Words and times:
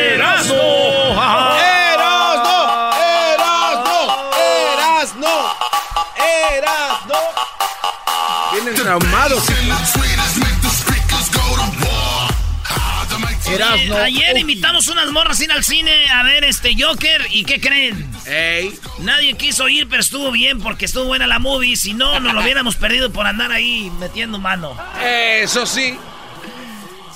Erasmo. 0.00 0.54
¡Erasno! 1.60 2.58
¡Erasno! 2.96 3.98
¡Erasno! 4.72 5.56
¡Erasno! 6.56 7.18
Vienen 8.52 8.74
traumados. 8.74 9.44
Eh, 13.52 13.92
ayer 13.92 14.38
invitamos 14.38 14.86
unas 14.88 15.10
morras 15.10 15.38
sin 15.38 15.50
al 15.50 15.64
cine 15.64 16.08
a 16.10 16.22
ver 16.22 16.44
este 16.44 16.74
Joker 16.80 17.26
y 17.30 17.44
¿qué 17.44 17.60
creen? 17.60 18.08
Ey. 18.26 18.72
Nadie 19.00 19.34
quiso 19.34 19.68
ir, 19.68 19.88
pero 19.88 20.00
estuvo 20.00 20.30
bien 20.30 20.60
porque 20.60 20.84
estuvo 20.84 21.06
buena 21.06 21.26
la 21.26 21.38
movie. 21.38 21.76
Si 21.76 21.92
no, 21.92 22.20
nos 22.20 22.32
lo 22.32 22.40
hubiéramos 22.42 22.76
perdido 22.76 23.10
por 23.10 23.26
andar 23.26 23.50
ahí 23.50 23.90
metiendo 23.98 24.38
mano. 24.38 24.76
Eso 25.02 25.66
sí. 25.66 25.98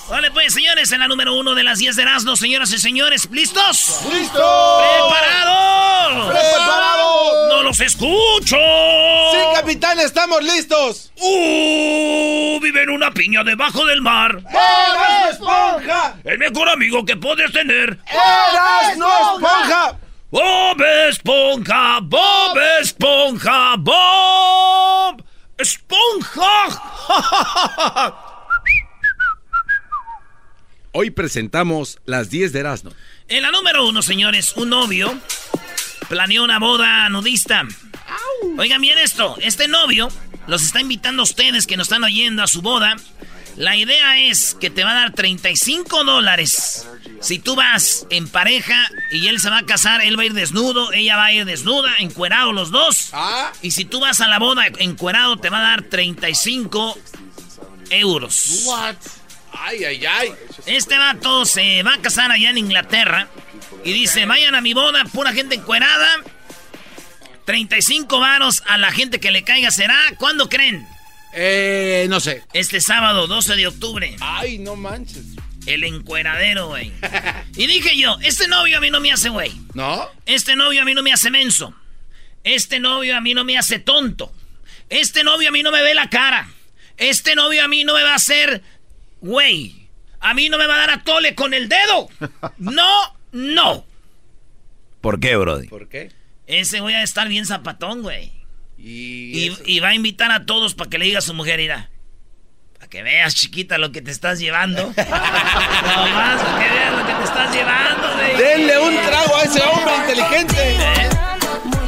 Vale, 0.09 0.31
pues, 0.31 0.53
señores, 0.53 0.93
en 0.93 1.01
la 1.01 1.09
número 1.09 1.35
uno 1.35 1.55
de 1.55 1.65
las 1.65 1.79
10 1.79 1.97
de 1.97 2.03
Erasmo, 2.03 2.37
señoras 2.37 2.71
y 2.73 2.79
señores, 2.79 3.27
¿listos? 3.31 4.03
¡Listo! 4.13 4.79
¡Preparados! 4.79 6.31
¡Preparados! 6.31 7.49
¡No 7.49 7.63
los 7.63 7.81
escucho! 7.81 8.57
¡Sí, 8.57 9.39
capitán, 9.55 9.99
estamos 10.01 10.43
listos! 10.43 11.11
¡Uh! 11.17 12.61
Vive 12.61 12.83
en 12.83 12.91
una 12.91 13.13
piña 13.13 13.43
debajo 13.45 13.87
del 13.87 14.03
mar. 14.03 14.43
¡Eras 14.51 15.31
esponja! 15.33 16.17
El 16.25 16.39
mejor 16.39 16.69
amigo 16.69 17.05
que 17.07 17.17
puedes 17.17 17.51
tener. 17.53 17.99
¡Eras 18.07 18.99
no 18.99 19.09
esponja! 19.09 19.99
Bob 20.31 20.83
Esponja, 21.09 22.01
Bob 22.03 22.59
Esponja, 22.81 23.77
Bob 23.79 25.25
Esponja. 25.57 26.83
Hoy 30.97 31.11
presentamos 31.11 31.99
las 32.07 32.31
10 32.31 32.53
de 32.53 32.61
Erasmo. 32.61 32.93
En 33.27 33.43
la 33.43 33.51
número 33.51 33.85
uno, 33.85 34.01
señores, 34.01 34.53
un 34.55 34.69
novio 34.69 35.13
planeó 36.09 36.45
una 36.45 36.61
boda 36.61 37.09
nudista. 37.09 37.67
Oigan 38.57 38.81
bien 38.81 38.99
esto, 38.99 39.37
este 39.43 39.67
novio 39.67 40.09
los 40.47 40.63
está 40.63 40.81
invitando 40.81 41.23
a 41.23 41.25
ustedes 41.25 41.67
que 41.67 41.77
nos 41.77 41.87
están 41.87 42.05
oyendo 42.05 42.45
a 42.45 42.47
su 42.47 42.63
boda. 42.63 42.95
La 43.57 43.77
idea 43.77 44.21
es 44.21 44.55
que 44.55 44.71
te 44.71 44.85
va 44.85 44.93
a 44.93 44.95
dar 44.95 45.15
35 45.15 46.05
dólares. 46.05 46.87
Si 47.21 47.41
tú 47.41 47.57
vas 47.57 48.07
en 48.11 48.29
pareja 48.29 48.89
y 49.11 49.27
él 49.27 49.41
se 49.41 49.51
va 49.51 49.59
a 49.59 49.67
casar, 49.67 50.01
él 50.01 50.17
va 50.17 50.23
a 50.23 50.27
ir 50.27 50.33
desnudo, 50.33 50.93
ella 50.93 51.17
va 51.17 51.25
a 51.25 51.33
ir 51.33 51.45
desnuda, 51.45 51.93
encuerado 51.99 52.53
los 52.53 52.71
dos. 52.71 53.09
Ah. 53.13 53.53
Y 53.63 53.73
si 53.73 53.85
tú 53.85 53.99
vas 53.99 54.21
a 54.21 54.29
la 54.29 54.39
boda 54.39 54.63
encuerado, 54.79 55.39
te 55.39 55.51
va 55.51 55.59
a 55.59 55.71
dar 55.71 55.83
35 55.83 56.97
euros. 57.91 58.63
What? 58.67 59.24
Ay, 59.59 59.85
ay, 59.85 60.07
ay. 60.07 60.33
Este 60.67 60.99
vato 60.99 61.45
se 61.45 61.83
va 61.83 61.95
a 61.95 62.01
casar 62.03 62.31
allá 62.31 62.51
en 62.51 62.59
Inglaterra 62.59 63.29
y 63.85 63.93
dice, 63.93 64.27
vayan 64.27 64.55
a 64.55 64.61
mi 64.61 64.75
boda, 64.75 65.05
pura 65.05 65.33
gente 65.33 65.55
encuerada. 65.55 66.17
35 67.45 68.19
varos 68.19 68.63
a 68.67 68.79
la 68.79 68.91
gente 68.91 69.21
que 69.21 69.31
le 69.31 69.43
caiga 69.45 69.71
será. 69.71 69.97
¿Cuándo 70.19 70.49
creen? 70.49 70.87
Eh, 71.35 72.07
no 72.09 72.21
sé. 72.21 72.43
Este 72.53 72.81
sábado, 72.81 73.27
12 73.27 73.57
de 73.57 73.67
octubre. 73.67 74.17
Ay, 74.21 74.59
no 74.59 74.77
manches. 74.77 75.25
El 75.67 75.85
encueradero, 75.85 76.69
güey. 76.69 76.93
Y 77.57 77.67
dije 77.67 77.97
yo, 77.97 78.17
este 78.23 78.49
novio 78.49 78.79
a 78.79 78.81
mí 78.81 78.91
no 78.91 79.01
me 79.01 79.13
hace 79.13 79.29
güey. 79.29 79.53
¿No? 79.75 80.09
Este 80.27 80.57
novio 80.57 80.83
a 80.83 80.85
mí 80.85 80.95
no 80.95 81.03
me 81.03 81.13
hace 81.13 81.31
menso. 81.31 81.75
Este 82.43 82.81
novio 82.81 83.17
a 83.17 83.21
mí 83.21 83.33
no 83.33 83.45
me 83.45 83.57
hace 83.57 83.79
tonto. 83.79 84.33
Este 84.91 85.23
novio 85.23 85.49
a 85.49 85.53
mí 85.53 85.63
no 85.63 85.71
me 85.71 85.83
ve 85.83 85.95
la 85.95 86.11
cara. 86.11 86.49
Este 86.97 87.35
novio 87.35 87.65
a 87.65 87.69
mí 87.69 87.85
no 87.85 87.95
me 87.95 88.03
va 88.03 88.13
a 88.13 88.17
hacer 88.17 88.63
güey. 89.25 89.89
A 90.21 90.35
mí 90.35 90.49
no 90.49 90.59
me 90.59 90.67
va 90.67 90.75
a 90.75 90.79
dar 90.79 90.91
a 90.91 91.03
tole 91.03 91.35
con 91.35 91.55
el 91.55 91.69
dedo. 91.69 92.09
No, 92.59 93.17
no. 93.33 93.85
¿Por 95.01 95.19
qué, 95.19 95.37
Brody? 95.37 95.69
¿Por 95.69 95.89
qué? 95.89 96.13
Ese 96.47 96.81
voy 96.81 96.93
a 96.95 97.03
estar 97.03 97.29
bien 97.29 97.47
zapatón, 97.47 98.03
güey. 98.03 98.33
Y, 98.79 99.49
Y, 99.49 99.57
y 99.65 99.81
va 99.81 99.89
a 99.89 99.95
invitar 99.95 100.31
a 100.31 100.45
todos 100.47 100.75
para 100.75 100.91
que 100.91 100.99
le 100.99 101.07
diga 101.07 101.19
a 101.19 101.23
su 101.23 101.35
mujer, 101.35 101.61
irá. 101.61 101.91
Para 102.75 102.89
que 102.89 103.03
veas, 103.03 103.35
chiquita, 103.35 103.79
lo 103.79 103.93
que 103.93 104.03
te 104.03 104.11
estás 104.11 104.39
llevando. 104.39 104.83
no 104.85 104.93
más, 104.95 106.43
para 106.43 106.59
que 106.59 106.75
veas 106.75 106.93
lo 106.93 107.07
que 107.07 107.15
te 107.15 107.25
estás 107.25 107.55
llevando, 107.55 108.15
güey. 108.15 108.37
Denle 108.37 108.79
un 108.79 108.95
trago 109.07 109.37
a 109.37 109.43
ese 109.43 109.63
hombre 109.63 109.97
inteligente. 109.97 110.77
¿Eh? 110.77 111.09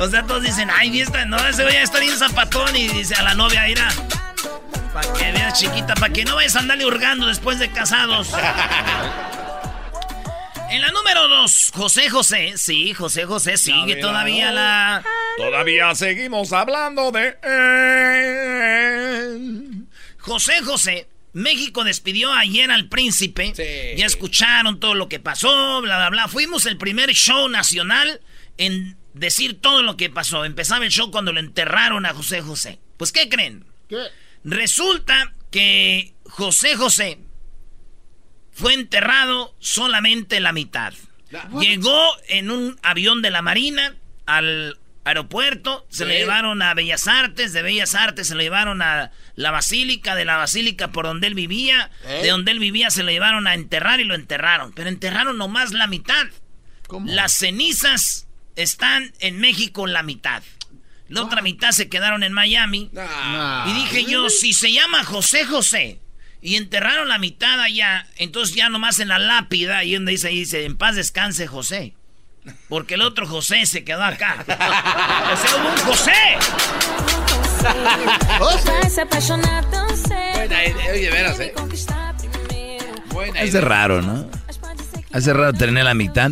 O 0.01 0.09
sea, 0.09 0.23
todos 0.23 0.43
dicen, 0.43 0.71
ay, 0.71 0.91
fiesta, 0.91 1.25
no, 1.27 1.37
ese 1.47 1.65
voy 1.65 1.75
a 1.75 1.83
estar 1.83 2.01
bien 2.01 2.17
zapatón. 2.17 2.75
Y 2.77 2.89
dice 2.89 3.15
a 3.15 3.23
la 3.23 3.35
novia, 3.35 3.69
irá. 3.69 3.89
Para 4.97 5.13
que 5.13 5.31
veas, 5.31 5.61
chiquita, 5.61 5.95
para 5.95 6.11
que 6.11 6.25
no 6.25 6.37
vayas 6.37 6.57
a 6.57 6.61
andarle 6.61 6.87
hurgando 6.87 7.27
después 7.27 7.59
de 7.59 7.71
casados. 7.71 8.31
En 10.69 10.81
la 10.83 10.91
número 10.91 11.29
dos, 11.29 11.71
José 11.75 12.11
José. 12.11 12.55
Sí, 12.57 12.93
José 12.93 13.25
José 13.25 13.57
sigue 13.57 13.97
todavía 13.97 14.51
la. 14.51 15.05
Todavía 15.37 15.95
seguimos 15.95 16.53
hablando 16.53 17.13
de 17.13 17.37
él. 19.37 19.87
José 20.19 20.61
José. 20.63 21.07
México 21.35 21.85
despidió 21.85 22.33
ayer 22.33 22.69
al 22.73 22.89
príncipe. 22.89 23.53
Sí. 23.55 23.97
Ya 23.97 24.07
escucharon 24.07 24.81
todo 24.81 24.95
lo 24.95 25.09
que 25.09 25.21
pasó, 25.21 25.83
bla, 25.83 25.99
bla, 25.99 26.11
bla. 26.11 26.27
Fuimos 26.27 26.67
el 26.67 26.79
primer 26.79 27.11
show 27.11 27.49
nacional 27.49 28.21
en 28.59 28.97
decir 29.15 29.61
todo 29.61 29.83
lo 29.83 29.97
que 29.97 30.11
pasó. 30.11 30.45
Empezaba 30.45 30.85
el 30.85 30.91
show 30.91 31.13
cuando 31.13 31.33
lo 31.33 31.39
enterraron 31.39 32.07
a 32.07 32.13
José 32.13 32.41
José. 32.41 32.81
Pues, 32.97 33.13
¿qué 33.13 33.29
creen? 33.29 33.65
Resulta 34.47 35.33
que 35.51 36.15
José 36.25 36.77
José 36.77 37.19
fue 38.53 38.75
enterrado 38.75 39.55
solamente 39.59 40.39
la 40.41 40.53
mitad. 40.53 40.95
Llegó 41.61 42.01
en 42.29 42.51
un 42.53 42.79
avión 42.83 43.21
de 43.23 43.31
la 43.31 43.43
Marina 43.43 43.97
al 44.25 44.79
aeropuerto, 45.05 45.85
se 45.91 46.05
lo 46.05 46.13
Sí. 46.13 46.19
llevaron 46.19 46.63
a 46.63 46.75
Bellas 46.75 47.09
Artes, 47.09 47.53
de 47.53 47.63
Bellas 47.63 47.95
Artes 47.97 48.29
se 48.29 48.35
lo 48.37 48.41
llevaron 48.41 48.83
a 48.83 49.11
la 49.35 49.51
Basílica, 49.51 50.15
de 50.15 50.25
la 50.25 50.37
Basílica 50.37 50.93
por 50.93 51.07
donde 51.07 51.27
él 51.27 51.35
vivía, 51.35 51.91
¿Eh? 52.07 52.21
de 52.23 52.31
donde 52.31 52.53
él 52.53 52.61
vivía 52.61 52.91
se 52.91 53.03
lo 53.03 53.11
llevaron 53.11 53.47
a 53.49 53.55
enterrar 53.55 54.01
y 54.01 54.05
lo 54.05 54.15
enterraron, 54.15 54.73
pero 54.73 54.89
enterraron 54.89 55.37
nomás 55.39 55.73
la 55.73 55.87
mitad. 55.89 56.27
Las 57.05 57.33
cenizas 57.35 58.29
están 58.55 59.13
en 59.19 59.39
México 59.41 59.87
la 59.89 60.05
mitad. 60.05 60.43
La 61.09 61.23
otra 61.23 61.41
mitad 61.43 61.71
se 61.71 61.89
quedaron 61.89 62.23
en 62.23 62.33
Miami. 62.33 62.91
Y 63.67 63.73
dije 63.73 64.05
yo, 64.05 64.29
si 64.29 64.53
se 64.53 64.73
llama 64.73 65.05
José 65.05 65.45
José 65.45 66.01
y 66.41 66.57
enterraron 66.57 67.09
la 67.09 67.19
mitad 67.19 67.61
allá, 67.61 68.07
entonces 68.17 68.55
ya 68.55 68.69
nomás 68.69 68.99
en 69.01 69.09
la 69.09 69.19
lápida, 69.19 69.85
y 69.85 69.95
donde 69.95 70.13
dice 70.13 70.29
ahí, 70.29 70.41
dice, 70.41 70.65
en 70.65 70.77
paz 70.77 70.97
descanse 70.97 71.47
José. 71.47 71.95
Porque 72.69 72.95
el 72.95 73.03
otro 73.03 73.27
José 73.27 73.67
se 73.67 73.83
quedó 73.85 74.05
acá. 74.05 74.37
o 74.47 75.37
sea, 75.37 75.57
hubo 75.57 75.69
un 75.69 75.77
José. 75.79 76.13
Buena 80.35 80.59
oye, 80.93 81.11
veras, 81.11 81.41
¿eh? 81.41 81.53
Buena 83.11 83.41
Hace 83.41 83.49
idea. 83.49 83.61
raro, 83.63 84.03
¿no? 84.03 84.31
Hace 85.13 85.33
raro 85.33 85.53
tener 85.53 85.85
la 85.85 85.95
mitad. 85.95 86.31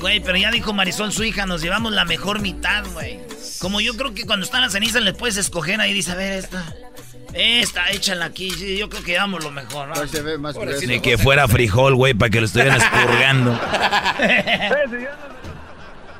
Güey, 0.00 0.20
pero 0.20 0.36
ya 0.36 0.50
dijo 0.50 0.72
Marisol, 0.72 1.12
su 1.12 1.22
hija, 1.22 1.46
nos 1.46 1.62
llevamos 1.62 1.92
la 1.92 2.04
mejor 2.04 2.40
mitad, 2.40 2.84
güey. 2.92 3.20
Como 3.62 3.80
yo 3.80 3.96
creo 3.96 4.12
que 4.12 4.24
cuando 4.26 4.44
están 4.44 4.60
las 4.60 4.72
cenizas 4.72 5.02
le 5.02 5.12
puedes 5.14 5.36
escoger 5.36 5.80
ahí, 5.80 5.92
dice, 5.94 6.10
a 6.10 6.16
ver, 6.16 6.32
esta. 6.32 6.64
Esta, 7.32 7.88
échala 7.92 8.24
aquí. 8.26 8.50
Sí, 8.50 8.76
yo 8.76 8.90
creo 8.90 9.02
que 9.04 9.12
llevamos 9.12 9.42
lo 9.44 9.52
mejor, 9.52 9.86
¿no? 9.88 10.06
se 10.08 10.20
ve 10.20 10.36
más. 10.36 10.56
Ni 10.86 11.00
que 11.00 11.16
fuera 11.16 11.46
frijol, 11.46 11.94
güey, 11.94 12.12
para 12.12 12.28
que 12.28 12.40
lo 12.40 12.46
estuvieran 12.46 12.76
expurgando. 12.80 13.58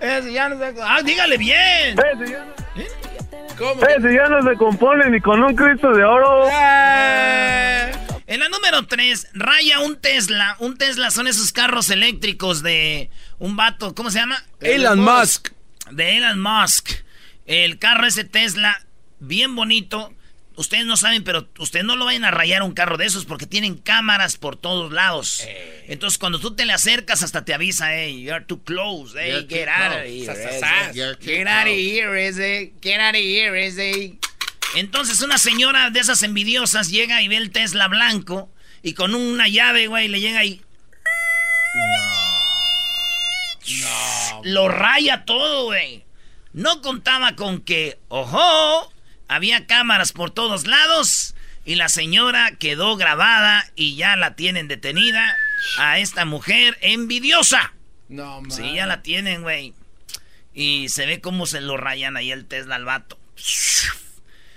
Ese 0.01 0.33
ya 0.33 0.49
no 0.49 0.59
sé- 0.59 0.75
Ah, 0.83 1.03
dígale 1.03 1.37
bien. 1.37 1.97
¿Cómo? 3.59 3.83
Ese 3.83 4.15
ya 4.15 4.29
no 4.29 4.41
se 4.49 4.57
compone 4.57 5.11
ni 5.11 5.21
con 5.21 5.43
un 5.43 5.55
Cristo 5.57 5.91
de 5.91 6.05
oro. 6.05 6.47
En 8.27 8.41
la 8.41 8.49
número 8.49 8.87
3, 8.87 9.29
raya 9.35 9.81
un 9.81 9.97
Tesla. 9.97 10.57
Un 10.61 10.79
Tesla 10.79 11.11
son 11.11 11.27
esos 11.27 11.53
carros 11.53 11.91
eléctricos 11.91 12.63
de 12.63 13.11
un 13.41 13.57
vato, 13.57 13.95
¿cómo 13.97 14.11
se 14.11 14.21
llama? 14.21 14.43
Elon 14.61 15.01
Musk. 15.01 15.51
De 15.91 16.17
Elon 16.17 16.41
Musk. 16.41 16.91
El 17.47 17.79
carro 17.79 18.07
ese 18.07 18.25
Tesla, 18.25 18.85
bien 19.19 19.55
bonito. 19.57 20.15
Ustedes 20.55 20.85
no 20.85 20.99
saben, 20.99 21.25
pero 21.25 21.49
ustedes 21.59 21.85
no 21.85 21.97
lo 21.97 22.05
vayan 22.05 22.25
a 22.25 22.31
rayar 22.31 22.63
un 22.63 22.75
carro 22.75 22.99
de 22.99 23.07
esos 23.07 23.25
porque 23.25 23.47
tienen 23.47 23.77
cámaras 23.77 24.37
por 24.37 24.57
todos 24.57 24.93
lados. 24.93 25.43
Entonces, 25.87 26.19
cuando 26.19 26.39
tú 26.39 26.55
te 26.55 26.67
le 26.67 26.75
acercas, 26.75 27.23
hasta 27.23 27.45
te 27.45 27.55
avisa, 27.55 27.95
hey, 27.95 28.23
you're 28.23 28.45
too 28.45 28.63
close, 28.63 29.19
hey, 29.19 29.31
You're 29.31 29.49
get 29.49 29.69
out 29.69 29.93
of 29.93 30.05
here, 30.05 31.17
Get 31.21 31.47
out 31.49 31.67
of 31.67 31.73
here, 31.73 32.29
ese. 32.29 32.73
Get 32.83 33.01
out 33.01 33.15
of 33.15 33.21
here, 33.21 33.67
ese. 33.67 34.19
Entonces, 34.75 35.23
una 35.23 35.39
señora 35.39 35.91
de 35.91 36.01
esas 36.01 36.23
envidiosas 36.23 36.91
llega 36.91 37.23
y 37.23 37.29
ve 37.29 37.37
el 37.37 37.51
Tesla 37.51 37.89
blanco 37.89 38.51
y 38.83 38.93
con 38.93 39.15
una 39.15 39.49
llave, 39.49 39.87
güey, 39.87 40.09
le 40.09 40.21
llega 40.21 40.45
y. 40.45 40.63
Lo 44.45 44.69
raya 44.69 45.25
todo, 45.25 45.67
güey. 45.67 46.02
No 46.53 46.83
contaba 46.83 47.35
con 47.35 47.61
que, 47.61 47.99
ojo, 48.09 48.93
había 49.29 49.67
cámaras 49.67 50.13
por 50.13 50.31
todos 50.31 50.67
lados 50.67 51.35
y 51.65 51.77
la 51.77 51.89
señora 51.89 52.53
quedó 52.59 52.97
grabada 52.97 53.71
y 53.75 53.97
ya 53.97 54.17
la 54.17 54.35
tienen 54.35 54.69
detenida 54.69 55.37
a 55.79 55.99
esta 55.99 56.25
mujer 56.25 56.77
envidiosa. 56.81 57.73
No, 58.09 58.43
man. 58.43 58.51
Sí, 58.51 58.75
ya 58.75 58.87
la 58.87 59.03
tienen, 59.03 59.43
güey. 59.43 59.75
Y 60.53 60.89
se 60.91 61.07
ve 61.07 61.21
cómo 61.21 61.47
se 61.47 61.61
lo 61.61 61.77
rayan 61.77 62.17
ahí 62.17 62.31
el 62.31 62.45
Tesla 62.45 62.77
al 62.77 62.85
vato. 62.85 63.19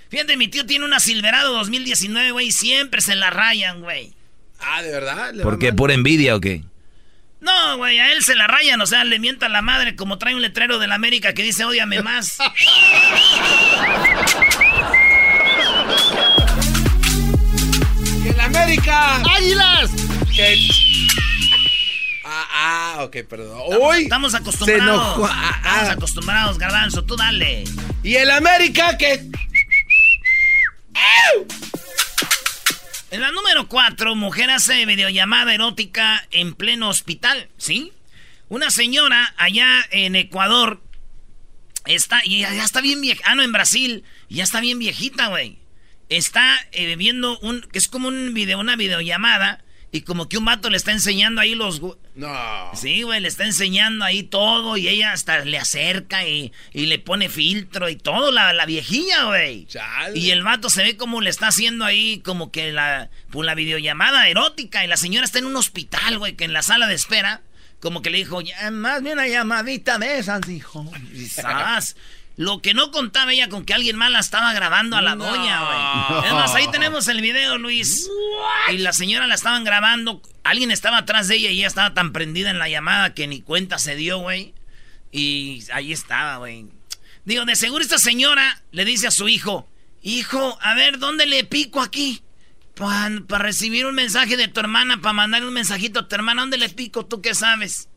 Fíjate, 0.10 0.38
mi 0.38 0.48
tío 0.48 0.66
tiene 0.66 0.86
una 0.86 1.00
Silverado 1.00 1.54
2019, 1.54 2.32
güey, 2.32 2.48
y 2.48 2.52
siempre 2.52 3.02
se 3.02 3.16
la 3.16 3.30
rayan, 3.30 3.82
güey. 3.82 4.14
Ah, 4.60 4.82
¿de 4.82 4.92
verdad? 4.92 5.34
¿Le 5.34 5.44
¿Por 5.44 5.60
qué? 5.60 5.74
¿Pura 5.74 5.94
envidia 5.94 6.36
o 6.36 6.42
qué? 6.42 6.64
No, 7.46 7.78
güey, 7.78 8.00
a 8.00 8.12
él 8.12 8.24
se 8.24 8.34
la 8.36 8.48
rayan, 8.48 8.82
o 8.82 8.86
sea, 8.88 9.04
le 9.04 9.20
mienta 9.20 9.48
la 9.50 9.62
madre 9.62 9.96
como 9.96 10.18
trae 10.18 10.34
un 10.36 10.42
letrero 10.42 10.80
de 10.80 10.88
la 10.88 10.96
América 10.96 11.34
que 11.34 11.44
dice, 11.44 11.64
ódiame 11.64 12.02
más. 12.02 12.38
¡Que 18.24 18.34
la 18.34 18.46
América! 18.46 19.22
¡Águilas! 19.38 19.92
Que- 20.36 20.58
Ah, 22.28 22.48
ah, 22.98 23.04
ok, 23.04 23.18
perdón. 23.30 23.60
Uy, 23.80 24.04
Estamos 24.04 24.32
se 24.32 24.38
acostumbrados. 24.40 24.84
enojó. 24.84 25.26
Ah, 25.30 25.62
ah. 25.64 25.70
Estamos 25.76 25.90
acostumbrados, 25.98 26.58
garbanzo, 26.58 27.04
tú 27.06 27.16
dale. 27.16 27.66
Y 28.02 28.16
el 28.16 28.32
América 28.32 28.98
que... 28.98 29.22
En 33.16 33.22
la 33.22 33.32
número 33.32 33.70
4, 33.70 34.14
mujer 34.16 34.50
hace 34.50 34.86
videollamada 34.86 35.54
erótica 35.54 36.28
en 36.32 36.54
pleno 36.54 36.90
hospital, 36.90 37.48
¿sí? 37.56 37.94
Una 38.50 38.70
señora 38.70 39.34
allá 39.38 39.88
en 39.92 40.18
Ecuador 40.18 40.84
está, 41.86 42.20
y 42.26 42.42
ya, 42.42 42.50
está 42.62 42.82
bien 42.82 43.00
vieja, 43.00 43.22
ah, 43.24 43.36
no, 43.36 43.44
en 43.44 43.54
Brasil, 43.54 44.04
ya 44.28 44.44
está 44.44 44.60
bien 44.60 44.80
viejita, 44.80 45.28
güey. 45.28 45.60
Está 46.10 46.60
eh, 46.74 46.98
viendo 46.98 47.40
un, 47.40 47.62
que 47.62 47.80
es 47.80 47.88
como 47.88 48.10
un 48.10 48.34
video, 48.34 48.60
una 48.60 48.76
videollamada, 48.76 49.64
y 49.96 50.02
como 50.02 50.28
que 50.28 50.38
un 50.38 50.44
vato 50.44 50.70
le 50.70 50.76
está 50.76 50.92
enseñando 50.92 51.40
ahí 51.40 51.56
los... 51.56 51.82
No. 52.16 52.72
Sí, 52.74 53.04
güey, 53.04 53.22
le 53.22 53.30
está 53.30 53.46
enseñando 53.46 54.04
ahí 54.04 54.24
todo 54.24 54.76
y 54.76 54.90
ella 54.90 55.14
hasta 55.14 55.46
le 55.46 55.58
acerca 55.58 56.28
y, 56.28 56.52
y 56.74 56.88
le 56.88 57.00
pone 57.00 57.30
filtro 57.30 57.88
y 57.88 57.96
todo, 57.96 58.34
la, 58.34 58.52
la 58.52 58.66
viejilla, 58.66 59.24
güey. 59.24 59.66
Chale. 59.68 60.20
Y 60.20 60.32
el 60.32 60.44
vato 60.44 60.70
se 60.70 60.84
ve 60.84 60.98
como 60.98 61.22
le 61.22 61.30
está 61.30 61.48
haciendo 61.48 61.86
ahí 61.86 62.20
como 62.26 62.52
que 62.52 62.74
la, 62.74 63.10
pues, 63.32 63.46
la 63.46 63.56
videollamada 63.56 64.28
erótica 64.28 64.84
y 64.84 64.88
la 64.88 64.98
señora 64.98 65.24
está 65.24 65.40
en 65.40 65.46
un 65.46 65.56
hospital, 65.56 66.20
güey, 66.20 66.36
que 66.36 66.44
en 66.44 66.52
la 66.52 66.62
sala 66.62 66.88
de 66.88 66.96
espera, 66.96 67.42
como 67.80 68.02
que 68.02 68.10
le 68.10 68.18
dijo, 68.18 68.42
"Ya, 68.42 68.70
más 68.72 69.02
bien 69.02 69.14
una 69.14 69.30
llamadita 69.30 69.98
de 69.98 70.20
esas, 70.20 70.50
hijo. 70.50 70.92
Y 71.14 71.26
¡zas! 71.28 71.96
Lo 72.38 72.62
que 72.62 72.74
no 72.74 72.92
contaba 72.92 73.32
ella 73.32 73.48
con 73.48 73.64
que 73.66 73.74
alguien 73.74 73.96
más 73.96 74.12
la 74.12 74.20
estaba 74.20 74.52
grabando 74.54 74.98
a 74.98 75.02
la 75.02 75.16
No. 75.16 75.26
doña, 75.26 76.10
güey. 76.10 76.26
Es 76.28 76.34
más, 76.34 76.54
ahí 76.54 76.68
tenemos 76.70 77.08
el 77.08 77.22
video, 77.22 77.58
Luis. 77.58 78.10
Y 78.72 78.78
la 78.80 78.92
señora 78.92 79.26
la 79.28 79.36
estaban 79.36 79.64
grabando. 79.64 80.22
Alguien 80.44 80.70
estaba 80.72 80.98
atrás 80.98 81.28
de 81.30 81.36
ella 81.36 81.50
y 81.52 81.60
ella 81.60 81.68
estaba 81.68 81.94
tan 81.94 82.12
prendida 82.12 82.50
en 82.50 82.60
la 82.60 82.68
llamada 82.68 83.14
que 83.14 83.28
ni 83.28 83.42
cuenta 83.42 83.80
se 83.80 83.96
dio, 83.96 84.20
güey. 84.20 84.54
Y 85.12 85.64
ahí 85.74 85.94
estaba, 85.94 86.38
güey. 86.38 86.66
Digo, 87.24 87.46
de 87.46 87.56
seguro 87.56 87.82
esta 87.82 87.98
señora 88.00 88.62
le 88.72 88.84
dice 88.84 89.08
a 89.08 89.12
su 89.12 89.30
hijo, 89.30 89.68
hijo, 90.04 90.58
a 90.62 90.74
ver, 90.76 91.00
¿dónde 91.00 91.26
le 91.26 91.46
pico 91.46 91.82
aquí? 91.82 92.22
Para 92.76 93.10
recibir 93.40 93.86
un 93.86 93.96
mensaje 93.96 94.36
de 94.36 94.50
tu 94.50 94.60
hermana, 94.60 95.00
para 95.02 95.14
mandar 95.14 95.46
un 95.46 95.54
mensajito 95.54 96.02
a 96.02 96.08
tu 96.10 96.16
hermana, 96.16 96.42
¿dónde 96.42 96.58
le 96.58 96.68
pico? 96.70 97.06
¿Tú 97.06 97.22
qué 97.22 97.34
sabes? 97.34 97.88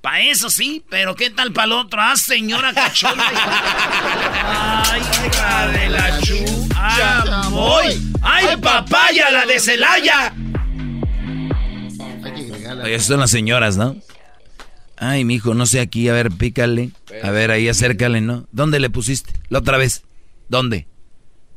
Para 0.00 0.20
eso 0.20 0.48
sí, 0.48 0.84
pero 0.88 1.14
¿qué 1.16 1.30
tal 1.30 1.52
para 1.52 1.66
el 1.66 1.72
otro? 1.72 2.00
Ah, 2.00 2.14
señora 2.16 2.72
cachonda. 2.72 3.24
Ay, 4.84 5.00
hija 5.00 5.68
de 5.68 5.88
la 5.88 6.20
chucha, 6.20 7.48
voy. 7.50 8.12
Ay, 8.22 8.56
papaya, 8.58 9.30
la 9.30 9.44
de 9.44 9.58
Celaya. 9.58 10.34
Oye, 12.82 12.94
esas 12.94 13.08
son 13.08 13.20
las 13.20 13.30
señoras, 13.30 13.76
¿no? 13.76 13.96
Ay, 14.96 15.24
mijo, 15.24 15.54
no 15.54 15.66
sé 15.66 15.80
aquí, 15.80 16.08
a 16.08 16.12
ver, 16.12 16.30
pícale. 16.30 16.90
A 17.22 17.30
ver, 17.30 17.50
ahí 17.50 17.68
acércale, 17.68 18.20
¿no? 18.20 18.46
¿Dónde 18.52 18.80
le 18.80 18.90
pusiste? 18.90 19.32
La 19.48 19.60
otra 19.60 19.78
vez. 19.78 20.04
¿Dónde? 20.48 20.86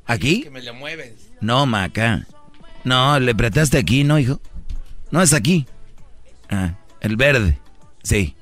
¿Aquí? 0.06 0.42
Que 0.42 0.50
me 0.50 0.62
le 0.62 0.72
mueves. 0.72 1.14
No, 1.42 1.66
ma, 1.66 1.84
acá. 1.84 2.26
No, 2.84 3.20
le 3.20 3.32
apretaste 3.32 3.78
aquí, 3.78 4.04
¿no, 4.04 4.20
hijo? 4.20 4.42
No, 5.12 5.22
es 5.22 5.34
aquí. 5.34 5.68
Ah, 6.50 6.76
el 7.02 7.16
verde. 7.16 7.60
Sí. 8.04 8.36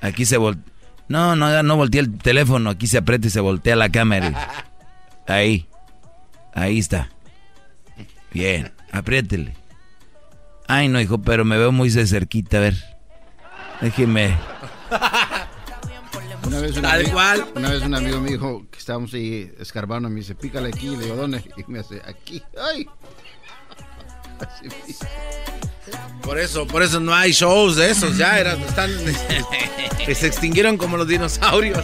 Aquí 0.00 0.24
se 0.26 0.36
voltea. 0.36 0.64
No, 1.08 1.34
no, 1.36 1.62
no 1.62 1.76
volteé 1.76 2.00
el 2.00 2.18
teléfono. 2.18 2.70
Aquí 2.70 2.86
se 2.86 2.98
aprieta 2.98 3.26
y 3.26 3.30
se 3.30 3.40
voltea 3.40 3.76
la 3.76 3.88
cámara. 3.90 4.66
Ahí. 5.26 5.66
Ahí 6.54 6.78
está. 6.78 7.10
Bien, 8.32 8.72
apriétele. 8.92 9.54
Ay, 10.66 10.88
no, 10.88 11.00
hijo, 11.00 11.18
pero 11.18 11.44
me 11.46 11.56
veo 11.56 11.72
muy 11.72 11.88
de 11.88 12.06
cerquita. 12.06 12.58
A 12.58 12.60
ver. 12.60 12.74
Déjeme. 13.80 14.36
Una 16.46 16.60
vez, 16.60 16.76
un 16.76 16.82
Tal 16.82 17.00
amigo, 17.00 17.12
cual. 17.12 17.46
una 17.56 17.70
vez 17.70 17.82
un 17.82 17.94
amigo 17.94 18.20
me 18.20 18.30
dijo 18.30 18.66
que 18.70 18.78
estábamos 18.78 19.12
ahí 19.12 19.52
escarbando, 19.58 20.08
me 20.08 20.16
dice, 20.16 20.34
pícale 20.34 20.68
aquí, 20.68 20.88
le 20.96 21.04
digo, 21.04 21.16
¿dónde? 21.16 21.42
Y 21.56 21.70
me 21.70 21.80
hace, 21.80 22.00
aquí, 22.06 22.42
¡ay! 22.72 22.86
Así 24.40 24.68
me 24.68 24.86
dice. 24.86 25.06
Por 26.22 26.38
eso, 26.38 26.66
por 26.66 26.82
eso 26.82 27.00
no 27.00 27.14
hay 27.14 27.32
shows 27.32 27.76
de 27.76 27.90
esos, 27.90 28.16
ya 28.18 28.38
eran, 28.38 28.60
están, 28.60 28.90
se 30.14 30.26
extinguieron 30.26 30.76
como 30.76 30.96
los 30.96 31.08
dinosaurios. 31.08 31.82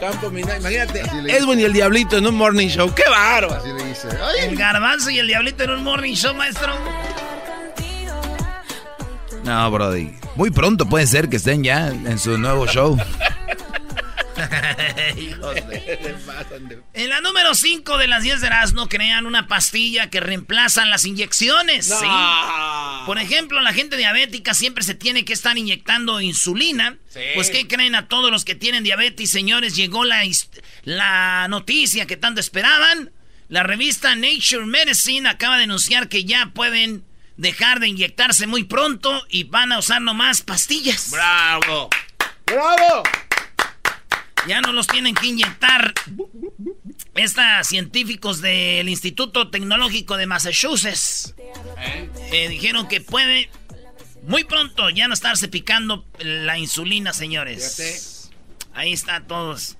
Campo 0.00 0.30
Mina- 0.30 0.56
imagínate, 0.58 1.00
Edwin 1.26 1.58
y 1.58 1.64
el 1.64 1.72
Diablito 1.72 2.16
en 2.18 2.26
un 2.26 2.36
morning 2.36 2.68
show, 2.68 2.92
qué 2.94 3.02
bárbaro. 3.10 3.54
Así 3.54 3.68
le 3.72 3.82
dice, 3.84 4.08
El 4.08 4.50
¡ay! 4.50 4.54
garbanzo 4.56 5.10
y 5.10 5.18
el 5.18 5.26
diablito 5.26 5.64
en 5.64 5.70
un 5.70 5.82
morning 5.82 6.14
show, 6.14 6.32
maestro. 6.34 6.72
No, 9.42 9.70
Brody. 9.72 10.14
Muy 10.36 10.50
pronto 10.50 10.86
puede 10.88 11.06
ser 11.06 11.28
que 11.28 11.36
estén 11.36 11.64
ya 11.64 11.88
en 11.88 12.18
su 12.18 12.38
nuevo 12.38 12.66
show. 12.68 12.96
Hijos 15.16 15.54
de- 15.54 16.82
En 16.94 17.08
la 17.10 17.20
número 17.20 17.54
5 17.54 17.98
de 17.98 18.06
las 18.08 18.22
10 18.22 18.40
de 18.40 18.46
Erasmo 18.46 18.88
crean 18.88 19.26
una 19.26 19.46
pastilla 19.48 20.10
que 20.10 20.20
reemplazan 20.20 20.90
las 20.90 21.04
inyecciones. 21.04 21.86
¿sí? 21.86 22.06
Por 23.06 23.18
ejemplo, 23.18 23.60
la 23.60 23.72
gente 23.72 23.96
diabética 23.96 24.54
siempre 24.54 24.84
se 24.84 24.94
tiene 24.94 25.24
que 25.24 25.32
estar 25.32 25.56
inyectando 25.58 26.20
insulina. 26.20 26.96
Pues, 27.34 27.50
¿qué 27.50 27.66
creen 27.66 27.94
a 27.94 28.06
todos 28.08 28.30
los 28.30 28.44
que 28.44 28.54
tienen 28.54 28.84
diabetes, 28.84 29.30
señores? 29.30 29.74
Llegó 29.76 30.04
la, 30.04 30.22
la 30.84 31.46
noticia 31.48 32.06
que 32.06 32.16
tanto 32.16 32.40
esperaban. 32.40 33.10
La 33.48 33.62
revista 33.62 34.14
Nature 34.14 34.66
Medicine 34.66 35.28
acaba 35.28 35.56
de 35.56 35.64
anunciar 35.64 36.08
que 36.08 36.24
ya 36.24 36.50
pueden 36.54 37.04
dejar 37.36 37.80
de 37.80 37.88
inyectarse 37.88 38.46
muy 38.46 38.64
pronto 38.64 39.24
y 39.30 39.44
van 39.44 39.72
a 39.72 39.78
usar 39.78 40.02
nomás 40.02 40.42
pastillas. 40.42 41.10
¡Bravo! 41.10 41.88
¡Bravo! 42.46 43.02
Ya 44.48 44.62
no 44.62 44.72
los 44.72 44.86
tienen 44.86 45.14
que 45.14 45.26
inyectar. 45.26 45.92
Estas 47.14 47.68
científicos 47.68 48.40
del 48.40 48.88
Instituto 48.88 49.50
Tecnológico 49.50 50.16
de 50.16 50.26
Massachusetts 50.26 51.34
eh, 52.32 52.48
dijeron 52.48 52.88
que 52.88 53.02
puede 53.02 53.50
muy 54.22 54.44
pronto 54.44 54.88
ya 54.88 55.06
no 55.06 55.14
estarse 55.14 55.48
picando 55.48 56.06
la 56.18 56.58
insulina, 56.58 57.12
señores. 57.12 58.30
Ahí 58.72 58.92
está 58.92 59.20
todos. 59.20 59.76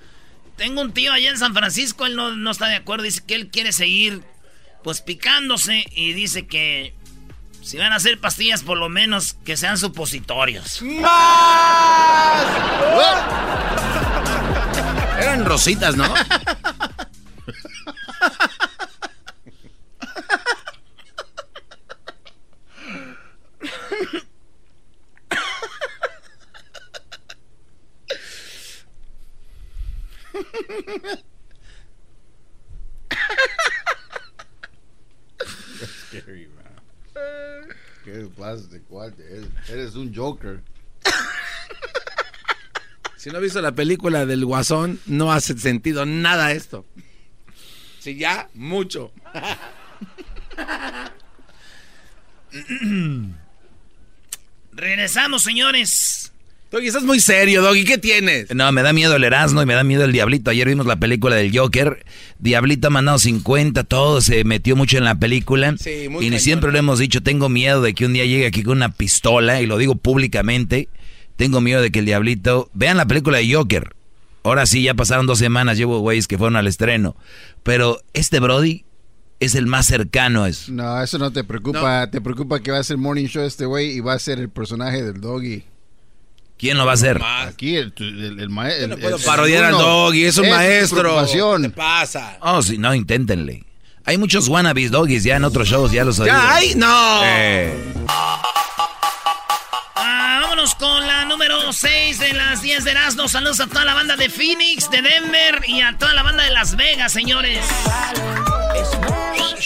Tengo 0.57 0.83
un 0.83 0.93
tío 0.93 1.13
allá 1.13 1.31
en 1.31 1.39
San 1.39 1.55
Francisco, 1.55 2.05
él 2.05 2.17
no, 2.17 2.37
no 2.37 2.51
está 2.51 2.67
de 2.67 2.75
acuerdo, 2.77 3.05
dice 3.05 3.23
que 3.27 3.37
él 3.37 3.49
quiere 3.49 3.73
seguir 3.73 4.23
pues 4.83 5.01
picándose 5.01 5.87
y 5.93 6.13
dice 6.13 6.47
que 6.47 6.95
si 7.63 7.77
van 7.77 7.93
a 7.93 7.97
hacer 7.97 8.19
pastillas, 8.21 8.63
por 8.63 8.79
lo 8.79 8.89
menos 8.89 9.35
que 9.45 9.57
sean 9.57 9.79
supositorios. 9.79 10.83
Eran 15.19 15.45
rositas, 15.45 15.97
¿no? 15.97 16.05
Qué 38.05 38.29
plástico, 38.35 39.05
eres, 39.05 39.47
eres 39.69 39.95
un 39.95 40.15
Joker. 40.15 40.63
Si 43.19 43.31
no 43.31 43.39
has 43.39 43.43
visto 43.43 43.61
la 43.61 43.73
película 43.73 44.27
del 44.27 44.45
Guasón, 44.45 45.01
no 45.07 45.33
hace 45.33 45.59
sentido 45.59 46.07
nada 46.07 46.53
esto. 46.53 46.87
Si 47.99 48.15
ya, 48.15 48.49
mucho. 48.55 49.11
Regresamos, 54.73 55.43
señores. 55.43 56.33
Doggy, 56.71 56.87
estás 56.87 57.03
muy 57.03 57.19
serio, 57.19 57.61
Doggy. 57.61 57.85
¿Qué 57.85 57.99
tienes? 57.99 58.55
No, 58.55 58.71
me 58.71 58.83
da 58.83 58.93
miedo 58.93 59.17
el 59.17 59.25
Erasmo 59.25 59.63
y 59.63 59.67
me 59.67 59.75
da 59.75 59.83
miedo 59.83 60.05
el 60.05 60.13
Diablito. 60.13 60.53
Ayer 60.53 60.69
vimos 60.69 60.87
la 60.87 61.01
película 61.01 61.35
del 61.35 61.59
Joker. 61.59 62.07
Diablito 62.39 62.87
ha 62.87 62.91
mandado 62.91 63.19
50, 63.19 63.83
todo 63.83 64.21
se 64.21 64.45
metió 64.45 64.77
mucho 64.77 64.97
en 64.97 65.03
la 65.05 65.17
película. 65.17 65.75
Sí, 65.77 66.09
muy 66.09 66.25
y 66.25 66.29
cañón. 66.29 66.41
siempre 66.41 66.71
lo 66.71 66.79
hemos 66.79 67.01
dicho, 67.01 67.21
tengo 67.21 67.49
miedo 67.49 67.83
de 67.83 67.95
que 67.95 68.07
un 68.07 68.13
día 68.13 68.27
llegue 68.27 68.47
aquí 68.47 68.63
con 68.63 68.77
una 68.77 68.93
pistola, 68.93 69.61
y 69.61 69.67
lo 69.67 69.77
digo 69.77 69.97
públicamente. 69.97 70.89
Tengo 71.39 71.61
miedo 71.61 71.81
de 71.81 71.93
que 71.93 72.01
el 72.01 72.05
Diablito... 72.05 72.69
Vean 72.75 72.97
la 72.97 73.07
película 73.07 73.39
de 73.39 73.55
Joker. 73.55 73.95
Ahora 74.43 74.67
sí, 74.67 74.83
ya 74.83 74.95
pasaron 74.95 75.29
dos 75.29 75.39
semanas, 75.39 75.79
llevo 75.79 76.01
güeyes 76.01 76.27
que 76.27 76.37
fueron 76.37 76.57
al 76.57 76.67
estreno. 76.67 77.15
Pero 77.63 78.01
este 78.13 78.41
Brody 78.41 78.85
es 79.39 79.55
el 79.55 79.67
más 79.67 79.87
cercano 79.87 80.43
a 80.43 80.49
eso. 80.49 80.73
No, 80.73 81.01
eso 81.01 81.17
no 81.17 81.31
te 81.31 81.45
preocupa. 81.45 82.11
Te 82.11 82.21
preocupa 82.21 82.59
que 82.59 82.73
va 82.73 82.79
a 82.79 82.83
ser 82.83 82.97
morning 82.97 83.27
show 83.27 83.45
este 83.45 83.67
güey 83.67 83.93
y 83.93 84.01
va 84.01 84.15
a 84.15 84.19
ser 84.19 84.41
el 84.41 84.49
personaje 84.49 85.05
del 85.05 85.21
doggy. 85.21 85.63
¿Quién 86.59 86.77
lo 86.77 86.85
va 86.85 86.91
a 86.91 86.95
hacer? 86.95 87.23
Aquí 87.23 87.77
el, 87.77 87.93
el, 87.99 88.41
el 88.41 88.49
maestro. 88.49 88.89
no 88.89 88.97
puedo 88.97 89.19
parodiar 89.21 89.63
al 89.63 89.79
doggy, 89.79 90.25
es 90.25 90.39
un 90.39 90.51
maestro. 90.51 91.25
¿Qué 91.25 91.71
pasa? 91.71 92.37
Oh, 92.41 92.61
sí, 92.63 92.79
no, 92.79 92.93
inténtenle. 92.97 93.65
Hay 94.05 94.19
muchos 94.19 94.49
wannabes 94.49 94.91
doggies 94.91 95.23
ya 95.23 95.37
en 95.37 95.45
otros 95.45 95.69
shows, 95.69 95.93
ya 95.93 96.05
los 96.05 96.19
oí. 96.19 96.27
¿Ya 96.27 96.57
hay? 96.57 96.75
No. 96.75 97.21
Eh. 97.23 97.75
Ah, 100.11 100.39
vámonos 100.41 100.75
con 100.75 101.07
la 101.07 101.27
número 101.27 101.71
6 101.71 102.19
de 102.19 102.33
las 102.33 102.63
10 102.63 102.85
de 102.85 102.93
Erasmo. 102.93 103.29
Saludos 103.29 103.61
a 103.61 103.67
toda 103.67 103.85
la 103.85 103.93
banda 103.93 104.17
de 104.17 104.31
Phoenix, 104.31 104.91
de 104.91 105.03
Denver 105.03 105.63
y 105.69 105.83
a 105.83 105.99
toda 105.99 106.15
la 106.15 106.23
banda 106.23 106.45
de 106.45 106.51
Las 106.51 106.77
Vegas, 106.77 107.13
señores. 107.13 107.63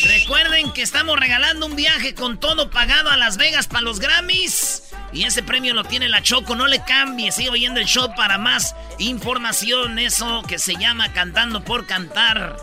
Recuerden 0.02 0.72
que 0.72 0.82
estamos 0.82 1.16
regalando 1.16 1.66
un 1.66 1.76
viaje 1.76 2.16
con 2.16 2.40
todo 2.40 2.70
pagado 2.70 3.10
a 3.10 3.16
Las 3.16 3.36
Vegas 3.36 3.68
para 3.68 3.82
los 3.82 4.00
Grammys. 4.00 4.82
Y 5.12 5.26
ese 5.26 5.44
premio 5.44 5.74
lo 5.74 5.84
tiene 5.84 6.08
la 6.08 6.22
Choco, 6.22 6.56
no 6.56 6.66
le 6.66 6.82
cambie, 6.82 7.30
sigue 7.30 7.50
oyendo 7.50 7.78
el 7.78 7.86
show 7.86 8.12
para 8.16 8.36
más 8.36 8.74
información. 8.98 10.00
Eso 10.00 10.42
que 10.42 10.58
se 10.58 10.74
llama 10.74 11.12
Cantando 11.12 11.62
por 11.62 11.86
Cantar. 11.86 12.56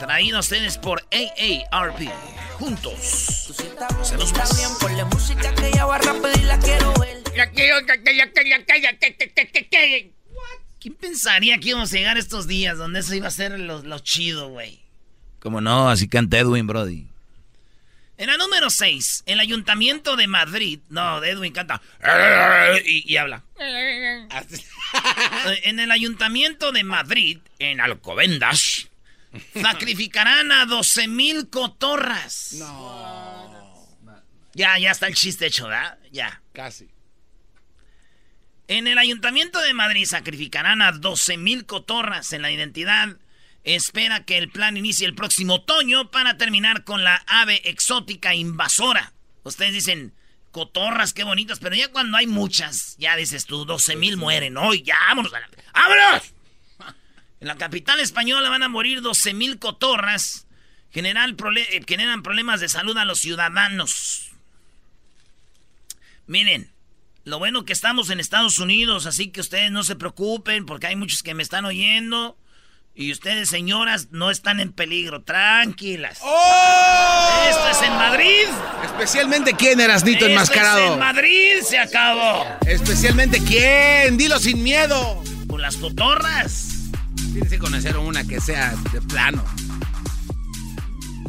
Traído 0.00 0.38
a 0.38 0.40
ustedes 0.40 0.78
por 0.78 1.04
AARP. 1.12 2.10
Juntos. 2.58 3.52
Hacemos 4.00 4.32
más. 4.32 4.50
¿Quién 10.80 10.94
pensaría 10.94 11.58
que 11.58 11.70
íbamos 11.70 11.92
a 11.92 11.96
llegar 11.96 12.18
estos 12.18 12.46
días 12.46 12.76
donde 12.76 13.00
eso 13.00 13.14
iba 13.14 13.28
a 13.28 13.30
ser 13.30 13.58
lo, 13.58 13.82
lo 13.82 13.98
chido, 14.00 14.48
güey? 14.48 14.80
Como 15.40 15.60
no, 15.60 15.88
así 15.88 16.08
canta 16.08 16.38
Edwin 16.38 16.66
Brody. 16.66 17.06
En 18.16 18.28
la 18.28 18.36
número 18.36 18.70
6, 18.70 19.24
el 19.26 19.40
Ayuntamiento 19.40 20.14
de 20.16 20.28
Madrid. 20.28 20.78
No, 20.88 21.22
Edwin 21.24 21.52
canta. 21.52 21.82
Y, 22.84 23.12
y 23.12 23.16
habla. 23.16 23.42
En 25.64 25.80
el 25.80 25.90
Ayuntamiento 25.90 26.70
de 26.70 26.84
Madrid, 26.84 27.38
en 27.58 27.80
Alcobendas, 27.80 28.88
sacrificarán 29.60 30.52
a 30.52 30.64
12 30.66 31.08
mil 31.08 31.50
cotorras. 31.50 32.52
No. 32.52 33.88
Ya, 34.54 34.78
ya 34.78 34.92
está 34.92 35.08
el 35.08 35.14
chiste 35.14 35.46
hecho, 35.46 35.66
¿verdad? 35.66 35.98
Ya. 36.12 36.40
Casi. 36.52 36.88
En 38.74 38.88
el 38.88 38.98
Ayuntamiento 38.98 39.60
de 39.60 39.72
Madrid 39.72 40.04
sacrificarán 40.04 40.82
a 40.82 40.90
12 40.90 41.36
mil 41.36 41.64
cotorras 41.64 42.32
en 42.32 42.42
la 42.42 42.50
identidad. 42.50 43.16
Espera 43.62 44.24
que 44.24 44.36
el 44.36 44.50
plan 44.50 44.76
inicie 44.76 45.06
el 45.06 45.14
próximo 45.14 45.54
otoño 45.54 46.10
para 46.10 46.38
terminar 46.38 46.82
con 46.82 47.04
la 47.04 47.22
ave 47.28 47.62
exótica 47.70 48.34
invasora. 48.34 49.12
Ustedes 49.44 49.74
dicen, 49.74 50.12
cotorras, 50.50 51.12
qué 51.12 51.22
bonitas, 51.22 51.60
pero 51.60 51.76
ya 51.76 51.92
cuando 51.92 52.16
hay 52.16 52.26
muchas, 52.26 52.96
ya 52.98 53.14
dices 53.14 53.46
tú, 53.46 53.64
12 53.64 53.94
mil 53.94 54.16
mueren 54.16 54.56
hoy, 54.56 54.82
ya, 54.82 54.98
vámonos 55.06 55.32
a 55.32 55.38
la... 55.38 55.50
¡Vámonos! 55.72 56.34
En 57.40 57.46
la 57.46 57.56
capital 57.56 58.00
española 58.00 58.48
van 58.48 58.64
a 58.64 58.68
morir 58.68 59.02
12 59.02 59.34
mil 59.34 59.60
cotorras. 59.60 60.48
Eh, 60.92 61.82
generan 61.86 62.22
problemas 62.24 62.58
de 62.58 62.68
salud 62.68 62.96
a 62.98 63.04
los 63.04 63.20
ciudadanos. 63.20 64.32
Miren, 66.26 66.73
lo 67.24 67.38
bueno 67.38 67.64
que 67.64 67.72
estamos 67.72 68.10
en 68.10 68.20
Estados 68.20 68.58
Unidos, 68.58 69.06
así 69.06 69.28
que 69.28 69.40
ustedes 69.40 69.70
no 69.72 69.82
se 69.82 69.96
preocupen 69.96 70.66
porque 70.66 70.86
hay 70.88 70.96
muchos 70.96 71.22
que 71.22 71.34
me 71.34 71.42
están 71.42 71.64
oyendo. 71.64 72.36
Y 72.96 73.10
ustedes, 73.10 73.48
señoras, 73.48 74.08
no 74.12 74.30
están 74.30 74.60
en 74.60 74.70
peligro. 74.70 75.22
Tranquilas. 75.22 76.20
¡Oh! 76.22 77.46
Esto 77.50 77.70
es 77.70 77.82
en 77.82 77.92
Madrid. 77.94 78.46
Especialmente 78.84 79.54
quién, 79.54 79.80
Erasnito 79.80 80.26
enmascarado. 80.26 80.84
es 80.84 80.92
en 80.92 80.98
Madrid 81.00 81.52
se 81.62 81.78
acabó. 81.78 82.46
Especialmente 82.66 83.42
quién, 83.42 84.16
dilo 84.16 84.38
sin 84.38 84.62
miedo. 84.62 85.24
Con 85.48 85.60
las 85.60 85.76
cotorras. 85.76 86.68
Tienes 87.32 87.50
que 87.50 87.58
conocer 87.58 87.96
una 87.96 88.24
que 88.24 88.40
sea 88.40 88.72
de 88.92 89.00
plano. 89.02 89.44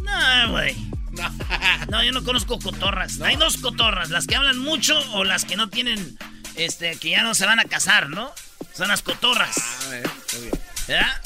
No, 0.04 0.52
güey. 0.52 0.76
No, 1.90 2.04
yo 2.04 2.12
no 2.12 2.24
conozco 2.24 2.60
cotorras. 2.60 3.22
Hay 3.22 3.36
dos 3.36 3.58
cotorras, 3.58 4.10
las 4.10 4.28
que 4.28 4.36
hablan 4.36 4.58
mucho 4.60 5.00
o 5.14 5.24
las 5.24 5.46
que 5.46 5.56
no 5.56 5.70
tienen, 5.70 6.18
este, 6.56 6.98
que 6.98 7.12
ya 7.12 7.22
no 7.24 7.36
se 7.36 7.46
van 7.46 7.60
a 7.60 7.66
casar, 7.66 8.10
¿no? 8.10 8.34
Son 8.74 8.88
las 8.88 9.02
cotorras. 9.02 9.56
A 9.86 9.90
ver, 9.90 10.10
muy 10.34 10.42
bien. 10.42 10.60
¿Verdad? 10.88 11.22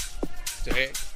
Sí. 0.63 0.71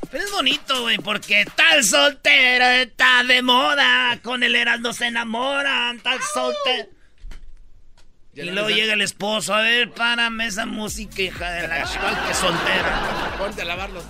Pero 0.10 0.24
es 0.24 0.32
bonito, 0.32 0.82
güey, 0.82 0.98
porque 0.98 1.46
tal 1.56 1.84
soltero 1.84 2.66
está 2.66 3.24
de 3.24 3.42
moda. 3.42 4.20
Con 4.22 4.44
el 4.44 4.56
Heraldo 4.56 4.94
se 4.94 5.08
enamoran, 5.08 6.00
tal 6.00 6.20
soltero. 6.34 6.90
Y 8.36 8.44
luego 8.44 8.70
llega 8.70 8.94
el 8.94 9.02
esposo, 9.02 9.54
a 9.54 9.62
ver, 9.62 9.92
párame 9.92 10.48
esa 10.48 10.66
música, 10.66 11.22
hija 11.22 11.52
de 11.52 11.68
la 11.68 11.84
chica 11.88 12.26
que 12.28 12.34
soltera. 12.34 13.36
Ponte 13.38 13.62
a 13.62 13.66
lavarlos. 13.66 14.04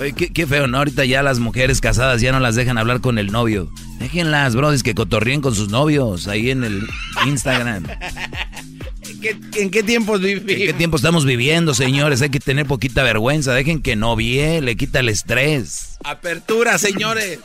Oye, 0.00 0.14
qué, 0.14 0.32
qué 0.32 0.46
feo, 0.46 0.66
¿no? 0.66 0.78
Ahorita 0.78 1.04
ya 1.04 1.22
las 1.22 1.38
mujeres 1.38 1.82
casadas 1.82 2.22
ya 2.22 2.32
no 2.32 2.40
las 2.40 2.54
dejan 2.54 2.78
hablar 2.78 3.02
con 3.02 3.18
el 3.18 3.30
novio. 3.30 3.70
Déjenlas, 3.98 4.56
brodis, 4.56 4.82
que 4.82 4.94
cotorreen 4.94 5.42
con 5.42 5.54
sus 5.54 5.68
novios 5.68 6.26
ahí 6.26 6.50
en 6.50 6.64
el 6.64 6.88
Instagram. 7.26 7.84
¿En 9.06 9.20
qué, 9.20 9.36
en 9.56 9.70
qué 9.70 9.82
tiempos 9.82 10.20
¿En 10.20 10.42
vivimos? 10.42 10.66
qué 10.66 10.72
tiempo 10.72 10.96
estamos 10.96 11.26
viviendo, 11.26 11.74
señores? 11.74 12.22
Hay 12.22 12.30
que 12.30 12.40
tener 12.40 12.64
poquita 12.64 13.02
vergüenza. 13.02 13.52
Dejen 13.52 13.82
que 13.82 13.94
novie, 13.94 14.62
le 14.62 14.74
quita 14.74 15.00
el 15.00 15.10
estrés. 15.10 15.98
Apertura, 16.02 16.78
señores. 16.78 17.38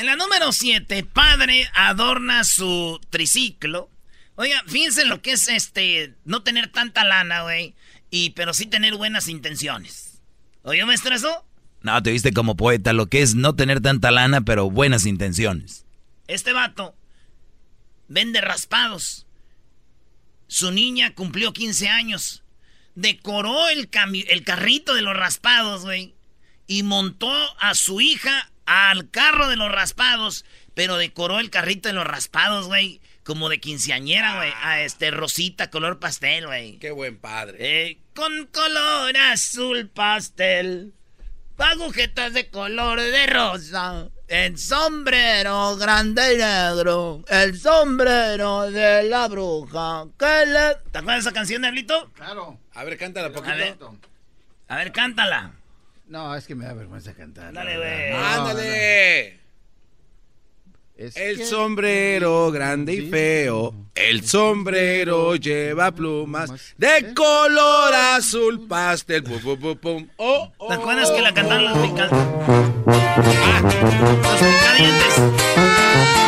En 0.00 0.06
la 0.06 0.16
número 0.16 0.50
7, 0.52 1.04
padre 1.04 1.70
adorna 1.74 2.42
su 2.42 3.00
triciclo. 3.08 3.88
Oiga, 4.34 4.62
fíjense 4.66 5.04
lo 5.04 5.22
que 5.22 5.32
es 5.32 5.48
este, 5.48 6.14
no 6.24 6.42
tener 6.42 6.72
tanta 6.72 7.04
lana, 7.04 7.42
güey, 7.42 7.74
y 8.10 8.30
pero 8.30 8.52
sí 8.52 8.66
tener 8.66 8.96
buenas 8.96 9.28
intenciones. 9.28 10.05
¿Oye, 10.66 10.84
maestro, 10.84 11.14
eso? 11.14 11.46
No, 11.82 12.02
te 12.02 12.10
viste 12.10 12.32
como 12.32 12.56
poeta, 12.56 12.92
lo 12.92 13.06
que 13.06 13.22
es 13.22 13.36
no 13.36 13.54
tener 13.54 13.80
tanta 13.80 14.10
lana, 14.10 14.40
pero 14.40 14.68
buenas 14.68 15.06
intenciones. 15.06 15.86
Este 16.26 16.52
vato 16.52 16.96
vende 18.08 18.40
raspados. 18.40 19.28
Su 20.48 20.72
niña 20.72 21.14
cumplió 21.14 21.52
15 21.52 21.88
años. 21.88 22.42
decoró 22.96 23.68
el, 23.68 23.88
el 24.28 24.42
carrito 24.42 24.94
de 24.94 25.02
los 25.02 25.16
raspados, 25.16 25.82
güey. 25.82 26.16
Y 26.66 26.82
montó 26.82 27.30
a 27.60 27.76
su 27.76 28.00
hija 28.00 28.50
al 28.64 29.08
carro 29.10 29.46
de 29.48 29.54
los 29.54 29.70
raspados. 29.70 30.44
Pero 30.74 30.96
decoró 30.96 31.38
el 31.38 31.50
carrito 31.50 31.88
de 31.88 31.94
los 31.94 32.08
raspados, 32.08 32.66
güey. 32.66 33.00
Como 33.26 33.48
de 33.48 33.58
quinceañera, 33.58 34.36
güey. 34.36 34.52
A 34.62 34.82
este 34.82 35.10
rosita, 35.10 35.68
color 35.68 35.98
pastel, 35.98 36.46
güey. 36.46 36.78
Qué 36.78 36.92
buen 36.92 37.18
padre. 37.18 37.56
Eh, 37.58 37.98
con 38.14 38.46
color 38.46 39.16
azul 39.16 39.88
pastel. 39.88 40.92
Agujetas 41.58 42.34
de 42.34 42.48
color 42.50 43.00
de 43.00 43.26
rosa. 43.26 44.08
El 44.28 44.56
sombrero 44.58 45.76
grande 45.76 46.34
y 46.34 46.36
negro. 46.36 47.24
El 47.26 47.58
sombrero 47.58 48.70
de 48.70 49.02
la 49.02 49.26
bruja. 49.26 50.04
Que 50.16 50.46
le... 50.46 50.76
¿Te 50.92 50.98
acuerdas 50.98 51.24
de 51.24 51.30
esa 51.30 51.32
canción, 51.32 51.62
Diablito? 51.62 52.12
Claro. 52.12 52.60
A 52.74 52.84
ver, 52.84 52.96
cántala 52.96 53.32
poquito. 53.32 53.50
A 53.50 53.56
ver. 53.56 53.76
A 54.68 54.76
ver, 54.76 54.92
cántala. 54.92 55.52
No, 56.06 56.36
es 56.36 56.46
que 56.46 56.54
me 56.54 56.64
da 56.64 56.74
vergüenza 56.74 57.12
cantar. 57.12 57.52
Dale, 57.52 57.76
güey. 57.76 58.10
No, 58.12 58.20
no. 58.20 58.26
¡Ándale! 58.26 59.45
Es 60.96 61.14
El 61.16 61.36
que- 61.36 61.44
sombrero 61.44 62.50
grande 62.50 62.94
y 62.94 63.10
feo. 63.10 63.74
El 63.94 64.26
sombrero 64.26 65.36
lleva 65.36 65.90
plumas 65.92 66.50
de 66.78 67.12
color 67.14 67.94
azul 67.94 68.66
pastel. 68.66 69.22
Pum, 69.22 69.38
pum, 69.40 69.58
pum, 69.60 69.76
pum. 69.76 70.06
Oh, 70.16 70.50
oh. 70.56 70.68
¿Te 70.68 70.74
acuerdas 70.74 71.10
que 71.10 71.20
la 71.20 71.34
cantaron 71.34 71.64
los 71.64 71.78
picadientes? 71.78 72.18
Los 74.22 74.40
picadientes. 74.40 76.26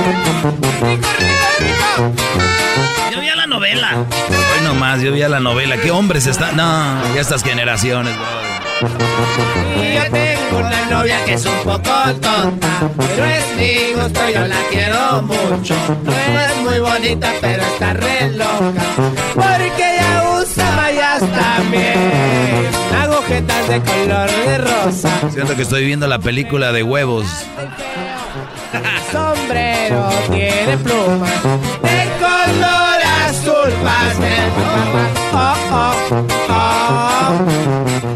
Yo 3.12 3.20
vi 3.20 3.28
a 3.28 3.36
la 3.36 3.46
novela. 3.46 3.90
Hoy 3.96 4.64
nomás, 4.64 5.00
yo 5.00 5.12
vi 5.12 5.22
a 5.22 5.28
la 5.30 5.40
novela. 5.40 5.78
¿Qué 5.80 5.90
hombres 5.90 6.26
están? 6.26 6.56
No, 6.56 7.14
ya 7.14 7.20
estas 7.20 7.42
generaciones, 7.42 8.14
bro. 8.16 8.47
Y 8.80 9.94
yo 9.94 10.02
tengo 10.12 10.58
una 10.58 10.86
novia 10.86 11.24
que 11.24 11.34
es 11.34 11.44
un 11.44 11.56
poco 11.64 11.80
tonta, 11.80 12.52
pero 12.96 13.24
es 13.24 13.56
mi 13.56 13.92
gusto, 14.00 14.20
yo 14.32 14.46
la 14.46 14.60
quiero 14.70 15.22
mucho. 15.22 15.74
No 16.04 16.40
es 16.40 16.56
muy 16.62 16.78
bonita, 16.78 17.32
pero 17.40 17.62
está 17.64 17.94
re 17.94 18.30
loca, 18.30 18.82
porque 19.34 19.96
ella 19.96 20.40
usa 20.40 20.70
mallas 20.76 21.18
también, 21.20 22.68
agujetas 23.02 23.68
de 23.68 23.80
color 23.80 24.30
de 24.30 24.58
rosa. 24.58 25.10
Siento 25.32 25.56
que 25.56 25.62
estoy 25.62 25.84
viendo 25.84 26.06
la 26.06 26.20
película 26.20 26.70
de 26.70 26.84
huevos. 26.84 27.26
Sombrero 29.12 30.08
tiene 30.30 30.76
plumas 30.78 31.42
de 31.42 32.08
color 32.20 33.00
azul 33.26 33.72
pastel. 33.82 34.52
Oh, 35.32 35.56
oh, 35.72 36.26
oh. 36.50 38.07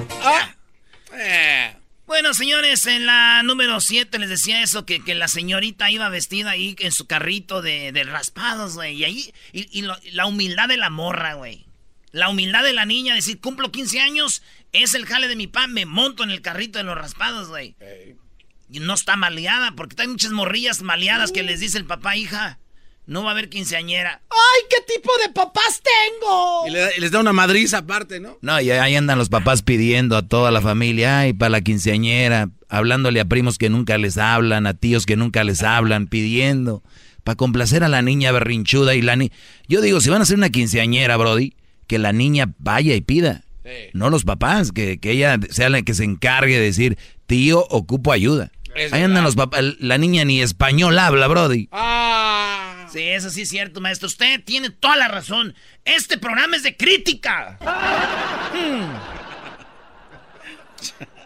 Bueno, 2.32 2.44
señores, 2.44 2.86
en 2.86 3.04
la 3.04 3.42
número 3.42 3.78
7 3.78 4.18
les 4.18 4.30
decía 4.30 4.62
eso, 4.62 4.86
que, 4.86 5.04
que 5.04 5.14
la 5.14 5.28
señorita 5.28 5.90
iba 5.90 6.08
vestida 6.08 6.52
ahí 6.52 6.74
en 6.78 6.90
su 6.90 7.06
carrito 7.06 7.60
de, 7.60 7.92
de 7.92 8.04
raspados, 8.04 8.72
güey. 8.72 8.94
Y 8.96 9.04
ahí, 9.04 9.34
y, 9.52 9.68
y 9.78 9.82
lo- 9.82 9.98
la 10.12 10.24
humildad 10.24 10.66
de 10.66 10.78
la 10.78 10.88
morra, 10.88 11.34
güey. 11.34 11.66
La 12.10 12.30
humildad 12.30 12.62
de 12.62 12.72
la 12.72 12.86
niña, 12.86 13.14
decir, 13.14 13.38
cumplo 13.38 13.70
15 13.70 14.00
años, 14.00 14.42
es 14.72 14.94
el 14.94 15.04
jale 15.04 15.28
de 15.28 15.36
mi 15.36 15.46
pan, 15.46 15.74
me 15.74 15.84
monto 15.84 16.22
en 16.24 16.30
el 16.30 16.40
carrito 16.40 16.78
de 16.78 16.84
los 16.84 16.96
raspados, 16.96 17.48
güey. 17.48 17.76
Y 18.70 18.80
no 18.80 18.94
está 18.94 19.16
maleada, 19.16 19.72
porque 19.72 20.00
hay 20.00 20.08
muchas 20.08 20.30
morrillas 20.32 20.80
maleadas 20.80 21.32
que 21.32 21.42
les 21.42 21.60
dice 21.60 21.76
el 21.76 21.84
papá, 21.84 22.16
hija, 22.16 22.58
no 23.06 23.22
va 23.24 23.30
a 23.30 23.32
haber 23.32 23.48
quinceañera. 23.48 24.22
¡Ay, 24.30 24.62
qué 24.70 24.94
tipo 24.94 25.10
de 25.26 25.32
papás 25.32 25.82
tengo! 25.82 26.66
Y, 26.66 26.70
le 26.70 26.78
da- 26.80 26.90
y 26.96 27.00
les 27.00 27.10
da 27.10 27.20
una 27.20 27.32
madriza 27.32 27.78
aparte, 27.78 28.20
¿no? 28.20 28.38
No, 28.42 28.60
y 28.60 28.70
ahí 28.70 28.94
andan 28.96 29.18
los 29.18 29.28
papás 29.28 29.62
pidiendo 29.62 30.16
a 30.16 30.22
toda 30.22 30.50
la 30.50 30.60
familia, 30.60 31.20
ay, 31.20 31.32
para 31.32 31.50
la 31.50 31.60
quinceañera, 31.60 32.50
hablándole 32.68 33.20
a 33.20 33.24
primos 33.24 33.58
que 33.58 33.68
nunca 33.70 33.98
les 33.98 34.18
hablan, 34.18 34.66
a 34.66 34.74
tíos 34.74 35.04
que 35.06 35.16
nunca 35.16 35.44
les 35.44 35.62
hablan, 35.62 36.06
pidiendo, 36.06 36.82
para 37.24 37.36
complacer 37.36 37.84
a 37.84 37.88
la 37.88 38.02
niña 38.02 38.32
berrinchuda 38.32 38.94
y 38.94 39.02
la 39.02 39.16
niña... 39.16 39.32
Yo 39.68 39.80
digo, 39.80 40.00
si 40.00 40.08
van 40.10 40.20
a 40.20 40.22
hacer 40.22 40.36
una 40.36 40.50
quinceañera, 40.50 41.16
Brody, 41.16 41.54
que 41.86 41.98
la 41.98 42.12
niña 42.12 42.52
vaya 42.58 42.94
y 42.94 43.00
pida. 43.00 43.42
No 43.92 44.10
los 44.10 44.24
papás, 44.24 44.72
que, 44.72 44.98
que 44.98 45.12
ella 45.12 45.38
sea 45.50 45.68
la 45.70 45.82
que 45.82 45.94
se 45.94 46.02
encargue 46.04 46.58
de 46.58 46.64
decir, 46.64 46.98
tío, 47.26 47.64
ocupo 47.70 48.12
ayuda. 48.12 48.50
Es 48.74 48.92
Ahí 48.92 49.02
andan 49.02 49.22
los 49.22 49.36
papás, 49.36 49.62
la 49.78 49.98
niña 49.98 50.24
ni 50.24 50.40
español 50.40 50.98
habla, 50.98 51.28
Brody. 51.28 51.68
Ah. 51.72 52.41
Sí, 52.92 53.00
eso 53.00 53.30
sí 53.30 53.42
es 53.42 53.48
cierto, 53.48 53.80
maestro. 53.80 54.06
Usted 54.06 54.42
tiene 54.44 54.70
toda 54.70 54.96
la 54.96 55.08
razón. 55.08 55.54
Este 55.84 56.18
programa 56.18 56.56
es 56.56 56.62
de 56.62 56.76
crítica. 56.76 57.58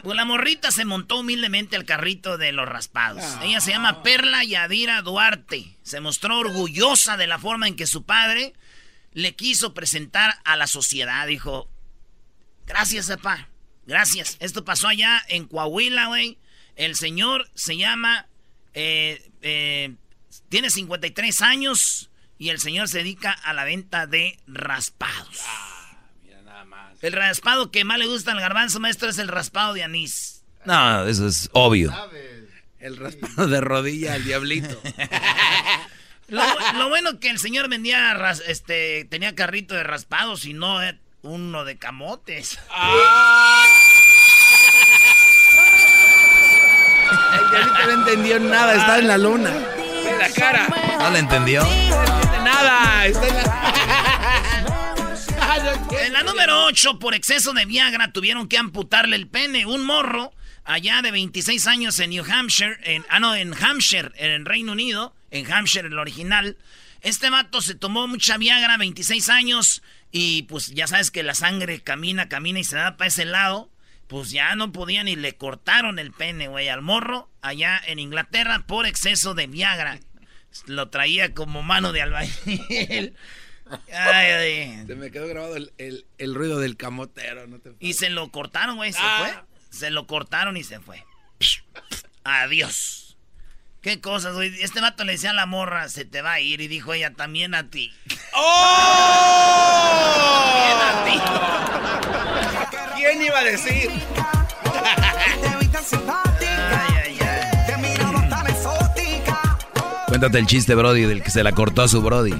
Pues 0.02 0.14
la 0.16 0.24
morrita 0.24 0.70
se 0.70 0.84
montó 0.84 1.18
humildemente 1.18 1.74
al 1.74 1.84
carrito 1.84 2.38
de 2.38 2.52
los 2.52 2.68
raspados. 2.68 3.24
Ella 3.42 3.60
se 3.60 3.72
llama 3.72 4.04
Perla 4.04 4.44
Yadira 4.44 5.02
Duarte. 5.02 5.74
Se 5.82 6.00
mostró 6.00 6.38
orgullosa 6.38 7.16
de 7.16 7.26
la 7.26 7.40
forma 7.40 7.66
en 7.66 7.74
que 7.74 7.86
su 7.88 8.04
padre 8.04 8.52
le 9.14 9.34
quiso 9.34 9.74
presentar 9.74 10.34
a 10.44 10.54
la 10.56 10.68
sociedad. 10.68 11.26
Dijo, 11.26 11.68
gracias, 12.66 13.08
papá. 13.08 13.48
Gracias. 13.86 14.36
Esto 14.38 14.64
pasó 14.64 14.86
allá 14.86 15.20
en 15.28 15.46
Coahuila, 15.46 16.06
güey. 16.06 16.38
El 16.76 16.94
señor 16.94 17.50
se 17.54 17.76
llama... 17.76 18.26
eh, 18.74 19.28
eh, 19.42 19.94
tiene 20.48 20.70
53 20.70 21.42
años 21.42 22.10
y 22.38 22.50
el 22.50 22.60
señor 22.60 22.88
se 22.88 22.98
dedica 22.98 23.32
a 23.32 23.52
la 23.52 23.64
venta 23.64 24.06
de 24.06 24.38
raspados. 24.46 25.40
El 27.02 27.12
raspado 27.12 27.70
que 27.70 27.84
más 27.84 27.98
le 27.98 28.06
gusta 28.06 28.32
al 28.32 28.40
garbanzo, 28.40 28.80
maestro, 28.80 29.08
es 29.08 29.18
el 29.18 29.28
raspado 29.28 29.74
de 29.74 29.84
anís. 29.84 30.42
No, 30.64 31.06
eso 31.06 31.26
es 31.28 31.48
obvio. 31.52 31.92
El 32.80 32.96
raspado 32.96 33.46
de 33.48 33.60
rodilla 33.60 34.14
al 34.14 34.24
diablito. 34.24 34.80
Lo, 36.28 36.42
lo 36.74 36.88
bueno 36.88 37.20
que 37.20 37.30
el 37.30 37.38
señor 37.38 37.68
vendía, 37.68 38.12
ras- 38.14 38.42
este, 38.48 39.04
tenía 39.04 39.36
carrito 39.36 39.76
de 39.76 39.84
raspados 39.84 40.44
y 40.44 40.54
no 40.54 40.82
eh, 40.82 40.98
uno 41.22 41.64
de 41.64 41.76
camotes. 41.78 42.58
El 47.32 47.50
diablito 47.50 47.86
no 47.86 47.90
entendió 47.92 48.40
nada, 48.40 48.74
está 48.74 48.98
en 48.98 49.06
la 49.08 49.18
luna. 49.18 49.52
En 50.16 50.22
la 50.22 50.30
cara. 50.30 50.68
¿No 50.98 51.10
le 51.10 51.18
entendió? 51.18 51.62
No 51.62 52.44
nada, 52.44 53.06
está 53.06 53.28
en 53.28 53.34
la... 53.34 54.82
En 56.00 56.12
la 56.12 56.22
número 56.22 56.64
8, 56.64 56.98
por 56.98 57.14
exceso 57.14 57.52
de 57.52 57.66
Viagra, 57.66 58.12
tuvieron 58.12 58.48
que 58.48 58.58
amputarle 58.58 59.16
el 59.16 59.26
pene. 59.26 59.66
Un 59.66 59.84
morro, 59.84 60.32
allá 60.64 61.02
de 61.02 61.10
26 61.10 61.66
años 61.66 61.98
en 62.00 62.10
New 62.10 62.24
Hampshire, 62.24 62.78
en, 62.82 63.04
ah, 63.08 63.20
no, 63.20 63.34
en 63.34 63.52
Hampshire, 63.52 64.12
en 64.16 64.44
Reino 64.44 64.72
Unido, 64.72 65.14
en 65.30 65.50
Hampshire, 65.50 65.88
el 65.88 65.98
original. 65.98 66.56
Este 67.00 67.30
vato 67.30 67.60
se 67.60 67.74
tomó 67.74 68.06
mucha 68.06 68.38
Viagra, 68.38 68.76
26 68.76 69.28
años, 69.28 69.82
y 70.12 70.42
pues 70.44 70.68
ya 70.68 70.86
sabes 70.86 71.10
que 71.10 71.22
la 71.22 71.34
sangre 71.34 71.80
camina, 71.80 72.28
camina 72.28 72.58
y 72.60 72.64
se 72.64 72.76
da 72.76 72.96
para 72.96 73.08
ese 73.08 73.24
lado. 73.24 73.70
Pues 74.06 74.30
ya 74.30 74.54
no 74.54 74.70
podían 74.70 75.08
y 75.08 75.16
le 75.16 75.36
cortaron 75.36 75.98
el 75.98 76.12
pene, 76.12 76.46
güey, 76.46 76.68
al 76.68 76.80
morro, 76.80 77.28
allá 77.42 77.80
en 77.86 77.98
Inglaterra, 77.98 78.64
por 78.66 78.86
exceso 78.86 79.34
de 79.34 79.48
Viagra. 79.48 79.98
Lo 80.66 80.88
traía 80.88 81.34
como 81.34 81.62
mano 81.62 81.92
de 81.92 82.02
albañil. 82.02 83.14
Ay, 83.92 84.30
ay. 84.30 84.84
Se 84.86 84.94
me 84.94 85.10
quedó 85.10 85.26
grabado 85.26 85.56
el, 85.56 85.72
el- 85.78 86.06
el 86.18 86.34
ruido 86.34 86.58
del 86.60 86.76
camotero. 86.76 87.46
No 87.46 87.58
te... 87.58 87.72
Y 87.80 87.94
se 87.94 88.10
lo 88.10 88.30
cortaron, 88.30 88.76
güey, 88.76 88.92
se 88.92 88.98
Ah. 89.02 89.16
fue. 89.18 89.34
Se 89.78 89.90
lo 89.90 90.06
cortaron 90.06 90.56
y 90.56 90.62
se 90.64 90.80
fue. 90.80 91.04
Adiós. 92.24 93.16
Qué 93.82 94.00
cosas, 94.00 94.34
güey. 94.34 94.52
Este 94.62 94.80
vato 94.80 95.04
le 95.04 95.12
decía 95.12 95.30
a 95.30 95.34
la 95.34 95.46
morra, 95.46 95.88
se 95.88 96.04
te 96.04 96.22
va 96.22 96.32
a 96.34 96.40
ir. 96.40 96.60
Y 96.60 96.66
dijo 96.68 96.92
ella, 96.94 97.12
también 97.14 97.54
a 97.54 97.68
ti. 97.70 97.92
También 100.48 100.78
a 100.80 101.04
ti. 101.04 101.20
¿Quién 102.96 103.22
iba 103.22 103.38
a 103.38 103.44
decir? 103.44 103.90
Ay. 106.08 106.95
Cuéntate 110.18 110.38
el 110.38 110.46
chiste, 110.46 110.74
Brody, 110.74 111.02
del 111.02 111.22
que 111.22 111.28
se 111.30 111.44
la 111.44 111.52
cortó 111.52 111.82
a 111.82 111.88
su 111.88 112.00
Brody. 112.00 112.32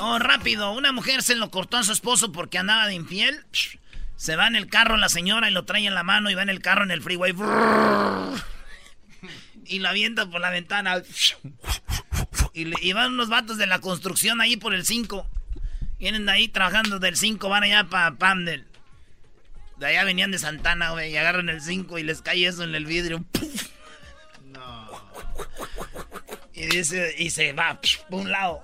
Oh, 0.00 0.18
rápido. 0.18 0.72
Una 0.72 0.90
mujer 0.90 1.22
se 1.22 1.36
lo 1.36 1.48
cortó 1.48 1.76
a 1.76 1.84
su 1.84 1.92
esposo 1.92 2.32
porque 2.32 2.58
andaba 2.58 2.88
de 2.88 2.94
infiel. 2.94 3.46
Se 4.16 4.34
va 4.34 4.48
en 4.48 4.56
el 4.56 4.66
carro 4.66 4.96
la 4.96 5.08
señora 5.08 5.48
y 5.48 5.52
lo 5.52 5.64
trae 5.64 5.86
en 5.86 5.94
la 5.94 6.02
mano 6.02 6.28
y 6.28 6.34
va 6.34 6.42
en 6.42 6.48
el 6.48 6.60
carro 6.60 6.82
en 6.82 6.90
el 6.90 7.02
freeway. 7.02 7.32
Y 9.64 9.78
lo 9.78 9.88
avienta 9.88 10.26
por 10.28 10.40
la 10.40 10.50
ventana. 10.50 11.00
Y, 12.52 12.64
le- 12.64 12.76
y 12.82 12.92
van 12.94 13.12
unos 13.12 13.28
vatos 13.28 13.58
de 13.58 13.68
la 13.68 13.78
construcción 13.78 14.40
ahí 14.40 14.56
por 14.56 14.74
el 14.74 14.84
5. 14.84 15.24
Vienen 16.00 16.26
de 16.26 16.32
ahí 16.32 16.48
trabajando 16.48 16.98
del 16.98 17.16
5, 17.16 17.48
van 17.48 17.62
allá 17.62 17.84
para 17.84 18.16
Pamdel. 18.16 18.66
De 19.78 19.86
allá 19.86 20.02
venían 20.02 20.32
de 20.32 20.40
Santana, 20.40 20.90
güey, 20.90 21.12
y 21.12 21.16
agarran 21.16 21.48
el 21.48 21.60
5 21.62 21.96
y 22.00 22.02
les 22.02 22.22
cae 22.22 22.44
eso 22.44 22.64
en 22.64 22.74
el 22.74 22.86
vidrio. 22.86 23.24
Y 26.56 26.66
dice, 26.66 27.14
y 27.18 27.30
se 27.30 27.52
va 27.52 27.78
por 28.10 28.20
un 28.22 28.30
lado. 28.32 28.62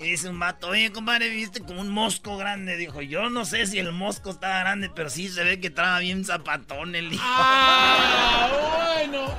Y 0.00 0.04
dice 0.12 0.28
un 0.28 0.38
vato, 0.40 0.68
oye, 0.68 0.90
compadre, 0.90 1.28
viste 1.28 1.60
como 1.60 1.80
un 1.80 1.88
mosco 1.90 2.36
grande. 2.36 2.76
Dijo, 2.76 3.02
yo 3.02 3.30
no 3.30 3.44
sé 3.44 3.66
si 3.66 3.78
el 3.78 3.92
mosco 3.92 4.30
estaba 4.30 4.58
grande, 4.60 4.90
pero 4.94 5.08
sí 5.10 5.28
se 5.28 5.44
ve 5.44 5.60
que 5.60 5.70
traba 5.70 5.98
bien 6.00 6.24
zapatón 6.24 6.94
el 6.96 7.12
hijo. 7.12 7.22
Ah, 7.24 8.50
bueno. 8.96 9.38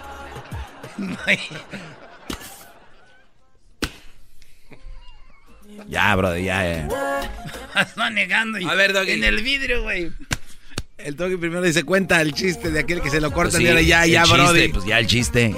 Ya, 5.87 6.15
bro, 6.15 6.37
ya, 6.37 6.63
ya. 6.87 7.21
Está 7.81 8.09
negando. 8.09 8.59
y- 8.59 8.65
A 8.69 8.73
ver, 8.75 8.93
Doggy. 8.93 9.11
En 9.13 9.23
el 9.23 9.41
vidrio, 9.41 9.83
güey. 9.83 10.11
El 10.97 11.15
toque 11.15 11.37
primero 11.37 11.61
dice 11.63 11.83
cuenta 11.83 12.21
el 12.21 12.33
chiste 12.33 12.69
de 12.71 12.79
aquel 12.79 13.01
que 13.01 13.09
se 13.09 13.19
lo 13.19 13.31
Pues 13.31 13.45
corta 13.45 13.57
sí, 13.57 13.63
y 13.63 13.67
ahora 13.67 13.81
ya, 13.81 14.05
ya, 14.05 14.21
chiste, 14.23 14.37
brody. 14.37 14.67
Pues 14.69 14.85
ya 14.85 14.99
el 14.99 15.07
chiste. 15.07 15.55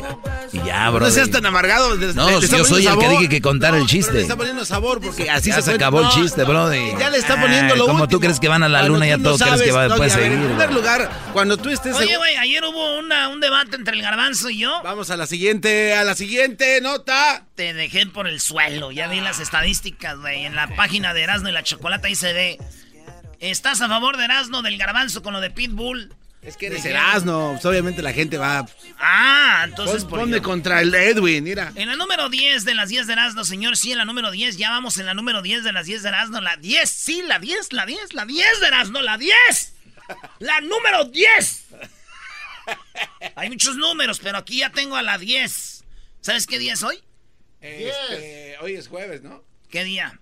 Y 0.54 0.58
ya, 0.64 0.90
bro. 0.90 1.02
no 1.06 1.12
seas 1.12 1.30
tan 1.30 1.46
amargado. 1.46 1.98
te- 2.00 2.14
No, 2.14 2.28
te- 2.28 2.40
te 2.40 2.46
está 2.46 2.58
yo 2.58 2.66
soy 2.66 2.88
el 2.88 2.98
que 2.98 3.10
dije 3.10 3.30
que 3.30 3.42
contara 3.42 3.76
el 3.78 3.84
pero 3.84 3.90
chiste. 3.90 4.14
Le 4.14 4.22
está 4.22 4.38
poniendo 4.38 4.64
sabor 4.66 5.02
porque 5.02 5.30
así 5.30 5.50
ya 5.50 5.62
se, 5.62 5.72
acabó 5.74 6.02
el 6.02 6.10
chiste, 6.10 6.42
no. 6.42 6.48
brody. 6.48 6.94
Ya 6.98 7.10
le 7.10 7.18
está 7.18 7.40
poniendo 7.40 7.74
Ay, 7.74 7.80
lo 7.80 7.86
Como 7.86 8.08
tú 8.08 8.20
crees 8.20 8.40
que 8.40 8.48
van 8.48 8.64
a 8.64 8.70
la 8.70 8.84
luna, 8.88 9.06
ya 9.06 9.18
no 9.18 9.24
todo 9.24 9.38
crees 9.38 9.52
que 9.62 9.72
sabes, 9.72 9.76
va, 9.76 9.88
Doggy, 9.88 9.98
puedes 9.98 10.14
a 10.14 10.16
seguir. 10.16 10.32
En 10.32 10.46
primer 10.48 10.72
lugar, 10.74 11.12
cuando 11.34 11.58
tú 11.58 11.70
estés... 11.70 11.96
Oye, 11.96 12.16
güey, 12.18 12.36
ayer 12.38 12.64
hubo 12.64 12.98
una, 12.98 13.28
un 13.28 13.40
debate 13.42 13.76
entre 13.76 13.96
el 13.98 14.02
garbanzo 14.02 14.50
y 14.50 14.60
yo. 14.60 14.82
Vamos 14.84 15.10
a 15.12 15.18
la 15.18 15.28
siguiente, 15.28 15.94
a 15.96 16.04
la 16.06 16.16
siguiente 16.16 16.80
nota. 16.82 17.46
Te 17.56 17.74
dejé 17.74 18.08
por 18.08 18.28
el 18.28 18.40
suelo. 18.40 18.92
Ya 18.92 19.08
vi 19.10 19.20
las 19.20 19.40
estadísticas, 19.42 20.18
güey. 20.18 20.46
En 20.46 20.56
la 20.56 20.74
página 20.76 21.14
de 21.14 21.24
Erasmo 21.24 21.50
y 21.50 21.52
la 21.52 21.62
Chocolata 21.64 22.08
ahí 22.08 22.16
se 22.16 22.32
ve. 22.34 22.58
¿Estás 23.40 23.82
a 23.82 23.88
favor 23.88 24.18
de 24.18 24.26
Erasmo 24.26 24.62
del 24.62 24.78
garbanzo 24.78 25.22
con 25.24 25.34
lo 25.34 25.42
de 25.42 25.52
Pitbull? 25.52 26.14
Es 26.42 26.58
que 26.58 26.68
eres 26.68 26.86
Erasno, 26.86 27.52
pues 27.54 27.66
obviamente 27.66 28.04
la 28.04 28.14
gente 28.14 28.38
va... 28.38 28.68
Ah, 29.00 29.64
entonces 29.68 30.04
Pon- 30.04 30.10
por 30.12 30.20
ponme 30.22 30.38
yo. 30.38 30.44
contra 30.44 30.80
el 30.82 30.94
Edwin, 30.94 31.44
mira. 31.44 31.72
En 31.74 31.88
la 31.88 31.96
número 31.96 32.30
10 32.30 32.66
de 32.66 32.76
las 32.76 32.90
10 32.90 33.08
de 33.08 33.14
Erasmo, 33.14 33.44
señor, 33.44 33.76
sí, 33.78 33.92
en 33.94 33.98
la 33.98 34.06
número 34.06 34.30
10, 34.30 34.56
ya 34.58 34.70
vamos 34.70 34.98
en 35.00 35.08
la 35.08 35.16
número 35.16 35.42
10 35.42 35.64
de 35.64 35.72
las 35.74 35.88
10 35.88 36.04
de 36.04 36.10
Erasmo, 36.10 36.40
la 36.42 36.56
10, 36.58 36.88
sí, 36.88 37.24
la 37.26 37.40
10, 37.40 37.74
la 37.74 37.88
10, 37.88 38.14
la 38.14 38.26
10 38.26 38.60
de 38.62 38.68
Erasmo, 38.68 39.02
la 39.02 39.18
10. 39.18 39.74
La 40.38 40.62
número 40.62 41.06
10. 41.06 41.66
Hay 43.36 43.50
muchos 43.50 43.76
números, 43.76 44.20
pero 44.22 44.38
aquí 44.38 44.60
ya 44.60 44.70
tengo 44.72 44.96
a 44.96 45.02
la 45.02 45.18
10. 45.18 45.84
¿Sabes 46.22 46.46
qué 46.46 46.60
día 46.60 46.74
es 46.74 46.84
hoy? 46.84 47.00
Este, 47.60 48.56
hoy 48.62 48.76
es 48.76 48.88
jueves, 48.88 49.24
¿no? 49.24 49.44
¿Qué 49.72 49.84
día? 49.84 50.20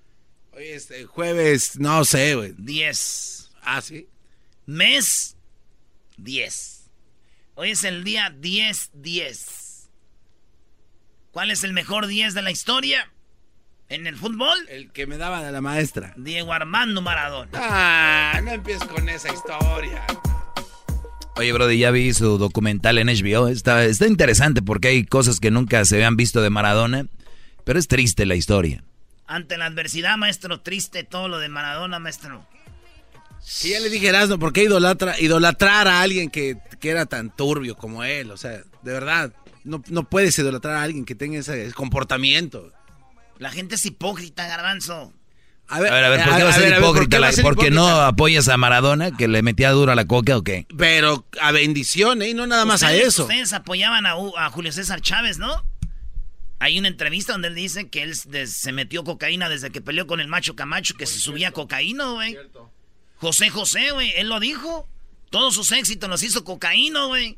Hoy 0.55 0.65
es 0.65 0.91
eh, 0.91 1.05
jueves, 1.05 1.79
no 1.79 2.05
sé, 2.05 2.35
güey. 2.35 2.53
10. 2.57 3.49
Ah, 3.63 3.81
¿sí? 3.81 4.07
Mes 4.67 5.35
10. 6.17 6.91
Hoy 7.55 7.71
es 7.71 7.83
el 7.83 8.03
día 8.03 8.31
10-10. 8.39 9.87
¿Cuál 11.31 11.49
es 11.49 11.63
el 11.63 11.73
mejor 11.73 12.05
10 12.05 12.35
de 12.35 12.43
la 12.43 12.51
historia? 12.51 13.11
¿En 13.89 14.05
el 14.05 14.15
fútbol? 14.15 14.55
El 14.69 14.91
que 14.91 15.07
me 15.07 15.17
daba 15.17 15.43
de 15.43 15.51
la 15.51 15.61
maestra. 15.61 16.13
Diego 16.17 16.53
Armando 16.53 17.01
Maradona. 17.01 17.49
Ah, 17.55 18.39
no 18.43 18.51
empieces 18.51 18.87
con 18.87 19.09
esa 19.09 19.33
historia. 19.33 20.05
Oye, 21.35 21.51
Brody, 21.51 21.79
ya 21.79 21.89
vi 21.89 22.13
su 22.13 22.37
documental 22.37 22.99
en 22.99 23.07
HBO. 23.07 23.47
Está, 23.47 23.85
está 23.85 24.05
interesante 24.05 24.61
porque 24.61 24.89
hay 24.89 25.03
cosas 25.03 25.39
que 25.39 25.49
nunca 25.49 25.83
se 25.85 25.95
habían 25.95 26.15
visto 26.15 26.43
de 26.43 26.51
Maradona. 26.51 27.07
Pero 27.63 27.79
es 27.79 27.87
triste 27.87 28.27
la 28.27 28.35
historia. 28.35 28.83
Ante 29.27 29.57
la 29.57 29.65
adversidad, 29.65 30.17
maestro, 30.17 30.59
triste 30.61 31.03
todo 31.03 31.27
lo 31.27 31.39
de 31.39 31.49
Maradona, 31.49 31.99
maestro. 31.99 32.45
Sí, 33.41 33.69
ya 33.71 33.79
le 33.79 33.89
dije 33.89 34.07
Erasno, 34.07 34.39
¿por 34.39 34.53
qué 34.53 34.63
idolatra, 34.63 35.19
idolatrar 35.19 35.87
a 35.87 36.01
alguien 36.01 36.29
que, 36.29 36.57
que 36.79 36.89
era 36.89 37.05
tan 37.05 37.29
turbio 37.35 37.75
como 37.75 38.03
él? 38.03 38.31
O 38.31 38.37
sea, 38.37 38.51
de 38.51 38.93
verdad, 38.93 39.33
no, 39.63 39.83
no 39.89 40.03
puedes 40.09 40.37
idolatrar 40.39 40.75
a 40.75 40.83
alguien 40.83 41.03
que 41.05 41.15
tenga 41.15 41.39
ese 41.39 41.71
comportamiento. 41.73 42.71
La 43.39 43.49
gente 43.49 43.75
es 43.75 43.85
hipócrita, 43.85 44.47
garbanzo. 44.47 45.11
A 45.67 45.79
ver, 45.79 45.91
a 45.93 46.09
ver, 46.09 46.23
¿por 46.23 46.37
qué 46.37 46.43
va 46.43 46.49
a 46.49 46.53
ser 46.53 46.69
ver, 46.69 46.79
hipócrita? 46.79 47.01
¿por 47.01 47.09
qué 47.09 47.15
va 47.17 47.21
la- 47.21 47.27
a 47.27 47.31
ser 47.31 47.43
¿Porque 47.43 47.71
no 47.71 47.81
hipócrita? 47.85 48.07
apoyas 48.07 48.47
a 48.49 48.57
Maradona, 48.57 49.11
que 49.11 49.27
le 49.27 49.41
metía 49.41 49.71
duro 49.71 49.91
a 49.91 49.95
la 49.95 50.05
coca 50.05 50.37
o 50.37 50.43
qué? 50.43 50.67
Pero 50.77 51.25
a 51.41 51.51
bendición, 51.51 52.21
¿eh? 52.21 52.29
Y 52.29 52.33
no 52.33 52.47
nada 52.47 52.63
más 52.65 52.83
a 52.83 52.93
eso. 52.93 53.23
Ustedes 53.23 53.51
apoyaban 53.53 54.05
a, 54.05 54.11
a 54.37 54.49
Julio 54.51 54.71
César 54.71 55.01
Chávez, 55.01 55.37
¿no? 55.37 55.65
Hay 56.63 56.79
una 56.79 56.87
entrevista 56.87 57.33
donde 57.33 57.49
él 57.49 57.55
dice 57.55 57.89
que 57.89 58.03
él 58.03 58.15
se 58.15 58.71
metió 58.71 59.03
cocaína 59.03 59.49
desde 59.49 59.69
que 59.69 59.81
peleó 59.81 60.07
con 60.07 60.21
el 60.21 60.29
macho 60.29 60.55
Camacho, 60.55 60.93
que 60.95 61.05
se 61.05 61.19
subía 61.19 61.51
cocaína, 61.51 62.05
güey. 62.11 62.37
José 63.17 63.49
José, 63.49 63.91
güey, 63.91 64.13
él 64.15 64.29
lo 64.29 64.39
dijo. 64.39 64.87
Todos 65.29 65.55
sus 65.55 65.73
éxitos 65.73 66.09
los 66.09 66.23
hizo 66.23 66.45
cocaína, 66.45 67.03
güey. 67.07 67.37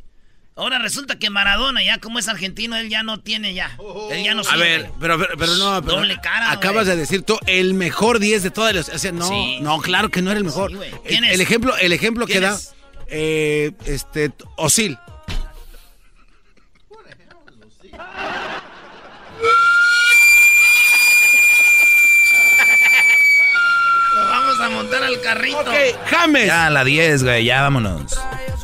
Ahora 0.55 0.77
resulta 0.77 1.17
que 1.17 1.31
Maradona, 1.31 1.83
ya 1.83 1.97
como 1.97 2.19
es 2.19 2.27
argentino, 2.27 2.75
él 2.77 2.87
ya 2.87 3.01
no 3.01 3.19
tiene 3.21 3.55
ya. 3.55 3.75
Él 4.11 4.23
ya 4.23 4.35
no 4.35 4.41
A 4.41 4.43
sirve. 4.43 4.59
ver, 4.59 4.91
pero, 4.99 5.17
pero, 5.17 5.33
pero 5.39 5.55
no, 5.55 5.81
pero 5.81 5.95
Doble 5.95 6.17
cara, 6.21 6.51
acabas 6.51 6.85
de 6.85 6.95
decir 6.95 7.23
tú 7.23 7.39
el 7.47 7.73
mejor 7.73 8.19
10 8.19 8.43
de 8.43 8.51
todas 8.51 8.75
las, 8.75 8.89
o 8.89 8.99
sea, 8.99 9.11
no, 9.11 9.27
Sí, 9.27 9.57
no, 9.61 9.79
claro 9.81 10.11
que 10.11 10.21
no 10.21 10.29
era 10.29 10.37
el 10.37 10.45
mejor. 10.45 10.69
Sí, 10.69 10.77
el, 10.83 10.99
¿Quién 11.01 11.23
es? 11.23 11.33
el 11.33 11.41
ejemplo, 11.41 11.75
el 11.77 11.93
ejemplo 11.93 12.27
que 12.27 12.33
¿Quién 12.33 12.43
da 12.43 12.53
es? 12.53 12.75
eh, 13.07 13.71
este 13.87 14.31
Osil. 14.57 14.99
Vamos 24.29 24.59
carrito. 25.21 25.59
Ok, 25.59 25.73
James. 26.07 26.47
Ya, 26.47 26.69
la 26.69 26.83
10, 26.83 27.23
güey, 27.23 27.45
ya 27.45 27.61
vámonos. 27.61 28.17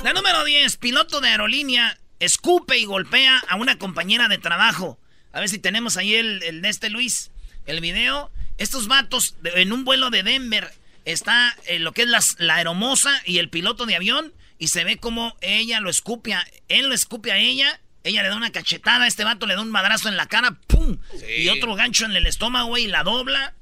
La 0.03 0.13
número 0.13 0.43
10, 0.43 0.77
piloto 0.77 1.21
de 1.21 1.29
aerolínea, 1.29 1.97
escupe 2.19 2.77
y 2.77 2.85
golpea 2.85 3.41
a 3.47 3.55
una 3.55 3.77
compañera 3.77 4.27
de 4.27 4.37
trabajo. 4.37 4.99
A 5.33 5.39
ver 5.39 5.49
si 5.49 5.59
tenemos 5.59 5.97
ahí 5.97 6.15
el, 6.15 6.41
el 6.43 6.61
de 6.61 6.69
este 6.69 6.89
Luis, 6.89 7.31
el 7.65 7.79
video. 7.81 8.31
Estos 8.57 8.87
vatos, 8.87 9.35
de- 9.41 9.61
en 9.61 9.71
un 9.71 9.85
vuelo 9.85 10.09
de 10.09 10.23
Denver, 10.23 10.71
está 11.05 11.55
eh, 11.65 11.79
lo 11.79 11.93
que 11.93 12.03
es 12.03 12.07
las- 12.07 12.35
la 12.39 12.55
aeromoza 12.55 13.11
y 13.25 13.37
el 13.39 13.49
piloto 13.49 13.85
de 13.85 13.95
avión, 13.95 14.33
y 14.59 14.67
se 14.67 14.83
ve 14.83 14.97
como 14.97 15.35
ella 15.41 15.79
lo 15.79 15.89
escupe, 15.89 16.33
a- 16.33 16.45
él 16.67 16.87
lo 16.89 16.93
escupe 16.93 17.31
a 17.31 17.37
ella, 17.37 17.79
ella 18.03 18.21
le 18.23 18.29
da 18.29 18.35
una 18.35 18.51
cachetada, 18.51 19.07
este 19.07 19.23
vato 19.23 19.45
le 19.47 19.55
da 19.55 19.61
un 19.61 19.71
madrazo 19.71 20.09
en 20.09 20.17
la 20.17 20.27
cara, 20.27 20.57
¡pum! 20.67 20.97
Y 21.37 21.49
otro 21.49 21.75
gancho 21.75 22.05
en 22.05 22.11
el 22.15 22.25
estómago, 22.27 22.77
y 22.77 22.87
la 22.87 23.03
dobla. 23.03 23.53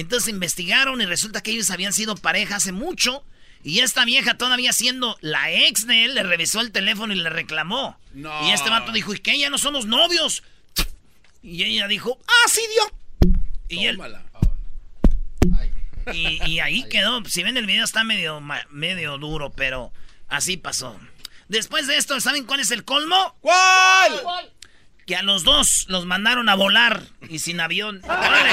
Entonces 0.00 0.28
investigaron 0.28 1.00
y 1.00 1.06
resulta 1.06 1.42
que 1.42 1.50
ellos 1.50 1.70
habían 1.70 1.92
sido 1.92 2.16
pareja 2.16 2.56
hace 2.56 2.72
mucho. 2.72 3.24
Y 3.64 3.80
esta 3.80 4.04
vieja 4.04 4.38
todavía 4.38 4.72
siendo 4.72 5.18
la 5.20 5.50
ex 5.50 5.86
de 5.86 6.04
él, 6.04 6.14
le 6.14 6.22
revisó 6.22 6.60
el 6.60 6.70
teléfono 6.70 7.12
y 7.12 7.16
le 7.16 7.28
reclamó. 7.28 7.98
No. 8.14 8.48
Y 8.48 8.52
este 8.52 8.70
vato 8.70 8.92
dijo, 8.92 9.12
¿y 9.12 9.18
qué? 9.18 9.36
Ya 9.36 9.50
no 9.50 9.58
somos 9.58 9.86
novios. 9.86 10.44
Y 11.42 11.64
ella 11.64 11.88
dijo, 11.88 12.18
¡ah, 12.26 12.48
sí, 12.48 12.60
dio! 12.72 13.38
Y 13.68 13.86
él... 13.86 14.00
Y, 16.12 16.42
y 16.48 16.60
ahí 16.60 16.84
quedó. 16.88 17.22
Si 17.26 17.42
ven 17.42 17.56
el 17.56 17.66
video 17.66 17.84
está 17.84 18.04
medio, 18.04 18.40
medio 18.70 19.18
duro, 19.18 19.50
pero 19.50 19.92
así 20.28 20.56
pasó. 20.56 20.98
Después 21.48 21.86
de 21.86 21.96
esto, 21.96 22.18
¿saben 22.20 22.44
cuál 22.44 22.60
es 22.60 22.70
el 22.70 22.84
colmo? 22.84 23.36
¿Cuál? 23.40 24.48
Que 25.08 25.16
a 25.16 25.22
los 25.22 25.42
dos 25.42 25.86
los 25.88 26.04
mandaron 26.04 26.50
a 26.50 26.54
volar 26.54 27.00
y 27.30 27.38
sin 27.38 27.60
avión. 27.60 28.02
¡Órale! 28.04 28.50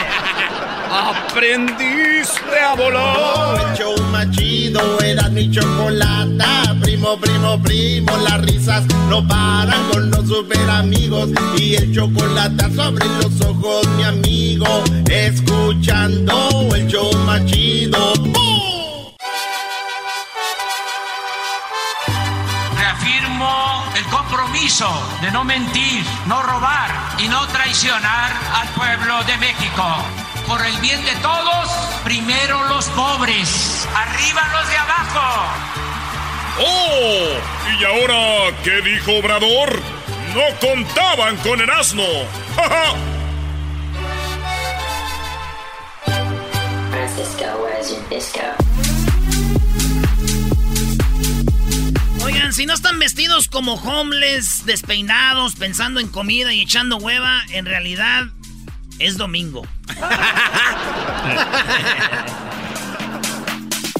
Aprendiste 0.89 2.59
a 2.65 2.73
volar. 2.75 3.71
El 3.71 3.77
show 3.77 4.01
más 4.03 4.31
chido 4.31 5.01
era 5.01 5.27
mi 5.27 5.51
chocolata. 5.51 6.73
Primo, 6.81 7.19
primo, 7.19 7.61
primo, 7.61 8.15
las 8.19 8.41
risas 8.45 8.85
no 9.09 9.27
paran 9.27 9.89
con 9.91 10.09
los 10.09 10.29
super 10.29 10.69
amigos. 10.69 11.29
Y 11.57 11.75
el 11.75 11.93
chocolate 11.93 12.73
sobre 12.73 13.05
los 13.05 13.41
ojos, 13.41 13.85
mi 13.97 14.03
amigo. 14.03 14.81
Escuchando 15.11 16.69
el 16.73 16.87
show 16.87 17.13
más 17.25 17.45
chido. 17.47 18.13
¡Bum! 18.15 18.54
Compromiso 24.65 25.19
de 25.21 25.31
no 25.31 25.43
mentir, 25.43 26.03
no 26.25 26.41
robar 26.41 26.89
y 27.19 27.27
no 27.27 27.45
traicionar 27.47 28.31
al 28.55 28.67
pueblo 28.69 29.23
de 29.25 29.37
México. 29.37 29.83
Por 30.47 30.65
el 30.65 30.75
bien 30.79 31.03
de 31.05 31.15
todos, 31.17 31.69
primero 32.03 32.63
los 32.65 32.85
pobres, 32.89 33.87
arriba 33.95 34.41
los 34.53 34.69
de 34.69 34.77
abajo. 34.77 35.45
¡Oh! 36.59 37.79
¿Y 37.79 37.83
ahora 37.83 38.57
qué 38.63 38.81
dijo 38.81 39.11
Obrador? 39.19 39.79
No 40.33 40.67
contaban 40.67 41.37
con 41.37 41.61
el 41.61 41.69
asno. 41.69 42.03
¡Ja, 42.55 42.69
ja! 42.69 42.95
Oigan, 52.45 52.53
si 52.53 52.67
no 52.67 52.75
están 52.75 52.99
vestidos 52.99 53.47
como 53.47 53.73
homeless, 53.73 54.67
despeinados, 54.67 55.55
pensando 55.55 55.99
en 55.99 56.07
comida 56.07 56.53
y 56.53 56.61
echando 56.61 56.97
hueva, 56.97 57.43
en 57.49 57.65
realidad 57.65 58.25
es 58.99 59.17
domingo. 59.17 59.67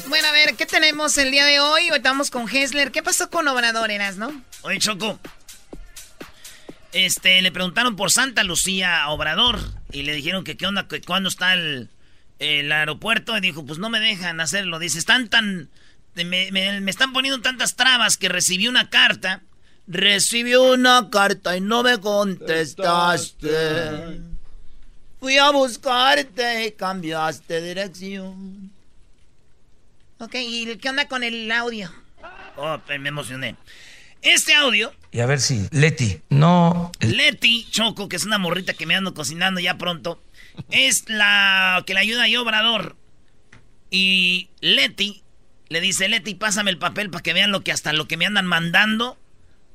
Bueno, 0.08 0.28
a 0.28 0.32
ver, 0.32 0.54
¿qué 0.54 0.64
tenemos 0.64 1.18
el 1.18 1.32
día 1.32 1.44
de 1.44 1.58
hoy? 1.58 1.90
Hoy 1.90 1.96
estamos 1.96 2.30
con 2.30 2.48
Hessler. 2.48 2.92
¿Qué 2.92 3.02
pasó 3.02 3.28
con 3.28 3.48
Obrador, 3.48 3.90
Eras, 3.90 4.16
no? 4.16 4.32
Oye, 4.62 4.78
Choco. 4.78 5.18
Este, 6.92 7.42
le 7.42 7.50
preguntaron 7.50 7.96
por 7.96 8.12
Santa 8.12 8.44
Lucía 8.44 9.02
a 9.02 9.10
Obrador 9.10 9.58
y 9.90 10.04
le 10.04 10.14
dijeron 10.14 10.44
que 10.44 10.56
qué 10.56 10.68
onda, 10.68 10.86
que 10.86 11.00
cuándo 11.00 11.28
está 11.28 11.52
el, 11.52 11.90
el 12.38 12.70
aeropuerto 12.70 13.36
y 13.36 13.40
dijo, 13.40 13.66
pues 13.66 13.80
no 13.80 13.90
me 13.90 13.98
dejan 13.98 14.40
hacerlo. 14.40 14.78
Dice, 14.78 15.00
están 15.00 15.28
tan... 15.28 15.68
Me, 16.24 16.50
me 16.52 16.90
están 16.90 17.12
poniendo 17.12 17.40
tantas 17.42 17.76
trabas 17.76 18.16
que 18.16 18.28
recibí 18.28 18.68
una 18.68 18.88
carta. 18.90 19.42
Recibí 19.86 20.54
una 20.54 21.10
carta 21.10 21.56
y 21.56 21.60
no 21.60 21.82
me 21.84 21.98
contestaste. 21.98 23.50
Fui 25.20 25.38
a 25.38 25.50
buscarte 25.50 26.66
y 26.66 26.72
cambiaste 26.72 27.60
dirección. 27.60 28.72
Ok, 30.18 30.34
¿y 30.34 30.76
qué 30.76 30.88
onda 30.88 31.06
con 31.08 31.22
el 31.22 31.50
audio? 31.52 31.92
Oh, 32.56 32.80
me 32.98 33.08
emocioné. 33.08 33.56
Este 34.22 34.54
audio. 34.54 34.92
Y 35.12 35.20
a 35.20 35.26
ver 35.26 35.40
si, 35.40 35.68
Leti, 35.70 36.20
no. 36.30 36.90
Leti 37.00 37.66
Choco, 37.70 38.08
que 38.08 38.16
es 38.16 38.24
una 38.24 38.38
morrita 38.38 38.74
que 38.74 38.86
me 38.86 38.96
ando 38.96 39.14
cocinando 39.14 39.60
ya 39.60 39.78
pronto, 39.78 40.20
es 40.70 41.08
la 41.08 41.84
que 41.86 41.94
le 41.94 42.00
ayuda 42.00 42.24
a 42.24 42.40
Obrador. 42.40 42.96
Y 43.90 44.48
Leti 44.60 45.22
le 45.68 45.80
dice: 45.80 46.08
Leti, 46.08 46.34
pásame 46.34 46.70
el 46.70 46.78
papel 46.78 47.10
para 47.10 47.22
que 47.22 47.32
vean 47.32 47.52
lo 47.52 47.62
que 47.62 47.72
hasta 47.72 47.92
lo 47.92 48.08
que 48.08 48.16
me 48.16 48.26
andan 48.26 48.46
mandando 48.46 49.18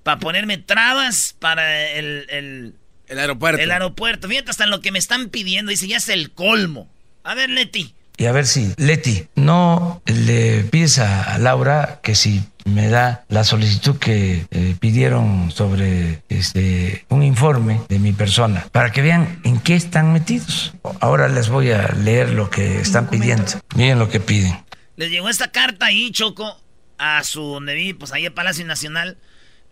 para 0.03 0.19
ponerme 0.19 0.57
trabas 0.57 1.35
para 1.39 1.91
el, 1.91 2.25
el, 2.29 2.75
el 3.07 3.19
aeropuerto. 3.19 3.61
El 3.61 3.71
aeropuerto. 3.71 4.27
Fíjate 4.27 4.51
hasta 4.51 4.65
lo 4.65 4.81
que 4.81 4.91
me 4.91 4.99
están 4.99 5.29
pidiendo. 5.29 5.69
Dice: 5.69 5.87
ya 5.87 5.97
es 5.97 6.09
el 6.09 6.31
colmo. 6.31 6.89
A 7.23 7.35
ver, 7.35 7.49
Leti. 7.49 7.93
Y 8.17 8.27
a 8.27 8.31
ver 8.31 8.45
si, 8.45 8.71
Leti, 8.77 9.25
no 9.35 10.03
le 10.05 10.63
pides 10.65 10.99
a, 10.99 11.39
Laura 11.39 12.01
que 12.03 12.13
si 12.13 12.43
me 12.65 12.87
da 12.87 13.25
la 13.29 13.43
solicitud 13.43 13.97
que 13.97 14.45
eh, 14.51 14.75
pidieron 14.79 15.49
sobre 15.49 16.21
este 16.29 17.03
un 17.09 17.23
informe 17.23 17.81
de 17.89 17.97
mi 17.97 18.13
persona 18.13 18.67
para 18.71 18.91
que 18.91 19.01
vean 19.01 19.39
en 19.43 19.59
qué 19.59 19.75
están 19.75 20.13
metidos. 20.13 20.73
Ahora 20.99 21.29
les 21.29 21.49
voy 21.49 21.71
a 21.71 21.87
leer 21.93 22.29
lo 22.29 22.51
que 22.51 22.79
están 22.79 23.09
pidiendo. 23.09 23.53
Miren 23.75 23.97
lo 23.97 24.09
que 24.09 24.19
piden. 24.19 24.55
Les 25.01 25.09
llegó 25.09 25.29
esta 25.29 25.51
carta 25.51 25.87
ahí, 25.87 26.11
Choco, 26.11 26.61
a 26.99 27.23
su 27.23 27.41
donde 27.41 27.73
vi, 27.73 27.93
pues 27.95 28.11
ahí 28.11 28.27
en 28.27 28.35
Palacio 28.35 28.63
Nacional, 28.67 29.17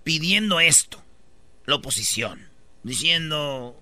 pidiendo 0.03 0.59
esto, 0.59 1.03
la 1.67 1.75
oposición, 1.75 2.47
diciendo 2.81 3.79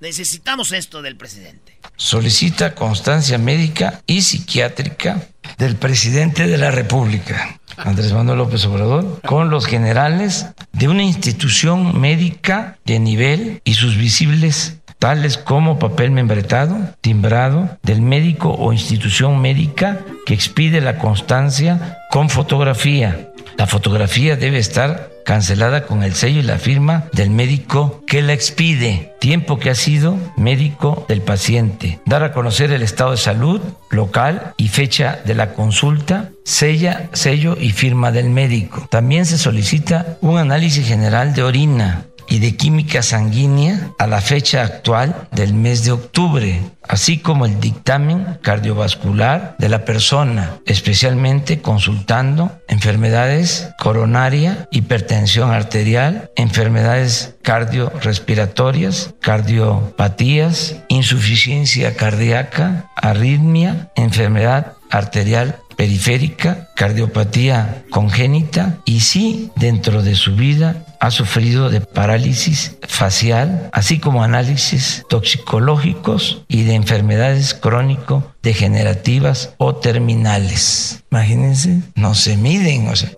Necesitamos 0.00 0.72
esto 0.72 1.00
del 1.00 1.16
presidente. 1.16 1.78
Solicita 1.96 2.74
constancia 2.74 3.38
médica 3.38 4.02
y 4.06 4.20
psiquiátrica 4.20 5.28
del 5.56 5.76
presidente 5.76 6.46
de 6.46 6.58
la 6.58 6.70
República, 6.70 7.58
Andrés 7.78 8.12
Manuel 8.12 8.36
López 8.36 8.66
Obrador, 8.66 9.22
con 9.22 9.48
los 9.48 9.64
generales 9.64 10.48
de 10.72 10.88
una 10.88 11.04
institución 11.04 11.98
médica 11.98 12.78
de 12.84 12.98
nivel 12.98 13.62
y 13.64 13.72
sus 13.72 13.96
visibles 13.96 14.76
tales 15.04 15.36
como 15.36 15.78
papel 15.78 16.12
membretado, 16.12 16.78
timbrado 17.02 17.76
del 17.82 18.00
médico 18.00 18.56
o 18.58 18.72
institución 18.72 19.38
médica 19.38 19.98
que 20.24 20.32
expide 20.32 20.80
la 20.80 20.96
constancia 20.96 21.98
con 22.10 22.30
fotografía. 22.30 23.28
La 23.58 23.66
fotografía 23.66 24.36
debe 24.36 24.56
estar 24.56 25.10
cancelada 25.26 25.84
con 25.84 26.04
el 26.04 26.14
sello 26.14 26.40
y 26.40 26.42
la 26.42 26.56
firma 26.56 27.04
del 27.12 27.28
médico 27.28 28.02
que 28.06 28.22
la 28.22 28.32
expide, 28.32 29.12
tiempo 29.20 29.58
que 29.58 29.68
ha 29.68 29.74
sido 29.74 30.16
médico 30.38 31.04
del 31.06 31.20
paciente, 31.20 32.00
dar 32.06 32.22
a 32.22 32.32
conocer 32.32 32.72
el 32.72 32.80
estado 32.82 33.10
de 33.10 33.18
salud 33.18 33.60
local 33.90 34.54
y 34.56 34.68
fecha 34.68 35.20
de 35.26 35.34
la 35.34 35.52
consulta, 35.52 36.30
sella, 36.44 37.10
sello 37.12 37.58
y 37.60 37.72
firma 37.72 38.10
del 38.10 38.30
médico. 38.30 38.86
También 38.90 39.26
se 39.26 39.36
solicita 39.36 40.16
un 40.22 40.38
análisis 40.38 40.88
general 40.88 41.34
de 41.34 41.42
orina 41.42 42.06
y 42.28 42.38
de 42.38 42.56
química 42.56 43.02
sanguínea 43.02 43.90
a 43.98 44.06
la 44.06 44.20
fecha 44.20 44.62
actual 44.62 45.28
del 45.32 45.54
mes 45.54 45.84
de 45.84 45.92
octubre, 45.92 46.60
así 46.82 47.18
como 47.18 47.46
el 47.46 47.60
dictamen 47.60 48.38
cardiovascular 48.42 49.56
de 49.58 49.68
la 49.68 49.84
persona, 49.84 50.58
especialmente 50.66 51.60
consultando 51.60 52.52
enfermedades 52.68 53.70
coronaria, 53.78 54.68
hipertensión 54.70 55.50
arterial, 55.50 56.30
enfermedades 56.36 57.36
cardiorrespiratorias, 57.42 59.14
cardiopatías, 59.20 60.76
insuficiencia 60.88 61.94
cardíaca, 61.94 62.90
arritmia, 62.96 63.90
enfermedad 63.96 64.72
arterial 64.90 65.58
periférica, 65.76 66.68
cardiopatía 66.76 67.84
congénita 67.90 68.78
y 68.84 69.00
si 69.00 69.50
dentro 69.56 70.02
de 70.02 70.14
su 70.14 70.36
vida 70.36 70.84
ha 71.04 71.10
sufrido 71.10 71.68
de 71.68 71.82
parálisis 71.82 72.76
facial, 72.88 73.68
así 73.74 73.98
como 73.98 74.24
análisis 74.24 75.04
toxicológicos 75.10 76.44
y 76.48 76.62
de 76.62 76.72
enfermedades 76.74 77.52
crónico-degenerativas 77.52 79.50
o 79.58 79.74
terminales. 79.76 81.02
Imagínense, 81.10 81.82
no 81.94 82.14
se 82.14 82.38
miden, 82.38 82.88
o 82.88 82.96
sea, 82.96 83.10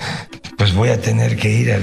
pues 0.58 0.74
voy 0.74 0.88
a 0.88 1.00
tener 1.00 1.36
que 1.36 1.48
ir 1.48 1.72
al... 1.74 1.82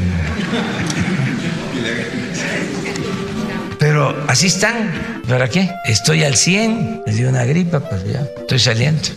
Pero 3.79 4.25
así 4.27 4.47
están. 4.47 5.21
¿Para 5.29 5.47
qué? 5.47 5.69
Estoy 5.85 6.25
al 6.25 6.35
100, 6.35 7.03
les 7.05 7.15
dio 7.15 7.29
una 7.29 7.45
gripa, 7.45 7.79
pues 7.79 8.03
ya, 8.11 8.27
estoy 8.41 8.59
saliendo. 8.59 9.07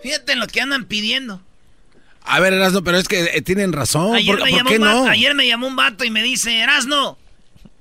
Fíjate 0.00 0.30
en 0.30 0.38
lo 0.38 0.46
que 0.46 0.60
andan 0.60 0.84
pidiendo. 0.84 1.42
A 2.28 2.40
ver, 2.40 2.52
Erasno, 2.52 2.84
pero 2.84 2.98
es 2.98 3.08
que 3.08 3.24
eh, 3.24 3.40
tienen 3.40 3.72
razón. 3.72 4.14
Ayer, 4.14 4.36
¿Por, 4.36 4.44
me 4.44 4.62
qué 4.64 4.78
no? 4.78 5.08
ayer 5.08 5.34
me 5.34 5.46
llamó 5.46 5.66
un 5.66 5.76
vato 5.76 6.04
y 6.04 6.10
me 6.10 6.22
dice, 6.22 6.58
Erasno, 6.60 7.16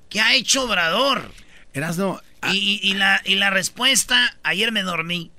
¿qué 0.10 0.22
ha 0.22 0.36
hecho 0.36 0.64
Obrador? 0.64 1.34
Erasno. 1.74 2.22
Ah. 2.42 2.54
Y, 2.54 2.80
y, 2.82 2.94
la, 2.94 3.22
y 3.26 3.36
la 3.36 3.50
respuesta, 3.50 4.38
ayer 4.44 4.72
me 4.72 4.84
dormí. 4.84 5.32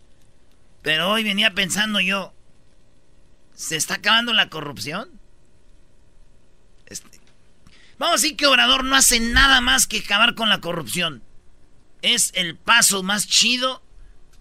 Pero 0.83 1.11
hoy 1.11 1.25
venía 1.25 1.55
pensando 1.55 2.01
yo, 2.01 2.35
¿se 3.55 3.77
está 3.77 3.95
acabando 3.95 4.35
la 4.35 4.51
corrupción? 4.51 5.09
Este, 6.85 7.19
vamos 7.97 8.19
a 8.19 8.23
decir 8.23 8.37
que 8.37 8.47
Obrador 8.47 8.85
no 8.85 8.95
hace 8.95 9.21
nada 9.21 9.63
más 9.63 9.87
que 9.87 10.01
acabar 10.01 10.35
con 10.35 10.51
la 10.51 10.61
corrupción. 10.61 11.23
Es 12.03 12.31
el 12.35 12.57
paso 12.57 13.03
más 13.03 13.27
chido 13.27 13.83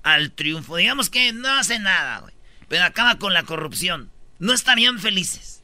al 0.04 0.34
triunfo. 0.34 0.76
Digamos 0.76 1.10
que 1.10 1.32
no 1.32 1.48
hace 1.54 1.80
nada, 1.80 2.20
güey. 2.20 2.34
Pero 2.68 2.84
acaba 2.84 3.18
con 3.18 3.34
la 3.34 3.44
corrupción 3.44 4.12
no 4.40 4.54
estarían 4.54 5.00
felices. 5.00 5.58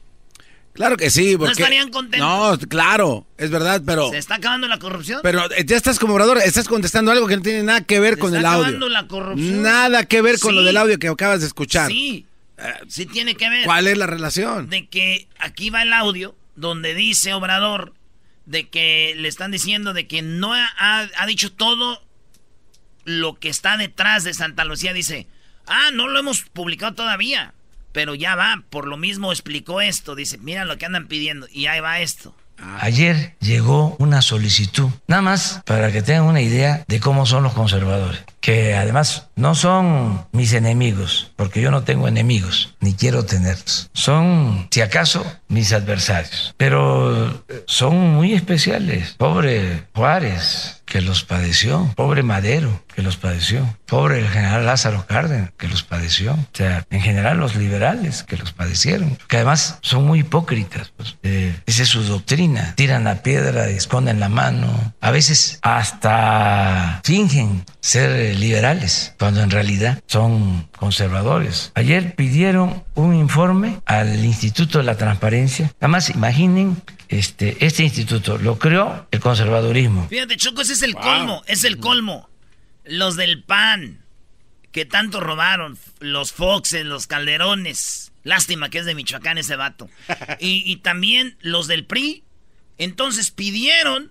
Claro 0.74 0.96
que 0.96 1.08
sí, 1.08 1.36
porque... 1.36 1.46
No 1.46 1.52
estarían 1.52 1.90
contentos. 1.90 2.28
No, 2.28 2.68
claro, 2.68 3.26
es 3.38 3.48
verdad, 3.48 3.80
pero... 3.86 4.10
¿Se 4.10 4.18
está 4.18 4.36
acabando 4.36 4.66
la 4.66 4.80
corrupción? 4.80 5.20
Pero 5.22 5.48
eh, 5.52 5.64
ya 5.64 5.76
estás 5.76 6.00
como 6.00 6.14
orador, 6.14 6.38
estás 6.38 6.66
contestando 6.66 7.12
algo 7.12 7.28
que 7.28 7.36
no 7.36 7.42
tiene 7.42 7.62
nada 7.62 7.82
que 7.82 8.00
ver 8.00 8.18
con 8.18 8.34
el 8.34 8.44
audio. 8.44 8.62
acabando 8.62 8.88
la 8.88 9.06
corrupción? 9.06 9.62
Nada 9.62 10.04
que 10.04 10.20
ver 10.20 10.40
con 10.40 10.56
lo 10.56 10.64
del 10.64 10.76
audio 10.76 10.98
que 10.98 11.06
acabas 11.06 11.40
de 11.40 11.46
escuchar. 11.46 11.88
Sí, 11.92 12.26
eh, 12.58 12.72
sí 12.88 13.06
tiene 13.06 13.36
que 13.36 13.48
ver. 13.48 13.64
¿Cuál 13.64 13.86
es 13.86 13.96
la 13.96 14.06
relación? 14.06 14.68
De 14.68 14.88
que 14.88 15.28
aquí 15.38 15.70
va 15.70 15.82
el 15.82 15.92
audio 15.92 16.34
donde 16.56 16.94
dice 16.94 17.34
Obrador 17.34 17.94
de 18.44 18.68
que 18.68 19.14
le 19.16 19.28
están 19.28 19.52
diciendo 19.52 19.92
de 19.92 20.08
que 20.08 20.22
no 20.22 20.54
ha, 20.54 20.68
ha 20.76 21.26
dicho 21.26 21.52
todo 21.52 22.02
lo 23.04 23.38
que 23.38 23.48
está 23.48 23.76
detrás 23.76 24.24
de 24.24 24.34
Santa 24.34 24.64
Lucía. 24.64 24.92
Dice, 24.92 25.28
ah, 25.68 25.90
no 25.92 26.08
lo 26.08 26.18
hemos 26.18 26.42
publicado 26.42 26.94
todavía 26.94 27.54
pero 27.94 28.16
ya 28.16 28.34
va, 28.34 28.64
por 28.68 28.86
lo 28.86 28.98
mismo 28.98 29.30
explicó 29.30 29.80
esto, 29.80 30.16
dice, 30.16 30.36
mira 30.38 30.64
lo 30.64 30.76
que 30.76 30.84
andan 30.84 31.06
pidiendo, 31.06 31.46
y 31.50 31.66
ahí 31.66 31.80
va 31.80 32.00
esto. 32.00 32.34
Ayer 32.80 33.36
llegó 33.40 33.96
una 33.98 34.20
solicitud, 34.20 34.90
nada 35.06 35.22
más 35.22 35.62
para 35.64 35.92
que 35.92 36.02
tengan 36.02 36.24
una 36.24 36.40
idea 36.40 36.84
de 36.88 37.00
cómo 37.00 37.24
son 37.24 37.44
los 37.44 37.52
conservadores, 37.52 38.20
que 38.44 38.74
además 38.74 39.30
no 39.36 39.54
son 39.54 40.26
mis 40.32 40.52
enemigos, 40.52 41.32
porque 41.34 41.62
yo 41.62 41.70
no 41.70 41.84
tengo 41.84 42.08
enemigos, 42.08 42.74
ni 42.78 42.92
quiero 42.92 43.24
tenerlos. 43.24 43.88
Son, 43.94 44.68
si 44.70 44.82
acaso, 44.82 45.24
mis 45.48 45.72
adversarios, 45.72 46.54
pero 46.58 47.42
son 47.66 47.96
muy 47.96 48.34
especiales. 48.34 49.14
Pobre 49.16 49.86
Juárez, 49.94 50.82
que 50.84 51.00
los 51.00 51.24
padeció. 51.24 51.92
Pobre 51.96 52.22
Madero, 52.22 52.84
que 52.94 53.02
los 53.02 53.16
padeció. 53.16 53.76
Pobre 53.86 54.20
el 54.20 54.28
general 54.28 54.66
Lázaro 54.66 55.06
Cárdenas, 55.06 55.50
que 55.56 55.68
los 55.68 55.82
padeció. 55.82 56.34
O 56.34 56.48
sea, 56.52 56.86
en 56.90 57.00
general 57.00 57.38
los 57.38 57.56
liberales, 57.56 58.22
que 58.22 58.36
los 58.36 58.52
padecieron. 58.52 59.18
Que 59.26 59.38
además 59.38 59.78
son 59.82 60.06
muy 60.06 60.20
hipócritas. 60.20 60.92
Pues. 60.96 61.16
Eh, 61.22 61.54
esa 61.66 61.82
es 61.82 61.88
su 61.88 62.04
doctrina. 62.04 62.74
Tiran 62.76 63.04
la 63.04 63.22
piedra 63.22 63.66
esconden 63.66 64.20
la 64.20 64.28
mano. 64.28 64.94
A 65.00 65.10
veces 65.10 65.58
hasta 65.62 67.00
fingen 67.02 67.64
ser 67.80 68.33
liberales, 68.34 69.14
cuando 69.18 69.42
en 69.42 69.50
realidad 69.50 70.02
son 70.06 70.68
conservadores. 70.78 71.72
Ayer 71.74 72.14
pidieron 72.14 72.84
un 72.94 73.14
informe 73.14 73.80
al 73.86 74.24
Instituto 74.24 74.78
de 74.78 74.84
la 74.84 74.96
Transparencia. 74.96 75.72
Además, 75.80 76.10
imaginen 76.10 76.82
este, 77.08 77.64
este 77.64 77.82
instituto 77.82 78.38
lo 78.38 78.58
creó 78.58 79.06
el 79.10 79.20
conservadurismo. 79.20 80.08
Fíjate, 80.08 80.36
Choco, 80.36 80.62
ese 80.62 80.72
es 80.72 80.82
el 80.82 80.94
colmo, 80.94 81.42
es 81.46 81.64
el 81.64 81.78
colmo. 81.78 82.28
Los 82.84 83.16
del 83.16 83.42
PAN, 83.42 84.04
que 84.72 84.84
tanto 84.84 85.20
robaron, 85.20 85.78
los 86.00 86.32
Foxes, 86.32 86.84
los 86.84 87.06
Calderones. 87.06 88.12
Lástima 88.24 88.70
que 88.70 88.78
es 88.78 88.86
de 88.86 88.94
Michoacán 88.94 89.38
ese 89.38 89.56
vato. 89.56 89.88
Y, 90.40 90.62
y 90.66 90.76
también 90.76 91.36
los 91.40 91.66
del 91.66 91.84
PRI. 91.84 92.24
Entonces 92.78 93.30
pidieron 93.30 94.10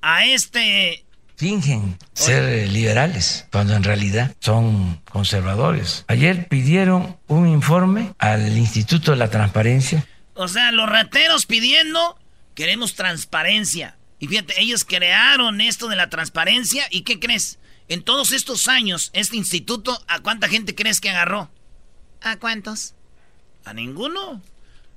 a 0.00 0.24
este 0.26 1.05
fingen 1.36 1.98
ser 2.14 2.42
eh, 2.44 2.66
liberales 2.66 3.46
cuando 3.52 3.74
en 3.74 3.84
realidad 3.84 4.34
son 4.40 5.00
conservadores. 5.10 6.04
Ayer 6.08 6.48
pidieron 6.48 7.16
un 7.28 7.48
informe 7.48 8.14
al 8.18 8.56
Instituto 8.56 9.12
de 9.12 9.18
la 9.18 9.30
Transparencia. 9.30 10.06
O 10.34 10.48
sea, 10.48 10.72
los 10.72 10.88
rateros 10.88 11.46
pidiendo, 11.46 12.18
queremos 12.54 12.94
transparencia. 12.94 13.96
Y 14.18 14.28
fíjate, 14.28 14.60
ellos 14.60 14.84
crearon 14.84 15.60
esto 15.60 15.88
de 15.88 15.96
la 15.96 16.08
transparencia 16.08 16.86
y 16.90 17.02
¿qué 17.02 17.20
crees? 17.20 17.58
En 17.88 18.02
todos 18.02 18.32
estos 18.32 18.66
años, 18.66 19.10
este 19.12 19.36
instituto, 19.36 20.02
¿a 20.08 20.20
cuánta 20.20 20.48
gente 20.48 20.74
crees 20.74 21.00
que 21.00 21.10
agarró? 21.10 21.50
¿A 22.22 22.36
cuántos? 22.36 22.94
A 23.64 23.72
ninguno. 23.72 24.42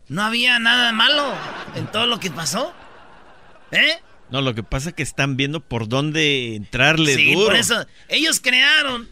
No 0.08 0.24
había 0.24 0.58
nada 0.58 0.92
malo 0.92 1.36
en 1.76 1.86
todo 1.92 2.08
lo 2.08 2.20
que 2.20 2.32
pasó. 2.32 2.74
¿Eh? 3.72 4.00
No, 4.32 4.42
lo 4.42 4.54
que 4.54 4.64
pasa 4.64 4.90
es 4.90 4.96
que 4.96 5.04
están 5.04 5.38
viendo 5.38 5.60
por 5.60 5.88
dónde 5.88 6.56
entrarle 6.56 7.16
sí, 7.16 7.34
duro. 7.34 7.48
por 7.48 7.56
eso 7.56 7.86
ellos 8.08 8.40
crearon. 8.40 9.08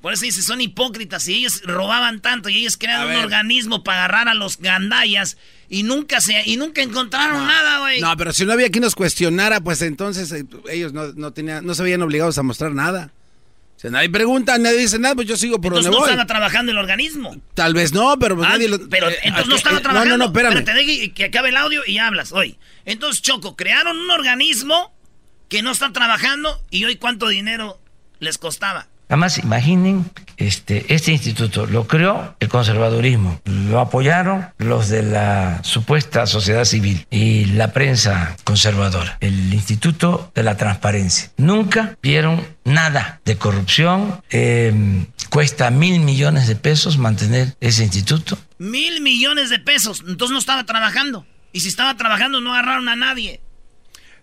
Por 0.00 0.12
eso 0.12 0.24
dice, 0.24 0.42
son 0.42 0.60
hipócritas 0.60 1.26
y 1.26 1.34
ellos 1.34 1.60
robaban 1.64 2.20
tanto 2.20 2.48
y 2.48 2.58
ellos 2.58 2.76
crearon 2.76 3.16
un 3.16 3.24
organismo 3.24 3.82
para 3.82 4.04
agarrar 4.04 4.28
a 4.28 4.34
los 4.34 4.58
gandallas 4.58 5.36
y 5.68 5.82
nunca 5.82 6.20
se 6.20 6.40
y 6.46 6.56
nunca 6.56 6.82
encontraron 6.82 7.44
nada, 7.46 7.80
güey. 7.80 8.00
No, 8.00 8.16
pero 8.16 8.32
si 8.32 8.44
no 8.44 8.52
había 8.52 8.70
quien 8.70 8.84
nos 8.84 8.94
cuestionara, 8.94 9.60
pues 9.60 9.82
entonces 9.82 10.30
eh, 10.30 10.44
ellos 10.70 10.92
no, 10.92 11.12
no, 11.14 11.32
tenían, 11.32 11.66
no 11.66 11.74
se 11.74 11.82
veían 11.82 12.02
obligados 12.02 12.38
a 12.38 12.44
mostrar 12.44 12.72
nada. 12.72 13.12
Si 13.80 13.88
nadie 13.88 14.10
pregunta, 14.10 14.58
nadie 14.58 14.78
dice 14.78 14.98
nada, 14.98 15.14
pues 15.14 15.28
yo 15.28 15.36
sigo 15.36 15.60
por 15.60 15.66
entonces 15.72 15.84
donde 15.84 15.96
no 15.98 16.00
voy. 16.00 16.10
estaba 16.10 16.26
trabajando 16.26 16.72
el 16.72 16.78
organismo. 16.78 17.36
Tal 17.54 17.74
vez 17.74 17.92
no, 17.92 18.18
pero 18.18 18.34
pues 18.34 18.48
Ah, 18.48 18.52
nadie 18.54 18.68
lo... 18.68 18.88
Pero 18.88 19.08
eh, 19.08 19.16
entonces 19.22 19.46
eh, 19.46 19.50
no 19.50 19.54
estaba 19.56 19.78
eh, 19.78 19.82
trabajando. 19.82 20.16
No, 20.16 20.18
no, 20.18 20.24
no, 20.24 20.30
espérame. 20.32 20.58
Espérate, 20.58 20.84
deje 20.84 21.12
que 21.14 21.24
acabe 21.26 21.50
el 21.50 21.56
audio 21.56 21.82
y 21.86 21.98
hablas 21.98 22.32
hoy. 22.32 22.58
Entonces, 22.84 23.22
Choco, 23.22 23.54
crearon 23.54 23.96
un 23.96 24.10
organismo 24.10 24.92
que 25.48 25.62
no 25.62 25.70
está 25.70 25.92
trabajando 25.92 26.60
y 26.70 26.84
hoy 26.86 26.96
cuánto 26.96 27.28
dinero 27.28 27.80
les 28.18 28.36
costaba. 28.36 28.88
Además, 29.08 29.38
imaginen, 29.38 30.10
este, 30.36 30.92
este 30.94 31.12
instituto 31.12 31.66
lo 31.66 31.86
creó 31.86 32.36
el 32.40 32.48
conservadurismo, 32.48 33.40
lo 33.44 33.80
apoyaron 33.80 34.46
los 34.58 34.88
de 34.88 35.02
la 35.02 35.60
supuesta 35.64 36.26
sociedad 36.26 36.64
civil 36.64 37.06
y 37.10 37.46
la 37.46 37.72
prensa 37.72 38.36
conservadora, 38.44 39.16
el 39.20 39.52
Instituto 39.54 40.30
de 40.34 40.42
la 40.42 40.56
Transparencia. 40.56 41.30
Nunca 41.38 41.96
vieron 42.02 42.46
nada 42.64 43.20
de 43.24 43.36
corrupción, 43.36 44.20
eh, 44.30 44.74
cuesta 45.30 45.70
mil 45.70 46.00
millones 46.00 46.46
de 46.46 46.56
pesos 46.56 46.98
mantener 46.98 47.56
ese 47.60 47.84
instituto. 47.84 48.38
Mil 48.58 49.00
millones 49.00 49.50
de 49.50 49.58
pesos. 49.58 50.02
Entonces 50.06 50.32
no 50.32 50.38
estaba 50.38 50.64
trabajando. 50.64 51.26
Y 51.52 51.60
si 51.60 51.68
estaba 51.68 51.96
trabajando, 51.96 52.40
no 52.40 52.52
agarraron 52.52 52.88
a 52.88 52.96
nadie. 52.96 53.40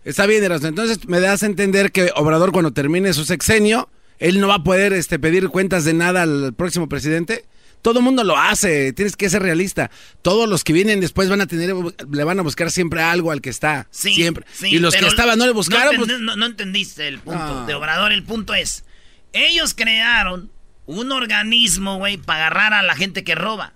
Está 0.04 0.28
bien, 0.28 0.43
Erasmo. 0.43 0.67
Entonces 0.67 1.08
me 1.08 1.19
das 1.19 1.41
a 1.41 1.48
entender 1.48 1.91
que 1.91 2.12
Obrador 2.15 2.52
cuando 2.52 2.71
termine 2.71 3.12
su 3.13 3.26
sexenio, 3.26 3.89
él 4.19 4.39
no 4.39 4.47
va 4.47 4.56
a 4.56 4.63
poder 4.63 4.93
este, 4.93 5.19
pedir 5.19 5.49
cuentas 5.49 5.84
de 5.86 5.93
nada 5.93 6.21
al 6.23 6.54
próximo 6.54 6.88
presidente. 6.89 7.45
Todo 7.82 7.99
el 7.99 8.06
mundo 8.06 8.23
lo 8.23 8.36
hace, 8.36 8.93
tienes 8.93 9.15
que 9.15 9.30
ser 9.30 9.43
realista. 9.43 9.91
Todos 10.23 10.49
los 10.49 10.63
que 10.63 10.73
vienen 10.73 10.99
después 11.01 11.30
van 11.30 11.41
a 11.41 11.45
tener, 11.47 11.75
le 12.12 12.23
van 12.23 12.39
a 12.39 12.41
buscar 12.41 12.71
siempre 12.71 13.01
algo 13.04 13.32
al 13.32 13.41
que 13.41 13.51
está. 13.51 13.88
Sí, 13.91 14.13
siempre. 14.15 14.45
sí, 14.54 14.69
y 14.69 14.80
los 14.80 14.95
que 14.95 15.06
estaban 15.06 15.38
no 15.38 15.45
le 15.45 15.51
buscaron. 15.51 15.95
No, 15.95 16.06
pues- 16.06 16.19
no 16.38 16.45
entendiste 16.45 17.08
el 17.08 17.19
punto 17.19 17.62
Ah. 17.62 17.65
de 17.67 17.73
Obrador. 17.75 18.12
El 18.12 18.23
punto 18.23 18.56
es, 18.56 18.86
ellos 19.34 19.75
crearon 19.75 20.49
un 20.88 21.12
organismo, 21.12 21.97
güey, 21.97 22.17
para 22.17 22.47
agarrar 22.47 22.73
a 22.73 22.82
la 22.82 22.95
gente 22.95 23.23
que 23.23 23.36
roba. 23.36 23.73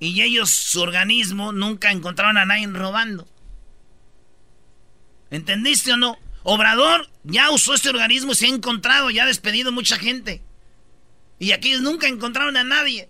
Y 0.00 0.22
ellos, 0.22 0.50
su 0.50 0.80
organismo, 0.80 1.52
nunca 1.52 1.90
encontraron 1.90 2.36
a 2.38 2.44
nadie 2.46 2.66
robando. 2.68 3.26
¿Entendiste 5.30 5.92
o 5.92 5.96
no? 5.96 6.16
Obrador 6.44 7.08
ya 7.24 7.50
usó 7.50 7.74
este 7.74 7.88
organismo 7.88 8.32
y 8.32 8.34
se 8.36 8.46
ha 8.46 8.50
encontrado, 8.50 9.10
ya 9.10 9.24
ha 9.24 9.26
despedido 9.26 9.72
mucha 9.72 9.96
gente. 9.98 10.42
Y 11.38 11.50
aquí 11.52 11.72
nunca 11.80 12.06
encontraron 12.06 12.56
a 12.56 12.62
nadie. 12.64 13.08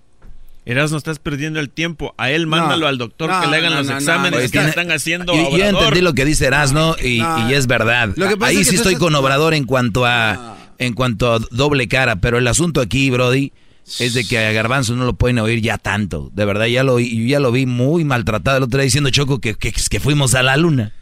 Erasmo, 0.66 0.96
estás 0.96 1.18
perdiendo 1.18 1.60
el 1.60 1.68
tiempo. 1.68 2.14
A 2.16 2.30
él 2.30 2.46
mándalo 2.46 2.86
al 2.88 2.96
doctor 2.96 3.28
que 3.42 3.46
le 3.48 3.56
hagan 3.58 3.72
no, 3.72 3.78
los 3.80 3.86
no, 3.86 3.92
no. 3.92 3.98
exámenes 3.98 4.40
que 4.40 4.48
tiene- 4.48 4.68
están 4.70 4.90
haciendo 4.92 5.34
yo 5.34 5.48
Obrador. 5.48 5.82
entendí 5.82 6.00
lo 6.00 6.14
que 6.14 6.24
dice 6.24 6.46
Erasno 6.46 6.96
y, 7.02 7.18
No. 7.18 7.50
y 7.50 7.54
es 7.54 7.66
verdad. 7.66 8.10
Lo 8.16 8.28
que 8.28 8.36
pasa 8.38 8.50
Ahí 8.50 8.56
es 8.56 8.60
que 8.68 8.70
sí 8.70 8.76
estoy 8.76 8.94
estás- 8.94 9.04
con 9.04 9.14
Obrador 9.14 9.52
en 9.52 9.64
cuanto 9.64 10.06
a 10.06 10.56
en 10.78 10.94
cuanto 10.94 11.32
a 11.34 11.38
doble 11.52 11.86
cara, 11.86 12.16
pero 12.16 12.36
el 12.38 12.48
asunto 12.48 12.80
aquí, 12.80 13.08
Brody, 13.10 13.52
es 14.00 14.14
de 14.14 14.24
que 14.26 14.38
a 14.38 14.50
Garbanzo 14.52 14.96
no 14.96 15.04
lo 15.04 15.12
pueden 15.14 15.38
oír 15.38 15.60
ya 15.60 15.76
tanto. 15.78 16.30
De 16.34 16.44
verdad, 16.46 16.64
ya 16.66 16.82
lo, 16.82 16.98
yo 16.98 17.26
ya 17.26 17.38
lo 17.40 17.52
vi 17.52 17.66
muy 17.66 18.04
maltratado 18.04 18.56
el 18.56 18.62
otro 18.64 18.78
día 18.78 18.84
diciendo 18.84 19.10
Choco 19.10 19.40
que, 19.40 19.54
que, 19.54 19.70
que 19.72 20.00
fuimos 20.00 20.34
a 20.34 20.42
la 20.42 20.56
luna. 20.56 20.92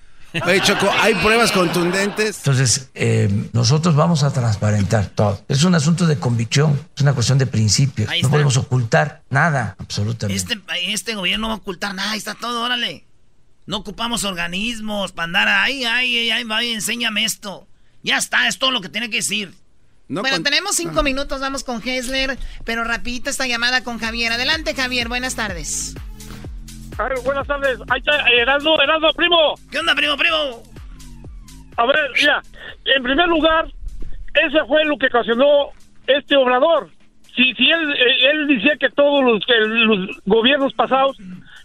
Oye, 0.46 0.62
Choco, 0.62 0.90
hay 1.00 1.14
pruebas 1.16 1.52
contundentes. 1.52 2.38
Entonces, 2.38 2.90
eh, 2.94 3.28
nosotros 3.52 3.94
vamos 3.94 4.22
a 4.22 4.32
transparentar 4.32 5.06
todo. 5.06 5.42
Es 5.48 5.64
un 5.64 5.74
asunto 5.74 6.06
de 6.06 6.18
convicción, 6.18 6.80
es 6.96 7.02
una 7.02 7.12
cuestión 7.12 7.38
de 7.38 7.46
principios. 7.46 8.10
No 8.22 8.30
podemos 8.30 8.56
ocultar 8.56 9.22
nada, 9.30 9.76
absolutamente. 9.78 10.40
Este, 10.40 10.60
este 10.92 11.14
gobierno 11.14 11.42
no 11.42 11.48
va 11.48 11.54
a 11.54 11.58
ocultar 11.58 11.94
nada, 11.94 12.12
ahí 12.12 12.18
está 12.18 12.34
todo, 12.34 12.62
órale. 12.62 13.04
No 13.66 13.78
ocupamos 13.78 14.24
organismos 14.24 15.12
para 15.12 15.24
andar 15.24 15.48
ahí, 15.48 15.84
ay, 15.84 16.30
ay, 16.30 16.44
ay, 16.48 16.72
enséñame 16.72 17.24
esto. 17.24 17.68
Ya 18.02 18.18
está, 18.18 18.48
es 18.48 18.58
todo 18.58 18.70
lo 18.70 18.80
que 18.80 18.88
tiene 18.88 19.10
que 19.10 19.18
decir. 19.18 19.54
bueno, 20.08 20.42
tenemos 20.42 20.76
cinco 20.76 21.02
minutos, 21.02 21.40
vamos 21.40 21.62
con 21.62 21.86
Hessler, 21.86 22.38
pero 22.64 22.84
rapidito 22.84 23.30
esta 23.30 23.46
llamada 23.46 23.84
con 23.84 23.98
Javier. 23.98 24.32
Adelante, 24.32 24.74
Javier, 24.74 25.08
buenas 25.08 25.36
tardes. 25.36 25.94
Ay, 26.98 27.16
buenas 27.24 27.46
tardes. 27.46 27.78
Ahí 27.88 27.98
está, 28.00 28.16
Heraldo, 28.28 28.80
Heraldo, 28.80 29.12
primo. 29.14 29.54
¿Qué 29.70 29.78
onda, 29.78 29.94
primo, 29.94 30.16
primo? 30.16 30.62
A 31.76 31.86
ver, 31.86 32.10
mira, 32.16 32.42
en 32.84 33.02
primer 33.02 33.28
lugar, 33.28 33.66
ese 34.34 34.64
fue 34.66 34.84
lo 34.84 34.98
que 34.98 35.06
ocasionó 35.06 35.70
este 36.06 36.36
obrador. 36.36 36.90
Si, 37.34 37.54
si 37.54 37.70
él, 37.70 37.92
eh, 37.92 38.30
él 38.30 38.46
decía 38.46 38.76
que 38.78 38.90
todos 38.90 39.24
los, 39.24 39.44
que 39.46 39.54
los 39.58 40.20
gobiernos 40.26 40.74
pasados 40.74 41.16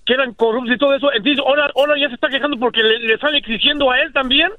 que 0.05 0.13
eran 0.13 0.33
corruptos 0.33 0.73
y 0.75 0.77
todo 0.77 0.95
eso, 0.95 1.11
entonces 1.11 1.43
ahora, 1.45 1.69
ahora 1.75 1.99
ya 1.99 2.07
se 2.07 2.15
está 2.15 2.29
quejando 2.29 2.57
porque 2.57 2.81
le, 2.81 2.99
le 2.99 3.13
están 3.15 3.35
exigiendo 3.35 3.91
a 3.91 3.99
él 3.99 4.13
también. 4.13 4.49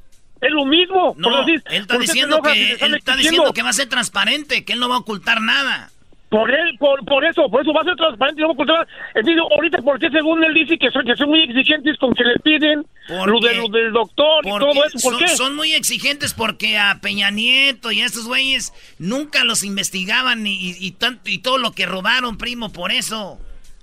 Es 0.40 0.52
lo 0.52 0.64
mismo. 0.64 1.14
No, 1.16 1.38
decir, 1.38 1.62
él 1.66 1.82
está 1.82 1.94
¿por 1.94 2.02
qué 2.02 2.06
se 2.06 2.12
diciendo 2.12 2.42
que 2.42 2.50
él 2.52 2.94
está 2.94 3.14
exigiendo? 3.14 3.16
diciendo 3.16 3.52
que 3.52 3.62
va 3.62 3.70
a 3.70 3.72
ser 3.72 3.88
transparente, 3.88 4.64
que 4.64 4.72
él 4.74 4.78
no 4.78 4.88
va 4.88 4.96
a 4.96 4.98
ocultar 4.98 5.40
nada. 5.40 5.90
Por 6.30 6.50
él, 6.50 6.76
por, 6.78 7.02
por 7.06 7.24
eso, 7.24 7.48
por 7.50 7.62
eso 7.62 7.72
va 7.72 7.80
a 7.80 7.84
ser 7.84 7.96
transparente 7.96 8.42
y 8.42 8.44
no 8.44 8.54
va 8.54 8.80
a. 8.82 8.86
Entonces, 9.14 9.42
ahorita, 9.50 9.78
¿por 9.78 9.98
qué 9.98 10.10
según 10.10 10.44
él 10.44 10.52
dice 10.52 10.76
que 10.76 10.90
son, 10.90 11.06
que 11.06 11.16
son 11.16 11.30
muy 11.30 11.42
exigentes 11.44 11.96
con 11.96 12.12
que 12.14 12.22
le 12.22 12.34
piden 12.44 12.84
lo, 13.08 13.40
de, 13.40 13.54
lo 13.54 13.68
del 13.68 13.92
doctor 13.92 14.44
y 14.46 14.50
todo 14.50 14.84
eso? 14.84 14.98
¿Por 15.02 15.14
son, 15.14 15.18
qué? 15.18 15.28
son 15.28 15.56
muy 15.56 15.72
exigentes 15.72 16.34
porque 16.34 16.76
a 16.76 16.98
Peña 17.00 17.30
Nieto 17.30 17.90
y 17.92 18.02
a 18.02 18.06
estos 18.06 18.26
güeyes 18.26 18.74
nunca 18.98 19.42
los 19.44 19.64
investigaban 19.64 20.46
y, 20.46 20.52
y, 20.52 20.76
y 20.78 20.90
tanto- 20.92 21.30
y 21.30 21.38
todo 21.38 21.56
lo 21.56 21.72
que 21.72 21.86
robaron, 21.86 22.36
primo, 22.36 22.70
por 22.72 22.92
eso. 22.92 23.38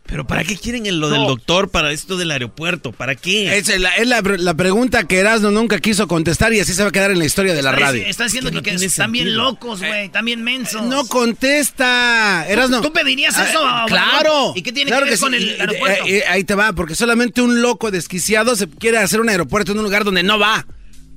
Pero 0.08 0.28
¿para 0.28 0.44
qué 0.44 0.56
quieren 0.56 0.86
el- 0.86 1.00
lo 1.00 1.10
del 1.10 1.26
doctor 1.26 1.70
para 1.70 1.92
esto 1.92 2.16
del 2.16 2.30
aeropuerto? 2.30 2.92
¿Para 2.92 3.16
qué? 3.16 3.58
Es 3.58 3.68
la, 3.80 3.90
es 3.96 4.08
la, 4.08 4.22
la 4.22 4.54
pregunta 4.54 5.06
que 5.08 5.18
Erasmo 5.18 5.50
nunca 5.50 5.80
quiso 5.80 6.08
contestar 6.08 6.54
y 6.54 6.60
así 6.60 6.74
se 6.74 6.84
va 6.84 6.90
a 6.90 6.92
quedar 6.92 7.10
en 7.10 7.18
la 7.18 7.26
historia 7.26 7.56
de 7.56 7.64
la 7.64 7.72
Está- 7.72 7.82
radio. 7.86 8.04
Está 8.06 8.24
diciendo 8.26 8.50
Que 8.52 8.54
que, 8.54 8.58
no 8.58 8.64
que 8.64 8.70
tiene 8.72 8.86
están 8.86 9.12
bien 9.12 9.36
locos, 9.36 9.80
güey, 9.80 10.06
están 10.06 10.26
bien 10.26 10.44
mensos. 10.44 10.84
No 10.84 11.06
contesta, 11.08 12.46
Erasmo. 12.48 12.82
¿Tú 12.82 12.94
pedirías 12.94 13.36
Ah, 13.38 13.50
eso 13.50 13.60
a 13.66 13.86
Obrador? 13.86 13.90
Claro. 13.90 14.54
¿Y 14.56 14.62
qué 14.62 14.72
tiene 14.72 14.90
claro 14.92 15.06
que 15.06 15.12
ver 15.12 15.18
sí. 15.18 15.24
con 15.24 15.34
el 15.34 15.60
aeropuerto? 15.60 16.06
eh, 16.06 16.18
eh, 16.18 16.24
ahí 16.30 16.44
te 16.44 16.54
va, 16.56 16.74
porque 16.74 16.96
solamente 16.96 17.42
un 17.42 17.62
loco 17.62 17.90
desquiciado 17.92 18.56
se 18.56 18.70
quiere 18.70 19.00
hacer 19.00 19.20
un 19.22 19.30
aeropuerto 19.30 19.72
en 19.72 19.80
un 19.80 19.84
lugar 19.86 20.04
donde 20.04 20.22
no 20.24 20.38
va. 20.38 20.66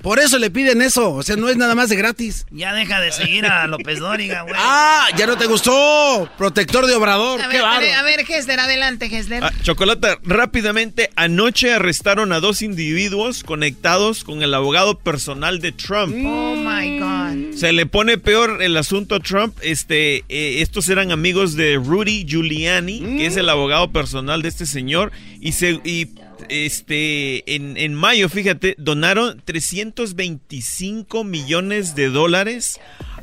Por 0.03 0.19
eso 0.21 0.39
le 0.39 0.51
piden 0.51 0.81
eso, 0.81 1.13
o 1.13 1.23
sea, 1.23 1.37
no 1.37 1.49
es 1.49 1.57
nada 1.57 1.75
más 1.75 1.89
de 1.89 1.97
gratis. 1.97 2.47
Ya 2.51 2.73
deja 2.73 3.01
de 3.01 3.11
seguir 3.13 3.47
a 3.47 3.67
López 3.67 3.99
Dóriga, 3.99 4.43
güey. 4.43 4.55
Ah, 4.57 5.07
ya 5.17 5.27
no 5.27 5.37
te 5.37 5.47
gustó. 5.47 6.31
Protector 6.39 6.87
de 6.87 6.95
Obrador, 6.95 7.41
A 7.41 7.49
qué 7.49 7.57
ver, 7.57 7.65
a 7.65 7.79
ver, 7.79 7.95
a 7.95 8.03
ver, 8.03 8.21
Hessler, 8.29 8.61
adelante, 8.61 9.07
Hessler. 9.07 9.43
Ah, 9.43 9.53
Chocolata, 9.63 10.19
rápidamente, 10.23 11.11
anoche 11.17 11.73
arrestaron 11.73 12.33
a 12.33 12.41
dos 12.41 12.63
individuos 12.63 13.43
conectados 13.43 14.25
con 14.25 14.43
el 14.43 14.55
abogado 14.55 14.99
personal 14.99 15.61
de 15.61 15.73
Trump. 15.73 16.15
Oh 16.25 16.55
my 16.55 16.99
God. 16.99 17.57
Se 17.57 17.73
le 17.73 17.87
pone 17.87 18.19
peor 18.19 18.63
el 18.63 18.77
asunto 18.77 19.17
a 19.17 19.21
Trump. 19.21 19.57
Este, 19.63 20.25
eh, 20.29 20.63
estos 20.63 20.89
eran 20.89 21.11
amigos 21.11 21.55
de 21.57 21.77
Rudy 21.77 22.25
Giuliani, 22.25 23.01
que 23.19 23.27
es 23.27 23.37
el 23.37 23.49
abogado 23.49 23.91
personal 23.91 24.43
de 24.43 24.49
este 24.49 24.67
señor. 24.67 25.13
Y 25.41 25.53
se 25.53 25.81
y 25.85 26.09
este 26.49 27.55
en, 27.55 27.77
en 27.77 27.95
mayo, 27.95 28.29
fíjate, 28.29 28.75
donaron 28.79 29.41
325 29.45 31.25
millones 31.25 31.95
de 31.95 32.09
dólares 32.09 32.79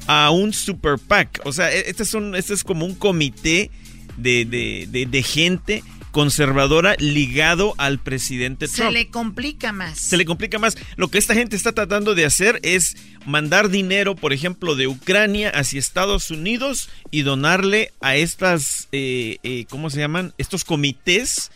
a 0.08 0.30
un 0.32 0.54
super 0.54 0.98
PAC. 1.00 1.42
O 1.46 1.52
sea, 1.52 1.74
e- 1.74 1.90
este 1.90 2.04
es 2.04 2.14
un, 2.14 2.36
este 2.36 2.54
es 2.54 2.64
como 2.64 2.86
un 2.86 2.96
comité 2.96 3.72
de, 4.18 4.46
de- 4.46 4.88
de- 4.90 5.06
de 5.06 5.24
gente 5.24 5.84
conservadora 6.12 6.96
ligado 6.98 7.74
al 7.78 8.00
presidente 8.00 8.68
Se 8.70 8.78
Trump 8.78 8.94
le 8.94 9.10
complica 9.10 9.74
más. 9.74 10.00
se 10.00 10.16
le 10.16 10.24
complica 10.24 10.58
más. 10.60 10.78
Lo 10.96 11.10
que 11.10 11.18
esta 11.18 11.34
gente 11.34 11.58
está 11.58 11.74
tratando 11.74 12.16
de 12.16 12.24
hacer 12.24 12.60
es 12.64 12.96
mandar 13.26 13.68
dinero, 13.70 14.16
por 14.16 14.32
ejemplo, 14.32 14.76
de 14.76 14.88
Ucrania 14.88 15.50
hacia 15.50 15.78
Estados 15.80 16.32
Unidos 16.32 16.90
y 17.12 17.24
donarle 17.24 17.92
a 18.00 18.16
estas, 18.16 18.88
eh, 18.94 19.40
eh, 19.44 19.66
¿cómo 19.70 19.90
se 19.90 20.00
llaman? 20.00 20.34
Estos 20.38 20.64
comités 20.64 21.52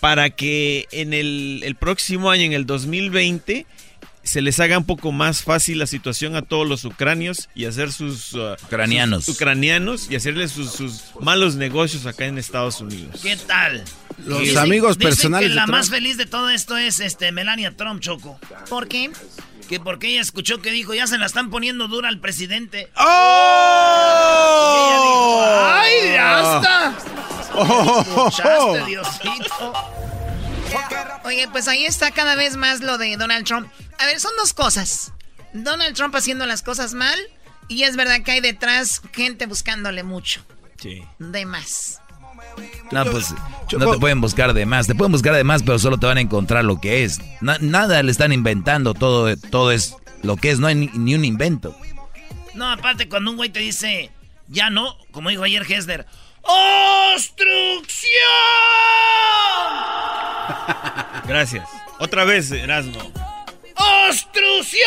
para 0.00 0.30
que 0.30 0.88
en 0.92 1.12
el, 1.14 1.60
el 1.64 1.74
próximo 1.76 2.30
año, 2.30 2.44
en 2.44 2.52
el 2.54 2.66
2020, 2.66 3.66
se 4.22 4.42
les 4.42 4.60
haga 4.60 4.76
un 4.78 4.84
poco 4.84 5.12
más 5.12 5.42
fácil 5.42 5.78
la 5.78 5.86
situación 5.86 6.36
a 6.36 6.42
todos 6.42 6.68
los 6.68 6.84
ucranios 6.84 7.48
y 7.54 7.64
hacer 7.64 7.90
sus 7.92 8.34
uh, 8.34 8.52
Ucranianos. 8.64 9.24
sus 9.24 9.36
ucranianos 9.36 10.10
y 10.10 10.16
hacerles 10.16 10.52
sus, 10.52 10.72
sus 10.72 11.02
malos 11.20 11.54
negocios 11.56 12.04
acá 12.06 12.26
en 12.26 12.36
Estados 12.38 12.80
Unidos. 12.80 13.20
¿Qué 13.22 13.36
tal? 13.36 13.82
Los 14.26 14.40
Dicen- 14.40 14.58
amigos 14.58 14.98
dicen 14.98 15.10
personales 15.10 15.48
que 15.48 15.54
la 15.54 15.64
Trump. 15.64 15.76
más 15.78 15.88
feliz 15.90 16.16
de 16.18 16.26
todo 16.26 16.50
esto 16.50 16.76
es 16.76 17.00
este 17.00 17.32
Melania 17.32 17.74
Trump, 17.76 18.00
Choco. 18.02 18.38
¿Por 18.68 18.88
qué? 18.88 19.10
Que 19.68 19.80
porque 19.80 20.08
ella 20.08 20.20
escuchó 20.20 20.60
que 20.60 20.70
dijo, 20.70 20.92
ya 20.94 21.06
se 21.06 21.16
la 21.16 21.24
están 21.26 21.48
poniendo 21.48 21.88
dura 21.88 22.08
al 22.08 22.20
presidente. 22.20 22.90
¡Oh! 22.96 23.06
¡Ay, 25.72 25.92
ya 26.12 26.56
está! 26.56 26.94
Oh. 27.54 28.28
Escuchaste, 28.28 28.84
Diosito. 28.86 29.72
Oye, 31.24 31.48
pues 31.50 31.68
ahí 31.68 31.84
está 31.84 32.10
cada 32.10 32.34
vez 32.36 32.56
más 32.56 32.80
lo 32.80 32.98
de 32.98 33.16
Donald 33.16 33.44
Trump. 33.46 33.68
A 33.98 34.06
ver, 34.06 34.20
son 34.20 34.32
dos 34.38 34.52
cosas. 34.52 35.12
Donald 35.52 35.94
Trump 35.96 36.14
haciendo 36.14 36.46
las 36.46 36.62
cosas 36.62 36.94
mal 36.94 37.18
y 37.68 37.82
es 37.82 37.96
verdad 37.96 38.22
que 38.22 38.32
hay 38.32 38.40
detrás 38.40 39.02
gente 39.12 39.46
buscándole 39.46 40.02
mucho. 40.02 40.42
Sí. 40.78 41.02
De 41.18 41.44
más. 41.44 42.00
No, 42.90 43.04
pues 43.06 43.34
no 43.76 43.90
te 43.90 43.98
pueden 43.98 44.20
buscar 44.20 44.52
de 44.54 44.66
más. 44.66 44.86
Te 44.86 44.94
pueden 44.94 45.12
buscar 45.12 45.34
de 45.34 45.44
más, 45.44 45.62
pero 45.62 45.78
solo 45.78 45.98
te 45.98 46.06
van 46.06 46.18
a 46.18 46.20
encontrar 46.20 46.64
lo 46.64 46.80
que 46.80 47.04
es. 47.04 47.20
Na- 47.40 47.58
nada 47.60 48.02
le 48.02 48.10
están 48.10 48.32
inventando. 48.32 48.94
Todo, 48.94 49.36
todo 49.36 49.72
es 49.72 49.94
lo 50.22 50.36
que 50.36 50.50
es. 50.50 50.58
No 50.58 50.66
hay 50.66 50.74
ni, 50.74 50.86
ni 50.94 51.14
un 51.14 51.24
invento. 51.24 51.76
No, 52.54 52.70
aparte 52.70 53.08
cuando 53.08 53.30
un 53.30 53.36
güey 53.36 53.50
te 53.50 53.60
dice, 53.60 54.10
ya 54.48 54.70
no, 54.70 54.96
como 55.12 55.30
dijo 55.30 55.44
ayer 55.44 55.64
Hesler, 55.70 56.06
¡Obstrucción! 56.42 58.10
Gracias. 61.26 61.68
Otra 61.98 62.24
vez, 62.24 62.50
Erasmo. 62.50 63.00
¡Obstrucción! 64.08 64.86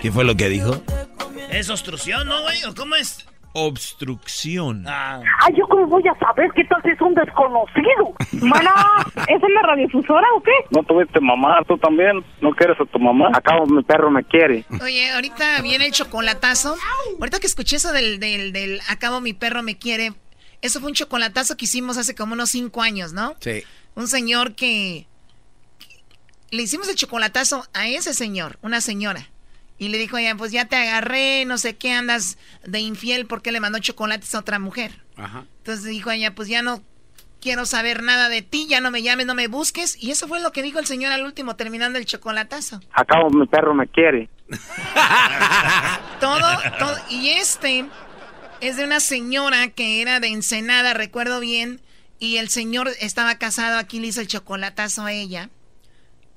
¿Qué 0.00 0.10
fue 0.10 0.24
lo 0.24 0.36
que 0.36 0.48
dijo? 0.48 0.82
¿Es 1.50 1.68
obstrucción, 1.70 2.26
no, 2.26 2.42
güey? 2.42 2.64
¿O 2.64 2.74
cómo 2.74 2.96
es? 2.96 3.24
Obstrucción. 3.54 4.84
Ah. 4.88 5.20
Ay, 5.40 5.54
¿yo 5.58 5.66
cómo 5.68 5.86
voy 5.86 6.02
a 6.08 6.18
saber 6.18 6.50
qué 6.54 6.64
tal 6.64 6.82
si 6.82 6.90
es 6.90 7.00
un 7.00 7.14
desconocido? 7.14 8.14
Mana, 8.46 8.72
¿es 9.28 9.42
en 9.42 9.54
la 9.54 9.62
radiodifusora 9.62 10.26
o 10.36 10.42
qué? 10.42 10.52
No 10.70 10.82
tuviste 10.84 11.20
mamá, 11.20 11.58
tú 11.68 11.76
también. 11.78 12.24
No 12.40 12.50
quieres 12.52 12.76
a 12.80 12.84
tu 12.86 12.98
mamá. 12.98 13.28
Acabo, 13.34 13.66
mi 13.66 13.82
perro 13.82 14.10
me 14.10 14.24
quiere. 14.24 14.64
Oye, 14.82 15.10
ahorita 15.12 15.60
viene 15.62 15.86
el 15.86 15.92
chocolatazo. 15.92 16.74
Ahorita 17.18 17.40
que 17.40 17.46
escuché 17.46 17.76
eso 17.76 17.92
del, 17.92 18.18
del, 18.20 18.52
del 18.52 18.80
acabo 18.88 19.20
mi 19.20 19.32
perro 19.34 19.62
me 19.62 19.76
quiere. 19.78 20.12
Eso 20.62 20.80
fue 20.80 20.88
un 20.90 20.94
chocolatazo 20.94 21.56
que 21.56 21.64
hicimos 21.64 21.98
hace 21.98 22.14
como 22.14 22.34
unos 22.34 22.50
cinco 22.50 22.82
años, 22.82 23.12
¿no? 23.12 23.34
Sí. 23.40 23.62
Un 23.94 24.06
señor 24.08 24.54
que, 24.54 25.06
que- 25.78 26.00
le 26.56 26.62
hicimos 26.62 26.88
el 26.88 26.94
chocolatazo 26.96 27.64
a 27.74 27.88
ese 27.88 28.14
señor, 28.14 28.58
una 28.62 28.80
señora. 28.80 29.28
Y 29.82 29.88
le 29.88 29.98
dijo 29.98 30.16
ella, 30.16 30.36
pues 30.36 30.52
ya 30.52 30.66
te 30.66 30.76
agarré, 30.76 31.44
no 31.44 31.58
sé 31.58 31.74
qué, 31.74 31.90
andas 31.90 32.38
de 32.64 32.78
infiel 32.78 33.26
porque 33.26 33.50
le 33.50 33.58
mandó 33.58 33.80
chocolates 33.80 34.32
a 34.36 34.38
otra 34.38 34.60
mujer. 34.60 34.92
Ajá. 35.16 35.44
Entonces 35.58 35.84
dijo 35.86 36.12
ella, 36.12 36.36
pues 36.36 36.46
ya 36.46 36.62
no 36.62 36.84
quiero 37.40 37.66
saber 37.66 38.04
nada 38.04 38.28
de 38.28 38.42
ti, 38.42 38.68
ya 38.68 38.80
no 38.80 38.92
me 38.92 39.02
llames, 39.02 39.26
no 39.26 39.34
me 39.34 39.48
busques. 39.48 40.00
Y 40.00 40.12
eso 40.12 40.28
fue 40.28 40.38
lo 40.38 40.52
que 40.52 40.62
dijo 40.62 40.78
el 40.78 40.86
señor 40.86 41.10
al 41.10 41.24
último, 41.24 41.56
terminando 41.56 41.98
el 41.98 42.06
chocolatazo. 42.06 42.80
Acabo, 42.92 43.28
mi 43.30 43.44
perro 43.48 43.74
me 43.74 43.88
quiere. 43.88 44.28
Todo, 46.20 46.46
todo. 46.78 46.96
Y 47.10 47.30
este 47.30 47.84
es 48.60 48.76
de 48.76 48.84
una 48.84 49.00
señora 49.00 49.66
que 49.70 50.00
era 50.00 50.20
de 50.20 50.28
Ensenada, 50.28 50.94
recuerdo 50.94 51.40
bien. 51.40 51.80
Y 52.20 52.36
el 52.36 52.50
señor 52.50 52.88
estaba 53.00 53.34
casado, 53.34 53.78
aquí 53.78 53.98
le 53.98 54.06
hizo 54.06 54.20
el 54.20 54.28
chocolatazo 54.28 55.04
a 55.04 55.12
ella. 55.12 55.50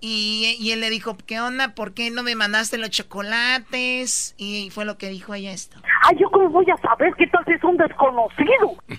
Y, 0.01 0.57
y 0.59 0.71
él 0.71 0.81
le 0.81 0.89
dijo, 0.89 1.17
¿qué 1.25 1.39
onda? 1.39 1.73
¿Por 1.73 1.93
qué 1.93 2.11
no 2.11 2.21
me 2.21 2.35
mandaste 2.35 2.77
los 2.77 2.89
chocolates? 2.89 4.35
Y 4.37 4.69
fue 4.71 4.85
lo 4.85 4.97
que 4.97 5.09
dijo 5.09 5.33
ella 5.33 5.51
esto. 5.51 5.77
Ay, 6.03 6.17
¿yo 6.19 6.29
cómo 6.29 6.49
voy 6.49 6.65
a 6.69 6.77
saber 6.77 7.13
qué 7.17 7.27
tal 7.27 7.43
si 7.45 7.53
es 7.53 7.63
un 7.63 7.77
desconocido? 7.77 8.75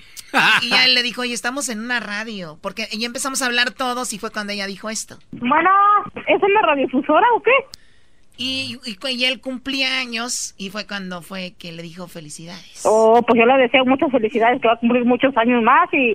Y 0.61 0.70
ya 0.70 0.84
él 0.84 0.94
le 0.94 1.03
dijo, 1.03 1.22
oye, 1.22 1.32
estamos 1.32 1.70
en 1.70 1.80
una 1.80 1.99
radio. 1.99 2.59
Porque 2.61 2.88
ya 2.92 3.07
empezamos 3.07 3.40
a 3.40 3.47
hablar 3.47 3.70
todos 3.70 4.12
y 4.12 4.18
fue 4.18 4.30
cuando 4.30 4.53
ella 4.53 4.66
dijo 4.66 4.90
esto. 4.90 5.16
Mana, 5.40 5.70
¿es 6.26 6.42
en 6.42 6.53
la 6.53 6.61
radiodifusora 6.62 7.26
o 7.34 7.42
qué? 7.42 7.53
Y, 8.36 8.78
y, 8.84 9.09
y 9.09 9.24
él 9.24 9.40
cumplía 9.40 9.99
años 9.99 10.55
y 10.59 10.68
fue 10.68 10.86
cuando 10.86 11.22
fue 11.22 11.55
que 11.59 11.72
le 11.72 11.82
dijo 11.82 12.07
felicidades. 12.07 12.82
Oh, 12.84 13.22
pues 13.26 13.38
yo 13.38 13.47
le 13.47 13.62
deseo 13.62 13.86
muchas 13.86 14.11
felicidades, 14.11 14.61
que 14.61 14.68
va 14.68 14.74
a 14.74 14.78
cumplir 14.78 15.07
muchos 15.07 15.34
años 15.38 15.62
más 15.62 15.88
y, 15.94 16.14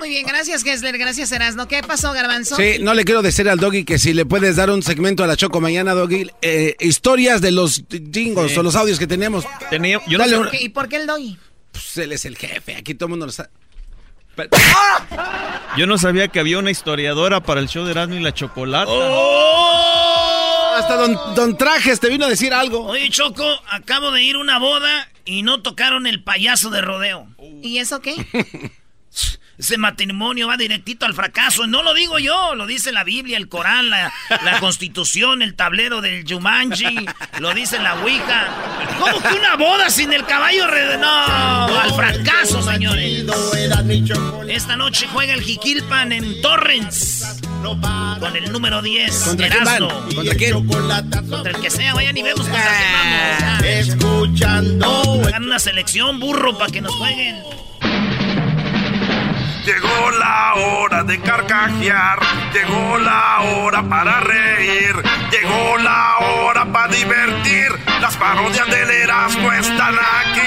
Muy 0.00 0.08
bien, 0.08 0.26
gracias 0.26 0.64
Gessler, 0.64 0.96
gracias 0.98 1.30
Erasno. 1.30 1.68
¿Qué 1.68 1.82
pasó, 1.82 2.12
Garbanzo? 2.12 2.56
Sí, 2.56 2.78
no 2.80 2.94
le 2.94 3.04
quiero 3.04 3.20
decir 3.22 3.48
al 3.48 3.58
Doggy 3.60 3.84
que 3.84 3.98
si 3.98 4.12
le 4.14 4.24
puedes 4.26 4.56
dar 4.56 4.70
un 4.70 4.82
segmento 4.82 5.22
a 5.22 5.26
la 5.28 5.36
Choco 5.36 5.60
mañana, 5.60 5.92
Doggy, 5.92 6.30
eh, 6.42 6.74
historias 6.80 7.40
de 7.42 7.52
los 7.52 7.84
jingles 7.90 8.52
Sí. 8.52 8.58
o 8.58 8.62
los 8.62 8.74
audios 8.76 8.98
que 8.98 9.06
tenemos. 9.06 9.44
Tenía, 9.68 10.00
yo 10.08 10.18
no 10.18 10.24
Dale 10.24 10.36
sé- 10.36 10.38
un- 10.40 10.48
¿Y 10.58 10.68
por 10.70 10.88
qué 10.88 10.96
el 10.96 11.06
doggy? 11.06 11.38
Pues 11.70 11.96
él 11.98 12.12
es 12.12 12.24
el 12.24 12.36
jefe, 12.36 12.74
aquí 12.76 12.94
todo 12.94 13.06
el 13.06 13.10
mundo 13.10 13.26
lo 13.26 13.30
está. 13.30 13.48
Yo 15.76 15.86
no 15.86 15.98
sabía 15.98 16.28
que 16.28 16.40
había 16.40 16.58
una 16.58 16.70
historiadora 16.70 17.40
para 17.42 17.60
el 17.60 17.68
show 17.68 17.84
de 17.84 17.90
Erasmo 17.90 18.14
y 18.14 18.20
la 18.20 18.32
Chocolata. 18.32 18.90
Hasta 20.78 20.96
don, 20.96 21.34
don 21.34 21.58
Trajes 21.58 22.00
te 22.00 22.08
vino 22.08 22.24
a 22.24 22.28
decir 22.28 22.54
algo. 22.54 22.86
Oye, 22.86 23.10
Choco, 23.10 23.44
acabo 23.70 24.10
de 24.12 24.22
ir 24.22 24.36
a 24.36 24.38
una 24.38 24.58
boda 24.58 25.08
y 25.26 25.42
no 25.42 25.60
tocaron 25.62 26.06
el 26.06 26.22
payaso 26.24 26.70
de 26.70 26.80
rodeo. 26.80 27.26
¿Y 27.62 27.78
eso 27.78 28.00
qué? 28.00 28.14
Ese 29.60 29.76
matrimonio 29.76 30.48
va 30.48 30.56
directito 30.56 31.04
al 31.04 31.12
fracaso. 31.12 31.66
No 31.66 31.82
lo 31.82 31.92
digo 31.92 32.18
yo, 32.18 32.54
lo 32.54 32.66
dice 32.66 32.92
la 32.92 33.04
Biblia, 33.04 33.36
el 33.36 33.48
Corán, 33.48 33.90
la, 33.90 34.10
la 34.42 34.58
Constitución, 34.58 35.42
el 35.42 35.54
tablero 35.54 36.00
del 36.00 36.24
Jumanji, 36.26 37.06
lo 37.40 37.52
dice 37.52 37.78
la 37.78 37.94
Ouija. 37.96 38.48
¿Cómo 38.98 39.20
que 39.20 39.34
una 39.34 39.56
boda 39.56 39.90
sin 39.90 40.14
el 40.14 40.24
caballo? 40.24 40.66
re- 40.66 40.96
No, 40.96 41.78
al 41.78 41.92
fracaso, 41.94 42.62
señores. 42.62 43.24
Esta 44.48 44.76
noche 44.76 45.06
juega 45.12 45.34
el 45.34 45.42
Jiquilpan 45.42 46.12
en 46.12 46.40
Torrens. 46.40 47.40
Con 48.18 48.34
el 48.36 48.50
número 48.52 48.80
10, 48.80 49.22
¿Contra 49.24 49.48
quién 49.50 49.64
van? 49.64 49.82
Erasmo. 49.82 50.06
¿Contra 50.14 50.34
quién? 50.36 50.66
Contra 51.28 51.52
el 51.52 51.60
que 51.60 51.70
sea, 51.70 51.92
vayan 51.94 52.16
y 52.16 52.22
vemos 52.22 52.48
contra 52.48 52.62
quién 52.78 52.92
vamos. 53.60 53.64
Escuchando. 53.64 55.22
Hagan 55.26 55.44
una 55.44 55.58
selección, 55.58 56.18
burro, 56.18 56.56
para 56.56 56.72
que 56.72 56.80
nos 56.80 56.94
jueguen. 56.94 57.36
Llegó 59.64 60.10
la 60.12 60.54
hora 60.54 61.04
de 61.04 61.20
carcajear, 61.20 62.18
llegó 62.52 62.98
la 62.98 63.40
hora 63.40 63.82
para 63.82 64.20
reír, 64.20 64.94
llegó 65.30 65.76
la 65.78 66.16
hora 66.18 66.64
para 66.72 66.88
divertir. 66.92 67.68
Las 68.00 68.16
parodias 68.16 68.66
del 68.68 68.90
Erasmo 68.90 69.52
están 69.52 69.94
aquí. 69.94 70.40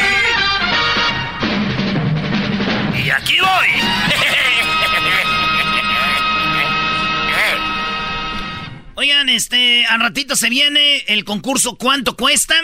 Y 3.06 3.10
aquí 3.12 3.38
voy. 3.40 3.68
Oigan, 8.96 9.30
este, 9.30 9.86
al 9.86 10.00
ratito 10.00 10.36
se 10.36 10.50
viene 10.50 11.04
el 11.08 11.24
concurso 11.26 11.78
¿Cuánto 11.78 12.16
cuesta? 12.16 12.56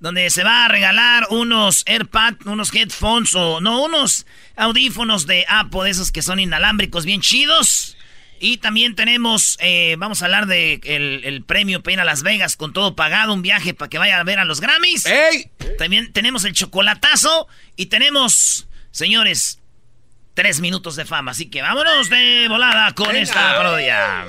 Donde 0.00 0.30
se 0.30 0.44
va 0.44 0.64
a 0.64 0.68
regalar 0.68 1.26
unos 1.30 1.82
AirPads, 1.86 2.46
unos 2.46 2.72
headphones 2.72 3.34
o 3.34 3.60
no, 3.60 3.82
unos 3.82 4.26
audífonos 4.56 5.26
de 5.26 5.44
Apple, 5.48 5.84
de 5.84 5.90
esos 5.90 6.12
que 6.12 6.22
son 6.22 6.38
inalámbricos 6.38 7.04
bien 7.04 7.20
chidos. 7.20 7.96
Y 8.40 8.58
también 8.58 8.94
tenemos, 8.94 9.56
eh, 9.60 9.96
vamos 9.98 10.22
a 10.22 10.26
hablar 10.26 10.46
de 10.46 10.80
el, 10.84 11.22
el 11.24 11.42
premio 11.42 11.82
para 11.82 11.94
ir 11.94 12.00
a 12.00 12.04
Las 12.04 12.22
Vegas 12.22 12.56
con 12.56 12.72
todo 12.72 12.94
pagado, 12.94 13.32
un 13.34 13.42
viaje 13.42 13.74
para 13.74 13.88
que 13.88 13.98
vaya 13.98 14.20
a 14.20 14.22
ver 14.22 14.38
a 14.38 14.44
los 14.44 14.60
Grammys. 14.60 15.04
También 15.76 16.12
tenemos 16.12 16.44
el 16.44 16.52
chocolatazo 16.52 17.48
y 17.74 17.86
tenemos, 17.86 18.68
señores, 18.92 19.58
tres 20.34 20.60
minutos 20.60 20.94
de 20.94 21.04
fama. 21.04 21.32
Así 21.32 21.46
que 21.50 21.62
vámonos 21.62 22.08
de 22.10 22.46
volada 22.48 22.92
con 22.94 23.16
esta 23.16 23.56
parodia. 23.56 24.26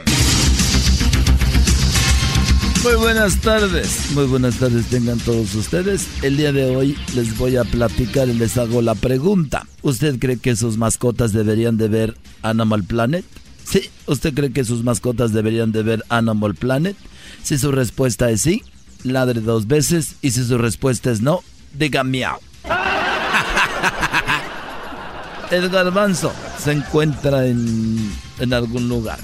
Muy 2.84 2.96
buenas 2.96 3.42
tardes, 3.42 4.12
muy 4.12 4.26
buenas 4.26 4.56
tardes 4.56 4.86
tengan 4.86 5.20
todos 5.20 5.54
ustedes. 5.54 6.08
El 6.24 6.38
día 6.38 6.54
de 6.54 6.74
hoy 6.74 6.98
les 7.14 7.38
voy 7.38 7.58
a 7.58 7.66
platicar 7.66 8.30
y 8.30 8.34
les 8.34 8.58
hago 8.58 8.82
la 8.82 8.96
pregunta. 8.96 9.68
¿Usted 9.82 10.18
cree 10.18 10.38
que 10.38 10.56
sus 10.56 10.78
mascotas 10.78 11.34
deberían 11.34 11.78
de 11.78 11.90
ver 11.90 12.18
Animal 12.42 12.86
Planet? 12.86 13.26
Sí, 13.66 13.90
¿usted 14.06 14.34
cree 14.34 14.54
que 14.54 14.64
sus 14.64 14.84
mascotas 14.84 15.34
deberían 15.34 15.74
de 15.74 15.84
ver 15.84 16.06
Animal 16.08 16.56
Planet? 16.56 16.96
Si 17.44 17.58
su 17.58 17.74
respuesta 17.74 18.30
es 18.30 18.42
sí, 18.42 18.64
ladre 19.04 19.42
dos 19.42 19.68
veces 19.68 20.16
y 20.22 20.32
si 20.32 20.46
su 20.46 20.58
respuesta 20.58 21.12
es 21.12 21.22
no, 21.22 21.42
diga 21.78 22.06
miau. 22.06 22.40
El 25.52 25.70
garbanzo 25.70 26.32
se 26.58 26.72
encuentra 26.72 27.46
en, 27.46 28.10
en 28.40 28.54
algún 28.54 28.88
lugar. 28.88 29.20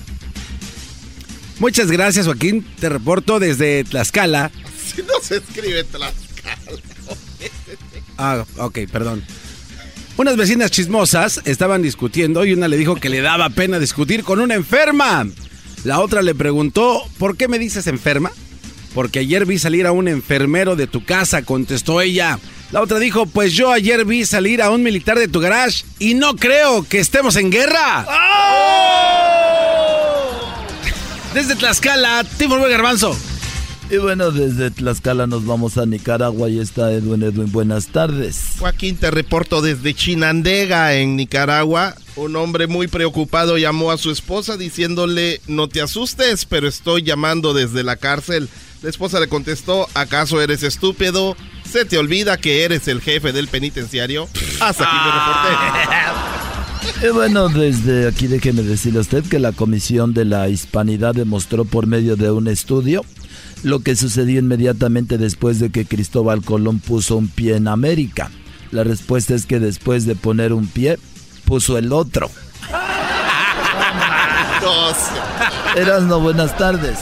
Muchas 1.60 1.92
gracias, 1.92 2.26
Joaquín. 2.26 2.66
Te 2.80 2.90
reporto 2.90 3.40
desde 3.40 3.84
Tlaxcala. 3.84 4.52
Si 4.96 5.02
no 5.02 5.14
se 5.22 5.38
escribe 5.38 5.84
Tlaxcala. 5.84 6.82
Ah, 8.18 8.46
ok, 8.58 8.80
perdón. 8.92 9.24
Unas 10.18 10.38
vecinas 10.38 10.72
chismosas 10.72 11.42
estaban 11.44 11.82
discutiendo 11.82 12.46
y 12.46 12.54
una 12.54 12.70
le 12.70 12.78
dijo 12.78 12.96
que 12.96 13.10
le 13.10 13.22
daba 13.22 13.50
pena 13.50 13.80
discutir 13.80 14.24
con 14.24 14.40
una 14.40 14.54
enferma. 14.54 15.28
La 15.84 16.00
otra 16.00 16.22
le 16.22 16.34
preguntó, 16.34 17.04
¿por 17.18 17.36
qué 17.36 17.50
me 17.50 17.60
dices 17.60 17.88
enferma? 17.88 18.32
Porque 18.94 19.20
ayer 19.20 19.46
vi 19.46 19.60
salir 19.60 19.86
a 19.86 19.92
un 19.92 20.08
enfermero 20.08 20.78
de 20.78 20.88
tu 20.88 21.04
casa, 21.04 21.42
contestó 21.42 22.00
ella. 22.00 22.40
La 22.72 22.82
otra 22.82 22.98
dijo, 23.00 23.26
pues 23.26 23.54
yo 23.54 23.72
ayer 23.72 24.06
vi 24.06 24.26
salir 24.26 24.62
a 24.62 24.70
un 24.72 24.84
militar 24.84 25.20
de 25.20 25.28
tu 25.28 25.42
garage 25.42 25.84
y 26.00 26.14
no 26.14 26.36
creo 26.38 26.88
que 26.88 27.00
estemos 27.00 27.36
en 27.36 27.52
guerra. 27.52 28.06
Desde 31.36 31.58
Tlaxcala, 31.58 32.24
Timur 32.38 32.62
Garbanzo. 32.70 33.14
Y 33.90 33.98
bueno, 33.98 34.32
desde 34.32 34.72
Tlaxcala 34.72 35.28
nos 35.28 35.46
vamos 35.46 35.78
a 35.78 35.86
Nicaragua 35.86 36.48
y 36.48 36.62
está 36.62 36.94
Edwin 36.94 37.24
Edwin. 37.24 37.52
Buenas 37.52 37.88
tardes. 37.88 38.54
Joaquín, 38.58 38.96
te 38.96 39.12
reporto 39.12 39.62
desde 39.62 39.94
Chinandega, 39.94 40.94
en 40.94 41.18
Nicaragua. 41.18 41.94
Un 42.16 42.38
hombre 42.38 42.68
muy 42.68 42.88
preocupado 42.88 43.58
llamó 43.58 43.92
a 43.92 43.98
su 43.98 44.12
esposa 44.12 44.56
diciéndole, 44.56 45.42
no 45.48 45.68
te 45.68 45.82
asustes, 45.82 46.46
pero 46.46 46.70
estoy 46.70 47.04
llamando 47.04 47.54
desde 47.54 47.84
la 47.84 47.98
cárcel. 47.98 48.48
La 48.82 48.90
esposa 48.90 49.20
le 49.20 49.28
contestó, 49.28 49.90
¿acaso 49.94 50.42
eres 50.42 50.64
estúpido? 50.64 51.36
¿Se 51.70 51.84
te 51.84 51.98
olvida 51.98 52.38
que 52.38 52.64
eres 52.64 52.88
el 52.88 53.02
jefe 53.02 53.34
del 53.34 53.50
penitenciario? 53.50 54.30
Hasta 54.62 54.86
aquí 54.86 54.96
me 55.04 55.12
reporté. 55.12 56.46
Y 57.04 57.10
bueno, 57.10 57.50
desde 57.50 58.08
aquí 58.08 58.28
déjeme 58.28 58.64
decirle 58.64 59.00
a 59.00 59.02
usted 59.02 59.24
que 59.24 59.40
la 59.40 59.52
Comisión 59.52 60.14
de 60.14 60.26
la 60.26 60.50
Hispanidad 60.50 61.14
demostró 61.14 61.66
por 61.66 61.88
medio 61.88 62.16
de 62.16 62.32
un 62.32 62.48
estudio 62.48 63.04
lo 63.64 63.80
que 63.80 63.96
sucedió 63.96 64.40
inmediatamente 64.40 65.18
después 65.18 65.60
de 65.60 65.72
que 65.72 65.86
Cristóbal 65.86 66.44
Colón 66.44 66.80
puso 66.80 67.18
un 67.18 67.28
pie 67.28 67.56
en 67.56 67.68
América. 67.68 68.30
La 68.72 68.84
respuesta 68.84 69.34
es 69.34 69.46
que 69.46 69.60
después 69.60 70.06
de 70.06 70.16
poner 70.16 70.54
un 70.54 70.68
pie, 70.68 71.00
puso 71.46 71.78
el 71.78 71.92
otro. 71.92 72.30
no 76.08 76.20
buenas 76.20 76.56
tardes. 76.58 77.00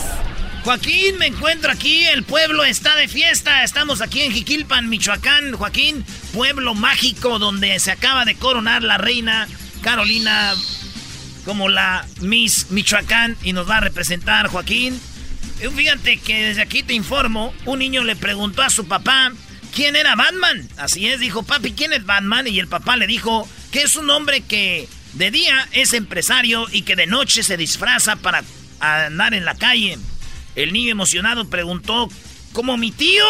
Joaquín, 0.64 1.18
me 1.18 1.28
encuentro 1.28 1.72
aquí, 1.72 2.06
el 2.06 2.24
pueblo 2.24 2.64
está 2.64 2.96
de 2.96 3.10
fiesta, 3.10 3.66
estamos 3.66 4.02
aquí 4.02 4.22
en 4.22 4.32
Jiquilpan, 4.32 4.88
Michoacán, 4.88 5.52
Joaquín, 5.52 6.06
pueblo 6.34 6.74
mágico 6.74 7.38
donde 7.38 7.78
se 7.80 7.92
acaba 7.92 8.24
de 8.24 8.36
coronar 8.36 8.82
la 8.82 8.98
reina 8.98 9.50
Carolina 9.84 10.56
como 11.46 11.70
la 11.70 12.08
Miss 12.22 12.72
Michoacán 12.72 13.38
y 13.44 13.54
nos 13.54 13.70
va 13.70 13.78
a 13.78 13.82
representar 13.82 14.48
Joaquín. 14.48 15.00
Eh, 15.60 15.70
fíjate 15.70 16.18
que 16.18 16.46
desde 16.46 16.62
aquí 16.62 16.84
te 16.84 16.94
informo, 16.94 17.54
un 17.66 17.80
niño 17.80 18.04
le 18.04 18.16
preguntó 18.16 18.62
a 18.62 18.70
su 18.70 18.88
papá 18.88 19.32
quién 19.76 19.96
era 19.96 20.16
Batman. 20.16 20.68
Así 20.78 21.08
es, 21.08 21.20
dijo, 21.20 21.44
papi, 21.44 21.74
¿quién 21.74 21.94
es 21.94 22.06
Batman? 22.06 22.48
Y 22.48 22.60
el 22.60 22.68
papá 22.68 22.98
le 22.98 23.08
dijo 23.08 23.48
que 23.72 23.82
es 23.82 23.96
un 23.96 24.10
hombre 24.10 24.42
que 24.42 24.88
de 25.14 25.32
día 25.32 25.68
es 25.74 25.94
empresario 25.94 26.66
y 26.72 26.84
que 26.84 26.96
de 26.96 27.06
noche 27.06 27.44
se 27.44 27.58
disfraza 27.58 28.16
para 28.16 28.44
andar 28.80 29.34
en 29.34 29.46
la 29.46 29.56
calle. 29.56 29.98
El 30.56 30.72
niño 30.72 30.92
emocionado 30.92 31.50
preguntó, 31.50 32.10
¿cómo 32.54 32.78
mi 32.78 32.92
tío? 32.92 33.24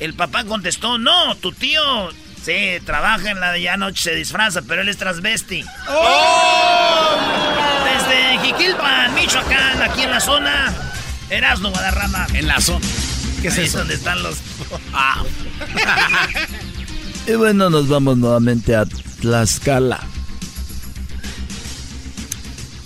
El 0.00 0.14
papá 0.14 0.44
contestó, 0.44 0.98
no, 0.98 1.36
tu 1.36 1.52
tío 1.52 2.10
sí, 2.48 2.80
trabaja 2.84 3.30
en 3.30 3.40
la 3.40 3.52
de 3.52 3.76
noche, 3.76 4.02
se 4.04 4.14
disfraza, 4.14 4.62
pero 4.62 4.80
él 4.80 4.88
es 4.88 4.96
transvesti. 4.96 5.62
¡Oh! 5.88 7.16
Desde 7.84 8.38
Jiquilpan, 8.38 9.14
Michoacán, 9.14 9.82
aquí 9.82 10.02
en 10.02 10.10
la 10.10 10.20
zona, 10.20 10.74
Erasno 11.28 11.70
Guadarrama. 11.70 12.26
En 12.32 12.46
la 12.46 12.60
zona. 12.60 12.86
¿Qué 13.42 13.48
es 13.48 13.58
eso? 13.58 13.78
donde 13.78 13.94
están 13.94 14.22
los... 14.22 14.38
Ah. 14.92 15.22
y 17.26 17.32
bueno, 17.32 17.70
nos 17.70 17.88
vamos 17.88 18.16
nuevamente 18.16 18.74
a 18.74 18.84
Tlaxcala. 19.20 20.00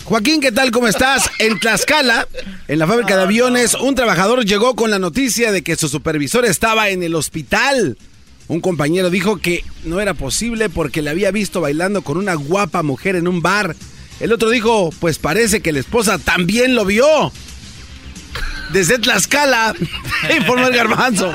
Joaquín, 0.03 0.41
¿qué 0.41 0.51
tal? 0.51 0.71
¿Cómo 0.71 0.87
estás? 0.87 1.29
En 1.39 1.59
Tlaxcala, 1.59 2.27
en 2.67 2.79
la 2.79 2.87
fábrica 2.87 3.15
de 3.15 3.23
aviones, 3.23 3.73
un 3.73 3.95
trabajador 3.95 4.45
llegó 4.45 4.75
con 4.75 4.91
la 4.91 4.99
noticia 4.99 5.51
de 5.51 5.63
que 5.63 5.77
su 5.77 5.87
supervisor 5.87 6.45
estaba 6.45 6.89
en 6.89 7.03
el 7.03 7.15
hospital. 7.15 7.97
Un 8.47 8.59
compañero 8.59 9.09
dijo 9.09 9.37
que 9.37 9.63
no 9.85 9.99
era 9.99 10.13
posible 10.13 10.69
porque 10.69 11.01
le 11.01 11.09
había 11.09 11.31
visto 11.31 11.61
bailando 11.61 12.01
con 12.01 12.17
una 12.17 12.35
guapa 12.35 12.83
mujer 12.83 13.15
en 13.15 13.27
un 13.27 13.41
bar. 13.41 13.75
El 14.19 14.31
otro 14.31 14.49
dijo, 14.49 14.89
pues 14.99 15.17
parece 15.17 15.61
que 15.61 15.71
la 15.71 15.79
esposa 15.79 16.17
también 16.17 16.75
lo 16.75 16.85
vio. 16.85 17.31
Desde 18.71 18.99
Tlaxcala, 18.99 19.73
informó 20.37 20.67
el 20.67 20.75
garbanzo. 20.75 21.31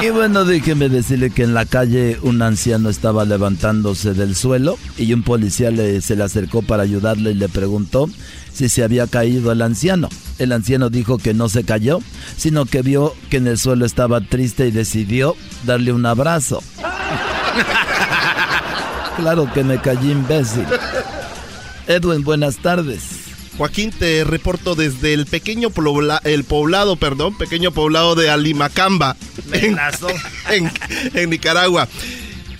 Y 0.00 0.10
bueno, 0.10 0.44
déjeme 0.44 0.88
decirle 0.88 1.30
que 1.30 1.42
en 1.42 1.54
la 1.54 1.66
calle 1.66 2.18
un 2.22 2.40
anciano 2.40 2.88
estaba 2.88 3.24
levantándose 3.24 4.14
del 4.14 4.36
suelo 4.36 4.78
y 4.96 5.12
un 5.12 5.24
policía 5.24 5.72
le, 5.72 6.00
se 6.00 6.14
le 6.14 6.22
acercó 6.22 6.62
para 6.62 6.84
ayudarle 6.84 7.32
y 7.32 7.34
le 7.34 7.48
preguntó 7.48 8.08
si 8.52 8.68
se 8.68 8.84
había 8.84 9.08
caído 9.08 9.50
el 9.50 9.60
anciano. 9.60 10.08
El 10.38 10.52
anciano 10.52 10.90
dijo 10.90 11.18
que 11.18 11.34
no 11.34 11.48
se 11.48 11.64
cayó, 11.64 12.00
sino 12.36 12.64
que 12.64 12.82
vio 12.82 13.14
que 13.30 13.38
en 13.38 13.46
el 13.46 13.58
suelo 13.58 13.84
estaba 13.84 14.20
triste 14.20 14.68
y 14.68 14.70
decidió 14.70 15.36
darle 15.64 15.92
un 15.92 16.06
abrazo. 16.06 16.62
claro 19.16 19.50
que 19.52 19.64
me 19.64 19.80
callé 19.80 20.12
imbécil. 20.12 20.66
Edwin, 21.86 22.22
buenas 22.22 22.58
tardes. 22.58 23.28
Joaquín, 23.58 23.90
te 23.90 24.22
reporto 24.22 24.76
desde 24.76 25.14
el 25.14 25.26
pequeño 25.26 25.70
el 26.22 26.44
poblado, 26.44 26.94
perdón, 26.94 27.36
pequeño 27.36 27.72
poblado 27.72 28.14
de 28.14 28.30
Alimacamba, 28.30 29.16
en, 29.52 29.76
en, 31.14 31.30
Nicaragua. 31.30 31.88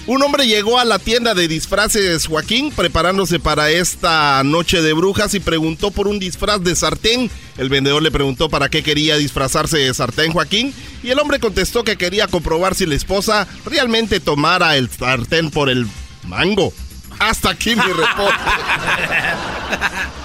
Un 0.08 0.22
hombre 0.22 0.46
llegó 0.46 0.78
a 0.78 0.86
la 0.86 0.98
tienda 0.98 1.34
de 1.34 1.48
disfraces 1.48 2.26
Joaquín 2.28 2.72
preparándose 2.74 3.38
para 3.38 3.68
esta 3.68 4.42
noche 4.42 4.80
de 4.80 4.94
brujas 4.94 5.34
y 5.34 5.40
preguntó 5.40 5.90
por 5.90 6.08
un 6.08 6.18
disfraz 6.18 6.62
de 6.62 6.74
sartén. 6.74 7.30
El 7.58 7.68
vendedor 7.68 8.02
le 8.02 8.10
preguntó 8.10 8.48
para 8.48 8.70
qué 8.70 8.82
quería 8.82 9.18
disfrazarse 9.18 9.76
de 9.76 9.92
sartén 9.92 10.32
Joaquín 10.32 10.72
y 11.02 11.10
el 11.10 11.18
hombre 11.18 11.40
contestó 11.40 11.84
que 11.84 11.98
quería 11.98 12.26
comprobar 12.26 12.74
si 12.74 12.86
la 12.86 12.94
esposa 12.94 13.46
realmente 13.66 14.18
tomara 14.18 14.78
el 14.78 14.88
sartén 14.88 15.50
por 15.50 15.68
el 15.68 15.86
mango. 16.26 16.72
Hasta 17.18 17.50
aquí 17.50 17.76
mi 17.76 17.82
reporte. 17.82 18.32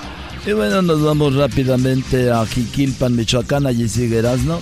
Y 0.46 0.52
bueno, 0.52 0.82
nos 0.82 1.02
vamos 1.02 1.36
rápidamente 1.36 2.30
a 2.30 2.46
Jiquilpan, 2.46 3.16
Michoacán, 3.16 3.66
allí 3.66 3.88
sigue 3.88 4.22
¿no? 4.22 4.62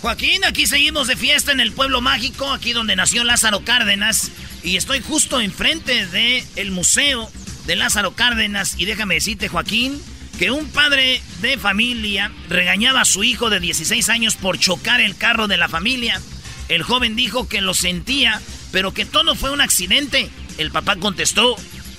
Joaquín, 0.00 0.44
aquí 0.44 0.66
seguimos 0.66 1.08
de 1.08 1.16
fiesta 1.16 1.50
en 1.50 1.58
el 1.58 1.72
pueblo 1.72 2.00
mágico, 2.00 2.52
aquí 2.52 2.72
donde 2.72 2.94
nació 2.94 3.24
Lázaro 3.24 3.64
Cárdenas. 3.64 4.30
Y 4.62 4.76
estoy 4.76 5.00
justo 5.00 5.40
enfrente 5.40 6.06
del 6.06 6.44
el 6.54 6.70
museo 6.70 7.28
de 7.66 7.74
Lázaro 7.74 8.12
Cárdenas. 8.14 8.76
Y 8.78 8.84
déjame 8.84 9.14
decirte, 9.14 9.48
Joaquín, 9.48 10.00
que 10.38 10.52
un 10.52 10.68
padre 10.68 11.20
de 11.40 11.58
familia 11.58 12.30
regañaba 12.48 13.00
a 13.00 13.04
su 13.04 13.24
hijo 13.24 13.50
de 13.50 13.58
16 13.58 14.08
años 14.08 14.36
por 14.36 14.58
chocar 14.58 15.00
el 15.00 15.16
carro 15.16 15.48
de 15.48 15.56
la 15.56 15.68
familia. 15.68 16.20
El 16.68 16.84
joven 16.84 17.16
dijo 17.16 17.48
que 17.48 17.60
lo 17.60 17.74
sentía, 17.74 18.40
pero 18.70 18.94
que 18.94 19.04
todo 19.04 19.34
fue 19.34 19.50
un 19.50 19.60
accidente. 19.60 20.30
El 20.58 20.70
papá 20.70 20.94
contestó, 20.96 21.56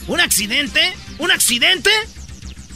¿un 0.08 0.22
accidente? 0.22 0.94
¿Un 1.18 1.32
accidente? 1.32 1.92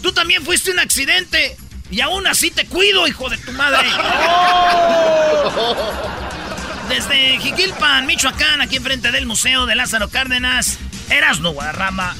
Tú 0.02 0.12
también 0.12 0.44
fuiste 0.44 0.70
un 0.72 0.80
accidente. 0.80 1.56
Y 1.94 2.02
aún 2.02 2.26
así 2.26 2.50
te 2.50 2.66
cuido, 2.66 3.08
hijo 3.08 3.30
de 3.30 3.38
tu 3.38 3.52
madre. 3.52 3.88
Desde 6.90 7.38
Jiquilpan, 7.38 8.08
Michoacán, 8.08 8.62
aquí 8.62 8.78
enfrente 8.78 9.12
del 9.12 9.28
Museo 9.28 9.68
de 9.68 9.76
Lázaro 9.76 10.10
Cárdenas, 10.10 10.80
Erasno 11.12 11.52
Guadarrama. 11.52 12.16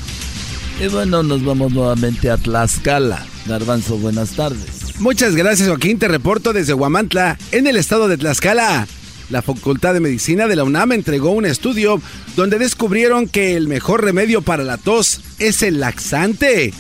Y 0.80 0.90
bueno, 0.90 1.24
nos 1.24 1.44
vamos 1.44 1.72
nuevamente 1.72 2.30
a 2.30 2.38
Tlaxcala. 2.38 3.26
Garbanzo, 3.48 3.98
buenas 3.98 4.36
tardes. 4.36 5.00
Muchas 5.00 5.36
gracias, 5.36 5.68
Joaquín. 5.68 5.98
Te 5.98 6.08
reporto 6.08 6.54
desde 6.54 6.76
Huamantla, 6.76 7.40
en 7.52 7.66
el 7.66 7.76
estado 7.76 8.08
de 8.08 8.18
Tlaxcala. 8.18 8.88
La 9.32 9.42
Facultad 9.42 9.96
de 9.96 10.02
Medicina 10.02 10.46
de 10.46 10.56
la 10.56 10.66
UNAM 10.66 10.92
entregó 10.92 11.32
un 11.32 11.48
estudio 11.48 12.00
donde 12.36 12.60
descubrieron 12.60 13.28
que 13.28 13.56
el 13.56 13.68
mejor 13.68 14.04
remedio 14.04 14.44
para 14.44 14.64
la 14.64 14.78
tos 14.78 15.22
es 15.40 15.64
el 15.64 15.80
laxante 15.80 16.76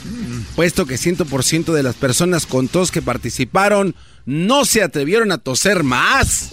puesto 0.56 0.86
que 0.86 0.96
100% 0.96 1.74
de 1.74 1.84
las 1.84 1.96
personas 1.96 2.46
con 2.46 2.68
tos 2.68 2.92
que 2.92 3.02
participaron 3.02 3.96
no 4.26 4.66
se 4.66 4.84
atrevieron 4.84 5.32
a 5.32 5.38
toser 5.38 5.84
más. 5.84 6.52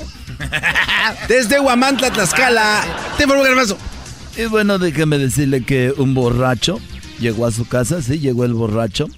Desde 1.28 1.60
Huamantla, 1.60 2.10
Tlaxcala, 2.10 2.82
te 3.16 3.26
Garbazo. 3.26 3.78
Y 4.36 4.44
bueno, 4.46 4.78
déjeme 4.78 5.18
decirle 5.18 5.62
que 5.64 5.92
un 5.96 6.14
borracho 6.14 6.80
llegó 7.20 7.46
a 7.46 7.52
su 7.52 7.66
casa, 7.68 8.02
sí, 8.02 8.18
llegó 8.18 8.44
el 8.44 8.54
borracho, 8.54 9.08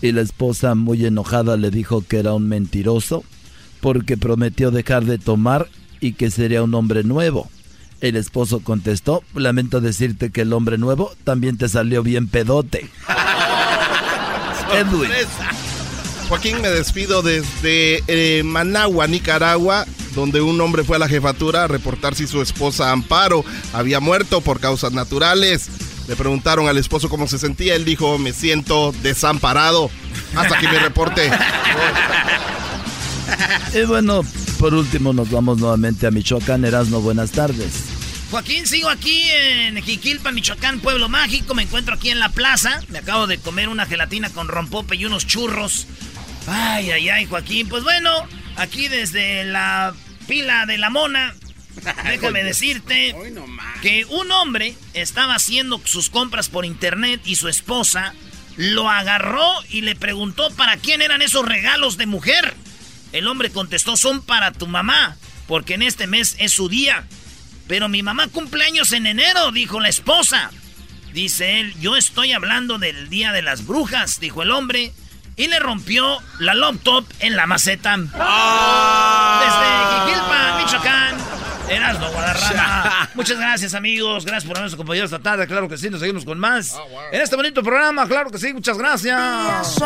y 0.00 0.12
la 0.12 0.22
esposa 0.22 0.74
muy 0.74 1.04
enojada 1.04 1.56
le 1.56 1.70
dijo 1.70 2.02
que 2.02 2.18
era 2.18 2.32
un 2.32 2.48
mentiroso 2.48 3.24
porque 3.80 4.16
prometió 4.16 4.70
dejar 4.70 5.04
de 5.04 5.18
tomar 5.18 5.68
y 6.00 6.12
que 6.14 6.30
sería 6.30 6.62
un 6.62 6.74
hombre 6.74 7.04
nuevo. 7.04 7.50
El 8.00 8.16
esposo 8.16 8.60
contestó, 8.60 9.22
lamento 9.34 9.80
decirte 9.80 10.30
que 10.30 10.40
el 10.40 10.52
hombre 10.52 10.76
nuevo 10.76 11.12
también 11.22 11.56
te 11.56 11.68
salió 11.68 12.02
bien 12.02 12.26
pedote. 12.26 12.88
Edwin. 14.74 15.10
Joaquín, 16.28 16.62
me 16.62 16.68
despido 16.68 17.22
desde 17.22 18.02
eh, 18.06 18.42
Managua, 18.42 19.06
Nicaragua, 19.06 19.86
donde 20.14 20.40
un 20.40 20.60
hombre 20.60 20.84
fue 20.84 20.96
a 20.96 20.98
la 20.98 21.08
jefatura 21.08 21.64
a 21.64 21.68
reportar 21.68 22.14
si 22.14 22.26
su 22.26 22.40
esposa 22.40 22.90
Amparo 22.90 23.44
había 23.72 24.00
muerto 24.00 24.40
por 24.40 24.60
causas 24.60 24.92
naturales. 24.92 25.68
Le 26.08 26.16
preguntaron 26.16 26.68
al 26.68 26.78
esposo 26.78 27.08
cómo 27.08 27.28
se 27.28 27.38
sentía. 27.38 27.74
Él 27.74 27.84
dijo, 27.84 28.18
me 28.18 28.32
siento 28.32 28.92
desamparado. 29.02 29.90
Hasta 30.34 30.56
aquí 30.56 30.66
mi 30.66 30.78
reporte. 30.78 31.30
y 33.74 33.84
bueno, 33.84 34.22
por 34.58 34.74
último 34.74 35.12
nos 35.12 35.30
vamos 35.30 35.58
nuevamente 35.58 36.06
a 36.06 36.10
Michoacán. 36.10 36.64
Erasmo, 36.64 37.00
buenas 37.00 37.30
tardes. 37.30 37.91
Joaquín, 38.32 38.66
sigo 38.66 38.88
aquí 38.88 39.24
en 39.28 39.82
Jiquilpa, 39.82 40.32
Michoacán, 40.32 40.80
Pueblo 40.80 41.10
Mágico. 41.10 41.54
Me 41.54 41.64
encuentro 41.64 41.96
aquí 41.96 42.08
en 42.08 42.18
la 42.18 42.30
plaza. 42.30 42.80
Me 42.88 43.00
acabo 43.00 43.26
de 43.26 43.36
comer 43.36 43.68
una 43.68 43.84
gelatina 43.84 44.30
con 44.30 44.48
rompope 44.48 44.96
y 44.96 45.04
unos 45.04 45.26
churros. 45.26 45.86
Ay, 46.46 46.92
ay, 46.92 47.10
ay, 47.10 47.26
Joaquín. 47.26 47.68
Pues 47.68 47.84
bueno, 47.84 48.10
aquí 48.56 48.88
desde 48.88 49.44
la 49.44 49.92
pila 50.26 50.64
de 50.64 50.78
la 50.78 50.88
mona, 50.88 51.34
déjame 52.04 52.42
decirte 52.42 53.14
que 53.82 54.06
un 54.06 54.32
hombre 54.32 54.76
estaba 54.94 55.34
haciendo 55.34 55.78
sus 55.84 56.08
compras 56.08 56.48
por 56.48 56.64
internet 56.64 57.20
y 57.26 57.36
su 57.36 57.48
esposa 57.48 58.14
lo 58.56 58.88
agarró 58.88 59.46
y 59.68 59.82
le 59.82 59.94
preguntó 59.94 60.50
para 60.52 60.78
quién 60.78 61.02
eran 61.02 61.20
esos 61.20 61.46
regalos 61.46 61.98
de 61.98 62.06
mujer. 62.06 62.54
El 63.12 63.28
hombre 63.28 63.50
contestó, 63.50 63.98
son 63.98 64.22
para 64.22 64.52
tu 64.52 64.66
mamá, 64.66 65.18
porque 65.46 65.74
en 65.74 65.82
este 65.82 66.06
mes 66.06 66.34
es 66.38 66.52
su 66.52 66.70
día. 66.70 67.04
Pero 67.66 67.88
mi 67.88 68.02
mamá 68.02 68.28
cumple 68.28 68.64
años 68.64 68.92
en 68.92 69.06
enero, 69.06 69.52
dijo 69.52 69.80
la 69.80 69.88
esposa. 69.88 70.50
Dice 71.12 71.60
él, 71.60 71.74
yo 71.80 71.96
estoy 71.96 72.32
hablando 72.32 72.78
del 72.78 73.08
Día 73.08 73.32
de 73.32 73.42
las 73.42 73.66
Brujas, 73.66 74.18
dijo 74.18 74.42
el 74.42 74.50
hombre 74.50 74.92
y 75.36 75.46
le 75.48 75.58
rompió 75.58 76.18
la 76.38 76.54
laptop 76.54 77.04
en 77.20 77.36
la 77.36 77.46
maceta. 77.46 77.96
Desde 77.96 78.12
Jiquilpa, 79.90 80.58
Michoacán. 80.58 81.16
Erasmo 81.68 82.08
Guadarrama. 82.10 83.08
Muchas 83.14 83.38
gracias, 83.38 83.74
amigos. 83.74 84.24
Gracias 84.24 84.44
por 84.44 84.56
habernos 84.56 84.74
acompañado 84.74 85.06
esta 85.06 85.20
tarde. 85.20 85.46
Claro 85.46 85.68
que 85.68 85.78
sí, 85.78 85.88
nos 85.90 86.00
seguimos 86.00 86.24
con 86.24 86.38
más. 86.38 86.76
En 87.12 87.20
este 87.20 87.36
bonito 87.36 87.62
programa, 87.62 88.06
claro 88.06 88.30
que 88.30 88.38
sí. 88.38 88.52
Muchas 88.52 88.76
gracias. 88.76 89.78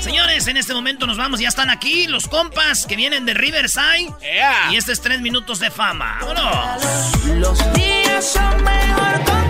Señores, 0.00 0.46
en 0.48 0.56
este 0.56 0.74
momento 0.74 1.06
nos 1.06 1.18
vamos. 1.18 1.40
Ya 1.40 1.48
están 1.48 1.70
aquí 1.70 2.06
los 2.06 2.26
compas 2.26 2.86
que 2.86 2.96
vienen 2.96 3.26
de 3.26 3.34
Riverside. 3.34 4.12
Y 4.70 4.76
este 4.76 4.92
es 4.92 5.00
tres 5.00 5.20
minutos 5.20 5.60
de 5.60 5.70
fama. 5.70 6.18
¡Vámonos! 6.20 7.26
Los 7.36 7.72
días 7.74 8.32
son 8.32 8.64
mejor 8.64 9.24
contigo 9.24 9.49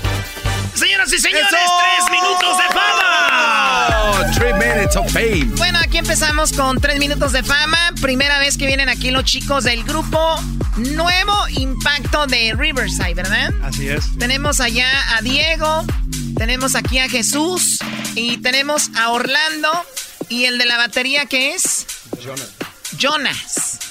Señoras 0.73 1.11
y 1.13 1.19
señores, 1.19 1.47
tres 1.49 2.11
minutos 2.11 2.57
de 2.57 2.73
fama. 2.73 4.31
Three 4.33 4.53
minutes 4.53 4.95
of 4.95 5.11
fame. 5.11 5.45
Bueno, 5.57 5.79
aquí 5.79 5.97
empezamos 5.97 6.53
con 6.53 6.79
tres 6.79 6.97
minutos 6.99 7.31
de 7.33 7.43
fama. 7.43 7.91
Primera 8.01 8.39
vez 8.39 8.57
que 8.57 8.65
vienen 8.65 8.89
aquí 8.89 9.11
los 9.11 9.23
chicos 9.25 9.63
del 9.65 9.83
grupo 9.83 10.39
Nuevo 10.77 11.47
Impacto 11.49 12.25
de 12.27 12.53
Riverside, 12.57 13.13
¿verdad? 13.13 13.53
Así 13.63 13.89
es. 13.89 14.17
Tenemos 14.17 14.59
allá 14.59 14.87
a 15.17 15.21
Diego, 15.21 15.85
tenemos 16.37 16.75
aquí 16.75 16.99
a 16.99 17.09
Jesús 17.09 17.79
y 18.15 18.37
tenemos 18.37 18.89
a 18.95 19.09
Orlando. 19.09 19.69
¿Y 20.29 20.45
el 20.45 20.57
de 20.57 20.65
la 20.65 20.77
batería 20.77 21.25
qué 21.25 21.53
es? 21.53 21.85
Jonas. 22.23 22.51
Jonas. 22.97 23.90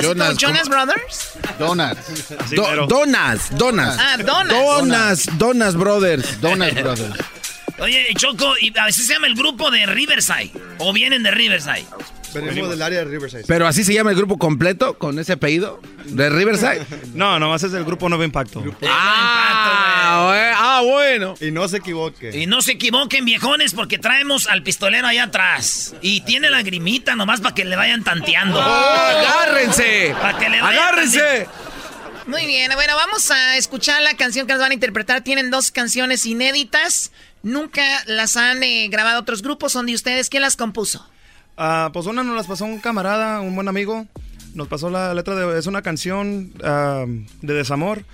Jonas, 0.00 0.36
Jonas 0.36 0.68
Brothers? 0.68 1.30
Donas. 1.58 1.96
Do- 2.50 2.86
donas, 2.86 3.50
donas. 3.56 3.96
Ah, 3.98 4.16
Donas. 4.18 4.52
Donas, 4.52 5.38
Donas 5.38 5.74
Brothers. 5.76 6.40
Donas 6.40 6.74
Brothers. 6.82 7.14
Oye, 7.78 8.06
Choco, 8.16 8.52
y 8.60 8.76
a 8.78 8.84
veces 8.86 9.06
se 9.06 9.14
llama 9.14 9.26
el 9.26 9.34
grupo 9.34 9.70
de 9.70 9.86
Riverside. 9.86 10.50
O 10.78 10.92
vienen 10.92 11.22
de 11.22 11.30
Riverside. 11.30 11.86
Venimos 12.34 12.70
del 12.70 12.82
área 12.82 13.00
de 13.00 13.04
Riverside. 13.06 13.44
Pero 13.46 13.66
así 13.66 13.84
se 13.84 13.92
llama 13.94 14.10
el 14.10 14.16
grupo 14.16 14.38
completo, 14.38 14.98
con 14.98 15.18
ese 15.18 15.32
apellido, 15.32 15.80
de 16.06 16.28
Riverside. 16.30 16.84
No, 17.14 17.38
nomás 17.38 17.62
es 17.62 17.72
el 17.74 17.84
grupo 17.84 18.08
Nuevo 18.08 18.24
Impacto. 18.24 18.62
Ah, 18.88 20.26
bue- 20.30 20.54
ah, 20.56 20.80
bueno. 20.84 21.34
Y 21.40 21.50
no 21.50 21.68
se 21.68 21.78
equivoque. 21.78 22.30
Y 22.36 22.46
no 22.46 22.62
se 22.62 22.72
equivoquen, 22.72 23.24
viejones, 23.24 23.74
porque 23.74 23.98
traemos 23.98 24.46
al 24.48 24.62
pistolero 24.62 25.06
allá 25.06 25.24
atrás. 25.24 25.94
Y 26.00 26.20
tiene 26.22 26.50
la 26.50 26.62
grimita 26.62 27.14
nomás 27.16 27.40
para 27.40 27.54
que 27.54 27.64
le 27.64 27.76
vayan 27.76 28.04
tanteando. 28.04 28.60
¡Agárrense! 28.60 30.14
Para 30.20 30.38
que 30.38 30.48
le 30.48 30.60
vayan 30.60 30.82
¡Agárrense! 30.82 31.48
Muy 32.26 32.46
bien, 32.46 32.70
bueno, 32.74 32.94
vamos 32.96 33.30
a 33.30 33.56
escuchar 33.56 34.00
la 34.02 34.14
canción 34.14 34.46
que 34.46 34.52
nos 34.52 34.60
van 34.62 34.70
a 34.70 34.74
interpretar. 34.74 35.22
Tienen 35.22 35.50
dos 35.50 35.70
canciones 35.70 36.24
inéditas. 36.26 37.10
Nunca 37.42 37.82
las 38.06 38.36
han 38.36 38.62
eh, 38.62 38.88
grabado 38.88 39.20
otros 39.20 39.42
grupos. 39.42 39.72
Son 39.72 39.86
de 39.86 39.94
ustedes. 39.94 40.28
¿Quién 40.28 40.42
las 40.42 40.56
compuso? 40.56 41.06
Ah, 41.56 41.90
pues 41.92 42.06
una 42.06 42.22
nos 42.22 42.36
las 42.36 42.46
pasó 42.46 42.64
un 42.64 42.80
camarada, 42.80 43.40
un 43.40 43.54
buen 43.54 43.68
amigo. 43.68 44.06
Nos 44.54 44.68
pasó 44.68 44.90
la 44.90 45.14
letra 45.14 45.34
de... 45.34 45.58
Es 45.58 45.66
una 45.66 45.82
canción 45.82 46.52
ah, 46.64 47.04
de 47.42 47.54
desamor. 47.54 48.04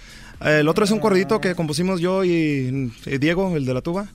El 0.41 0.69
otro 0.69 0.85
es 0.85 0.91
un 0.91 0.99
corridito 0.99 1.41
que 1.41 1.55
compusimos 1.55 2.01
yo 2.01 2.25
y, 2.25 2.93
y 3.07 3.19
Diego, 3.19 3.57
el 3.57 3.65
de 3.65 3.75
la 3.75 3.81
tuba. 3.81 4.09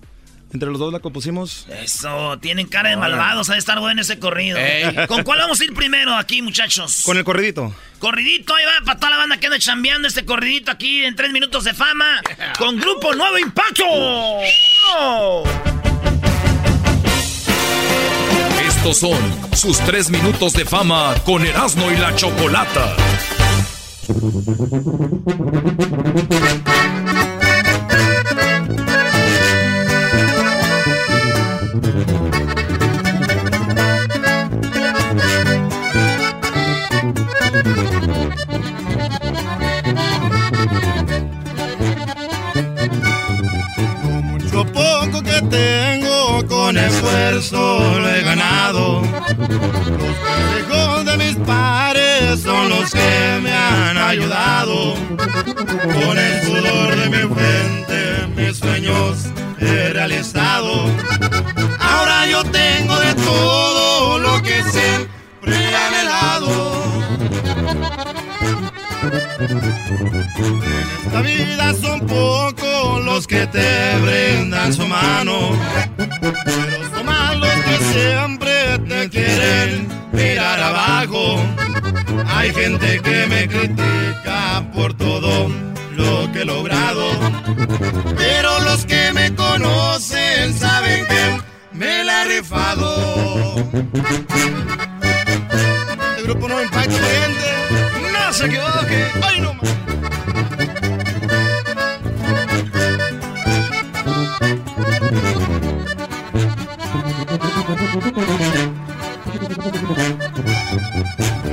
Entre 0.54 0.70
los 0.70 0.80
dos 0.80 0.92
la 0.92 1.00
compusimos. 1.00 1.66
Eso, 1.82 2.38
tienen 2.40 2.68
cara 2.68 2.90
de 2.90 2.98
malvados, 2.98 3.50
ha 3.50 3.54
de 3.54 3.60
estar 3.60 3.80
bueno 3.80 4.02
ese 4.02 4.20
corrido. 4.20 4.58
Ey. 4.58 4.94
¿Con 5.08 5.24
cuál 5.24 5.40
vamos 5.40 5.62
a 5.62 5.64
ir 5.64 5.74
primero 5.74 6.14
aquí, 6.14 6.42
muchachos? 6.42 7.04
Con 7.06 7.18
el 7.18 7.24
corridito. 7.24 7.74
Corridito, 8.00 8.54
ahí 8.54 8.66
va, 8.66 8.86
para 8.86 9.00
toda 9.00 9.12
la 9.12 9.18
banda 9.18 9.38
que 9.38 9.48
anda 9.48 9.60
chambeando 9.60 10.08
este 10.10 10.26
corridito 10.26 10.72
aquí 10.72 11.06
en 11.06 11.16
tres 11.16 11.32
minutos 11.32 11.64
de 11.64 11.74
fama. 11.74 12.22
Con 12.58 12.78
Grupo 12.78 13.14
Nuevo 13.14 13.38
Impacto. 13.38 13.86
Estos 18.84 18.98
son 18.98 19.20
sus 19.54 19.78
tres 19.82 20.10
minutos 20.10 20.54
de 20.54 20.66
fama 20.66 21.14
con 21.24 21.46
Erasmo 21.46 21.92
y 21.92 21.98
la 21.98 22.16
Chocolata. 22.16 22.96
Esfuerzo 46.88 48.00
lo 48.00 48.10
he 48.10 48.22
ganado. 48.24 49.02
Los 49.02 50.18
consejos 50.18 51.06
de 51.06 51.18
mis 51.18 51.36
padres 51.46 52.42
son 52.42 52.70
los 52.70 52.92
que 52.92 53.40
me 53.42 53.54
han 53.54 53.98
ayudado. 53.98 54.96
Con 54.96 56.18
el 56.18 56.44
sudor 56.44 56.96
de 56.96 57.10
mi 57.10 57.36
frente 57.36 58.28
mis 58.36 58.58
sueños 58.58 59.26
he 59.60 59.90
realizado. 59.94 60.86
Ahora 61.80 62.26
yo 62.28 62.44
tengo 62.46 62.96
de 63.00 63.14
todo 63.16 64.20
lo 64.20 64.42
que 64.42 64.64
siempre 64.64 65.56
he 65.56 65.76
anhelado. 65.76 66.82
La 71.14 71.22
vida 71.22 71.74
son 71.82 72.08
pocos 72.08 73.06
los 73.06 73.28
que 73.28 73.46
te 73.48 73.98
brindan 74.00 74.74
su 74.74 74.88
mano, 74.88 75.52
pero 75.98 76.90
son 76.96 77.06
más 77.06 77.36
los 77.38 77.50
que 77.50 77.78
siempre 77.94 78.80
te 78.88 79.10
quieren 79.10 79.88
mirar 80.12 80.60
abajo. 80.60 81.44
Hay 82.28 82.54
gente 82.54 83.02
que 83.02 83.28
me 83.28 83.48
critica 83.48 84.64
por 84.74 84.94
todo 84.94 85.50
lo 85.96 86.32
que 86.32 86.42
he 86.42 86.46
logrado, 86.46 87.06
pero 88.16 88.60
los 88.62 88.86
que 88.86 89.12
me 89.14 89.36
conocen 89.36 90.58
saben 90.58 91.06
que 91.08 91.42
me 91.74 92.04
la 92.04 92.22
he 92.22 92.40
rifado. 92.40 93.56
¡Ay, 98.44 99.40
no! 99.42 99.54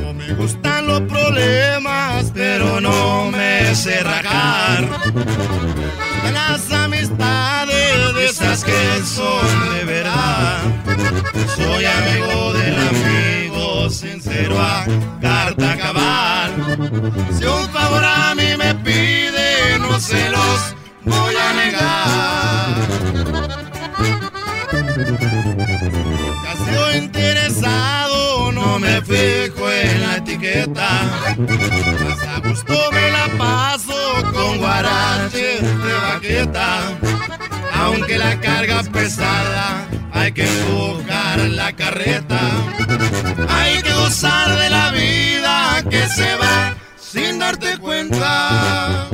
No 0.00 0.14
me 0.14 0.32
gustan 0.32 0.86
los 0.86 1.02
problemas, 1.02 2.32
pero 2.32 2.80
no 2.80 3.30
me 3.32 3.74
sé 3.74 4.02
rajar. 4.02 4.88
Las 6.32 6.72
amistades 6.72 8.14
de 8.14 8.26
esas 8.26 8.64
que 8.64 9.02
son 9.04 9.74
de 9.74 9.84
verdad. 9.84 10.60
Soy 11.54 11.84
amigo 11.84 12.52
del 12.54 12.76
amigo 12.78 13.90
sincero 13.90 14.58
a 14.58 14.86
carta 15.20 15.76
cabal. 15.76 16.27
Si 16.78 17.44
un 17.44 17.68
favor 17.70 18.04
a 18.04 18.34
mí 18.36 18.56
me 18.56 18.72
pide, 18.76 19.78
no 19.80 19.98
se 19.98 20.30
los 20.30 20.76
voy 21.04 21.34
a 21.34 21.52
negar. 21.54 22.76
Casi 26.44 26.98
interesado, 26.98 28.52
no 28.52 28.78
me 28.78 29.02
fijo 29.02 29.68
en 29.72 30.02
la 30.02 30.16
etiqueta. 30.18 30.88
A 32.36 32.48
gusto 32.48 32.74
me 32.92 33.10
la 33.10 33.26
paso 33.36 33.98
con 34.32 34.58
guaraches 34.58 35.60
de 35.60 35.92
baqueta. 36.06 36.78
Aunque 37.74 38.18
la 38.18 38.38
carga 38.40 38.84
pesada, 38.84 39.84
hay 40.12 40.30
que 40.30 40.46
empujar 40.46 41.40
la 41.40 41.72
carreta. 41.72 42.38
Hay 43.48 43.82
que 43.82 43.92
gozar 43.94 44.56
de 44.56 44.70
la 44.70 44.90
vida 44.92 45.47
que 45.90 46.08
se 46.08 46.36
va 46.36 46.74
sin 46.96 47.38
darte 47.38 47.78
cuenta. 47.78 49.08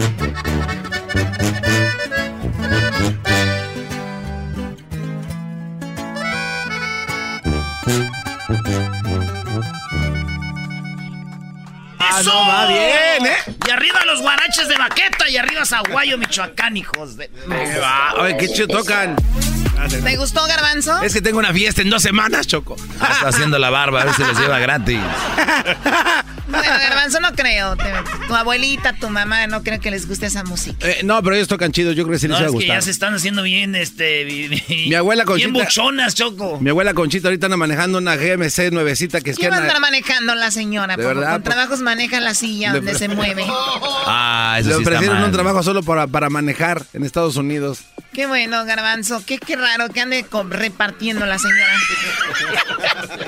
Ah, 11.98 12.22
no, 12.24 12.46
va 12.46 12.66
bien, 12.68 13.26
¿eh? 13.26 13.36
Y 13.66 13.70
arriba 13.70 14.04
los 14.04 14.20
guaraches 14.20 14.68
de 14.68 14.76
baqueta 14.76 15.28
y 15.28 15.36
arriba 15.36 15.64
Zaguayo, 15.64 16.16
Michoacán, 16.18 16.76
hijos 16.76 17.16
de... 17.16 17.28
Va. 17.80 18.14
Oye, 18.20 18.36
qué 18.36 18.48
chido 18.48 18.68
tocan. 18.68 19.16
¿Te 19.88 20.16
gustó, 20.16 20.46
Garbanzo? 20.46 21.02
Es 21.02 21.12
que 21.12 21.20
tengo 21.20 21.38
una 21.38 21.52
fiesta 21.52 21.82
en 21.82 21.90
dos 21.90 22.02
semanas, 22.02 22.46
Choco. 22.46 22.76
Está 22.76 23.28
haciendo 23.28 23.58
la 23.58 23.70
barba, 23.70 24.02
a 24.02 24.04
ver 24.04 24.14
si 24.14 24.24
les 24.24 24.38
lleva 24.38 24.58
gratis. 24.58 25.00
Bueno, 26.54 26.78
Garbanzo 26.78 27.20
no 27.20 27.32
creo. 27.32 27.76
Tu 28.28 28.34
abuelita, 28.34 28.92
tu 28.94 29.08
mamá, 29.10 29.46
no 29.46 29.62
creo 29.62 29.80
que 29.80 29.90
les 29.90 30.06
guste 30.08 30.26
esa 30.26 30.44
música. 30.44 30.86
Eh, 30.88 31.00
no, 31.04 31.22
pero 31.22 31.36
ellos 31.36 31.48
tocan 31.48 31.72
chido, 31.72 31.92
yo 31.92 32.04
creo 32.04 32.14
que 32.14 32.18
sí 32.18 32.28
les 32.28 32.36
va 32.40 32.44
a 32.44 32.46
es 32.46 32.52
que 32.54 32.66
ya 32.66 32.80
se 32.80 32.90
están 32.90 33.14
haciendo 33.14 33.42
bien, 33.42 33.74
este... 33.74 34.24
Mi 34.86 34.94
abuela 34.94 35.24
Bien 35.24 35.50
Conchita- 35.52 35.64
buchonas, 35.64 36.14
Choco. 36.14 36.58
Mi 36.60 36.70
abuela 36.70 36.94
Conchita 36.94 37.28
ahorita 37.28 37.46
anda 37.46 37.56
manejando 37.56 37.98
una 37.98 38.16
GMC 38.16 38.70
nuevecita 38.72 39.20
que 39.20 39.30
es 39.30 39.36
¿Qué 39.36 39.42
que 39.42 39.48
va 39.50 39.56
a 39.56 39.58
anda- 39.58 39.68
andar 39.74 39.80
manejando 39.80 40.34
la 40.34 40.50
señora? 40.50 40.96
De 40.96 41.04
verdad, 41.04 41.32
con 41.32 41.42
trabajos 41.42 41.80
maneja 41.80 42.20
la 42.20 42.34
silla 42.34 42.72
Le- 42.72 42.78
donde 42.78 42.94
se 42.98 43.08
mueve. 43.08 43.44
Ah, 44.06 44.56
eso 44.60 44.70
Le 44.70 44.74
sí 44.76 44.82
ofrecieron 44.82 45.22
un 45.22 45.32
trabajo 45.32 45.62
solo 45.62 45.82
para, 45.82 46.06
para 46.06 46.30
manejar 46.30 46.82
en 46.92 47.04
Estados 47.04 47.36
Unidos. 47.36 47.80
Qué 48.12 48.26
bueno, 48.26 48.64
Garbanzo. 48.64 49.22
Qué, 49.26 49.38
qué 49.38 49.56
raro 49.56 49.88
que 49.88 50.00
ande 50.00 50.24
repartiendo 50.50 51.26
la 51.26 51.38
señora. 51.38 51.72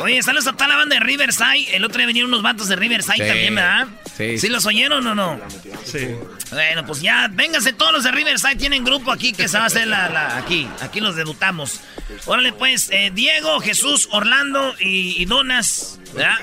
Oye, 0.01 0.23
saludos 0.23 0.47
a 0.47 0.53
toda 0.53 0.69
la 0.69 0.77
banda 0.77 0.95
de 0.97 1.01
Riverside. 1.01 1.75
El 1.75 1.85
otro 1.85 1.99
día 1.99 2.07
vinieron 2.07 2.31
unos 2.31 2.43
vatos 2.43 2.69
de 2.69 2.77
Riverside 2.77 3.16
Sí. 3.17 3.25
también, 3.27 3.55
¿verdad? 3.55 3.87
Sí. 4.17 4.39
¿Sí 4.39 4.49
los 4.49 4.65
oyeron 4.67 5.07
o 5.07 5.15
no? 5.15 5.39
Sí. 5.85 6.07
Bueno, 6.51 6.87
pues 6.87 7.01
ya, 7.03 7.29
vénganse 7.33 7.73
todos 7.75 7.93
los 7.93 8.05
de 8.05 8.13
Riverside. 8.13 8.57
Tienen 8.57 8.85
grupo 8.85 9.13
aquí 9.13 9.33
que 9.33 9.47
se 9.49 9.59
va 9.59 9.65
a 9.65 9.67
hacer 9.67 9.87
la... 9.87 10.09
la- 10.09 10.37
aquí, 10.39 10.67
aquí 10.81 11.01
los 11.01 11.17
debutamos. 11.17 11.81
Órale, 12.25 12.53
pues, 12.53 12.89
eh, 12.93 13.11
Diego, 13.13 13.61
Jesús, 13.61 14.09
Orlando 14.13 14.75
y, 14.81 15.21
y 15.21 15.25
Donas. 15.27 15.99
¿Verdad? 16.15 16.37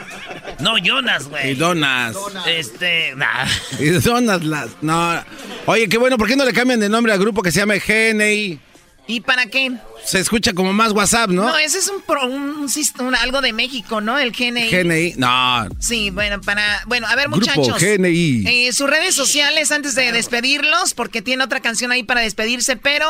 No, 0.59 0.77
Jonas, 0.77 1.27
güey. 1.29 1.51
Y 1.51 1.55
donas. 1.55 2.15
Este, 2.45 3.15
nah. 3.15 3.47
Y 3.79 3.89
donas 3.89 4.43
las. 4.43 4.67
No. 4.81 5.23
Oye, 5.65 5.89
qué 5.89 5.97
bueno, 5.97 6.17
¿por 6.17 6.27
qué 6.27 6.35
no 6.35 6.45
le 6.45 6.53
cambian 6.53 6.79
de 6.79 6.89
nombre 6.89 7.11
al 7.11 7.17
grupo 7.17 7.41
que 7.41 7.51
se 7.51 7.59
llama 7.61 7.75
GNI? 7.75 8.59
¿Y 9.05 9.19
para 9.19 9.47
qué? 9.47 9.71
Se 10.05 10.19
escucha 10.19 10.53
como 10.53 10.71
más 10.71 10.93
WhatsApp, 10.93 11.29
¿no? 11.29 11.43
No, 11.43 11.57
ese 11.57 11.79
es 11.79 11.89
un, 11.89 12.01
pro- 12.01 12.25
un, 12.25 12.41
un 12.41 12.69
sist- 12.69 13.01
un- 13.01 13.15
algo 13.15 13.41
de 13.41 13.51
México, 13.51 13.99
¿no? 13.99 14.17
El 14.17 14.31
GNI. 14.31 14.69
GNI. 14.69 15.13
No. 15.17 15.67
Sí, 15.79 16.09
bueno, 16.09 16.39
para... 16.39 16.81
Bueno, 16.87 17.07
a 17.07 17.15
ver, 17.15 17.27
Grupo 17.29 17.39
muchachos. 17.57 17.81
GNI. 17.81 18.45
Eh, 18.47 18.71
sus 18.71 18.89
redes 18.89 19.13
sociales 19.13 19.71
antes 19.73 19.93
de 19.95 20.11
despedirlos, 20.13 20.93
porque 20.93 21.21
tiene 21.21 21.43
otra 21.43 21.59
canción 21.59 21.91
ahí 21.91 22.03
para 22.03 22.21
despedirse, 22.21 22.77
pero 22.77 23.07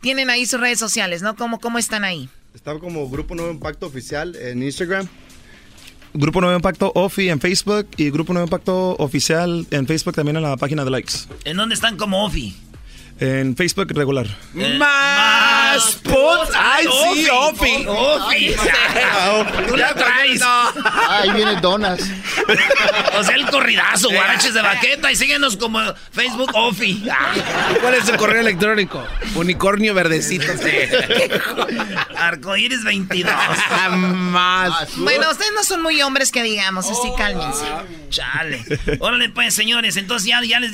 tienen 0.00 0.30
ahí 0.30 0.46
sus 0.46 0.60
redes 0.60 0.78
sociales, 0.78 1.22
¿no? 1.22 1.34
¿Cómo, 1.34 1.58
cómo 1.58 1.78
están 1.78 2.04
ahí? 2.04 2.28
Está 2.54 2.78
como 2.78 3.08
Grupo 3.10 3.34
Nuevo 3.34 3.50
Impacto 3.50 3.86
Oficial 3.86 4.36
en 4.36 4.62
Instagram. 4.62 5.08
Grupo 6.14 6.40
Nuevo 6.40 6.54
Impacto 6.54 6.92
Ofi 6.94 7.30
en 7.30 7.40
Facebook 7.40 7.88
y 7.96 8.10
Grupo 8.10 8.32
Nuevo 8.32 8.46
Impacto 8.46 8.90
Oficial 8.98 9.66
en 9.70 9.86
Facebook 9.86 10.14
también 10.14 10.36
en 10.36 10.42
la 10.42 10.56
página 10.58 10.84
de 10.84 10.90
likes. 10.90 11.14
¿En 11.44 11.56
dónde 11.56 11.74
están 11.74 11.96
como 11.96 12.24
Ofi? 12.26 12.54
En 13.22 13.56
Facebook 13.56 13.92
regular. 13.94 14.26
Más 14.52 16.00
put. 16.02 16.50
Ay, 16.56 16.86
sí, 17.14 17.28
Ofi. 17.30 17.86
Ofi. 17.86 18.56
Tú 19.68 19.76
la 19.76 19.94
traes. 19.94 20.42
Ahí 21.08 21.30
viene 21.30 21.60
Donas. 21.60 22.00
O 23.16 23.22
sea, 23.22 23.36
el 23.36 23.46
corridazo, 23.46 24.10
guaraches 24.10 24.54
de 24.54 24.62
baqueta. 24.62 25.12
Y 25.12 25.14
síguenos 25.14 25.56
como 25.56 25.78
Facebook 26.10 26.50
Ofi. 26.52 27.04
¿Cuál 27.80 27.94
es 27.94 28.08
el 28.08 28.16
correo 28.16 28.40
electrónico? 28.40 29.06
Unicornio 29.36 29.94
verdecito. 29.94 30.46
Arcoíris 32.16 32.82
22. 32.82 33.32
Más. 33.92 34.96
Bueno, 34.96 35.30
ustedes 35.30 35.52
no 35.54 35.62
son 35.62 35.80
muy 35.80 36.02
hombres 36.02 36.32
que 36.32 36.42
digamos, 36.42 36.90
así 36.90 37.08
cálmense. 37.16 37.64
Chale. 38.08 38.64
Órale, 38.98 39.28
pues, 39.28 39.54
señores. 39.54 39.96
Entonces 39.96 40.28
ya, 40.28 40.42
ya 40.42 40.58
les 40.58 40.72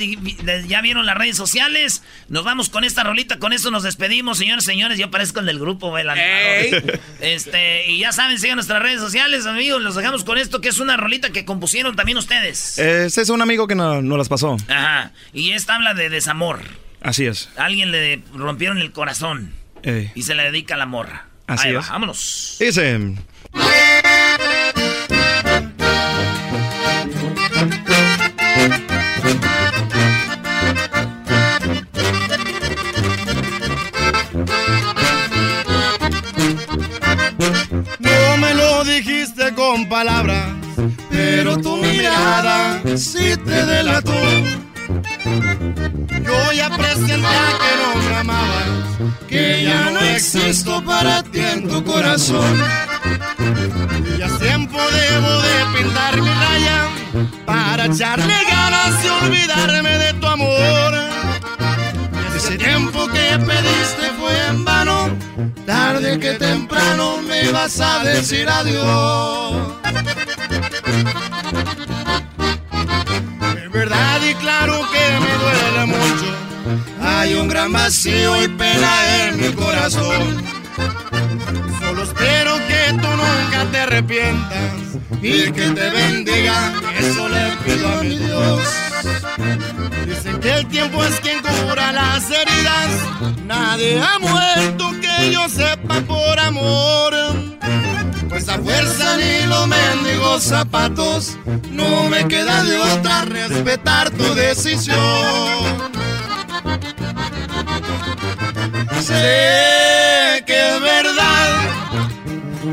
ya 0.67 0.81
vieron 0.81 1.05
las 1.05 1.19
redes 1.19 1.37
sociales. 1.37 2.03
Nos 2.29 2.38
vamos 2.45 2.69
con 2.69 2.85
esta 2.85 3.05
rolita. 3.05 3.39
Con 3.39 3.53
esto 3.53 3.71
nos 3.71 3.83
despedimos, 3.83 4.39
señores, 4.39 4.65
señores. 4.65 4.99
Yo 4.99 5.11
parezco 5.11 5.41
el 5.41 5.47
del 5.47 5.59
grupo, 5.59 5.97
el 5.99 6.09
animador. 6.11 7.01
Este, 7.21 7.91
y 7.91 7.99
ya 8.01 8.13
saben, 8.13 8.39
sigan 8.39 8.57
nuestras 8.57 8.83
redes 8.83 9.01
sociales, 9.01 9.47
amigos. 9.47 9.83
Los 9.83 9.95
dejamos 9.97 10.25
con 10.25 10.39
esto, 10.39 10.61
que 10.61 10.69
es 10.69 10.79
una 10.81 10.97
rolita 10.97 11.31
que 11.31 11.45
compusieron 11.45 11.97
también 11.97 12.19
ustedes. 12.19 12.79
Ese 12.79 13.23
es 13.23 13.29
un 13.29 13.43
amigo 13.43 13.67
que 13.67 13.75
no- 13.75 14.03
nos 14.03 14.19
las 14.19 14.29
pasó. 14.29 14.57
Ajá. 14.69 15.13
Y 15.33 15.53
esta 15.53 15.75
habla 15.77 15.95
de 15.95 16.09
desamor. 16.11 16.61
Así 17.01 17.27
es. 17.27 17.49
A 17.57 17.65
alguien 17.67 17.91
le 17.93 18.23
rompieron 18.35 18.79
el 18.79 18.93
corazón 18.93 19.53
y 20.15 20.23
se 20.23 20.35
le 20.35 20.43
dedica 20.45 20.75
a 20.75 20.79
la 20.79 20.87
morra. 20.87 21.27
Así 21.47 21.69
Ahí 21.69 21.75
va, 21.75 21.81
es. 21.81 21.89
vámonos. 21.89 22.57
Dice. 22.61 22.99
Con 39.69 39.87
palabras, 39.87 40.47
pero 41.11 41.59
tu 41.59 41.77
mirada 41.77 42.81
sí 42.97 43.37
te 43.45 43.67
delató. 43.67 44.15
Yo 46.27 46.53
ya 46.55 46.71
presenté 46.71 47.37
que 47.63 47.73
no 47.83 47.91
me 48.09 48.17
amabas, 48.17 48.69
que 49.29 49.65
ya 49.65 49.91
no 49.91 50.01
existo 50.01 50.83
para 50.83 51.23
ti 51.23 51.41
en 51.41 51.69
tu 51.69 51.85
corazón. 51.85 52.57
Ya 54.19 54.27
es 54.27 54.39
tiempo 54.39 54.79
debo 54.79 55.33
de 55.47 55.57
pintar 55.77 56.17
mi 56.17 56.31
raya 56.31 56.79
para 57.45 57.85
echarle 57.87 58.37
ganas 58.51 59.05
y 59.05 59.25
olvidarme 59.25 59.99
de 59.99 60.13
tu 60.15 60.27
amor. 60.27 60.93
Ese 62.35 62.57
tiempo 62.57 63.07
que 63.09 63.39
pediste 63.39 64.05
fue 64.19 64.47
en 64.49 64.65
vano, 64.65 65.11
tarde 65.67 66.19
que 66.19 66.35
temprano 66.35 67.23
me 67.23 67.51
vas 67.53 67.81
a 67.81 68.05
decir 68.05 68.49
adiós. 68.49 69.57
Es 73.65 73.73
verdad 73.73 74.21
y 74.29 74.35
claro 74.35 74.81
que 74.93 75.21
me 75.21 75.33
duele 75.43 75.87
mucho, 75.87 76.35
hay 77.03 77.35
un 77.35 77.49
gran 77.49 77.73
vacío 77.73 78.43
y 78.43 78.49
pena 78.49 79.27
en 79.27 79.41
mi 79.41 79.53
corazón. 79.53 80.43
Solo 81.89 82.03
espero 82.03 82.55
que 82.69 82.93
tú 83.01 83.09
nunca 83.09 83.65
te 83.73 83.79
arrepientas 83.79 84.73
y 85.23 85.51
que 85.51 85.71
te 85.71 85.89
bendiga, 85.91 86.75
eso 86.99 87.27
le 87.31 87.57
pido 87.65 87.89
a 87.89 88.03
mi 88.03 88.19
Dios. 88.19 88.63
Dicen 90.05 90.39
que 90.39 90.53
el 90.53 90.67
tiempo 90.67 91.03
es 91.03 91.19
quien 91.21 91.41
cura 91.41 91.91
las 91.93 92.31
heridas. 92.31 92.91
Nadie 93.47 94.03
ha 94.03 94.19
muerto 94.19 94.91
que 95.01 95.33
yo 95.33 95.49
sepa 95.49 96.03
por 96.03 96.39
amor. 96.39 97.15
Pues 98.29 98.47
a 98.51 98.59
fuerza 98.59 99.17
ni 99.17 99.47
los 99.47 99.67
mendigos 99.67 100.43
zapatos. 100.43 101.39
No 101.71 102.11
me 102.11 102.29
queda 102.29 102.65
de 102.65 102.77
otra 102.77 103.25
respetar 103.25 104.11
tu 104.11 104.35
decisión. 104.35 105.89
Sé 109.01 110.43
que 110.45 110.75
es 110.75 110.81
verdad. 110.81 111.71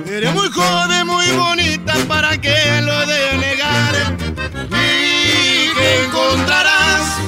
Eres 0.07 0.34
muy 0.34 0.49
joven, 0.49 1.05
muy 1.05 1.32
bonita 1.32 1.93
para 2.07 2.38
que 2.39 2.82
lo 2.82 3.05
de 3.05 3.38
negar. 3.38 3.95
Y 4.71 6.05
encontrarás 6.05 7.19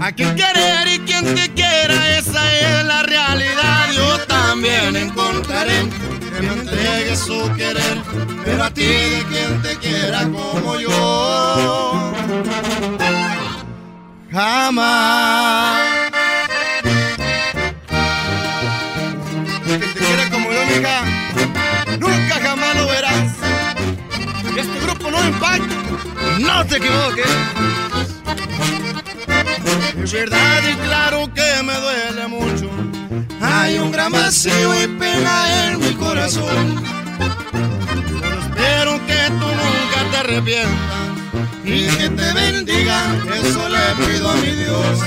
A 0.00 0.10
quien 0.12 0.34
querer 0.34 0.88
y 0.88 0.98
quien 1.00 1.34
te 1.34 1.52
quiera, 1.52 2.18
esa 2.18 2.42
es 2.54 2.84
la 2.84 3.02
realidad. 3.02 3.92
Yo 3.94 4.18
también 4.26 4.96
encontraré 4.96 5.88
que 6.34 6.42
me 6.42 6.52
entregue 6.54 7.14
su 7.14 7.52
querer, 7.54 7.98
pero 8.44 8.64
a 8.64 8.70
ti 8.70 8.86
de 8.86 9.24
quien 9.30 9.62
te 9.62 9.76
quiera 9.76 10.22
como 10.22 10.78
yo. 10.80 12.12
Jamás. 14.32 15.91
Que 19.72 19.78
te 19.78 20.04
quiera 20.04 20.28
como 20.28 20.52
yo, 20.52 20.66
mija, 20.66 21.02
nunca 21.98 22.40
jamás 22.42 22.76
lo 22.76 22.86
verás. 22.88 23.32
Este 24.54 24.80
grupo 24.80 25.10
no 25.10 25.24
impacta, 25.24 25.74
no 26.40 26.66
te 26.66 26.76
equivoques. 26.76 27.26
Es 30.02 30.12
verdad 30.12 30.62
y 30.70 30.74
claro 30.86 31.32
que 31.32 31.62
me 31.64 31.72
duele 31.72 32.26
mucho. 32.28 32.70
Hay 33.40 33.78
un 33.78 33.90
gran 33.90 34.12
vacío 34.12 34.82
y 34.82 34.88
pena 34.88 35.64
en 35.64 35.80
mi 35.80 35.94
corazón. 35.94 36.84
Solo 38.20 38.40
espero 38.40 39.06
que 39.06 39.20
tú 39.40 39.46
nunca 39.46 40.10
te 40.10 40.16
arrepientas 40.18 41.02
y 41.64 41.86
que 41.96 42.10
te 42.10 42.32
bendiga. 42.34 43.04
Eso 43.42 43.68
le 43.70 44.04
pido 44.04 44.30
a 44.30 44.34
mi 44.34 44.50
Dios. 44.50 44.98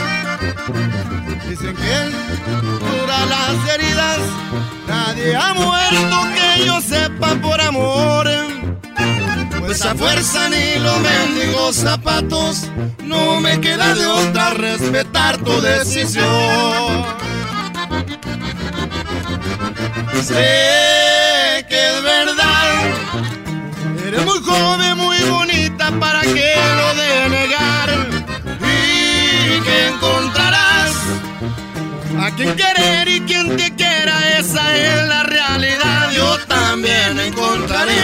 Dicen 1.49 1.75
que 1.75 1.93
él 1.93 2.13
cura 2.79 3.25
las 3.25 3.73
heridas. 3.73 4.19
Nadie 4.87 5.35
ha 5.35 5.53
muerto 5.53 6.17
que 6.35 6.65
yo 6.65 6.81
sepa 6.81 7.35
por 7.35 7.59
amor. 7.61 8.29
Pues 9.59 9.83
a 9.83 9.95
fuerza 9.95 10.49
ni 10.49 10.79
los 10.79 10.99
mendigos 10.99 11.75
zapatos. 11.75 12.69
No 13.03 13.39
me 13.41 13.59
queda 13.61 13.93
de 13.95 14.05
otra 14.05 14.51
respetar 14.51 15.37
tu 15.37 15.61
decisión. 15.61 17.05
Sé 20.23 21.65
que 21.69 21.87
es 21.89 22.03
verdad. 22.03 22.83
Eres 24.07 24.25
muy 24.25 24.39
joven, 24.39 24.97
muy 24.97 25.17
bonita 25.29 25.91
para 25.99 26.21
que 26.21 26.55
lo 26.77 26.95
de 26.95 27.04
quien 32.35 32.55
querer 32.55 33.07
y 33.07 33.21
quien 33.21 33.55
te 33.55 33.73
quiera, 33.75 34.37
esa 34.39 34.75
es 34.75 35.07
la 35.07 35.23
realidad. 35.23 36.11
Yo 36.11 36.37
también 36.47 37.19
encontraré 37.19 37.95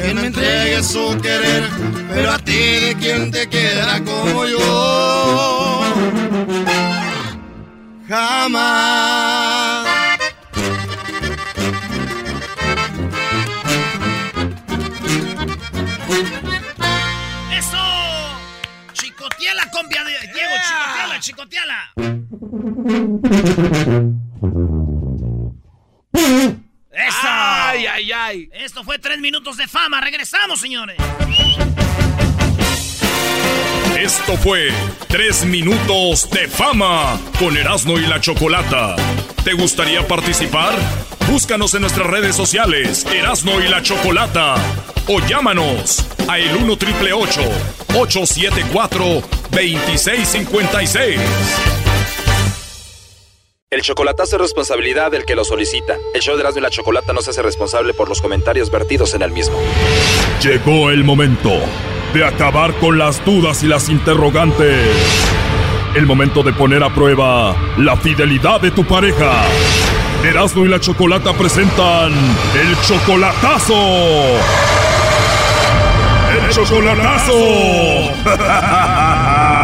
quien 0.00 0.16
me 0.16 0.26
entregue 0.26 0.82
su 0.82 1.16
querer, 1.20 1.68
pero 2.12 2.32
a 2.32 2.38
ti 2.38 2.52
de 2.52 2.96
quien 2.98 3.30
te 3.30 3.48
quiera 3.48 4.00
como 4.04 4.46
yo. 4.46 5.82
Jamás. 8.08 9.47
Compia 19.78 20.04
de 20.04 20.10
Diego! 20.32 20.54
¡Chicoteala, 20.66 21.20
chicoteala! 21.20 21.92
¡Eso! 26.90 27.18
Ay, 27.22 27.86
ay, 27.86 28.12
ay. 28.12 28.50
Esto 28.52 28.82
fue 28.82 28.98
tres 28.98 29.18
minutos 29.20 29.56
de 29.56 29.68
fama. 29.68 30.00
Regresamos, 30.00 30.60
señores. 30.60 30.96
Esto 33.98 34.36
fue 34.36 34.72
Tres 35.08 35.44
Minutos 35.44 36.30
de 36.30 36.46
Fama 36.46 37.18
con 37.38 37.56
Erasmo 37.56 37.98
y 37.98 38.06
la 38.06 38.20
Chocolata. 38.20 38.94
¿Te 39.42 39.54
gustaría 39.54 40.06
participar? 40.06 40.78
Búscanos 41.28 41.74
en 41.74 41.82
nuestras 41.82 42.06
redes 42.06 42.34
sociales, 42.34 43.04
Erasmo 43.12 43.60
y 43.60 43.68
la 43.68 43.82
Chocolata. 43.82 44.54
O 45.08 45.20
llámanos 45.20 46.02
a 46.26 46.38
el 46.38 46.56
1 46.56 46.76
triple 46.78 47.12
874 47.12 49.04
2656. 49.50 51.20
El 53.70 53.82
chocolatazo 53.82 54.36
es 54.36 54.42
responsabilidad 54.42 55.10
del 55.10 55.26
que 55.26 55.36
lo 55.36 55.44
solicita. 55.44 55.98
El 56.14 56.22
show 56.22 56.34
de 56.34 56.40
Erasmo 56.40 56.60
y 56.60 56.62
la 56.62 56.70
Chocolata 56.70 57.12
no 57.12 57.20
se 57.20 57.28
hace 57.30 57.42
responsable 57.42 57.92
por 57.92 58.08
los 58.08 58.22
comentarios 58.22 58.70
vertidos 58.70 59.12
en 59.12 59.20
el 59.20 59.30
mismo. 59.30 59.58
Llegó 60.42 60.90
el 60.90 61.04
momento 61.04 61.52
de 62.14 62.24
acabar 62.24 62.72
con 62.78 62.96
las 62.96 63.22
dudas 63.26 63.62
y 63.62 63.66
las 63.66 63.90
interrogantes. 63.90 64.88
El 65.94 66.06
momento 66.06 66.42
de 66.42 66.54
poner 66.54 66.82
a 66.82 66.94
prueba 66.94 67.54
la 67.76 67.98
fidelidad 67.98 68.62
de 68.62 68.70
tu 68.70 68.86
pareja. 68.86 69.44
Erasmo 70.24 70.64
y 70.64 70.68
la 70.68 70.80
Chocolata 70.80 71.32
presentan 71.32 72.12
el 72.54 72.80
chocolatazo. 72.82 73.74
El 76.34 76.50
chocolatazo. 76.50 77.32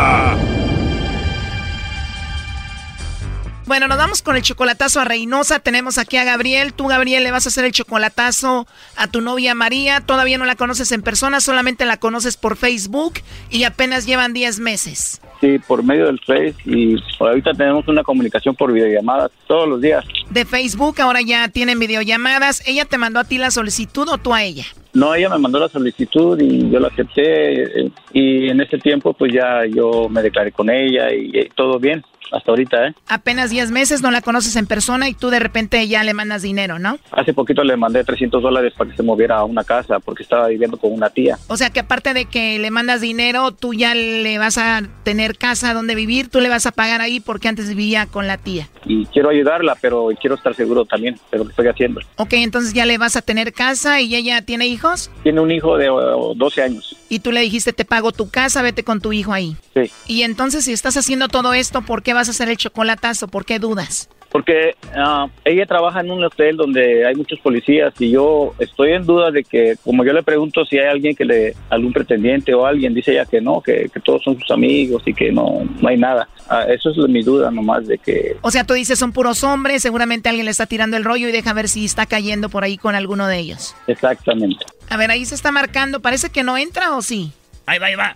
Bueno, 3.66 3.88
nos 3.88 3.96
vamos 3.96 4.20
con 4.20 4.36
el 4.36 4.42
chocolatazo 4.42 5.00
a 5.00 5.04
Reynosa. 5.04 5.58
Tenemos 5.58 5.96
aquí 5.96 6.18
a 6.18 6.24
Gabriel. 6.24 6.74
Tú, 6.74 6.86
Gabriel, 6.86 7.24
le 7.24 7.30
vas 7.30 7.46
a 7.46 7.48
hacer 7.48 7.64
el 7.64 7.72
chocolatazo 7.72 8.66
a 8.94 9.06
tu 9.06 9.22
novia 9.22 9.54
María. 9.54 10.02
Todavía 10.02 10.36
no 10.36 10.44
la 10.44 10.54
conoces 10.54 10.92
en 10.92 11.00
persona, 11.00 11.40
solamente 11.40 11.86
la 11.86 11.96
conoces 11.96 12.36
por 12.36 12.58
Facebook 12.58 13.14
y 13.48 13.64
apenas 13.64 14.04
llevan 14.04 14.34
10 14.34 14.60
meses. 14.60 15.22
Sí, 15.44 15.58
por 15.58 15.82
medio 15.82 16.06
del 16.06 16.18
Face 16.20 16.54
y 16.64 16.96
ahorita 17.20 17.52
tenemos 17.52 17.86
una 17.86 18.02
comunicación 18.02 18.54
por 18.54 18.72
videollamadas 18.72 19.30
todos 19.46 19.68
los 19.68 19.78
días. 19.78 20.02
De 20.30 20.46
Facebook, 20.46 20.98
ahora 21.02 21.20
ya 21.20 21.48
tienen 21.48 21.78
videollamadas. 21.78 22.66
¿Ella 22.66 22.86
te 22.86 22.96
mandó 22.96 23.20
a 23.20 23.24
ti 23.24 23.36
la 23.36 23.50
solicitud 23.50 24.08
o 24.08 24.16
tú 24.16 24.32
a 24.32 24.42
ella? 24.42 24.64
No, 24.94 25.14
ella 25.14 25.28
me 25.28 25.38
mandó 25.38 25.58
la 25.58 25.68
solicitud 25.68 26.40
y 26.40 26.70
yo 26.70 26.78
la 26.78 26.88
acepté 26.88 27.80
eh, 27.80 27.90
y 28.12 28.48
en 28.48 28.60
ese 28.60 28.78
tiempo 28.78 29.12
pues 29.12 29.32
ya 29.32 29.66
yo 29.66 30.08
me 30.08 30.22
declaré 30.22 30.52
con 30.52 30.70
ella 30.70 31.12
y, 31.12 31.48
todo 31.56 31.78
bien 31.78 32.02
hasta 32.32 32.50
ahorita, 32.50 32.88
¿eh? 32.88 32.94
Apenas 33.08 33.50
10 33.50 33.70
meses, 33.70 34.02
no 34.02 34.10
la 34.10 34.20
conoces 34.20 34.56
en 34.56 34.66
persona 34.66 35.08
y 35.08 35.14
tú 35.14 35.30
de 35.30 35.38
repente 35.38 35.86
ya 35.86 36.02
le 36.02 36.14
mandas 36.14 36.42
dinero, 36.42 36.78
¿no? 36.78 36.98
Hace 37.12 37.32
poquito 37.32 37.62
le 37.62 37.76
mandé 37.76 38.02
300 38.02 38.42
dólares 38.42 38.72
para 38.76 38.90
que 38.90 38.96
se 38.96 39.02
moviera 39.02 39.36
a 39.36 39.44
una 39.44 39.62
casa 39.62 40.00
porque 40.00 40.22
estaba 40.22 40.48
viviendo 40.48 40.76
con 40.76 40.92
una 40.92 41.10
tía. 41.10 41.38
O 41.48 41.56
sea 41.56 41.70
que 41.70 41.80
aparte 41.80 42.14
de 42.14 42.24
que 42.24 42.58
le 42.58 42.70
mandas 42.70 43.00
dinero, 43.00 43.52
tú 43.52 43.74
ya 43.74 43.94
le 43.94 44.38
vas 44.38 44.58
a 44.58 44.82
tener 45.04 45.36
casa 45.36 45.74
donde 45.74 45.94
vivir, 45.94 46.28
tú 46.28 46.40
le 46.40 46.48
vas 46.48 46.66
a 46.66 46.72
pagar 46.72 47.00
ahí 47.00 47.20
porque 47.20 47.48
antes 47.48 47.68
vivía 47.68 48.06
con 48.06 48.26
la 48.26 48.38
tía. 48.38 48.68
Y 48.86 49.06
quiero 49.06 49.30
ayudarla, 49.30 49.76
pero 49.80 50.08
quiero 50.20 50.34
estar 50.34 50.54
seguro 50.54 50.84
también 50.84 51.18
de 51.30 51.38
lo 51.38 51.44
que 51.44 51.50
estoy 51.50 51.68
haciendo. 51.68 52.00
Ok, 52.16 52.32
entonces 52.34 52.72
ya 52.72 52.86
le 52.86 52.98
vas 52.98 53.16
a 53.16 53.22
tener 53.22 53.52
casa 53.52 54.00
y 54.00 54.14
ella 54.14 54.42
tiene 54.42 54.66
hijos. 54.66 54.83
Tiene 55.22 55.40
un 55.40 55.50
hijo 55.50 55.76
de 55.76 55.88
oh, 55.88 56.34
12 56.34 56.62
años. 56.62 56.96
Y 57.08 57.20
tú 57.20 57.32
le 57.32 57.40
dijiste, 57.40 57.72
te 57.72 57.84
pago 57.84 58.12
tu 58.12 58.28
casa, 58.28 58.62
vete 58.62 58.84
con 58.84 59.00
tu 59.00 59.12
hijo 59.12 59.32
ahí. 59.32 59.56
Sí. 59.74 59.90
Y 60.06 60.22
entonces 60.22 60.64
si 60.64 60.72
estás 60.72 60.96
haciendo 60.96 61.28
todo 61.28 61.54
esto, 61.54 61.82
¿por 61.82 62.02
qué 62.02 62.14
vas 62.14 62.28
a 62.28 62.32
hacer 62.32 62.48
el 62.48 62.56
chocolatazo? 62.56 63.28
¿Por 63.28 63.44
qué 63.44 63.58
dudas? 63.58 64.08
Porque 64.34 64.74
ah, 64.96 65.28
ella 65.44 65.64
trabaja 65.64 66.00
en 66.00 66.10
un 66.10 66.24
hotel 66.24 66.56
donde 66.56 67.06
hay 67.06 67.14
muchos 67.14 67.38
policías 67.38 67.94
y 68.00 68.10
yo 68.10 68.52
estoy 68.58 68.90
en 68.90 69.06
duda 69.06 69.30
de 69.30 69.44
que, 69.44 69.76
como 69.84 70.04
yo 70.04 70.12
le 70.12 70.24
pregunto 70.24 70.64
si 70.64 70.76
hay 70.76 70.88
alguien 70.88 71.14
que 71.14 71.24
le, 71.24 71.54
algún 71.70 71.92
pretendiente 71.92 72.52
o 72.52 72.66
alguien, 72.66 72.94
dice 72.94 73.12
ella 73.12 73.26
que 73.26 73.40
no, 73.40 73.60
que, 73.60 73.88
que 73.94 74.00
todos 74.00 74.24
son 74.24 74.36
sus 74.40 74.50
amigos 74.50 75.04
y 75.06 75.14
que 75.14 75.30
no, 75.30 75.62
no 75.80 75.88
hay 75.88 75.96
nada. 75.96 76.28
Ah, 76.48 76.64
eso 76.68 76.90
es 76.90 76.96
mi 77.08 77.22
duda 77.22 77.52
nomás 77.52 77.86
de 77.86 77.96
que... 77.96 78.36
O 78.40 78.50
sea, 78.50 78.64
tú 78.64 78.74
dices 78.74 78.98
son 78.98 79.12
puros 79.12 79.44
hombres, 79.44 79.82
seguramente 79.82 80.28
alguien 80.28 80.46
le 80.46 80.50
está 80.50 80.66
tirando 80.66 80.96
el 80.96 81.04
rollo 81.04 81.28
y 81.28 81.32
deja 81.32 81.52
ver 81.52 81.68
si 81.68 81.84
está 81.84 82.06
cayendo 82.06 82.48
por 82.48 82.64
ahí 82.64 82.76
con 82.76 82.96
alguno 82.96 83.28
de 83.28 83.38
ellos. 83.38 83.76
Exactamente. 83.86 84.66
A 84.90 84.96
ver, 84.96 85.12
ahí 85.12 85.24
se 85.26 85.36
está 85.36 85.52
marcando, 85.52 86.00
parece 86.00 86.30
que 86.30 86.42
no 86.42 86.58
entra 86.58 86.96
o 86.96 87.02
sí. 87.02 87.30
Ahí 87.66 87.78
va, 87.78 87.86
ahí 87.86 87.94
va. 87.94 88.14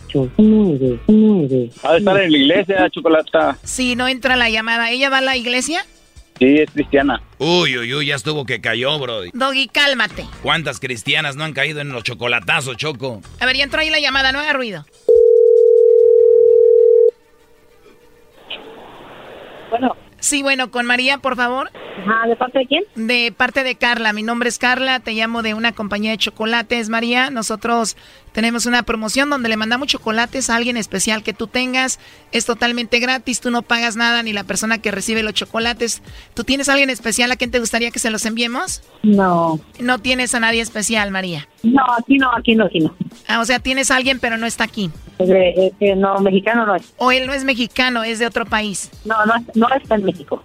Ha 1.85 1.93
de 1.93 1.99
estar 1.99 2.21
en 2.21 2.33
la 2.33 2.39
iglesia, 2.39 2.91
Chocolata. 2.91 3.57
Sí, 3.62 3.95
no 3.95 4.09
entra 4.09 4.35
la 4.35 4.51
llamada. 4.51 4.91
¿Ella 4.91 5.11
va 5.11 5.19
a 5.19 5.21
la 5.21 5.37
iglesia? 5.37 5.85
Sí, 6.39 6.55
es 6.59 6.70
cristiana. 6.70 7.20
Uy, 7.39 7.76
uy, 7.76 7.95
uy, 7.95 8.07
ya 8.07 8.14
estuvo 8.14 8.45
que 8.47 8.61
cayó, 8.61 8.97
Brody. 8.99 9.30
Doggy, 9.32 9.66
cálmate. 9.68 10.24
¿Cuántas 10.43 10.78
cristianas 10.78 11.34
no 11.34 11.45
han 11.45 11.53
caído 11.53 11.80
en 11.80 11.89
los 11.91 12.05
chocolatazos, 12.05 12.76
Choco? 12.76 13.20
A 13.41 13.47
ver, 13.47 13.57
ya 13.57 13.64
entró 13.64 13.80
ahí 13.80 13.91
la 13.91 13.99
llamada, 13.99 14.30
no 14.30 14.39
haga 14.39 14.53
ruido. 14.53 14.86
Bueno. 19.70 19.97
Sí, 20.20 20.43
bueno, 20.43 20.70
con 20.70 20.86
María, 20.86 21.18
por 21.18 21.36
favor. 21.36 21.70
Ajá, 22.01 22.28
¿de 22.28 22.36
parte 22.36 22.59
de 22.61 22.66
quién? 22.66 22.84
De 22.95 23.32
parte 23.36 23.64
de 23.64 23.76
Carla. 23.76 24.12
Mi 24.12 24.22
nombre 24.22 24.49
es 24.49 24.59
Carla, 24.59 25.01
te 25.01 25.12
llamo 25.12 25.43
de 25.43 25.55
una 25.55 25.72
compañía 25.72 26.12
de 26.12 26.18
chocolates, 26.18 26.89
María. 26.89 27.30
Nosotros 27.30 27.97
tenemos 28.39 28.66
una 28.66 28.84
promoción 28.84 29.30
donde 29.30 29.49
le 29.49 29.57
mandamos 29.57 29.89
chocolates 29.89 30.49
a 30.49 30.55
alguien 30.55 30.76
especial 30.76 31.24
que 31.24 31.32
tú 31.32 31.49
tengas. 31.49 31.99
Es 32.30 32.47
totalmente 32.47 33.01
gratis, 33.01 33.41
tú 33.41 33.51
no 33.51 33.62
pagas 33.62 33.97
nada 33.97 34.22
ni 34.22 34.32
la 34.32 34.45
persona 34.45 34.78
que 34.78 34.93
recibe 34.93 35.24
los 35.24 35.34
chocolates. 35.34 36.03
¿Tú 36.34 36.45
tienes 36.45 36.68
a 36.68 36.74
alguien 36.74 36.89
especial 36.89 37.32
a 37.32 37.36
quien 37.36 37.51
te 37.51 37.59
gustaría 37.59 37.91
que 37.91 37.99
se 37.99 38.11
los 38.11 38.24
enviemos? 38.26 38.84
No. 39.03 39.59
No 39.80 39.99
tienes 39.99 40.36
a 40.36 40.39
nadie 40.39 40.61
especial, 40.61 41.11
María. 41.11 41.49
No, 41.64 41.82
aquí 41.99 42.16
no, 42.16 42.30
aquí 42.32 42.55
no, 42.55 42.66
aquí 42.66 42.78
no. 42.78 42.95
Ah, 43.26 43.41
o 43.41 43.45
sea, 43.45 43.59
tienes 43.59 43.91
a 43.91 43.97
alguien 43.97 44.20
pero 44.20 44.36
no 44.36 44.47
está 44.47 44.62
aquí. 44.62 44.89
Eh, 45.18 45.72
no, 45.97 46.20
mexicano 46.20 46.64
no 46.64 46.76
es. 46.76 46.95
O 46.97 47.11
él 47.11 47.26
no 47.26 47.32
es 47.32 47.43
mexicano, 47.43 48.05
es 48.05 48.20
de 48.20 48.28
otro 48.28 48.47
país. 48.47 48.89
No, 49.05 49.16
no, 49.26 49.34
no 49.57 49.68
está 49.74 49.97
en 49.97 50.05
México. 50.05 50.45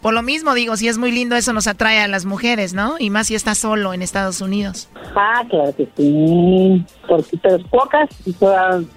Por 0.00 0.14
lo 0.14 0.22
mismo, 0.22 0.54
digo, 0.54 0.76
si 0.76 0.88
es 0.88 0.96
muy 0.96 1.12
lindo, 1.12 1.36
eso 1.36 1.52
nos 1.52 1.66
atrae 1.66 2.00
a 2.00 2.08
las 2.08 2.24
mujeres, 2.24 2.72
¿no? 2.72 2.96
Y 2.98 3.10
más 3.10 3.26
si 3.26 3.34
está 3.34 3.54
solo 3.54 3.92
en 3.92 4.00
Estados 4.00 4.40
Unidos. 4.40 4.88
Ah, 5.14 5.44
claro 5.48 5.74
que 5.76 5.88
sí. 5.96 6.84
Porque 7.06 7.36
pero 7.42 7.58
pocas 7.68 8.08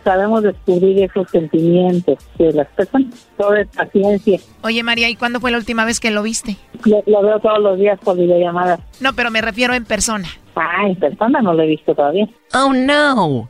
sabemos 0.04 0.44
descubrir 0.44 1.04
esos 1.04 1.30
sentimientos 1.30 2.18
de 2.38 2.54
las 2.54 2.68
personas. 2.70 3.28
Todo 3.38 3.56
es 3.56 3.68
paciencia. 3.68 4.40
Oye, 4.62 4.82
María, 4.84 5.10
¿y 5.10 5.16
cuándo 5.16 5.40
fue 5.40 5.52
la 5.52 5.58
última 5.58 5.84
vez 5.84 6.00
que 6.00 6.12
lo 6.12 6.24
viste? 6.24 6.56
Lo, 6.86 7.04
lo 7.06 7.22
veo 7.22 7.40
todos 7.40 7.60
los 7.60 7.78
días 7.78 8.00
por 8.04 8.16
videollamadas. 8.16 8.80
No, 9.02 9.14
pero 9.14 9.30
me 9.32 9.42
refiero 9.42 9.74
en 9.74 9.86
persona. 9.86 10.30
Ah, 10.56 10.88
en 10.88 10.96
persona 10.96 11.42
no 11.42 11.54
lo 11.54 11.64
he 11.64 11.68
visto 11.68 11.96
todavía. 11.96 12.28
Oh, 12.54 12.72
no. 12.74 13.50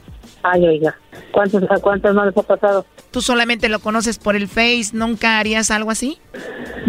Ay, 0.43 0.67
oiga, 0.67 0.95
¿cuántos, 1.31 1.63
a 1.69 1.77
cuántos 1.79 2.15
no 2.15 2.25
les 2.25 2.35
ha 2.35 2.43
pasado? 2.43 2.85
¿Tú 3.11 3.21
solamente 3.21 3.69
lo 3.69 3.79
conoces 3.79 4.17
por 4.17 4.35
el 4.35 4.47
Face? 4.47 4.89
¿Nunca 4.93 5.39
harías 5.39 5.71
algo 5.71 5.91
así? 5.91 6.17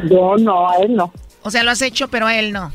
Yo 0.08 0.36
no, 0.38 0.68
a 0.70 0.76
él 0.76 0.94
no. 0.94 1.12
O 1.42 1.50
sea, 1.50 1.62
lo 1.64 1.70
has 1.70 1.82
hecho, 1.82 2.08
pero 2.08 2.26
a 2.26 2.38
él 2.38 2.52
no. 2.52 2.72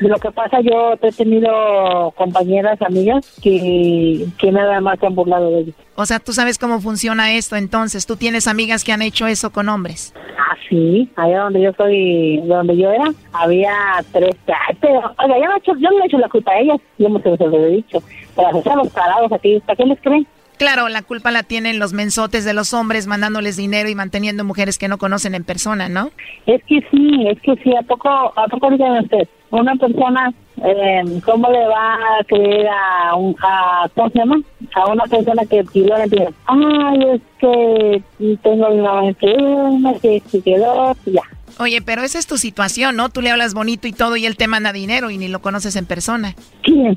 Lo 0.00 0.16
que 0.16 0.30
pasa, 0.30 0.60
yo 0.60 0.94
he 1.00 1.12
tenido 1.12 2.12
compañeras, 2.16 2.80
amigas, 2.82 3.38
que, 3.42 4.26
que 4.38 4.50
nada 4.50 4.80
más 4.80 4.98
se 4.98 5.06
han 5.06 5.14
burlado 5.14 5.50
de 5.50 5.60
ellos. 5.60 5.74
O 5.94 6.06
sea, 6.06 6.18
tú 6.18 6.32
sabes 6.32 6.58
cómo 6.58 6.80
funciona 6.80 7.34
esto, 7.34 7.56
entonces. 7.56 8.06
¿Tú 8.06 8.16
tienes 8.16 8.48
amigas 8.48 8.82
que 8.82 8.92
han 8.92 9.02
hecho 9.02 9.26
eso 9.26 9.50
con 9.50 9.68
hombres? 9.68 10.14
Ah, 10.38 10.56
sí, 10.68 11.08
allá 11.16 11.40
donde 11.40 11.60
yo 11.60 11.72
soy, 11.76 12.40
donde 12.46 12.76
yo 12.76 12.90
era, 12.90 13.12
había 13.32 13.74
tres. 14.12 14.34
Ay, 14.46 14.76
pero, 14.80 15.14
oiga, 15.18 15.38
yo 15.38 15.44
no, 15.46 15.54
he 15.54 15.58
hecho, 15.58 15.72
yo 15.78 15.90
no 15.90 16.02
he 16.02 16.06
hecho 16.06 16.18
la 16.18 16.28
culpa 16.28 16.52
a 16.52 16.60
ellas, 16.60 16.80
yo 16.98 17.08
no 17.08 17.20
se 17.20 17.28
los 17.28 17.40
he 17.40 17.68
dicho. 17.68 18.02
Pero 18.36 18.62
se 18.62 18.76
los 18.76 18.88
parados 18.88 19.32
aquí, 19.32 19.60
¿para 19.66 19.76
qué 19.76 19.84
les 19.84 20.00
creen? 20.00 20.26
Claro, 20.56 20.88
la 20.88 21.02
culpa 21.02 21.30
la 21.30 21.42
tienen 21.42 21.78
los 21.78 21.92
mensotes 21.92 22.44
de 22.44 22.54
los 22.54 22.74
hombres 22.74 23.06
mandándoles 23.06 23.56
dinero 23.56 23.88
y 23.88 23.94
manteniendo 23.94 24.44
mujeres 24.44 24.78
que 24.78 24.88
no 24.88 24.98
conocen 24.98 25.34
en 25.34 25.42
persona, 25.42 25.88
¿no? 25.88 26.10
Es 26.46 26.62
que 26.64 26.80
sí, 26.90 27.26
es 27.28 27.40
que 27.40 27.56
sí, 27.62 27.74
¿a 27.76 27.82
poco, 27.82 28.08
a 28.08 28.46
poco 28.48 28.70
díganme 28.70 29.00
usted? 29.00 29.28
Una 29.50 29.74
persona, 29.74 30.32
eh, 30.64 31.20
¿cómo 31.24 31.50
le 31.50 31.66
va 31.66 31.94
a 31.94 32.24
creer 32.24 32.68
a 32.68 33.16
un, 33.16 33.34
a, 33.42 33.88
¿cómo 33.94 34.10
se 34.10 34.18
llama? 34.18 34.40
A 34.74 34.92
una 34.92 35.04
persona 35.04 35.42
que 35.44 35.64
pidió 35.64 35.96
la 35.96 36.04
dice, 36.04 36.28
ay, 36.46 36.98
es 37.14 37.20
que 37.38 38.02
tengo 38.42 38.70
mamá 38.76 39.08
enferma, 39.08 39.94
que 40.00 40.22
se 40.28 40.40
quedó, 40.40 40.96
ya. 41.06 41.22
Oye, 41.58 41.82
pero 41.82 42.02
esa 42.02 42.18
es 42.18 42.26
tu 42.26 42.36
situación, 42.36 42.96
¿no? 42.96 43.08
Tú 43.08 43.22
le 43.22 43.30
hablas 43.30 43.54
bonito 43.54 43.86
y 43.88 43.92
todo 43.92 44.16
y 44.16 44.26
él 44.26 44.36
te 44.36 44.48
manda 44.48 44.72
dinero 44.72 45.10
y 45.10 45.18
ni 45.18 45.28
lo 45.28 45.40
conoces 45.40 45.76
en 45.76 45.86
persona. 45.86 46.34
¿Quién? 46.62 46.96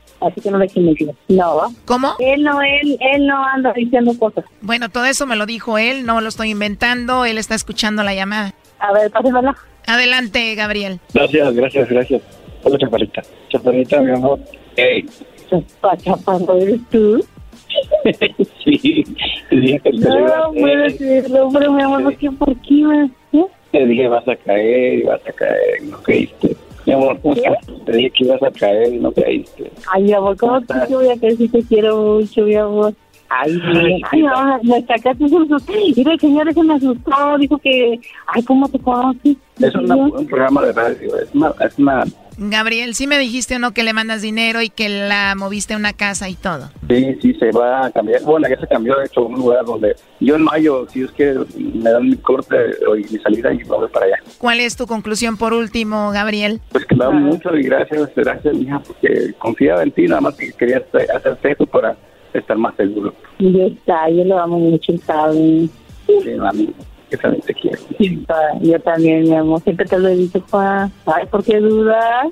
Así 0.21 0.39
que 0.39 0.51
no 0.51 0.59
le 0.59 0.65
echen 0.65 0.85
mentiras. 0.85 1.15
No. 1.27 1.73
¿Cómo? 1.85 2.13
Él 2.19 2.43
no, 2.43 2.61
él, 2.61 2.97
él 2.99 3.25
no 3.25 3.43
anda 3.43 3.73
diciendo 3.73 4.13
cosas. 4.17 4.45
Bueno, 4.61 4.89
todo 4.89 5.05
eso 5.05 5.25
me 5.25 5.35
lo 5.35 5.45
dijo 5.45 5.77
él, 5.77 6.05
no 6.05 6.21
lo 6.21 6.29
estoy 6.29 6.51
inventando, 6.51 7.25
él 7.25 7.37
está 7.37 7.55
escuchando 7.55 8.03
la 8.03 8.13
llamada. 8.13 8.53
A 8.79 8.93
ver, 8.93 9.09
pásemela. 9.11 9.55
Adelante, 9.87 10.53
Gabriel. 10.55 10.99
Gracias, 11.13 11.53
gracias, 11.55 11.89
gracias. 11.89 12.21
Hola, 12.63 12.77
chaparrita. 12.77 13.21
Chaparrita, 13.49 13.99
mi 14.01 14.11
amor. 14.11 14.39
Hey. 14.75 15.05
Chapa, 15.49 15.97
chaparro, 15.97 16.57
¿eres 16.59 16.79
tú? 16.91 17.25
sí, 18.63 19.03
te 19.49 19.55
dije 19.55 19.79
que 19.79 19.91
te 19.91 19.97
No, 19.97 20.51
puedo 20.53 20.83
decirlo, 20.83 21.49
pero 21.51 21.71
mi 21.71 21.81
amor, 21.81 22.03
¿por 22.03 22.17
qué? 22.17 22.31
¿Por 22.31 22.55
qué? 22.61 23.09
¿Eh? 23.33 23.45
Te 23.71 23.85
dije 23.85 24.07
vas 24.07 24.27
a 24.27 24.35
caer 24.35 25.05
vas 25.05 25.21
a 25.25 25.31
caer 25.31 25.83
no 25.83 26.01
caíste. 26.03 26.55
Mi 26.85 26.93
amor, 26.93 27.19
¿cómo 27.21 27.35
estás? 27.35 27.57
Te 27.85 27.91
dije 27.91 28.11
que 28.11 28.23
ibas 28.25 28.41
a 28.43 28.51
caer 28.51 28.93
y 28.93 28.97
no 28.99 29.11
caíste. 29.11 29.71
Ay, 29.91 30.03
mi 30.03 30.13
amor, 30.13 30.35
¿cómo 30.37 30.61
te 30.61 30.73
yo 30.89 30.97
voy 30.99 31.09
a 31.09 31.15
creer 31.17 31.37
si 31.37 31.47
te 31.47 31.61
quiero 31.63 31.95
mucho, 32.19 32.41
mi 32.41 32.55
amor? 32.55 32.93
Ay, 33.29 33.51
bien. 33.57 34.01
Ay, 34.11 34.25
ahora 34.25 34.59
me 34.63 34.81
sacaste 34.81 35.23
un 35.23 35.29
susto. 35.47 35.57
Mira, 35.95 36.13
el 36.13 36.19
señor 36.19 36.49
ese 36.49 36.63
me 36.63 36.73
asustó, 36.73 37.37
dijo 37.39 37.57
que, 37.59 37.99
ay, 38.27 38.43
¿cómo 38.43 38.67
te 38.67 38.79
conoces? 38.79 39.37
Es 39.59 39.75
una- 39.75 39.95
un 39.95 40.25
programa 40.27 40.61
de 40.63 40.73
radio, 40.73 41.17
es 41.17 41.29
una, 41.33 41.53
es 41.65 41.77
una 41.79 42.03
Gabriel, 42.49 42.95
sí 42.95 43.05
me 43.05 43.19
dijiste 43.19 43.57
o 43.57 43.59
no 43.59 43.71
que 43.71 43.83
le 43.83 43.93
mandas 43.93 44.23
dinero 44.23 44.63
y 44.63 44.69
que 44.69 44.89
la 44.89 45.35
moviste 45.37 45.75
a 45.75 45.77
una 45.77 45.93
casa 45.93 46.27
y 46.27 46.33
todo. 46.33 46.71
Sí, 46.89 47.15
sí, 47.21 47.33
se 47.35 47.51
va 47.51 47.85
a 47.85 47.91
cambiar. 47.91 48.23
Bueno, 48.23 48.47
ya 48.49 48.59
se 48.59 48.67
cambió, 48.67 48.95
de 48.97 49.05
hecho, 49.05 49.19
a 49.21 49.25
un 49.25 49.35
lugar 49.35 49.63
donde 49.63 49.95
yo 50.19 50.35
en 50.35 50.41
mayo, 50.43 50.87
si 50.89 51.03
es 51.03 51.11
que 51.11 51.35
me 51.55 51.91
dan 51.91 52.09
mi 52.09 52.15
corte 52.17 52.55
o 52.87 52.95
mi 52.95 53.03
salida 53.19 53.53
y 53.53 53.57
me 53.59 53.63
voy 53.65 53.87
para 53.89 54.07
allá. 54.07 54.15
¿Cuál 54.39 54.59
es 54.59 54.75
tu 54.75 54.87
conclusión 54.87 55.37
por 55.37 55.53
último, 55.53 56.09
Gabriel? 56.11 56.59
Pues 56.71 56.83
que 56.85 56.95
me 56.95 57.05
da 57.05 57.11
mucho 57.11 57.55
y 57.55 57.61
gracias, 57.61 58.09
gracias, 58.15 58.55
mija, 58.55 58.79
porque 58.79 59.33
confiaba 59.37 59.83
en 59.83 59.91
ti, 59.91 60.07
nada 60.07 60.21
más 60.21 60.35
que 60.35 60.51
quería 60.53 60.77
hacer- 60.77 61.11
hacerte 61.15 61.51
eso 61.51 61.67
para 61.67 61.95
estar 62.33 62.57
más 62.57 62.75
seguro. 62.75 63.13
Ya 63.37 63.65
está, 63.65 64.09
yo 64.09 64.23
lo 64.23 64.39
amo 64.39 64.57
mucho, 64.57 64.93
¿sabes? 65.05 65.69
Sí, 66.07 66.29
mami, 66.37 66.73
que 67.11 67.17
también 67.17 67.43
te 67.43 67.53
quiero. 67.53 67.77
Pa, 68.25 68.35
Yo 68.61 68.79
también, 68.79 69.23
mi 69.23 69.35
amor, 69.35 69.61
siempre 69.61 69.85
te 69.85 69.99
lo 69.99 70.07
he 70.07 70.15
dicho, 70.15 70.43
pa. 70.49 70.89
Ay, 71.05 71.27
¿por 71.29 71.43
qué 71.43 71.59
dudas? 71.59 72.27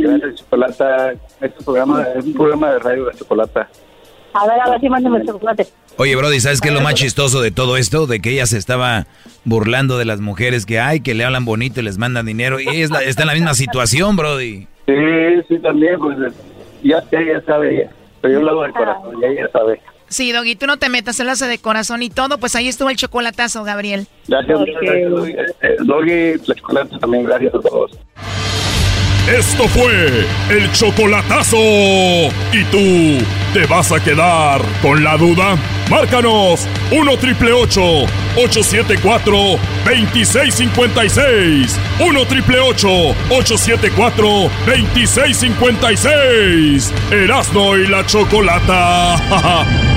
Gracias, 0.00 0.34
Chocolata. 0.36 1.12
Este 1.40 1.64
programa 1.64 2.02
es 2.16 2.24
un 2.24 2.34
programa 2.34 2.72
de 2.72 2.78
radio 2.80 3.04
de 3.06 3.14
Chocolata. 3.14 3.68
A 4.32 4.46
ver, 4.48 4.60
a 4.60 4.70
ver 4.70 4.80
si 4.80 4.88
mándame 4.88 5.18
el 5.18 5.26
chocolate. 5.26 5.68
Oye, 5.96 6.16
Brody, 6.16 6.40
¿sabes 6.40 6.60
qué 6.60 6.68
es 6.68 6.74
lo 6.74 6.80
más 6.80 6.94
chistoso 6.94 7.40
de 7.40 7.52
todo 7.52 7.76
esto? 7.76 8.08
De 8.08 8.18
que 8.20 8.30
ella 8.30 8.46
se 8.46 8.58
estaba 8.58 9.06
burlando 9.44 9.96
de 9.96 10.04
las 10.04 10.20
mujeres 10.20 10.66
que 10.66 10.80
hay, 10.80 11.00
que 11.00 11.14
le 11.14 11.24
hablan 11.24 11.44
bonito 11.44 11.78
y 11.78 11.84
les 11.84 11.98
mandan 11.98 12.26
dinero. 12.26 12.58
Y 12.58 12.68
ella 12.68 12.84
es 12.84 12.90
la- 12.90 13.02
está 13.04 13.22
en 13.22 13.28
la 13.28 13.34
misma 13.34 13.54
situación, 13.54 14.16
Brody. 14.16 14.66
Sí, 14.86 14.94
sí, 15.48 15.58
también, 15.60 16.00
pues 16.00 16.18
ya, 16.82 17.00
ya, 17.12 17.22
ya 17.22 17.40
sabe 17.46 17.76
ella. 17.76 17.90
Pero 18.22 18.34
yo 18.34 18.40
lo 18.42 18.50
hago 18.50 18.62
de 18.64 18.72
corazón, 18.72 19.20
ya 19.20 19.28
ella 19.28 19.48
sabe. 19.52 19.80
Sí, 20.08 20.32
Doggy, 20.32 20.56
tú 20.56 20.66
no 20.66 20.78
te 20.78 20.88
metas, 20.88 21.18
él 21.20 21.28
hace 21.28 21.46
de 21.46 21.58
corazón 21.58 22.02
y 22.02 22.10
todo, 22.10 22.38
pues 22.38 22.54
ahí 22.54 22.68
estuvo 22.68 22.90
el 22.90 22.96
chocolatazo, 22.96 23.64
Gabriel. 23.64 24.06
Gracias, 24.28 24.58
muchas 24.58 24.80
gracias, 24.80 25.10
Doggy. 25.10 25.32
Eh, 25.32 25.76
Doggy, 25.80 26.98
también, 27.00 27.24
gracias 27.24 27.54
a 27.54 27.60
todos. 27.60 27.92
Esto 29.28 29.66
fue 29.68 30.26
el 30.50 30.70
chocolatazo. 30.72 31.56
¿Y 31.56 32.64
tú 32.70 33.24
te 33.54 33.64
vas 33.66 33.90
a 33.90 33.98
quedar 33.98 34.60
con 34.82 35.02
la 35.02 35.16
duda? 35.16 35.56
Márcanos 35.90 36.68
1 36.90 37.16
triple 37.16 37.52
874 37.52 39.32
2656. 39.86 41.80
1 42.00 42.26
triple 42.26 42.60
874 42.60 44.50
2656. 44.66 46.92
Erasno 47.10 47.78
y 47.78 47.86
la 47.86 48.04
chocolata. 48.04 49.16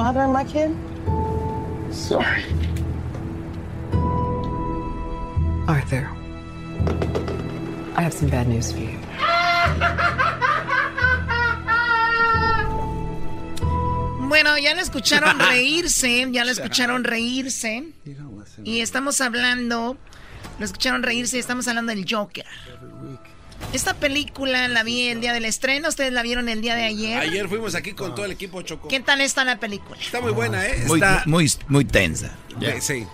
bothering 0.00 0.32
my 0.32 0.44
kid? 0.44 0.70
Sorry. 1.92 2.42
Arthur, 5.68 6.08
I 7.98 8.00
have 8.00 8.14
some 8.14 8.30
bad 8.30 8.48
news 8.48 8.72
for 8.72 8.78
you. 8.78 8.98
Bueno, 14.28 14.56
ya 14.56 14.74
lo 14.74 14.80
escucharon 14.86 15.38
reírse, 15.38 16.26
ya 16.32 16.44
lo 16.46 16.50
escucharon 16.52 17.04
reírse. 17.04 17.92
Y 18.64 18.80
estamos 18.80 19.20
hablando, 19.20 19.98
lo 20.58 20.64
escucharon 20.64 21.02
reírse 21.02 21.36
y 21.36 21.40
estamos 21.40 21.68
hablando 21.68 21.92
del 21.94 22.06
Joker. 22.08 22.46
Esta 23.72 23.94
película 23.94 24.66
la 24.68 24.82
vi 24.82 25.08
el 25.08 25.20
día 25.20 25.32
del 25.32 25.44
estreno, 25.44 25.88
ustedes 25.88 26.12
la 26.12 26.22
vieron 26.22 26.48
el 26.48 26.60
día 26.60 26.74
de 26.74 26.84
ayer. 26.84 27.18
Ayer 27.18 27.48
fuimos 27.48 27.74
aquí 27.74 27.92
con 27.92 28.14
todo 28.14 28.24
el 28.24 28.32
equipo 28.32 28.62
Choco. 28.62 28.88
¿Qué 28.88 29.00
tal 29.00 29.20
está 29.20 29.44
la 29.44 29.60
película? 29.60 30.00
Está 30.00 30.20
muy 30.20 30.32
buena, 30.32 30.66
¿eh? 30.66 30.84
Muy, 30.86 30.98
Está... 30.98 31.22
muy, 31.26 31.50
muy 31.68 31.84
tensa. 31.84 32.36
Sí. 32.80 33.06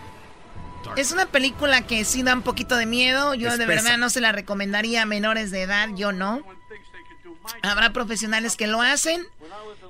Es 0.96 1.12
una 1.12 1.26
película 1.26 1.82
que 1.82 2.04
sí 2.04 2.22
da 2.22 2.34
un 2.34 2.42
poquito 2.42 2.76
de 2.76 2.86
miedo. 2.86 3.34
Yo 3.34 3.56
de 3.56 3.66
verdad 3.66 3.98
no 3.98 4.08
se 4.08 4.20
la 4.20 4.32
recomendaría 4.32 5.02
a 5.02 5.06
menores 5.06 5.50
de 5.50 5.62
edad, 5.62 5.90
yo 5.94 6.12
no. 6.12 6.42
Habrá 7.62 7.92
profesionales 7.92 8.56
que 8.56 8.66
lo 8.66 8.80
hacen. 8.80 9.26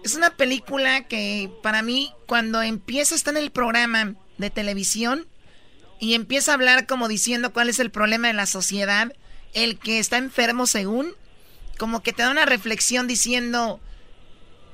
Es 0.04 0.14
una 0.14 0.30
película 0.30 1.04
que 1.04 1.50
para 1.62 1.82
mí 1.82 2.12
cuando 2.26 2.62
empieza 2.62 3.14
está 3.14 3.30
en 3.30 3.36
el 3.36 3.50
programa 3.50 4.14
de 4.38 4.50
televisión 4.50 5.26
y 6.00 6.14
empieza 6.14 6.50
a 6.50 6.54
hablar 6.54 6.86
como 6.86 7.08
diciendo 7.08 7.52
cuál 7.52 7.68
es 7.68 7.78
el 7.78 7.90
problema 7.90 8.28
de 8.28 8.34
la 8.34 8.46
sociedad, 8.46 9.12
el 9.56 9.78
que 9.78 9.98
está 9.98 10.18
enfermo 10.18 10.66
según, 10.66 11.14
como 11.78 12.02
que 12.02 12.12
te 12.12 12.22
da 12.22 12.30
una 12.30 12.44
reflexión 12.44 13.08
diciendo, 13.08 13.80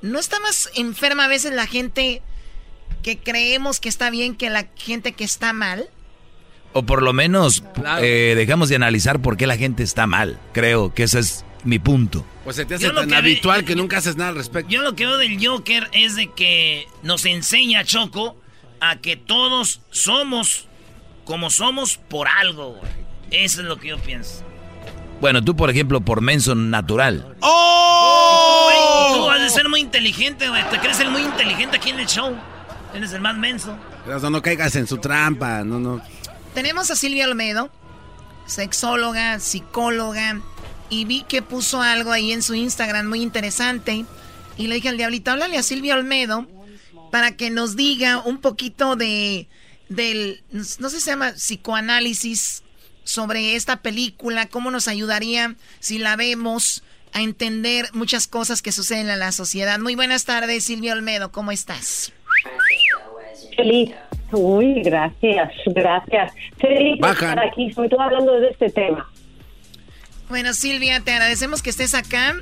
¿no 0.01 0.19
está 0.19 0.39
más 0.41 0.69
enferma 0.75 1.25
a 1.25 1.27
veces 1.29 1.53
la 1.53 1.65
gente 1.65 2.21
que 3.01 3.17
creemos 3.17 3.79
que 3.79 3.89
está 3.89 4.09
bien 4.09 4.35
que 4.35 4.49
la 4.49 4.67
gente 4.75 5.13
que 5.13 5.23
está 5.23 5.53
mal? 5.53 5.89
O 6.73 6.83
por 6.83 7.01
lo 7.01 7.13
menos 7.13 7.63
eh, 8.01 8.33
dejamos 8.35 8.67
de 8.67 8.75
analizar 8.75 9.21
por 9.21 9.37
qué 9.37 9.47
la 9.47 9.57
gente 9.57 9.83
está 9.83 10.05
mal. 10.05 10.39
Creo 10.51 10.93
que 10.93 11.03
ese 11.03 11.19
es 11.19 11.45
mi 11.63 11.79
punto. 11.79 12.25
Pues 12.43 12.57
se 12.57 12.65
te 12.65 12.75
hace 12.75 12.85
Yo 12.85 12.91
lo 12.91 13.01
tan 13.01 13.09
que 13.09 13.15
habitual 13.15 13.63
que 13.63 13.75
nunca 13.75 13.99
haces 13.99 14.17
nada 14.17 14.31
al 14.31 14.35
respecto. 14.35 14.69
Yo 14.69 14.81
lo 14.81 14.95
que 14.95 15.05
veo 15.05 15.17
del 15.17 15.45
Joker 15.45 15.87
es 15.93 16.15
de 16.17 16.29
que 16.31 16.87
nos 17.03 17.25
enseña 17.25 17.85
Choco 17.85 18.35
a 18.81 18.97
que 18.97 19.15
todos 19.15 19.79
somos 19.91 20.67
como 21.23 21.49
somos 21.49 21.97
por 21.97 22.27
algo. 22.27 22.81
Eso 23.31 23.61
es 23.61 23.67
lo 23.67 23.77
que 23.77 23.89
yo 23.89 23.97
pienso. 23.99 24.43
Bueno, 25.23 25.41
tú, 25.41 25.55
por 25.55 25.69
ejemplo, 25.69 26.01
por 26.01 26.19
menso 26.19 26.53
natural. 26.53 27.37
Güey, 27.39 28.77
tú 29.13 29.29
has 29.29 29.41
de 29.41 29.49
ser 29.49 29.69
muy 29.69 29.79
inteligente, 29.79 30.49
güey. 30.49 30.69
Te 30.69 30.77
crees 30.79 30.99
el 30.99 31.11
muy 31.11 31.21
inteligente 31.21 31.77
aquí 31.77 31.91
en 31.91 31.99
el 32.01 32.07
show. 32.07 32.35
Eres 32.93 33.13
el 33.13 33.21
más 33.21 33.37
menso. 33.37 33.73
No, 34.05 34.29
no 34.29 34.41
caigas 34.41 34.75
en 34.75 34.85
su 34.85 34.97
trampa, 34.97 35.63
no, 35.63 35.79
no. 35.79 36.01
Tenemos 36.53 36.91
a 36.91 36.97
Silvia 36.97 37.25
Olmedo, 37.25 37.71
sexóloga, 38.47 39.39
psicóloga, 39.39 40.41
y 40.89 41.05
vi 41.05 41.23
que 41.23 41.41
puso 41.41 41.81
algo 41.81 42.11
ahí 42.11 42.33
en 42.33 42.41
su 42.41 42.53
Instagram 42.53 43.07
muy 43.07 43.21
interesante. 43.21 44.03
Y 44.57 44.67
le 44.67 44.75
dije 44.75 44.89
al 44.89 44.97
diablito, 44.97 45.31
háblale 45.31 45.57
a 45.57 45.63
Silvia 45.63 45.95
Olmedo 45.95 46.47
para 47.13 47.37
que 47.37 47.49
nos 47.49 47.77
diga 47.77 48.21
un 48.25 48.39
poquito 48.39 48.97
de, 48.97 49.47
del, 49.87 50.43
no 50.51 50.89
sé 50.89 50.97
si 50.97 50.99
se 50.99 51.11
llama 51.11 51.31
psicoanálisis 51.31 52.62
sobre 53.03 53.55
esta 53.55 53.77
película, 53.77 54.47
cómo 54.47 54.71
nos 54.71 54.87
ayudaría 54.87 55.55
si 55.79 55.97
la 55.99 56.15
vemos 56.15 56.83
a 57.11 57.21
entender 57.21 57.89
muchas 57.93 58.27
cosas 58.27 58.61
que 58.61 58.71
suceden 58.71 59.09
en 59.09 59.19
la 59.19 59.31
sociedad. 59.31 59.79
Muy 59.79 59.95
buenas 59.95 60.25
tardes, 60.25 60.63
Silvia 60.63 60.93
Olmedo, 60.93 61.31
¿cómo 61.31 61.51
estás? 61.51 62.11
Feliz. 63.55 63.91
Uy, 64.31 64.81
gracias, 64.81 65.51
gracias. 65.67 66.33
Feliz 66.59 66.99
de 66.99 67.11
estar 67.11 67.39
aquí, 67.39 67.71
sobre 67.71 67.89
todo 67.89 68.01
hablando 68.01 68.39
de 68.39 68.49
este 68.49 68.69
tema. 68.71 69.07
Bueno, 70.27 70.53
Silvia, 70.53 71.01
te 71.01 71.11
agradecemos 71.11 71.61
que 71.61 71.69
estés 71.69 71.93
acá 71.93 72.35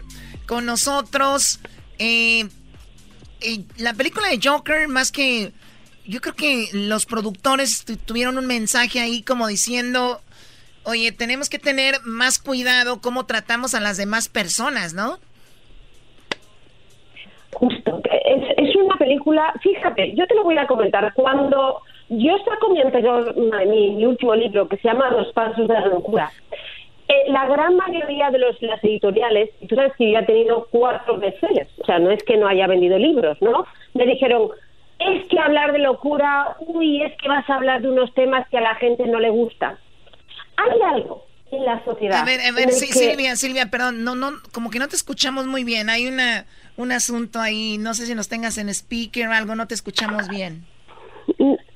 con 0.47 0.65
nosotros. 0.65 1.59
Eh, 1.99 2.47
eh, 3.41 3.63
la 3.77 3.93
película 3.93 4.29
de 4.29 4.39
Joker, 4.41 4.87
más 4.87 5.11
que... 5.11 5.51
Yo 6.05 6.21
creo 6.21 6.35
que 6.35 6.69
los 6.71 7.05
productores 7.05 7.83
tu- 7.83 7.97
tuvieron 7.97 8.37
un 8.37 8.47
mensaje 8.47 9.01
ahí 9.01 9.21
como 9.21 9.47
diciendo, 9.47 10.21
oye, 10.83 11.11
tenemos 11.11 11.49
que 11.49 11.59
tener 11.59 11.95
más 12.03 12.39
cuidado 12.39 13.01
cómo 13.01 13.25
tratamos 13.25 13.75
a 13.75 13.79
las 13.79 13.97
demás 13.97 14.29
personas, 14.29 14.93
¿no? 14.93 15.17
Justo. 17.53 18.01
Es, 18.25 18.43
es 18.57 18.75
una 18.75 18.95
película, 18.95 19.53
fíjate, 19.61 20.13
yo 20.15 20.25
te 20.27 20.35
lo 20.35 20.43
voy 20.43 20.57
a 20.57 20.67
comentar. 20.67 21.13
Cuando 21.13 21.81
yo 22.09 22.37
saco 22.39 22.69
mi 22.69 22.81
anterior, 22.81 23.33
mi, 23.37 24.05
último 24.05 24.35
libro, 24.35 24.67
que 24.67 24.77
se 24.77 24.87
llama 24.87 25.11
Los 25.11 25.31
Pasos 25.31 25.67
de 25.67 25.73
la 25.73 25.85
Locura, 25.87 26.29
eh, 27.07 27.23
la 27.29 27.45
gran 27.47 27.75
mayoría 27.77 28.29
de 28.31 28.37
los, 28.37 28.61
las 28.61 28.83
editoriales, 28.83 29.49
tú 29.67 29.75
sabes 29.75 29.93
que 29.97 30.11
yo 30.11 30.19
he 30.19 30.25
tenido 30.25 30.67
cuatro 30.71 31.17
bestsellers, 31.17 31.69
o 31.79 31.85
sea, 31.85 31.99
no 31.99 32.11
es 32.11 32.21
que 32.23 32.35
no 32.35 32.47
haya 32.47 32.67
vendido 32.67 32.97
libros, 32.97 33.37
¿no? 33.41 33.65
Me 33.93 34.05
dijeron, 34.05 34.49
es 34.99 35.25
que 35.29 35.39
hablar 35.39 35.71
de 35.71 35.79
locura, 35.79 36.57
uy, 36.59 37.01
es 37.01 37.15
que 37.17 37.29
vas 37.29 37.49
a 37.49 37.55
hablar 37.55 37.81
de 37.81 37.89
unos 37.89 38.13
temas 38.13 38.47
que 38.49 38.57
a 38.57 38.61
la 38.61 38.75
gente 38.75 39.05
no 39.07 39.19
le 39.19 39.29
gusta. 39.29 39.77
Hay 40.57 40.81
algo 40.95 41.25
en 41.51 41.65
la 41.65 41.83
sociedad. 41.83 42.21
A 42.21 42.25
ver, 42.25 42.39
a 42.41 42.51
ver, 42.51 42.71
sí, 42.71 42.87
que- 42.87 42.93
Silvia, 42.93 43.35
Silvia, 43.35 43.69
perdón, 43.69 44.03
no, 44.03 44.15
no, 44.15 44.31
como 44.53 44.69
que 44.69 44.79
no 44.79 44.87
te 44.87 44.95
escuchamos 44.95 45.47
muy 45.47 45.63
bien. 45.63 45.89
Hay 45.89 46.07
una, 46.07 46.45
un 46.77 46.91
asunto 46.91 47.39
ahí, 47.39 47.77
no 47.77 47.93
sé 47.93 48.05
si 48.05 48.15
nos 48.15 48.29
tengas 48.29 48.57
en 48.57 48.69
speaker 48.69 49.27
o 49.27 49.33
algo, 49.33 49.55
no 49.55 49.67
te 49.67 49.73
escuchamos 49.75 50.27
bien. 50.29 50.65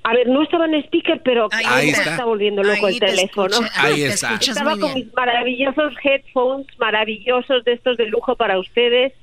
A 0.04 0.14
ver, 0.14 0.28
no 0.28 0.44
estaba 0.44 0.66
en 0.66 0.76
speaker, 0.76 1.22
pero 1.24 1.48
Ahí 1.52 1.64
ahí 1.68 1.90
está. 1.90 2.02
está. 2.02 2.12
está 2.14 2.26
volviendo 2.26 2.62
loco 2.64 2.88
Ahí 2.88 2.96
el 2.96 3.00
te 3.00 3.06
teléfono. 3.08 3.48
escucha- 3.48 3.72
ahí 3.82 3.96
te 3.96 4.08
está. 4.08 4.28
escuchas 4.28 4.50
Estaba 4.58 4.72
muy 4.72 4.80
con 4.80 4.94
bien. 4.94 5.06
mis 5.06 5.14
maravillosos 5.16 5.94
headphones, 6.04 6.68
maravillosos 6.78 7.64
de 7.64 7.74
estos 7.74 7.98
de 7.98 8.06
lujo 8.08 8.36
para 8.36 8.60
ustedes. 8.60 9.14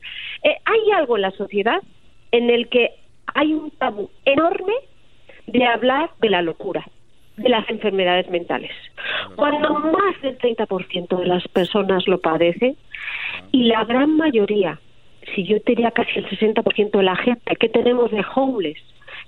Eh, 0.42 0.56
hay 0.64 0.90
algo 0.96 1.16
en 1.16 1.22
la 1.22 1.30
sociedad 1.32 1.80
en 2.30 2.50
el 2.50 2.68
que 2.68 2.90
hay 3.34 3.52
un 3.52 3.70
tabú 3.72 4.10
enorme 4.24 4.72
de 5.46 5.64
hablar 5.66 6.10
de 6.20 6.30
la 6.30 6.42
locura, 6.42 6.84
de 7.42 7.48
las 7.48 7.68
enfermedades 7.68 8.28
mentales. 8.30 8.70
Cuando 9.36 9.74
más 9.74 10.20
del 10.22 10.38
30% 10.38 11.18
de 11.18 11.26
las 11.26 11.46
personas 11.48 12.06
lo 12.06 12.20
padecen 12.20 12.76
y 13.50 13.64
la 13.64 13.84
gran 13.84 14.16
mayoría, 14.16 14.78
si 15.34 15.44
yo 15.44 15.60
te 15.60 15.72
diría 15.72 15.90
casi 15.90 16.18
el 16.18 16.28
60% 16.28 16.90
de 16.90 17.02
la 17.02 17.16
gente 17.16 17.56
que 17.56 17.68
tenemos 17.68 18.10
de 18.10 18.24
homeless, 18.34 18.78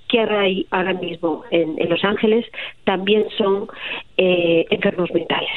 que 0.08 0.20
hay 0.20 0.66
ahora 0.70 0.94
mismo 0.94 1.44
en, 1.50 1.76
Los 1.88 2.04
Ángeles, 2.04 2.44
también 2.84 3.24
son 3.36 3.68
eh, 4.16 4.66
enfermos 4.70 5.10
mentales. 5.12 5.50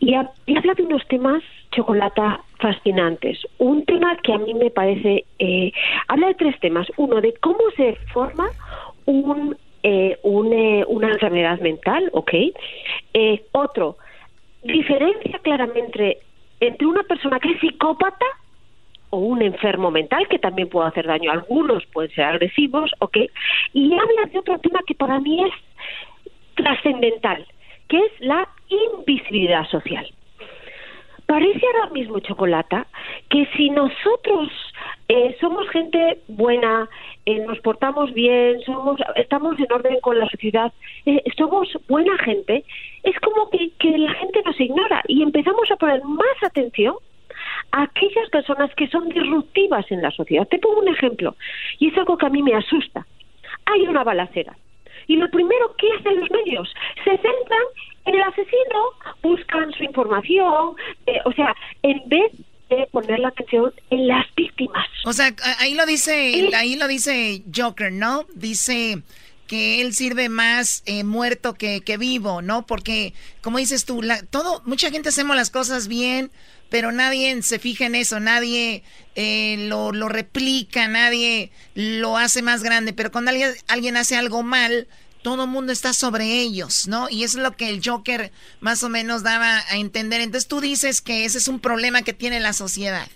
Y 0.00 0.14
habla 0.14 0.74
de 0.74 0.82
unos 0.82 1.06
temas, 1.08 1.42
Chocolata, 1.72 2.40
fascinantes. 2.58 3.38
Un 3.58 3.84
tema 3.84 4.16
que 4.24 4.32
a 4.32 4.38
mí 4.38 4.54
me 4.54 4.70
parece... 4.70 5.24
eh, 5.38 5.72
habla 6.08 6.28
de 6.28 6.34
tres 6.34 6.58
temas. 6.58 6.88
Uno, 6.96 7.20
de 7.20 7.32
cómo 7.34 7.60
se 7.76 7.94
forma 8.12 8.48
un, 9.06 9.56
eh, 9.82 10.18
un, 10.22 10.52
eh, 10.52 10.84
una 10.86 11.08
enfermedad 11.08 11.60
mental, 11.60 12.10
¿ok? 12.12 12.32
Eh, 13.14 13.44
otro, 13.52 13.96
diferencia 14.62 15.38
claramente 15.38 16.18
entre 16.60 16.86
una 16.86 17.02
persona 17.04 17.40
que 17.40 17.52
es 17.52 17.60
psicópata 17.60 18.26
o 19.10 19.18
un 19.18 19.42
enfermo 19.42 19.90
mental 19.90 20.28
que 20.28 20.38
también 20.38 20.68
puede 20.68 20.88
hacer 20.88 21.06
daño. 21.06 21.30
Algunos 21.30 21.84
pueden 21.86 22.10
ser 22.12 22.24
agresivos, 22.24 22.90
¿ok? 23.00 23.16
Y 23.72 23.92
habla 23.92 24.30
de 24.30 24.38
otro 24.38 24.58
tema 24.58 24.80
que 24.86 24.94
para 24.94 25.18
mí 25.20 25.44
es 25.44 25.52
trascendental, 26.54 27.46
que 27.88 27.98
es 27.98 28.12
la 28.20 28.48
invisibilidad 28.68 29.66
social. 29.68 30.06
Parece 31.26 31.60
ahora 31.64 31.92
mismo, 31.92 32.18
Chocolata, 32.18 32.86
que 33.28 33.46
si 33.56 33.70
nosotros 33.70 34.48
eh, 35.08 35.36
somos 35.40 35.68
gente 35.70 36.18
buena, 36.26 36.88
eh, 37.26 37.38
nos 37.46 37.58
portamos 37.60 38.12
bien, 38.14 38.60
somos, 38.62 38.98
estamos 39.16 39.58
en 39.58 39.72
orden 39.72 40.00
con 40.00 40.18
la 40.18 40.28
sociedad, 40.28 40.72
eh, 41.06 41.22
somos 41.36 41.68
buena 41.88 42.16
gente, 42.18 42.64
es 43.02 43.18
como 43.20 43.50
que, 43.50 43.70
que 43.78 43.98
la 43.98 44.12
gente 44.14 44.42
nos 44.44 44.58
ignora 44.58 45.02
y 45.06 45.22
empezamos 45.22 45.70
a 45.70 45.76
poner 45.76 46.02
más 46.04 46.42
atención 46.42 46.94
a 47.72 47.82
aquellas 47.82 48.28
personas 48.30 48.74
que 48.74 48.88
son 48.88 49.08
disruptivas 49.08 49.90
en 49.90 50.02
la 50.02 50.10
sociedad. 50.10 50.48
Te 50.48 50.58
pongo 50.58 50.80
un 50.80 50.88
ejemplo, 50.88 51.36
y 51.78 51.88
es 51.88 51.98
algo 51.98 52.16
que 52.16 52.26
a 52.26 52.30
mí 52.30 52.42
me 52.42 52.54
asusta. 52.54 53.06
Hay 53.66 53.82
una 53.86 54.04
balacera. 54.04 54.56
Y 55.06 55.16
lo 55.16 55.28
primero 55.30 55.74
que 55.76 55.92
hacen 55.92 56.20
los 56.20 56.30
medios, 56.30 56.72
se 57.04 57.10
centran 57.10 57.64
en 58.06 58.14
el 58.14 58.22
asesino, 58.22 58.80
buscan 59.22 59.72
su 59.72 59.84
información, 59.84 60.74
eh, 61.06 61.20
o 61.24 61.32
sea, 61.32 61.54
en 61.82 62.02
vez 62.08 62.32
poner 62.92 63.18
la 63.18 63.28
atención 63.28 63.72
en 63.90 64.08
las 64.08 64.26
víctimas. 64.36 64.86
O 65.04 65.12
sea, 65.12 65.34
ahí 65.58 65.74
lo 65.74 65.86
dice, 65.86 66.50
ahí 66.54 66.76
lo 66.76 66.88
dice 66.88 67.42
Joker, 67.54 67.92
¿no? 67.92 68.26
Dice 68.34 69.02
que 69.46 69.80
él 69.80 69.94
sirve 69.94 70.28
más 70.28 70.84
eh, 70.86 71.02
muerto 71.02 71.54
que, 71.54 71.80
que, 71.80 71.96
vivo, 71.96 72.40
¿no? 72.40 72.66
Porque, 72.66 73.14
como 73.42 73.58
dices 73.58 73.84
tú, 73.84 74.00
la, 74.00 74.22
todo, 74.22 74.62
mucha 74.64 74.92
gente 74.92 75.08
hacemos 75.08 75.34
las 75.34 75.50
cosas 75.50 75.88
bien, 75.88 76.30
pero 76.68 76.92
nadie 76.92 77.42
se 77.42 77.58
fija 77.58 77.86
en 77.86 77.96
eso, 77.96 78.20
nadie 78.20 78.84
eh, 79.16 79.56
lo, 79.68 79.90
lo, 79.90 80.08
replica, 80.08 80.86
nadie 80.86 81.50
lo 81.74 82.16
hace 82.16 82.42
más 82.42 82.62
grande, 82.62 82.92
pero 82.92 83.10
cuando 83.10 83.32
alguien, 83.32 83.50
alguien 83.66 83.96
hace 83.96 84.16
algo 84.16 84.44
mal, 84.44 84.86
todo 85.22 85.44
el 85.44 85.50
mundo 85.50 85.72
está 85.72 85.92
sobre 85.92 86.40
ellos, 86.40 86.88
¿no? 86.88 87.08
Y 87.10 87.24
es 87.24 87.34
lo 87.34 87.52
que 87.52 87.68
el 87.68 87.80
Joker 87.84 88.30
más 88.60 88.82
o 88.82 88.88
menos 88.88 89.22
daba 89.22 89.58
a 89.70 89.76
entender. 89.76 90.20
Entonces 90.20 90.48
tú 90.48 90.60
dices 90.60 91.00
que 91.00 91.24
ese 91.24 91.38
es 91.38 91.48
un 91.48 91.60
problema 91.60 92.02
que 92.02 92.12
tiene 92.12 92.40
la 92.40 92.52
sociedad. 92.52 93.06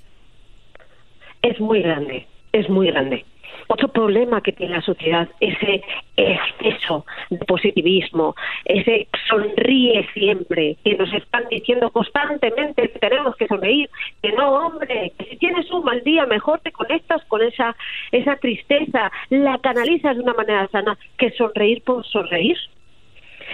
Es 1.42 1.60
muy 1.60 1.82
grande, 1.82 2.26
es 2.52 2.68
muy 2.68 2.88
grande. 2.88 3.24
Otro 3.68 3.88
problema 3.88 4.40
que 4.40 4.52
tiene 4.52 4.74
la 4.76 4.82
sociedad, 4.82 5.28
ese 5.40 5.82
exceso 6.16 7.04
de 7.30 7.38
positivismo, 7.38 8.34
ese 8.64 9.08
sonríe 9.28 10.06
siempre, 10.12 10.76
que 10.84 10.96
nos 10.96 11.12
están 11.12 11.44
diciendo 11.50 11.90
constantemente 11.90 12.90
que 12.90 12.98
tenemos 12.98 13.36
que 13.36 13.46
sonreír, 13.46 13.88
que 14.22 14.32
no, 14.32 14.50
hombre, 14.52 15.12
que 15.18 15.24
si 15.26 15.36
tienes 15.36 15.70
un 15.70 15.84
mal 15.84 16.02
día, 16.02 16.26
mejor 16.26 16.60
te 16.60 16.72
conectas 16.72 17.24
con 17.24 17.42
esa, 17.42 17.76
esa 18.12 18.36
tristeza, 18.36 19.10
la 19.30 19.58
canalizas 19.58 20.16
de 20.16 20.22
una 20.22 20.34
manera 20.34 20.68
sana, 20.68 20.98
que 21.16 21.30
sonreír 21.32 21.82
por 21.82 22.04
sonreír 22.04 22.56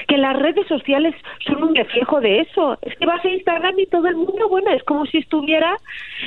que 0.08 0.16
las 0.16 0.36
redes 0.36 0.66
sociales 0.66 1.14
son 1.46 1.62
un 1.62 1.74
reflejo 1.74 2.20
de 2.20 2.40
eso. 2.40 2.78
Es 2.82 2.96
que 2.96 3.06
vas 3.06 3.24
a 3.24 3.28
Instagram 3.28 3.78
y 3.78 3.86
todo 3.86 4.06
el 4.08 4.16
mundo, 4.16 4.48
bueno, 4.48 4.70
es 4.70 4.82
como 4.84 5.06
si 5.06 5.18
estuviera 5.18 5.76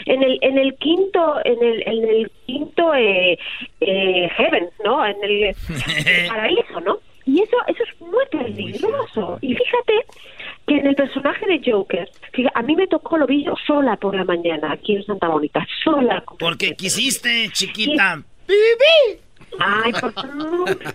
en 0.05 0.23
el 0.23 0.37
en 0.41 0.57
el 0.57 0.75
quinto 0.75 1.37
en 1.43 1.63
el 1.63 1.83
en 1.87 2.09
el 2.09 2.31
quinto 2.45 2.93
eh, 2.93 3.37
eh, 3.81 4.29
heaven, 4.37 4.69
¿no? 4.83 5.05
En 5.05 5.17
el, 5.23 5.55
paraíso, 6.27 6.79
¿no? 6.81 6.99
Y 7.25 7.41
eso 7.41 7.57
eso 7.67 7.83
es 7.83 8.01
muy 8.01 8.25
peligroso. 8.31 9.37
Y 9.41 9.55
fíjate 9.55 9.93
que 10.67 10.77
en 10.77 10.87
el 10.87 10.95
personaje 10.95 11.45
de 11.45 11.71
Joker, 11.71 12.09
a 12.53 12.61
mí 12.61 12.75
me 12.75 12.87
tocó 12.87 13.17
lo 13.17 13.27
vi 13.27 13.43
yo 13.43 13.53
sola 13.65 13.97
por 13.97 14.15
la 14.15 14.23
mañana 14.23 14.71
aquí 14.71 14.95
en 14.95 15.03
Santa 15.03 15.27
Mónica, 15.27 15.65
sola. 15.83 16.23
Porque 16.39 16.75
quisiste, 16.75 17.49
chiquita. 17.51 18.21
¡Bibi! 18.47 19.21
Ay, 19.59 19.91
por 19.93 20.13
favor, 20.13 20.37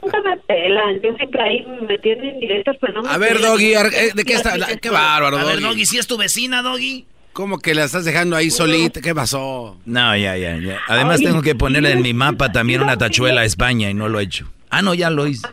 nunca 0.02 0.20
me 0.22 0.36
pelan. 0.47 1.01
Yo 1.02 1.14
siempre 1.16 1.43
ahí 1.43 1.66
me 1.89 1.98
tienen 1.98 2.40
directos, 2.40 2.76
pero 2.80 2.94
no 2.94 3.02
me 3.02 3.09
A 3.10 3.18
ver, 3.18 3.40
Doggy, 3.40 3.74
eh, 3.74 4.12
¿de 4.14 4.24
qué 4.24 4.35
está? 4.35 4.55
Qué 4.80 4.90
bárbaro, 4.90 5.36
A 5.39 5.40
Doggy. 5.43 5.55
ver, 5.55 5.62
Doggy, 5.62 5.86
si 5.86 5.98
es 5.98 6.06
tu 6.06 6.16
vecina, 6.16 6.62
Doggy. 6.62 7.06
¿Cómo 7.32 7.59
que 7.60 7.72
la 7.74 7.85
estás 7.85 8.05
dejando 8.05 8.35
ahí 8.35 8.51
solita? 8.51 9.01
¿Qué 9.01 9.14
pasó? 9.14 9.78
No, 9.86 10.16
ya, 10.16 10.36
ya, 10.36 10.56
ya. 10.59 10.78
Además 10.89 11.20
Ay, 11.20 11.26
tengo 11.26 11.40
que 11.43 11.55
ponerle 11.55 11.93
en 11.93 12.02
mi 12.02 12.12
mapa 12.12 12.51
también 12.51 12.82
una 12.82 12.97
tachuela 12.97 13.43
a 13.43 13.44
España 13.44 13.89
y 13.90 13.94
no 13.94 14.09
lo 14.09 14.18
he 14.18 14.24
hecho. 14.24 14.48
Ah, 14.70 14.82
no, 14.82 14.93
ya 14.93 15.09
lo 15.09 15.26
hice. 15.26 15.47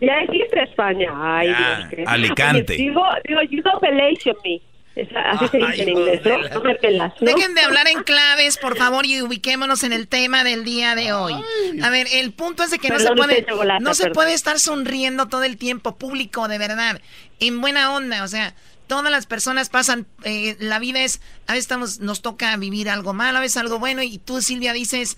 Ya 0.00 0.14
existe 0.22 0.62
España. 0.62 1.10
Ay, 1.14 1.48
Ya, 1.48 1.76
Dios, 1.78 1.88
qué- 1.90 2.04
Alicante. 2.06 2.74
Digo, 2.74 3.02
digo, 3.26 3.40
you 3.50 3.62
don't 3.62 3.82
me. 4.44 4.60
Así 5.14 5.48
se 5.48 5.58
dice 5.58 5.82
en 5.82 5.88
inglés, 5.90 6.20
¿no? 6.24 6.38
No 6.48 6.60
me 6.62 6.74
pelas, 6.76 7.12
¿no? 7.20 7.32
Dejen 7.32 7.54
de 7.54 7.60
hablar 7.62 7.88
en 7.88 8.02
claves, 8.02 8.56
por 8.58 8.76
favor, 8.76 9.06
y 9.06 9.20
ubiquémonos 9.22 9.84
en 9.84 9.92
el 9.92 10.08
tema 10.08 10.44
del 10.44 10.64
día 10.64 10.94
de 10.94 11.12
hoy. 11.12 11.34
A 11.82 11.90
ver, 11.90 12.06
el 12.12 12.32
punto 12.32 12.62
es 12.62 12.70
de 12.70 12.78
que 12.78 12.88
no 12.88 12.98
se 12.98 13.12
puede, 13.12 13.46
no 13.80 13.94
se 13.94 14.04
perdón. 14.04 14.14
puede 14.14 14.34
estar 14.34 14.58
sonriendo 14.58 15.28
todo 15.28 15.44
el 15.44 15.56
tiempo, 15.56 15.96
público, 15.96 16.48
de 16.48 16.58
verdad, 16.58 17.00
en 17.40 17.60
buena 17.60 17.92
onda, 17.94 18.24
o 18.24 18.28
sea, 18.28 18.54
todas 18.88 19.10
las 19.12 19.26
personas 19.26 19.68
pasan, 19.68 20.06
eh, 20.24 20.56
la 20.58 20.78
vida 20.78 21.02
es, 21.02 21.20
a 21.46 21.52
veces 21.52 21.64
estamos, 21.64 22.00
nos 22.00 22.22
toca 22.22 22.56
vivir 22.56 22.90
algo 22.90 23.12
malo, 23.12 23.38
a 23.38 23.40
veces 23.40 23.58
algo 23.58 23.78
bueno, 23.78 24.02
y 24.02 24.18
tú, 24.18 24.40
Silvia, 24.40 24.72
dices, 24.72 25.16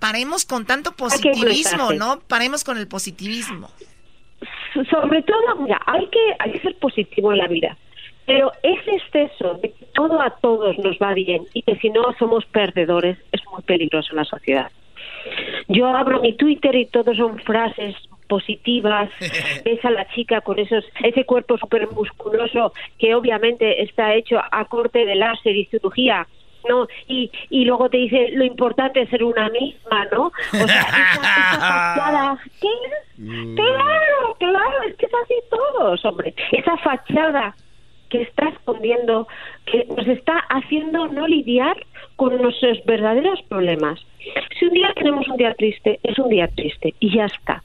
paremos 0.00 0.44
con 0.44 0.66
tanto 0.66 0.90
que 0.92 0.96
positivismo. 0.96 1.92
¿no? 1.92 2.18
Paremos 2.20 2.64
con 2.64 2.76
el 2.78 2.88
positivismo. 2.88 3.70
sobre 4.90 5.22
todo, 5.22 5.56
mira, 5.60 5.80
hay 5.86 6.08
que, 6.08 6.36
hay 6.40 6.52
que 6.52 6.60
ser 6.60 6.76
positivo 6.78 7.32
en 7.32 7.38
la 7.38 7.46
vida. 7.46 7.78
Pero 8.30 8.52
ese 8.62 8.94
exceso 8.94 9.54
de 9.54 9.72
que 9.72 9.86
todo 9.86 10.22
a 10.22 10.30
todos 10.30 10.78
nos 10.78 10.96
va 10.98 11.14
bien 11.14 11.46
y 11.52 11.62
que 11.62 11.74
si 11.76 11.90
no 11.90 12.14
somos 12.16 12.46
perdedores 12.46 13.18
es 13.32 13.40
muy 13.52 13.60
peligroso 13.62 14.10
en 14.12 14.18
la 14.18 14.24
sociedad. 14.24 14.70
Yo 15.66 15.88
abro 15.88 16.20
mi 16.20 16.34
Twitter 16.34 16.76
y 16.76 16.86
todo 16.86 17.12
son 17.16 17.40
frases 17.40 17.96
positivas. 18.28 19.10
Ves 19.64 19.84
a 19.84 19.90
la 19.90 20.06
chica 20.10 20.42
con 20.42 20.60
esos 20.60 20.84
ese 21.02 21.24
cuerpo 21.24 21.58
súper 21.58 21.90
musculoso 21.90 22.72
que 23.00 23.16
obviamente 23.16 23.82
está 23.82 24.14
hecho 24.14 24.38
a 24.38 24.64
corte 24.66 25.04
de 25.04 25.16
láser 25.16 25.56
y 25.56 25.64
cirugía. 25.66 26.24
¿no? 26.68 26.86
Y, 27.08 27.32
y 27.48 27.64
luego 27.64 27.88
te 27.88 27.96
dice 27.96 28.28
lo 28.34 28.44
importante 28.44 29.00
es 29.00 29.08
ser 29.08 29.24
una 29.24 29.48
misma, 29.48 30.04
¿no? 30.12 30.26
O 30.26 30.66
sea, 30.68 30.82
esa, 30.82 30.88
esa 30.88 31.94
fachada, 31.96 32.38
¿qué? 32.60 32.68
Claro, 33.56 34.36
claro, 34.38 34.82
es 34.86 34.94
que 34.96 35.06
es 35.06 35.12
así 35.24 35.34
todos, 35.50 36.04
hombre. 36.04 36.32
Esa 36.52 36.76
fachada 36.76 37.56
que 38.10 38.22
está 38.22 38.48
escondiendo, 38.48 39.26
que 39.64 39.86
nos 39.96 40.06
está 40.06 40.38
haciendo 40.50 41.08
no 41.08 41.26
lidiar 41.26 41.76
con 42.16 42.40
nuestros 42.42 42.84
verdaderos 42.84 43.40
problemas. 43.48 43.98
Si 44.58 44.66
un 44.66 44.74
día 44.74 44.92
tenemos 44.94 45.26
un 45.28 45.36
día 45.36 45.54
triste, 45.54 45.98
es 46.02 46.18
un 46.18 46.28
día 46.28 46.48
triste 46.48 46.94
y 47.00 47.16
ya 47.16 47.24
está. 47.26 47.62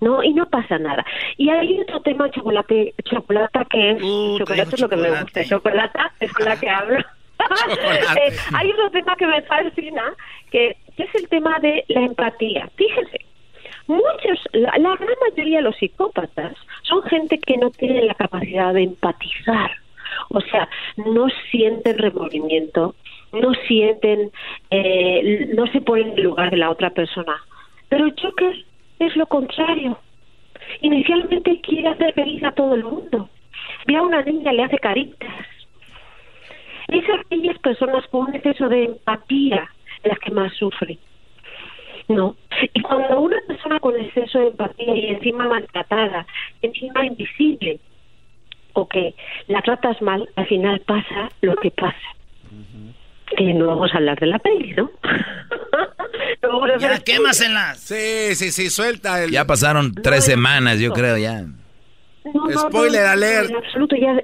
¿no? 0.00 0.22
Y 0.22 0.34
no 0.34 0.46
pasa 0.46 0.78
nada. 0.78 1.04
Y 1.36 1.48
hay 1.48 1.80
otro 1.80 2.00
tema, 2.00 2.30
chocolate, 2.30 2.94
chocolate 3.04 3.60
que 3.70 3.90
es, 3.92 3.98
chocolate 4.38 4.74
es 4.74 4.80
lo 4.80 4.88
que 4.88 4.96
me 4.96 5.10
gusta, 5.10 5.44
chocolate 5.44 5.98
es 6.20 6.32
con 6.32 6.46
la 6.46 6.56
que 6.58 6.68
hablo. 6.68 6.98
Eh, 8.16 8.32
hay 8.54 8.70
otro 8.70 8.90
tema 8.90 9.16
que 9.16 9.26
me 9.26 9.42
fascina, 9.42 10.14
que 10.50 10.76
es 10.96 11.14
el 11.14 11.28
tema 11.28 11.58
de 11.58 11.84
la 11.88 12.02
empatía. 12.02 12.70
Fíjense, 12.76 13.18
muchos, 13.86 14.38
la, 14.52 14.72
la 14.78 14.96
gran 14.96 15.16
mayoría 15.28 15.58
de 15.58 15.64
los 15.64 15.76
psicópatas 15.76 16.54
son 16.82 17.02
gente 17.02 17.38
que 17.38 17.56
no 17.58 17.70
tiene 17.70 18.04
la 18.04 18.14
capacidad 18.14 18.72
de 18.72 18.84
empatizar. 18.84 19.72
O 20.30 20.40
sea, 20.40 20.68
no 20.96 21.26
sienten 21.50 21.98
remordimiento, 21.98 22.94
no 23.32 23.52
sienten, 23.66 24.30
eh, 24.70 25.50
no 25.54 25.66
se 25.68 25.80
ponen 25.80 26.10
en 26.10 26.18
el 26.18 26.24
lugar 26.24 26.50
de 26.50 26.56
la 26.56 26.70
otra 26.70 26.90
persona. 26.90 27.36
Pero 27.88 28.06
Joker 28.20 28.54
es 28.98 29.16
lo 29.16 29.26
contrario. 29.26 29.98
Inicialmente 30.80 31.60
quiere 31.60 31.88
hacer 31.88 32.14
feliz 32.14 32.42
a 32.44 32.52
todo 32.52 32.74
el 32.74 32.84
mundo. 32.84 33.28
Ve 33.86 33.96
a 33.96 34.02
una 34.02 34.22
niña, 34.22 34.52
le 34.52 34.64
hace 34.64 34.78
caritas. 34.78 35.46
Es 36.88 37.04
aquellas 37.08 37.58
personas 37.58 38.06
con 38.08 38.28
un 38.28 38.34
exceso 38.34 38.68
de 38.68 38.84
empatía 38.84 39.70
las 40.04 40.18
que 40.18 40.30
más 40.30 40.52
sufren. 40.54 40.98
No. 42.08 42.36
Y 42.74 42.82
cuando 42.82 43.20
una 43.20 43.38
persona 43.46 43.80
con 43.80 43.98
exceso 43.98 44.38
de 44.38 44.48
empatía 44.48 44.94
y 44.94 45.06
encima 45.06 45.48
maltratada, 45.48 46.26
encima 46.60 47.06
invisible, 47.06 47.43
que 48.94 49.14
la 49.48 49.60
tratas 49.62 50.00
mal, 50.00 50.28
al 50.36 50.46
final 50.46 50.80
pasa 50.80 51.28
lo 51.40 51.56
que 51.56 51.70
pasa. 51.72 51.96
Que 53.36 53.52
no 53.52 53.66
vamos 53.66 53.92
a 53.92 53.96
hablar 53.96 54.18
de 54.20 54.26
la 54.26 54.38
peli, 54.38 54.72
¿no? 54.74 54.90
Ya, 56.78 56.98
quémaselas. 57.00 57.80
Sí, 57.80 58.34
sí, 58.34 58.50
sí, 58.50 58.70
suelta 58.70 59.24
el... 59.24 59.30
Ya 59.30 59.46
pasaron 59.46 59.92
tres 59.94 60.24
semanas, 60.24 60.78
yo 60.78 60.92
creo, 60.92 61.16
ya. 61.16 61.42
No, 62.32 62.48
no, 62.48 62.58
Spoiler 62.68 63.00
no, 63.00 63.06
no, 63.06 63.12
alert. 63.12 63.50
En 63.50 63.56
absoluto, 63.56 63.96
ya. 63.96 64.22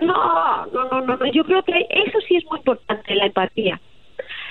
No, 0.00 0.66
no, 0.66 0.84
no, 0.84 1.00
no, 1.00 1.16
no. 1.16 1.32
Yo 1.32 1.44
creo 1.44 1.62
que 1.62 1.72
eso 1.90 2.18
sí 2.28 2.36
es 2.36 2.44
muy 2.44 2.58
importante, 2.58 3.14
la 3.14 3.26
empatía. 3.26 3.80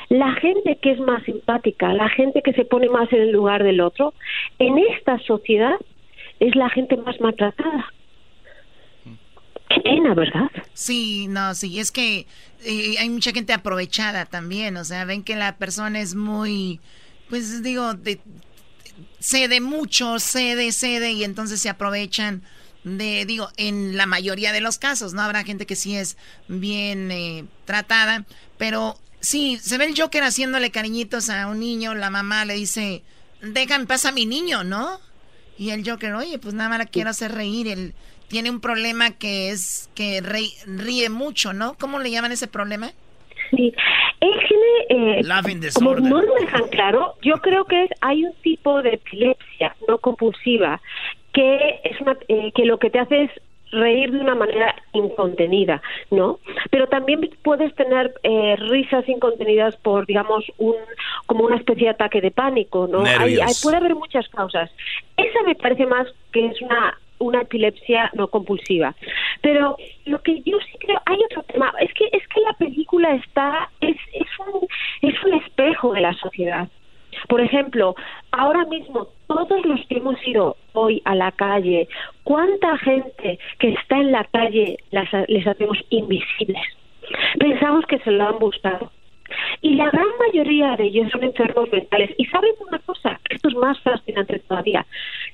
La 0.10 0.34
gente 0.34 0.78
que 0.82 0.92
es 0.92 1.00
más 1.00 1.24
simpática, 1.24 1.94
la 1.94 2.10
gente 2.10 2.42
que 2.42 2.54
se 2.54 2.66
pone 2.66 2.90
más 2.90 3.12
en 3.14 3.22
el 3.22 3.32
lugar 3.32 3.64
del 3.64 3.82
otro, 3.82 4.14
en 4.60 4.80
esta 4.80 5.20
sociedad 5.20 5.76
es 6.40 6.56
la 6.56 6.70
gente 6.70 6.98
más 6.98 7.20
maltratada. 7.22 7.93
¿Qué 9.74 9.82
pena, 9.82 10.14
¿verdad? 10.14 10.50
Sí, 10.74 11.28
no, 11.28 11.56
sí, 11.56 11.80
es 11.80 11.92
que 11.92 12.28
eh, 12.64 12.96
hay 13.00 13.10
mucha 13.10 13.32
gente 13.32 13.54
aprovechada 13.54 14.26
también, 14.26 14.78
o 14.78 14.84
sea, 14.84 15.06
ven 15.06 15.24
que 15.24 15.36
la 15.36 15.58
persona 15.58 16.00
es 16.00 16.16
muy, 16.16 16.80
pues 17.30 17.64
digo, 17.64 17.94
de, 17.94 18.20
cede 19.20 19.62
mucho, 19.62 20.20
cede, 20.20 20.72
cede, 20.72 21.12
y 21.12 21.24
entonces 21.24 21.62
se 21.62 21.70
aprovechan 21.70 22.44
de, 22.84 23.26
digo, 23.26 23.50
en 23.58 23.96
la 23.96 24.06
mayoría 24.06 24.52
de 24.52 24.62
los 24.62 24.78
casos, 24.78 25.14
¿no? 25.14 25.22
Habrá 25.22 25.44
gente 25.44 25.66
que 25.66 25.76
sí 25.76 25.96
es 25.96 26.18
bien 26.48 27.12
eh, 27.12 27.46
tratada, 27.66 28.26
pero 28.58 28.98
sí, 29.22 29.58
se 29.62 29.78
ve 29.78 29.86
el 29.86 30.00
Joker 30.00 30.24
haciéndole 30.24 30.72
cariñitos 30.72 31.30
a 31.30 31.48
un 31.48 31.60
niño, 31.60 31.96
la 31.96 32.10
mamá 32.10 32.46
le 32.46 32.56
dice, 32.56 33.04
déjame, 33.42 33.86
pasa 33.86 34.10
a 34.10 34.14
mi 34.14 34.26
niño, 34.26 34.64
¿no? 34.64 35.00
Y 35.58 35.70
el 35.70 35.88
Joker, 35.88 36.14
oye, 36.14 36.40
pues 36.40 36.54
nada 36.54 36.70
más 36.70 36.80
la 36.80 36.86
quiero 36.86 37.10
hacer 37.10 37.32
reír, 37.32 37.68
él 37.68 37.94
tiene 38.34 38.50
un 38.50 38.62
problema 38.62 39.12
que 39.12 39.52
es 39.52 39.92
que 39.94 40.20
ríe 40.66 41.10
mucho, 41.12 41.54
¿no? 41.54 41.76
¿Cómo 41.80 42.00
le 42.00 42.10
llaman 42.10 42.32
ese 42.32 42.48
problema? 42.48 42.90
Sí, 43.52 43.72
él 44.22 44.32
tiene, 44.48 45.20
eh, 45.20 45.72
como 45.76 45.94
no 45.94 46.20
lo 46.20 46.34
dejan 46.42 46.68
claro, 46.70 47.14
yo 47.22 47.36
creo 47.36 47.66
que 47.66 47.84
es, 47.84 47.92
hay 48.02 48.26
un 48.26 48.34
tipo 48.42 48.82
de 48.82 48.96
epilepsia 48.96 49.76
no 49.88 50.00
compulsiva 50.00 50.82
que 51.32 51.80
es 51.84 52.02
una, 52.02 52.18
eh, 52.28 52.52
que 52.56 52.66
lo 52.66 52.80
que 52.80 52.90
te 52.90 52.98
hace 52.98 53.26
es 53.26 53.32
reír 53.72 54.12
de 54.12 54.22
una 54.22 54.34
manera 54.34 54.74
incontenida, 54.94 55.84
¿no? 56.10 56.40
Pero 56.72 56.88
también 56.88 57.30
puedes 57.44 57.76
tener 57.76 58.16
eh, 58.24 58.56
risas 58.58 59.08
incontenidas 59.08 59.76
por, 59.78 60.08
digamos, 60.08 60.44
un 60.58 60.76
como 61.28 61.46
una 61.46 61.58
especie 61.58 61.84
de 61.84 61.92
ataque 61.92 62.20
de 62.20 62.32
pánico, 62.32 62.88
¿no? 62.88 63.04
Hay, 63.06 63.38
puede 63.62 63.78
haber 63.78 63.94
muchas 63.94 64.28
causas. 64.30 64.72
Esa 65.18 65.44
me 65.46 65.54
parece 65.54 65.86
más 65.86 66.08
que 66.32 66.48
es 66.48 66.60
una 66.64 66.98
una 67.24 67.42
epilepsia 67.42 68.10
no 68.14 68.28
compulsiva. 68.28 68.96
Pero 69.42 69.78
lo 70.06 70.22
que 70.22 70.42
yo 70.44 70.58
sí 70.60 70.78
creo, 70.80 71.02
hay 71.06 71.20
otro 71.26 71.44
tema, 71.44 71.74
es 71.80 71.94
que 71.94 72.06
es 72.12 72.28
que 72.28 72.42
la 72.42 72.54
película 72.54 73.16
está 73.16 73.70
es 73.82 73.98
es 74.14 74.28
un 74.40 74.68
es 75.02 75.24
un 75.24 75.34
espejo 75.34 75.94
de 75.94 76.02
la 76.02 76.14
sociedad. 76.14 76.68
Por 77.28 77.42
ejemplo, 77.42 77.96
ahora 78.32 78.66
mismo 78.66 79.08
todos 79.28 79.66
los 79.66 79.80
que 79.88 79.98
hemos 79.98 80.16
ido 80.28 80.58
hoy 80.74 81.02
a 81.06 81.16
la 81.16 81.32
calle, 81.32 81.88
¿cuánta 82.24 82.78
gente 82.80 83.40
que 83.60 83.70
está 83.70 83.98
en 83.98 84.12
la 84.12 84.24
calle 84.26 84.78
las, 84.92 85.10
les 85.28 85.46
hacemos 85.46 85.78
invisibles? 85.90 86.62
Pensamos 87.40 87.86
que 87.86 88.00
se 88.00 88.12
lo 88.12 88.28
han 88.28 88.40
buscado. 88.40 88.92
Y 89.62 89.76
la 89.76 89.90
gran 89.90 90.06
mayoría 90.20 90.76
de 90.76 90.86
ellos 90.86 91.10
son 91.12 91.24
enfermos 91.24 91.72
mentales. 91.72 92.12
Y 92.18 92.26
saben 92.26 92.52
una 92.68 92.80
cosa, 92.80 93.20
esto 93.30 93.50
es 93.50 93.56
más 93.56 93.80
fascinante 93.82 94.40
todavía. 94.40 94.86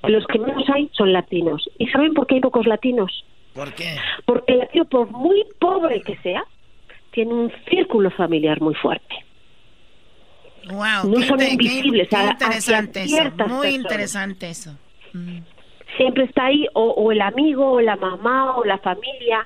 Los 0.04 0.26
que 0.28 0.40
menos 0.40 0.64
hay 0.70 0.90
son 0.94 1.12
latinos. 1.12 1.70
¿Y 1.78 1.88
saben 1.88 2.14
por 2.14 2.28
qué 2.28 2.36
hay 2.36 2.42
pocos 2.42 2.66
latinos? 2.66 3.26
¿Por 3.54 3.74
qué? 3.74 3.98
Porque 4.26 4.54
el 4.54 4.60
latino, 4.60 4.86
por 4.86 5.12
muy 5.12 5.44
pobre 5.60 6.02
que 6.02 6.16
sea, 6.18 6.44
tiene 7.12 7.34
un 7.34 7.52
círculo 7.70 8.10
familiar 8.12 8.62
muy 8.62 8.76
fuerte. 8.76 9.16
Wow, 10.72 11.10
no 11.10 11.22
son 11.24 11.42
invisibles. 11.42 12.10
interesante 12.12 13.04
eso, 13.04 13.48
muy 13.48 13.70
interesante 13.70 14.50
eso. 14.50 14.78
Mm. 15.14 15.40
Siempre 15.98 16.26
está 16.26 16.46
ahí 16.46 16.68
o, 16.74 17.12
el 17.12 17.22
amigo, 17.22 17.72
o 17.74 17.82
la 17.82 17.96
mamá, 17.96 18.56
o 18.58 18.64
la 18.64 18.78
familia. 18.78 19.46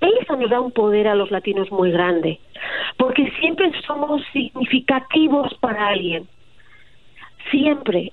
Eso 0.00 0.36
nos 0.36 0.50
da 0.50 0.60
un 0.60 0.70
poder 0.70 1.08
a 1.08 1.14
los 1.14 1.30
latinos 1.30 1.72
muy 1.72 1.90
grande, 1.90 2.38
porque 2.98 3.32
siempre 3.40 3.72
somos 3.86 4.22
significativos 4.32 5.52
para 5.60 5.88
alguien. 5.88 6.28
Siempre. 7.50 8.12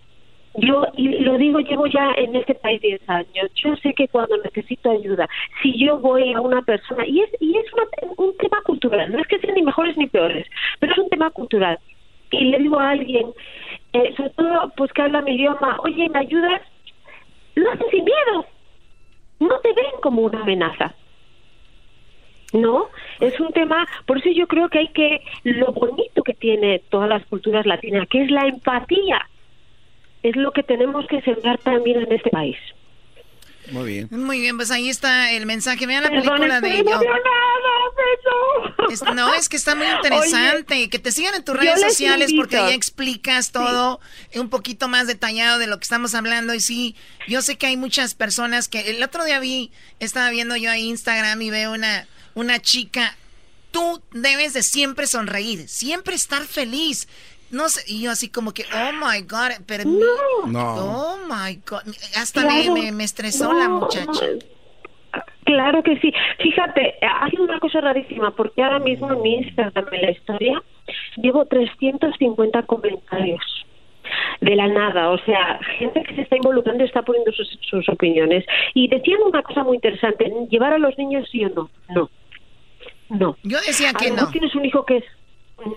Yo, 0.57 0.85
y 0.95 1.09
lo 1.19 1.37
digo, 1.37 1.59
llevo 1.59 1.85
ya 1.87 2.13
en 2.15 2.35
este 2.35 2.55
país 2.55 2.81
10 2.81 3.09
años. 3.09 3.51
Yo 3.55 3.75
sé 3.77 3.93
que 3.93 4.07
cuando 4.07 4.37
necesito 4.37 4.91
ayuda, 4.91 5.27
si 5.61 5.77
yo 5.77 5.99
voy 5.99 6.33
a 6.33 6.41
una 6.41 6.61
persona, 6.61 7.05
y 7.05 7.21
es, 7.21 7.29
y 7.39 7.57
es 7.57 7.65
un 8.17 8.37
tema 8.37 8.61
cultural, 8.63 9.11
no 9.11 9.19
es 9.19 9.27
que 9.27 9.39
sean 9.39 9.55
ni 9.55 9.63
mejores 9.63 9.97
ni 9.97 10.07
peores, 10.07 10.47
pero 10.79 10.93
es 10.93 10.97
un 10.97 11.09
tema 11.09 11.29
cultural 11.31 11.77
y 12.31 12.45
le 12.45 12.59
digo 12.59 12.79
a 12.79 12.91
alguien, 12.91 13.27
eh, 13.93 14.13
sobre 14.15 14.29
todo 14.31 14.71
pues 14.75 14.91
que 14.93 15.01
habla 15.01 15.21
mi 15.21 15.35
idioma, 15.35 15.77
oye, 15.83 16.09
¿me 16.09 16.19
ayudas? 16.19 16.61
Lo 17.55 17.71
hacen 17.71 17.87
sin 17.91 18.03
miedo. 18.03 18.45
No 19.39 19.59
te 19.59 19.73
ven 19.73 20.01
como 20.01 20.21
una 20.23 20.41
amenaza. 20.41 20.93
¿no? 22.53 22.87
Es 23.19 23.37
un 23.39 23.51
tema, 23.51 23.85
por 24.05 24.17
eso 24.17 24.29
yo 24.29 24.47
creo 24.47 24.69
que 24.69 24.79
hay 24.79 24.87
que, 24.89 25.21
lo 25.43 25.73
bonito 25.73 26.23
que 26.23 26.33
tiene 26.33 26.79
todas 26.89 27.09
las 27.09 27.25
culturas 27.25 27.65
latinas, 27.65 28.07
que 28.07 28.23
es 28.23 28.31
la 28.31 28.47
empatía, 28.47 29.27
es 30.29 30.35
lo 30.35 30.51
que 30.51 30.63
tenemos 30.63 31.05
que 31.07 31.21
sembrar 31.21 31.59
también 31.59 32.01
en 32.01 32.11
este 32.11 32.29
país. 32.29 32.57
Muy 33.71 33.87
bien. 33.87 34.07
Muy 34.11 34.39
bien, 34.39 34.57
pues 34.57 34.71
ahí 34.71 34.89
está 34.89 35.31
el 35.31 35.45
mensaje. 35.45 35.85
Vean 35.85 36.03
la 36.03 36.09
película 36.09 36.61
de 36.61 36.79
ello. 36.79 36.99
No, 39.15 39.33
es 39.33 39.49
que 39.49 39.57
está 39.57 39.75
muy 39.75 39.87
interesante. 39.87 40.89
que 40.89 40.99
te 40.99 41.11
sigan 41.11 41.35
en 41.35 41.43
tus 41.43 41.55
redes 41.55 41.81
sociales 41.81 42.31
porque 42.35 42.57
ahí 42.57 42.73
explicas 42.73 43.51
todo 43.51 43.99
un 44.35 44.49
poquito 44.49 44.87
más 44.87 45.07
detallado 45.07 45.59
de 45.59 45.67
lo 45.67 45.77
que 45.77 45.83
estamos 45.83 46.13
hablando. 46.15 46.53
Y 46.53 46.59
sí, 46.59 46.95
yo 47.27 47.41
sé 47.41 47.57
que 47.57 47.67
hay 47.67 47.77
muchas 47.77 48.13
personas 48.13 48.67
que 48.67 48.91
el 48.91 49.01
otro 49.03 49.25
día 49.25 49.39
vi, 49.39 49.71
estaba 49.99 50.29
viendo 50.29 50.55
yo 50.55 50.69
ahí 50.69 50.87
Instagram 50.87 51.41
y 51.41 51.49
veo 51.49 51.73
una, 51.73 52.07
una 52.33 52.61
chica. 52.61 53.15
Tú 53.71 54.01
debes 54.11 54.53
de 54.53 54.63
siempre 54.63 55.07
sonreír, 55.07 55.67
siempre 55.67 56.15
estar 56.15 56.43
feliz. 56.43 57.07
No 57.51 57.69
sé, 57.69 57.81
y 57.87 58.03
yo 58.03 58.11
así 58.11 58.29
como 58.29 58.53
que, 58.53 58.63
oh 58.73 58.91
my 58.93 59.21
God, 59.21 59.63
pero... 59.65 59.83
No. 59.85 60.75
Oh 60.75 61.17
my 61.27 61.55
God, 61.67 61.83
hasta 62.17 62.41
me, 62.45 62.91
me, 62.91 63.03
estresó 63.03 63.53
la 63.53 63.69
muchacha. 63.69 64.25
Claro 65.45 65.83
que 65.83 65.97
sí. 65.99 66.11
Fíjate, 66.39 66.95
hay 67.01 67.31
una 67.39 67.59
cosa 67.59 67.81
rarísima, 67.81 68.35
porque 68.35 68.63
ahora 68.63 68.79
mismo 68.79 69.13
en 69.13 69.21
mi 69.21 69.35
Instagram, 69.35 69.85
en 69.91 70.01
la 70.01 70.11
historia, 70.11 70.63
llevo 71.17 71.45
350 71.45 72.63
comentarios 72.63 73.41
de 74.41 74.55
la 74.55 74.67
nada, 74.67 75.09
o 75.09 75.17
sea, 75.19 75.59
gente 75.77 76.03
que 76.03 76.15
se 76.15 76.21
está 76.21 76.35
involucrando 76.35 76.83
está 76.83 77.01
poniendo 77.01 77.31
sus, 77.31 77.47
sus 77.61 77.87
opiniones. 77.89 78.45
Y 78.73 78.87
decían 78.87 79.21
una 79.25 79.41
cosa 79.43 79.63
muy 79.63 79.75
interesante, 79.75 80.31
¿llevar 80.49 80.73
a 80.73 80.77
los 80.77 80.97
niños 80.97 81.27
sí 81.31 81.45
o 81.45 81.49
no? 81.49 81.69
No. 81.89 82.09
No. 83.09 83.37
Yo 83.43 83.59
decía 83.65 83.93
que 83.93 84.11
no. 84.11 84.29
tienes 84.31 84.53
un 84.55 84.65
hijo 84.65 84.85
que 84.85 84.97
es 84.97 85.03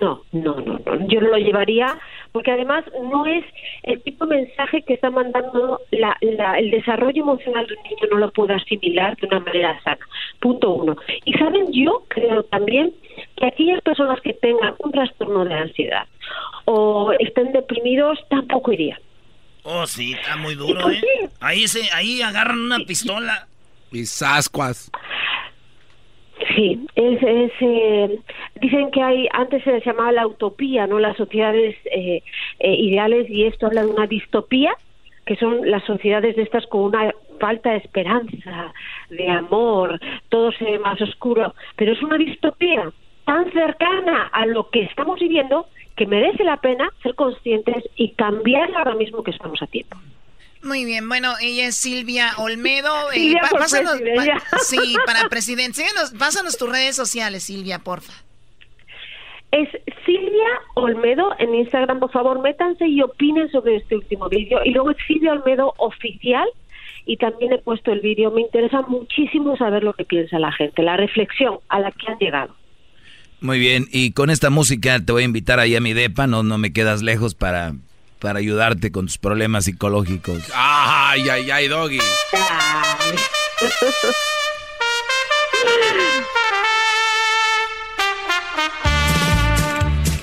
no, 0.01 0.23
no, 0.33 0.57
no, 0.61 0.79
no, 0.85 1.09
yo 1.09 1.21
no 1.21 1.29
lo 1.29 1.39
llevaría 1.39 1.99
porque 2.33 2.51
además 2.51 2.85
no 3.11 3.27
es 3.27 3.45
el 3.85 4.03
tipo 4.03 4.27
de 4.27 4.37
mensaje 4.37 4.83
que 4.83 4.95
está 4.95 5.11
mandando 5.11 5.81
la, 5.91 6.17
el 6.21 6.71
desarrollo 6.71 7.23
emocional 7.23 7.67
de 7.67 7.75
un 7.75 7.83
niño 7.85 8.09
no 8.11 8.19
lo 8.19 8.33
puede 8.33 8.55
asimilar 8.55 9.17
de 9.17 9.27
una 9.29 9.41
manera 9.41 9.81
sana. 9.83 10.07
Punto 10.41 10.71
uno. 10.71 10.97
Y 11.25 11.33
saben, 11.35 11.73
yo 11.73 12.05
creo 12.09 12.43
también 12.45 12.93
que 13.37 13.47
aquellas 13.47 13.81
personas 13.83 14.21
que 14.21 14.35
tengan 14.35 14.75
un 14.79 14.93
trastorno 14.93 15.45
de 15.45 15.55
ansiedad 15.55 16.07
o 16.65 17.13
estén 17.19 17.53
deprimidos 17.53 18.19
tampoco 18.29 18.73
irían. 18.73 19.01
Oh, 19.63 19.87
sí, 19.87 20.13
está 20.13 20.37
muy 20.37 20.55
duro, 20.55 20.91
¿eh? 20.91 21.01
Ahí, 21.41 21.67
se, 21.69 21.83
ahí 21.93 22.23
agarran 22.23 22.59
una 22.59 22.79
pistola. 22.81 23.47
Y 23.91 24.05
sascuas. 24.05 24.91
Sí, 26.55 26.87
es, 26.95 27.23
es 27.23 27.53
eh, 27.61 28.19
dicen 28.61 28.91
que 28.91 29.03
hay 29.03 29.29
antes 29.33 29.63
se 29.65 29.73
les 29.73 29.85
llamaba 29.85 30.13
la 30.13 30.27
utopía, 30.27 30.87
no 30.87 30.99
las 30.99 31.17
sociedades 31.17 31.77
eh, 31.87 32.23
eh, 32.61 32.75
ideales 32.75 33.29
y 33.29 33.45
esto 33.45 33.67
habla 33.67 33.83
de 33.83 33.89
una 33.89 34.07
distopía, 34.07 34.73
que 35.27 35.37
son 35.37 35.69
las 35.69 35.85
sociedades 35.85 36.37
de 36.37 36.43
estas 36.43 36.67
con 36.67 36.83
una 36.83 37.13
falta 37.41 37.73
de 37.73 37.79
esperanza, 37.79 38.73
de 39.11 39.29
amor, 39.29 40.01
todo 40.29 40.53
se 40.53 40.65
ve 40.65 40.79
más 40.79 41.01
oscuro, 41.01 41.55
pero 41.77 41.93
es 41.93 42.03
una 42.03 42.17
distopía 42.17 42.91
tan 43.25 43.51
cercana 43.53 44.29
a 44.33 44.47
lo 44.47 44.71
que 44.71 44.83
estamos 44.83 45.21
viviendo 45.21 45.67
que 45.97 46.07
merece 46.07 46.45
la 46.45 46.59
pena 46.59 46.89
ser 47.03 47.15
conscientes 47.15 47.85
y 47.97 48.11
cambiar 48.13 48.73
ahora 48.75 48.95
mismo 48.95 49.23
que 49.23 49.33
estamos 49.33 49.61
a 49.61 49.67
tiempo. 49.67 49.97
Muy 50.63 50.85
bien, 50.85 51.09
bueno, 51.09 51.35
ella 51.41 51.69
es 51.69 51.77
Silvia 51.77 52.33
Olmedo. 52.39 53.11
Eh, 53.13 53.21
Silvia 53.21 53.43
pásanos, 53.51 54.01
sí, 54.63 54.97
para 55.07 55.29
presidente. 55.29 55.85
pásanos 56.19 56.57
tus 56.57 56.69
redes 56.69 56.97
sociales, 56.97 57.45
Silvia, 57.45 57.79
porfa. 57.79 58.13
Es 59.51 59.69
Silvia 60.05 60.49
Olmedo 60.75 61.35
en 61.39 61.55
Instagram, 61.55 62.01
por 62.01 62.11
favor, 62.11 62.41
métanse 62.43 62.87
y 62.87 63.01
opinen 63.01 63.51
sobre 63.51 63.77
este 63.77 63.97
último 63.97 64.29
vídeo. 64.29 64.61
Y 64.65 64.73
luego 64.73 64.91
es 64.91 64.97
Silvia 65.07 65.33
Olmedo 65.33 65.75
oficial 65.79 66.47
y 67.07 67.17
también 67.17 67.53
he 67.53 67.59
puesto 67.59 67.93
el 67.93 68.01
vídeo. 68.01 68.31
Me 68.31 68.43
interesa 68.43 68.83
muchísimo 68.83 69.57
saber 69.57 69.85
lo 69.85 69.95
que 69.95 70.05
piensa 70.05 70.39
la 70.39 70.53
gente, 70.53 70.83
la 70.83 70.97
reflexión 70.97 71.61
a 71.69 71.81
la 71.81 71.93
que 71.93 72.11
han 72.11 72.19
llegado. 72.19 72.55
Muy 73.41 73.59
bien, 73.61 73.87
y 73.93 74.13
con 74.13 74.31
esta 74.31 74.51
música 74.51 74.99
te 75.01 75.13
voy 75.13 75.23
a 75.23 75.27
invitar 75.27 75.61
ahí 75.61 75.77
a 75.77 75.81
mi 75.81 75.93
depa, 75.93 76.27
no, 76.27 76.43
no 76.43 76.59
me 76.59 76.73
quedas 76.73 77.03
lejos 77.03 77.37
para 77.37 77.73
para 78.19 78.39
ayudarte 78.39 78.91
con 78.93 79.07
tus 79.07 79.19
problemas 79.19 79.65
psicológicos. 79.65 80.43
Ay, 80.55 81.29
ay, 81.29 81.51
ay, 81.51 81.69
doggy. 81.69 82.01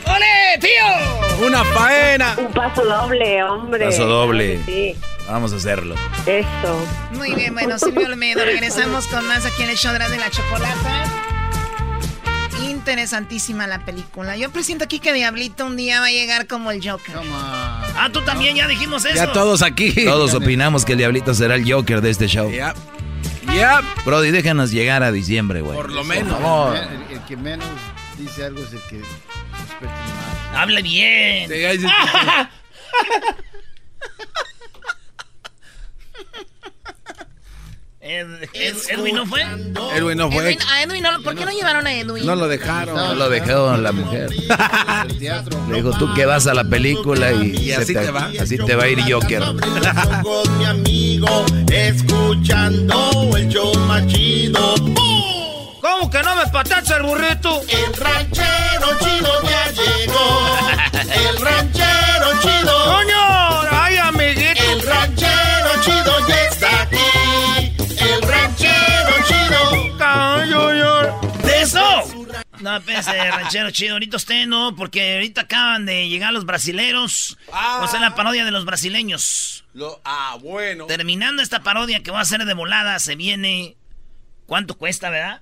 ¡Ole, 0.05 0.59
tío! 0.59 1.45
¡Una 1.45 1.63
faena! 1.63 2.35
Un 2.37 2.53
paso 2.53 2.85
doble, 2.85 3.43
hombre. 3.43 3.85
Paso 3.85 4.05
doble. 4.05 4.59
Sí. 4.65 4.95
Vamos 5.27 5.53
a 5.53 5.55
hacerlo. 5.55 5.95
Eso. 6.25 6.87
Muy 7.13 7.33
bien, 7.33 7.53
bueno, 7.53 7.79
Silvio 7.79 8.05
Olmedo, 8.05 8.45
regresamos 8.45 9.07
con 9.07 9.27
más 9.27 9.45
aquí 9.45 9.63
en 9.63 9.71
el 9.71 9.77
show 9.77 9.91
de 9.93 10.17
la 10.17 10.29
chocolata. 10.29 11.34
Interesantísima 12.85 13.65
la 13.65 13.83
película. 13.83 14.37
Yo 14.37 14.51
presiento 14.51 14.83
aquí 14.83 14.99
que 14.99 15.11
Diablito 15.11 15.65
un 15.65 15.75
día 15.75 16.01
va 16.01 16.05
a 16.05 16.11
llegar 16.11 16.45
como 16.45 16.69
el 16.69 16.87
Joker. 16.87 17.15
Ah, 17.33 18.11
tú 18.13 18.21
también 18.21 18.55
ya 18.55 18.67
dijimos 18.67 19.03
eso. 19.05 19.15
Ya 19.15 19.33
todos 19.33 19.63
aquí. 19.63 20.05
Todos 20.05 20.35
opinamos 20.35 20.85
que 20.85 20.91
el 20.91 20.99
Diablito 20.99 21.33
será 21.33 21.55
el 21.55 21.67
Joker 21.67 22.01
de 22.01 22.11
este 22.11 22.27
show. 22.27 22.51
Ya. 22.51 22.75
Ya. 23.55 23.81
Brody, 24.05 24.29
déjanos 24.29 24.69
llegar 24.69 25.01
a 25.01 25.11
diciembre, 25.11 25.61
güey. 25.61 25.75
Por 25.75 25.91
lo 25.91 26.03
menos. 26.03 26.33
Por 26.33 26.43
favor. 26.43 26.77
El, 26.77 27.17
el 27.17 27.25
que 27.25 27.35
menos 27.35 27.65
dice 28.19 28.45
algo 28.45 28.61
es 28.61 28.73
el 28.73 28.81
que. 28.83 29.01
Hable 30.53 30.83
bien. 30.83 31.49
Ed- 38.07 38.49
Ed- 38.53 38.75
¿Edwin 38.89 39.15
no 39.15 39.25
fue? 39.25 39.41
Edwin 39.95 40.17
no 40.19 40.29
fue. 40.31 40.43
Edwin- 40.53 40.59
a 40.71 40.83
Edwin 40.83 41.01
no- 41.01 41.21
¿Por 41.23 41.35
qué 41.35 41.43
no 41.43 41.51
llevaron 41.51 41.87
a 41.87 41.93
Edwin? 41.95 42.23
No 42.25 42.35
lo 42.35 42.47
dejaron. 42.47 42.95
No 42.95 43.15
lo 43.15 43.29
dejó 43.29 43.75
la 43.77 43.91
mujer. 43.91 44.29
Le 45.69 45.75
dijo, 45.75 45.91
tú 45.97 46.13
que 46.13 46.25
vas 46.27 46.45
a 46.45 46.53
la 46.53 46.63
película 46.63 47.31
y, 47.33 47.71
así 47.71 47.93
te 47.93 48.11
va. 48.11 48.29
Así 48.39 48.57
te 48.59 48.75
va 48.75 48.83
a 48.83 48.87
ir 48.89 49.01
Joker. 49.11 49.41
Con 50.21 50.57
mi 50.59 50.65
amigo, 50.65 51.45
escuchando 51.71 53.35
el 53.37 53.47
show 53.49 53.73
más 53.87 54.05
chido. 54.07 54.75
¿Cómo 55.81 56.09
que 56.09 56.21
no 56.21 56.35
me 56.35 56.45
patacha 56.51 56.97
el 56.97 57.03
burrito? 57.03 57.61
El 57.67 57.93
ranchero 57.95 58.87
chido 58.99 59.41
ya 59.43 59.71
llegó. 59.71 60.47
El 60.93 61.37
ranchero 61.41 62.27
chido. 62.41 62.85
¡Coño! 62.85 63.61
¡Ay, 63.71 63.97
amiguito! 63.97 64.61
El 64.71 64.81
ranchero 64.81 65.69
chido 65.83 66.27
ya 66.27 66.44
No, 72.65 72.77
espérese, 72.77 73.29
ranchero 73.29 73.69
chido. 73.69 73.93
Ahorita 73.93 74.17
usted 74.17 74.47
no, 74.47 74.75
porque 74.75 75.13
ahorita 75.17 75.41
acaban 75.41 75.85
de 75.85 76.09
llegar 76.09 76.33
los 76.33 76.47
brasileros. 76.47 77.37
Vamos 77.51 77.81
a 77.81 77.83
hacer 77.85 78.01
la 78.01 78.15
parodia 78.15 78.43
de 78.43 78.49
los 78.49 78.65
brasileños. 78.65 79.65
Lo- 79.73 80.01
ah, 80.03 80.35
bueno. 80.41 80.87
Terminando 80.87 81.43
esta 81.43 81.61
parodia 81.61 82.01
que 82.01 82.09
va 82.09 82.21
a 82.21 82.25
ser 82.25 82.43
de 82.43 82.53
volada, 82.55 82.97
se 82.97 83.15
viene. 83.15 83.77
¿Cuánto 84.47 84.79
cuesta, 84.79 85.11
verdad? 85.11 85.41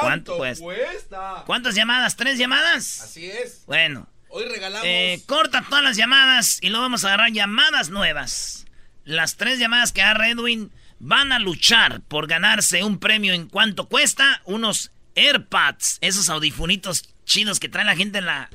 ¿Cuánto 0.00 0.38
cuesta? 0.38 1.42
¿Cuántas 1.44 1.74
llamadas? 1.74 2.16
¿Tres 2.16 2.38
llamadas? 2.38 3.02
Así 3.02 3.30
es. 3.30 3.64
Bueno. 3.66 4.08
Hoy 4.30 4.46
regalamos. 4.46 4.86
Eh, 4.86 5.20
corta 5.26 5.66
todas 5.68 5.84
las 5.84 5.98
llamadas 5.98 6.58
y 6.62 6.70
luego 6.70 6.84
vamos 6.84 7.04
a 7.04 7.08
agarrar 7.08 7.30
llamadas 7.30 7.90
nuevas. 7.90 8.64
Las 9.04 9.36
tres 9.36 9.58
llamadas 9.58 9.92
que 9.92 10.00
agarra 10.00 10.30
Edwin 10.30 10.72
van 10.98 11.30
a 11.30 11.38
luchar 11.38 12.00
por 12.00 12.26
ganarse 12.26 12.84
un 12.84 12.98
premio 12.98 13.34
en 13.34 13.48
cuánto 13.48 13.86
cuesta. 13.88 14.40
Unos 14.46 14.92
AirPods, 15.14 15.98
esos 16.00 16.28
audifunitos 16.28 17.14
chidos 17.24 17.60
que 17.60 17.68
trae 17.68 17.84
la 17.84 17.96
gente 17.96 18.18
en 18.18 18.26
la... 18.26 18.50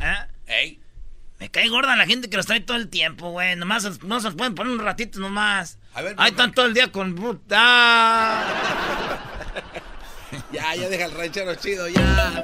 ¿eh? 0.47 0.77
Me 1.39 1.49
cae 1.49 1.69
gorda 1.69 1.95
la 1.95 2.05
gente 2.05 2.29
que 2.29 2.35
los 2.37 2.45
trae 2.45 2.59
todo 2.59 2.77
el 2.77 2.89
tiempo, 2.89 3.31
güey. 3.31 3.55
Nomás 3.55 4.03
no 4.03 4.19
se 4.19 4.25
los 4.25 4.35
pueden 4.35 4.55
poner 4.55 4.73
un 4.73 4.79
ratito 4.79 5.19
nomás. 5.19 5.77
A 5.93 6.01
ver, 6.01 6.15
Ahí 6.17 6.31
están 6.31 6.51
todo 6.53 6.65
el 6.65 6.73
día 6.73 6.91
con... 6.91 7.15
puta. 7.15 8.45
Ya, 10.51 10.75
ya 10.75 10.89
deja 10.89 11.05
el 11.05 11.11
ranchero 11.11 11.55
chido, 11.55 11.87
ya. 11.87 12.43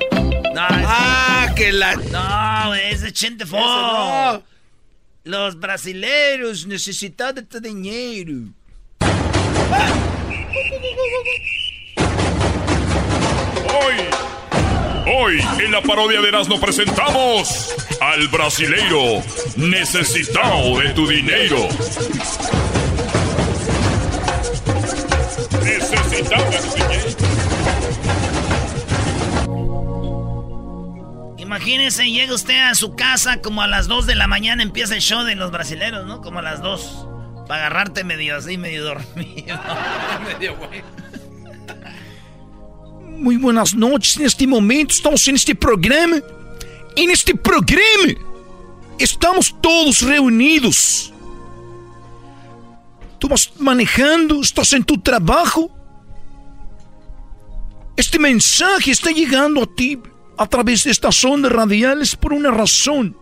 No, 0.53 0.61
ah, 0.69 1.53
que 1.55 1.71
la. 1.71 1.95
No, 1.95 2.69
güey, 2.69 2.91
es 2.91 3.01
de 3.01 3.13
Chente 3.13 3.45
Fo. 3.45 3.57
no. 3.59 4.43
Los 5.23 5.59
brasileños 5.59 6.65
necesitan 6.65 7.35
de 7.35 7.43
tu 7.43 7.59
dinero. 7.59 8.51
Hoy, 13.75 13.95
hoy 15.13 15.39
en 15.59 15.71
la 15.71 15.81
parodia 15.81 16.21
de 16.21 16.29
Erasmo 16.29 16.59
presentamos 16.59 17.75
al 17.99 18.27
brasileiro 18.29 19.21
necesitado 19.57 20.79
de 20.79 20.89
tu 20.89 21.07
dinero. 21.07 21.67
Necesitado 25.63 26.51
de 26.51 26.57
tu 26.57 26.75
dinero. 26.75 27.05
Imagínese, 31.37 32.09
llega 32.09 32.33
usted 32.33 32.57
a 32.57 32.75
su 32.75 32.95
casa 32.95 33.41
como 33.41 33.61
a 33.61 33.67
las 33.67 33.87
2 33.87 34.05
de 34.05 34.15
la 34.15 34.27
mañana 34.27 34.63
empieza 34.63 34.95
el 34.95 35.01
show 35.01 35.23
de 35.23 35.35
los 35.35 35.51
brasileros, 35.51 36.05
¿no? 36.05 36.21
Como 36.21 36.39
a 36.39 36.41
las 36.41 36.61
2. 36.61 37.07
Para 37.47 37.65
agarrarte 37.65 38.03
medio 38.03 38.37
así, 38.37 38.57
medio 38.57 38.83
dormido. 38.85 39.59
medio 40.25 40.55
güey. 40.57 40.81
Muy 43.17 43.37
buenas 43.37 43.73
noches. 43.73 44.17
En 44.17 44.25
este 44.25 44.45
momento 44.45 44.93
estamos 44.93 45.27
en 45.27 45.35
este 45.35 45.55
programa. 45.55 46.17
En 46.95 47.09
este 47.09 47.33
programa 47.33 48.13
estamos 48.99 49.55
todos 49.61 50.01
reunidos. 50.01 51.13
Tú 53.19 53.27
vas 53.27 53.51
manejando, 53.57 54.41
estás 54.41 54.73
en 54.73 54.83
tu 54.83 54.97
trabajo. 54.99 55.71
Este 57.95 58.19
mensaje 58.19 58.91
está 58.91 59.11
llegando 59.11 59.63
a 59.63 59.75
ti 59.75 59.97
a 60.37 60.45
través 60.45 60.83
de 60.83 60.91
estas 60.91 61.23
ondas 61.23 61.51
radiales 61.51 62.15
por 62.15 62.33
una 62.33 62.51
razón. 62.51 63.15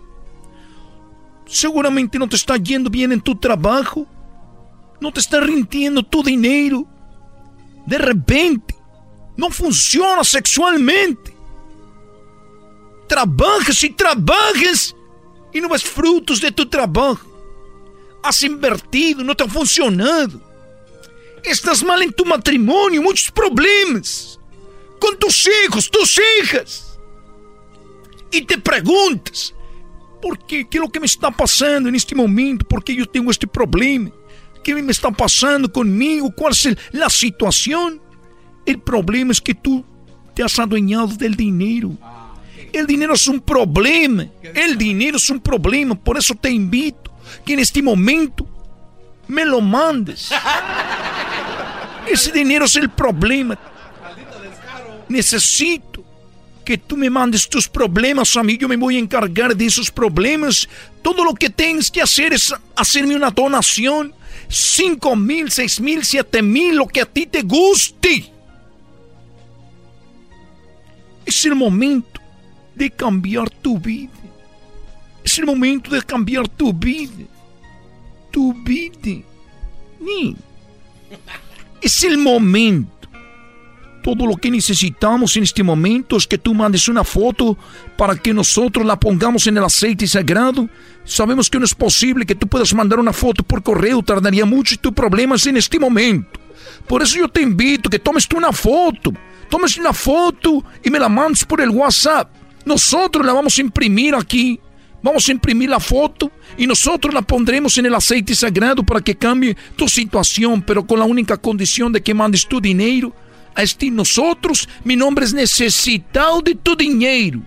Seguramente 1.46 2.18
no 2.18 2.28
te 2.28 2.36
está 2.36 2.58
yendo 2.58 2.90
bien 2.90 3.12
en 3.12 3.22
tu 3.22 3.36
trabajo. 3.36 4.08
No 5.00 5.12
te 5.12 5.20
está 5.20 5.40
rindiendo 5.40 6.02
tu 6.02 6.24
dinero. 6.24 6.88
De 7.86 7.98
repente, 7.98 8.73
no 9.36 9.50
funciona 9.50 10.24
sexualmente. 10.24 11.34
Trabajas 13.08 13.84
y 13.84 13.90
trabajas 13.92 14.96
y 15.54 15.62
no 15.62 15.70
ves 15.70 15.84
frutos 15.84 16.42
de 16.42 16.52
tu 16.52 16.66
trabajo. 16.68 17.28
Has 18.24 18.42
invertido, 18.44 19.24
no 19.24 19.36
te 19.36 19.44
ha 19.44 19.48
funcionado. 19.48 20.40
Estás 21.44 21.84
mal 21.84 22.02
en 22.02 22.14
tu 22.14 22.26
matrimonio, 22.26 23.02
muchos 23.02 23.30
problemas. 23.32 24.40
Con 25.00 25.18
tus 25.20 25.48
hijos, 25.66 25.90
tus 25.92 26.20
hijas. 26.42 26.98
Y 28.32 28.42
te 28.44 28.58
preguntas, 28.58 29.54
¿por 30.22 30.40
qué? 30.48 30.68
¿Qué 30.68 30.78
es 30.78 30.82
lo 30.82 30.90
que 30.90 31.02
me 31.02 31.06
está 31.06 31.30
pasando 31.30 31.90
en 31.90 31.96
este 31.96 32.16
momento? 32.16 32.66
¿Por 32.66 32.84
qué 32.84 32.96
yo 32.96 33.06
tengo 33.06 33.30
este 33.30 33.46
problema? 33.46 34.10
¿Qué 34.64 34.74
me 34.74 34.92
está 34.92 35.12
pasando 35.12 35.72
conmigo? 35.72 36.34
¿Cuál 36.34 36.54
es 36.54 36.66
el- 36.66 36.80
la 36.94 37.10
situación? 37.10 38.02
El 38.66 38.80
problema 38.80 39.32
es 39.32 39.42
que 39.42 39.54
tú 39.54 39.84
te 40.34 40.44
has 40.44 40.58
adueñado 40.60 41.08
del 41.08 41.36
dinero. 41.36 41.92
El 42.72 42.88
dinero 42.88 43.14
es 43.14 43.28
un 43.28 43.40
problema. 43.40 44.26
El 44.42 44.78
dinero 44.78 45.18
es 45.18 45.30
un 45.30 45.40
problema. 45.40 45.96
Por 45.96 46.18
eso 46.18 46.34
te 46.36 46.50
invito 46.50 47.14
que 47.46 47.54
en 47.54 47.60
este 47.60 47.82
momento 47.82 48.48
me 49.28 49.46
lo 49.46 49.62
mandes. 49.62 50.30
Ese 52.08 52.32
dinero 52.32 52.66
es 52.66 52.76
el 52.76 52.90
problema. 52.90 53.58
Necesito 55.08 56.04
que 56.66 56.78
tú 56.78 56.98
me 56.98 57.10
mandes 57.10 57.48
tus 57.48 57.68
problemas 57.68 58.36
a 58.36 58.44
mí. 58.44 58.58
Yo 58.58 58.68
me 58.68 58.78
voy 58.78 58.96
a 58.96 59.00
encargar 59.00 59.56
de 59.56 59.66
esos 59.66 59.92
problemas. 59.92 60.68
Todo 61.02 61.24
lo 61.24 61.34
que 61.34 61.50
tienes 61.50 61.92
que 61.92 62.02
hacer 62.02 62.34
es 62.34 62.54
hacerme 62.76 63.16
una 63.16 63.30
donación. 63.30 64.14
Cinco 64.48 65.16
mil, 65.16 65.52
seis 65.52 65.80
mil, 65.80 66.04
siete 66.04 66.42
mil, 66.42 66.76
lo 66.76 66.88
que 66.88 67.02
a 67.02 67.06
ti 67.06 67.26
te 67.26 67.42
guste. 67.42 68.33
Es 71.26 71.46
el 71.46 71.56
momento 71.56 72.22
de 72.76 72.90
cambiar 72.90 73.50
tu 73.50 73.80
vida. 73.80 74.12
Es 75.24 75.38
el 75.40 75.46
momento 75.46 75.92
de 75.92 76.02
cambiar 76.02 76.48
tu 76.48 76.74
vida. 76.74 77.26
Tu 78.32 78.54
vida. 78.64 79.24
Ni. 80.00 80.36
Es 81.82 82.04
el 82.04 82.18
momento. 82.18 82.92
Todo 84.04 84.28
lo 84.28 84.36
que 84.36 84.52
necesitamos 84.52 85.38
en 85.38 85.44
este 85.44 85.64
momento 85.64 86.18
es 86.18 86.28
que 86.28 86.38
tú 86.38 86.54
mandes 86.54 86.90
una 86.90 87.06
foto 87.06 87.58
para 87.98 88.18
que 88.18 88.34
nosotros 88.34 88.86
la 88.86 89.00
pongamos 89.00 89.48
en 89.48 89.58
el 89.58 89.64
aceite 89.64 90.06
sagrado. 90.08 90.68
Sabemos 91.06 91.50
que 91.50 91.58
no 91.58 91.64
es 91.64 91.74
posible 91.74 92.26
que 92.26 92.36
tú 92.36 92.48
puedas 92.48 92.74
mandar 92.74 93.00
una 93.00 93.14
foto 93.14 93.44
por 93.44 93.64
correo, 93.64 94.04
tardaría 94.04 94.44
mucho 94.46 94.76
y 94.76 94.78
tu 94.78 94.94
problema 94.94 95.36
es 95.36 95.48
en 95.48 95.56
este 95.56 95.80
momento. 95.80 96.43
Por 96.88 97.02
eso 97.02 97.18
yo 97.18 97.28
te 97.28 97.42
invito 97.42 97.90
que 97.90 98.00
tomes 98.00 98.28
tú 98.28 98.38
una 98.38 98.52
foto. 98.52 99.12
Tomes 99.50 99.78
una 99.78 99.94
foto 99.94 100.64
y 100.84 100.90
me 100.90 101.00
la 101.00 101.10
mandes 101.10 101.46
por 101.46 101.62
el 101.62 101.70
WhatsApp. 101.70 102.30
Nosotros 102.66 103.26
la 103.26 103.34
vamos 103.34 103.58
a 103.58 103.62
imprimir 103.62 104.16
aquí. 104.16 104.60
Vamos 105.02 105.28
a 105.28 105.32
imprimir 105.34 105.70
la 105.70 105.82
foto 105.82 106.32
y 106.58 106.66
nosotros 106.66 107.14
la 107.14 107.22
pondremos 107.22 107.78
en 107.78 107.86
el 107.86 107.94
aceite 107.94 108.34
sagrado 108.34 108.84
para 108.84 109.02
que 109.02 109.16
cambie 109.16 109.58
tu 109.76 109.90
situación, 109.90 110.62
pero 110.62 110.88
con 110.88 110.98
la 110.98 111.04
única 111.06 111.36
condición 111.36 111.92
de 111.92 112.02
que 112.02 112.14
mandes 112.14 112.48
tu 112.48 112.62
dinero 112.62 113.14
a 113.54 113.64
este 113.64 113.92
nosotros. 113.92 114.68
Mi 114.86 114.96
nombre 114.96 115.26
es 115.26 115.34
necesitado 115.34 116.42
de 116.42 116.56
tu 116.56 116.76
dinero. 116.76 117.42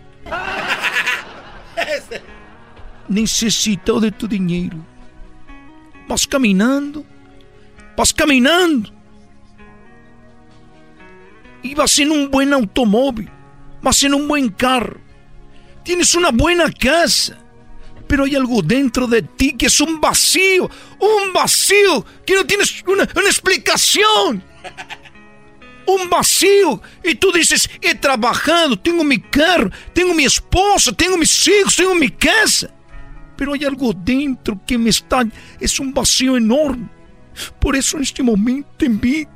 Necesitado 3.09 4.01
de 4.01 4.11
tu 4.11 4.29
dinero. 4.29 4.77
Vas 6.07 6.27
caminando 6.27 7.05
Vas 7.97 8.13
caminando. 8.13 8.91
Y 11.67 11.75
vas 11.75 11.99
en 11.99 12.13
un 12.13 12.31
buen 12.31 12.53
automóvil. 12.53 13.29
Vas 13.83 14.01
en 14.05 14.15
un 14.15 14.29
buen 14.29 14.51
carro. 14.51 15.01
Tienes 15.83 16.15
una 16.15 16.31
buena 16.31 16.71
casa. 16.71 17.37
Pero 18.07 18.23
hay 18.23 18.37
algo 18.37 18.63
dentro 18.63 19.09
de 19.09 19.23
ti 19.23 19.57
que 19.57 19.67
es 19.67 19.81
un 19.81 20.01
vacío. 20.01 20.71
Un 21.01 21.33
vacío 21.33 22.07
que 22.25 22.37
no 22.37 22.47
tienes 22.47 22.85
una, 22.87 23.03
una 23.17 23.27
explicación. 23.27 24.45
Un 25.87 26.09
vacío. 26.09 26.81
Y 27.03 27.17
tú 27.17 27.33
dices, 27.33 27.69
he 27.83 27.97
trabajado, 27.97 28.79
tengo 28.79 29.03
mi 29.03 29.19
carro, 29.19 29.71
tengo 29.93 30.15
mi 30.15 30.25
esposa, 30.25 30.93
tengo 30.93 31.17
mis 31.17 31.49
hijos, 31.49 31.75
tengo 31.75 31.97
mi 31.97 32.11
casa. 32.11 32.73
Pero 33.37 33.55
hay 33.55 33.65
algo 33.65 33.93
dentro 33.93 34.61
que 34.65 34.79
me 34.79 34.91
está... 34.91 35.25
Es 35.59 35.81
un 35.81 35.93
vacío 35.93 36.37
enorme. 36.37 36.89
Por 37.61 37.75
eso 37.75 37.97
en 37.97 38.05
este 38.05 38.23
momento 38.23 38.69
te 38.77 38.87
invito. 38.87 39.36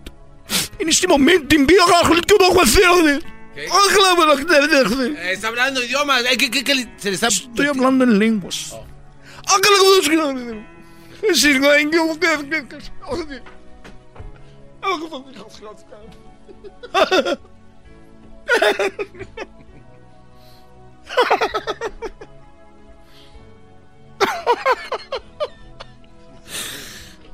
En 0.78 0.88
este 0.88 1.06
momento 1.06 1.48
te 1.48 1.56
invito 1.56 1.82
a 1.82 2.08
que 2.08 2.34
no 2.38 2.60
hacer. 2.60 3.22
Está 5.32 5.48
hablando 5.48 5.82
idiomas. 5.82 6.24
Eh, 6.24 6.36
¿Qué, 6.36 6.50
qué, 6.50 6.64
qué 6.64 6.88
se 6.96 7.10
le 7.10 7.14
está... 7.14 7.28
Estoy 7.28 7.66
hablando 7.66 8.04
en 8.04 8.18
lenguas. 8.18 8.74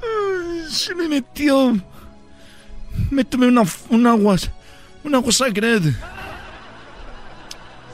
Ay, 0.00 0.66
Se 0.70 0.94
me 0.94 1.08
metió. 1.08 1.74
Me 3.10 3.24
tomé 3.24 3.46
una, 3.46 3.62
un 3.90 4.06
agua. 4.06 4.36
Un 5.04 5.14
agua 5.14 5.32
sagrada. 5.32 5.90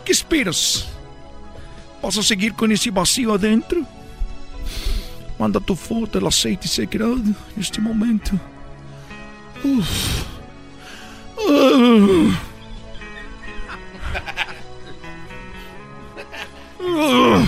¿Qué 0.04 0.12
esperas? 0.12 0.86
¿Vas 2.02 2.16
a 2.18 2.22
seguir 2.22 2.54
con 2.54 2.72
ese 2.72 2.90
vacío 2.90 3.34
adentro? 3.34 3.82
Manda 5.38 5.60
tu 5.60 5.74
foto 5.76 6.18
del 6.18 6.26
aceite 6.26 6.66
sagrado 6.68 7.14
en 7.16 7.36
este 7.58 7.80
momento. 7.80 8.30
Uf. 9.64 10.24
Ah. 11.38 12.40
Ah. 16.80 17.44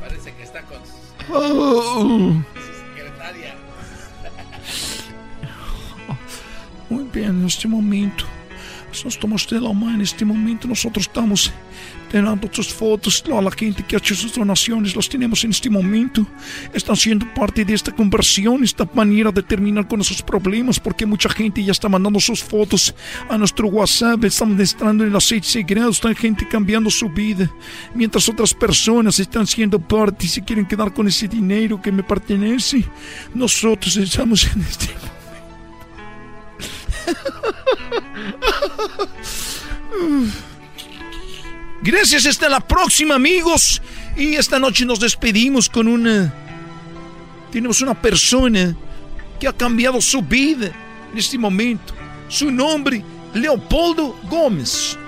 Parece 0.00 0.34
que 0.34 0.42
está 0.42 0.62
con 0.62 0.78
Ah. 1.32 2.55
Muy 6.88 7.04
bien, 7.12 7.40
en 7.40 7.46
este 7.46 7.66
momento. 7.68 8.24
Nós 9.04 9.16
tomamos 9.16 9.46
de 9.46 9.60
la 9.60 9.72
mano, 9.72 9.96
en 9.96 10.00
este 10.00 10.24
momento 10.24 10.66
nosotros 10.66 11.06
estamos 11.06 11.52
dando 12.10 12.48
tus 12.48 12.72
fotos 12.72 13.22
a 13.30 13.42
la 13.42 13.50
gente 13.50 13.82
que 13.82 13.94
ha 13.94 13.98
hecho 13.98 14.14
sus 14.14 14.34
donaciones, 14.34 14.96
las 14.96 15.08
tenemos 15.08 15.44
en 15.44 15.50
este 15.50 15.68
momento. 15.68 16.26
Están 16.72 16.96
siendo 16.96 17.26
parte 17.34 17.64
de 17.64 17.74
esta 17.74 17.92
conversión, 17.92 18.64
esta 18.64 18.88
manera 18.94 19.30
de 19.30 19.42
terminar 19.42 19.86
con 19.86 20.00
esos 20.00 20.22
problemas, 20.22 20.80
porque 20.80 21.04
mucha 21.04 21.28
gente 21.28 21.62
ya 21.62 21.72
está 21.72 21.88
mandando 21.88 22.20
sus 22.20 22.42
fotos 22.42 22.94
a 23.28 23.36
nuestro 23.36 23.68
WhatsApp, 23.68 24.24
están 24.24 24.58
entrando 24.58 25.04
en 25.04 25.10
el 25.10 25.16
aceite 25.16 25.46
sagrado, 25.46 25.90
está 25.90 26.14
gente 26.14 26.48
cambiando 26.48 26.88
su 26.88 27.08
vida, 27.10 27.50
mientras 27.94 28.28
otras 28.28 28.54
personas 28.54 29.18
están 29.18 29.46
siendo 29.46 29.78
parte 29.78 30.24
y 30.24 30.28
se 30.28 30.42
quieren 30.42 30.66
quedar 30.66 30.94
con 30.94 31.06
ese 31.06 31.28
dinero 31.28 31.82
que 31.82 31.92
me 31.92 32.02
pertenece. 32.02 32.84
Nosotros 33.34 33.96
estamos 33.96 34.44
en 34.54 34.62
este 34.62 35.15
Gracias, 41.82 42.26
hasta 42.26 42.48
la 42.48 42.60
próxima, 42.60 43.14
amigos. 43.14 43.80
Y 44.16 44.34
esta 44.34 44.58
noche 44.58 44.84
nos 44.84 44.98
despedimos 44.98 45.68
con 45.68 45.88
una. 45.88 46.32
Tenemos 47.52 47.80
una 47.80 48.00
persona 48.00 48.74
que 49.38 49.46
ha 49.46 49.52
cambiado 49.52 50.00
su 50.00 50.22
vida 50.22 50.72
en 51.12 51.18
este 51.18 51.38
momento. 51.38 51.94
Su 52.28 52.50
nombre, 52.50 53.04
Leopoldo 53.34 54.16
Gómez. 54.28 54.98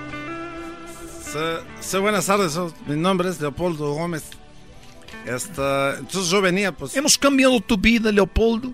Sí, 1.81 1.97
buenas 1.97 2.25
tardes. 2.25 2.55
oh, 2.57 2.73
Mi 2.87 2.95
nombre 2.95 3.29
es 3.29 3.41
Leopoldo 3.41 3.93
Gómez. 3.93 4.23
Esta, 5.25 5.97
entonces 5.97 6.31
yo 6.31 6.41
venía, 6.41 6.71
pues. 6.71 6.95
Hemos 6.95 7.17
cambiado 7.17 7.59
tu 7.61 7.77
vida, 7.77 8.11
Leopoldo. 8.11 8.73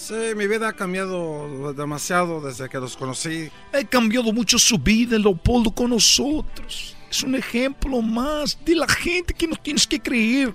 Sí, 0.00 0.14
mi 0.34 0.46
vida 0.46 0.68
ha 0.68 0.72
cambiado 0.72 1.74
demasiado 1.74 2.40
desde 2.40 2.70
que 2.70 2.78
los 2.78 2.96
conocí. 2.96 3.50
Ha 3.74 3.84
cambiado 3.84 4.32
mucho 4.32 4.58
su 4.58 4.78
vida, 4.78 5.18
Leopoldo, 5.18 5.70
con 5.70 5.90
nosotros. 5.90 6.96
Es 7.10 7.22
un 7.22 7.34
ejemplo 7.34 8.00
más 8.00 8.58
de 8.64 8.76
la 8.76 8.88
gente 8.88 9.34
que 9.34 9.46
no 9.46 9.56
tienes 9.56 9.86
que 9.86 10.00
creer. 10.00 10.54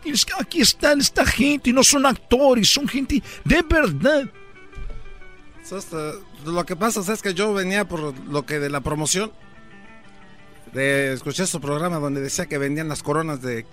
Tienes 0.00 0.24
que, 0.24 0.32
aquí 0.38 0.60
están 0.60 1.00
esta 1.00 1.26
gente, 1.26 1.72
no 1.72 1.82
son 1.82 2.06
actores, 2.06 2.68
son 2.68 2.86
gente 2.86 3.20
de 3.44 3.62
verdad. 3.62 4.30
Este, 5.60 5.96
lo 6.46 6.64
que 6.64 6.76
pasa 6.76 7.12
es 7.12 7.20
que 7.20 7.34
yo 7.34 7.52
venía 7.52 7.88
por 7.88 8.16
lo 8.28 8.46
que 8.46 8.60
de 8.60 8.70
la 8.70 8.80
promoción. 8.80 9.32
De, 10.72 11.14
escuché 11.14 11.48
su 11.48 11.60
programa 11.60 11.98
donde 11.98 12.20
decía 12.20 12.46
que 12.46 12.58
vendían 12.58 12.88
las 12.88 13.02
coronas 13.02 13.42
de 13.42 13.66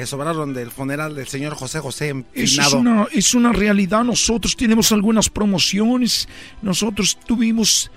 que 0.00 0.06
sobraron 0.06 0.54
del 0.54 0.70
funeral 0.70 1.14
del 1.14 1.28
señor 1.28 1.54
José 1.54 1.78
José 1.78 2.06
Eso 2.06 2.14
empinado. 2.16 2.68
es 2.68 2.72
una, 2.72 3.06
es 3.12 3.34
una 3.34 3.52
realidad. 3.52 4.02
Nosotros 4.02 4.56
tenemos 4.56 4.92
algunas 4.92 5.28
promociones. 5.28 6.26
Nosotros 6.62 7.18
tuvimos. 7.26 7.90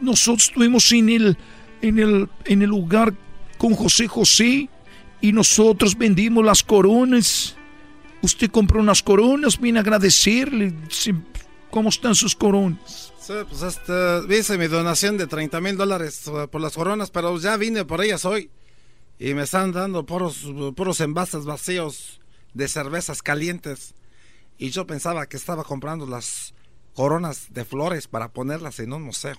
Nosotros 0.00 0.48
estuvimos 0.48 0.90
en 0.90 1.10
el, 1.10 1.36
en 1.82 1.98
el, 1.98 2.30
en 2.46 2.62
el 2.62 2.70
lugar 2.70 3.12
con 3.58 3.74
José 3.74 4.08
José. 4.08 4.70
Y 5.20 5.32
nosotros 5.32 5.98
vendimos 5.98 6.42
las 6.46 6.62
coronas. 6.62 7.56
Usted 8.22 8.50
compró 8.50 8.80
unas 8.80 9.02
coronas, 9.02 9.60
vine 9.60 9.80
a 9.80 9.82
agradecerle. 9.82 10.72
¿Cómo 11.70 11.90
están 11.90 12.14
sus 12.14 12.34
coronas? 12.34 13.12
Sí, 13.20 13.34
pues 13.46 13.60
este, 13.60 14.34
hice 14.34 14.56
mi 14.56 14.68
donación 14.68 15.18
de 15.18 15.26
30 15.26 15.60
mil 15.60 15.76
dólares 15.76 16.22
eh, 16.26 16.48
por 16.50 16.62
las 16.62 16.72
coronas, 16.72 17.10
pero 17.10 17.38
ya 17.38 17.58
vine 17.58 17.84
por 17.84 18.02
ellas 18.02 18.24
hoy. 18.24 18.48
Y 19.18 19.34
me 19.34 19.42
están 19.42 19.72
dando 19.72 20.06
puros, 20.06 20.46
puros 20.76 21.00
envases 21.00 21.44
vacíos 21.44 22.20
de 22.54 22.68
cervezas 22.68 23.22
calientes. 23.22 23.94
Y 24.58 24.70
yo 24.70 24.86
pensaba 24.86 25.26
que 25.26 25.36
estaba 25.36 25.64
comprando 25.64 26.06
las 26.06 26.54
coronas 26.94 27.52
de 27.52 27.64
flores 27.64 28.08
para 28.08 28.32
ponerlas 28.32 28.78
en 28.80 28.92
un 28.92 29.02
museo. 29.02 29.36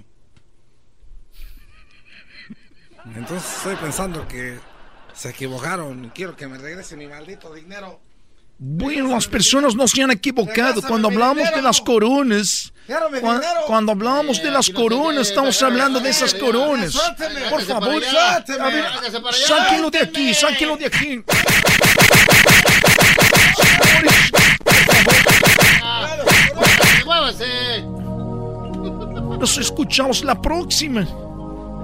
Entonces 3.16 3.58
estoy 3.58 3.76
pensando 3.78 4.28
que 4.28 4.60
se 5.14 5.30
equivocaron 5.30 6.12
quiero 6.14 6.36
que 6.36 6.48
me 6.48 6.58
regrese 6.58 6.96
mi 6.96 7.08
maldito 7.08 7.54
dinero. 7.54 8.02
Bueno, 8.62 9.08
las 9.08 9.26
personas 9.26 9.74
no 9.74 9.88
se 9.88 10.04
han 10.04 10.12
equivocado. 10.12 10.82
Cuando 10.82 11.08
hablamos 11.08 11.50
de 11.56 11.62
las 11.62 11.80
coronas, 11.80 12.74
cuando 13.66 13.94
hablamos 13.94 14.44
de 14.44 14.52
las 14.52 14.70
coronas, 14.70 15.30
estamos 15.30 15.64
hablando 15.64 16.02
de 16.02 16.10
esas 16.10 16.34
coronas. 16.34 16.94
Por 17.50 17.62
favor, 17.62 18.04
a 18.04 18.70
ver, 18.70 18.86
sáquenlo 19.48 19.90
de 19.90 20.00
aquí, 20.00 20.34
sáquenlo 20.34 20.76
de 20.76 20.88
aquí. 20.88 21.24
Nos 29.40 29.58
escuchamos 29.58 30.22
la 30.26 30.36
próxima. 30.40 31.08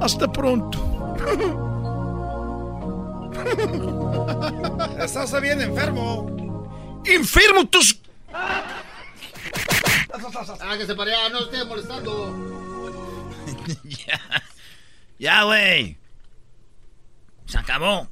Hasta 0.02 0.30
pronto. 0.30 0.77
Estás 4.99 5.41
bien 5.41 5.61
enfermo. 5.61 6.35
Enfermo 7.07 7.68
tus... 7.68 7.99
Hágase 10.61 10.95
para 10.95 11.11
allá, 11.11 11.30
no 11.30 11.40
esté 11.45 11.64
molestando. 11.65 13.34
ya. 13.84 14.19
Ya, 15.19 15.44
güey. 15.44 15.98
Se 17.45 17.57
acabó. 17.57 18.10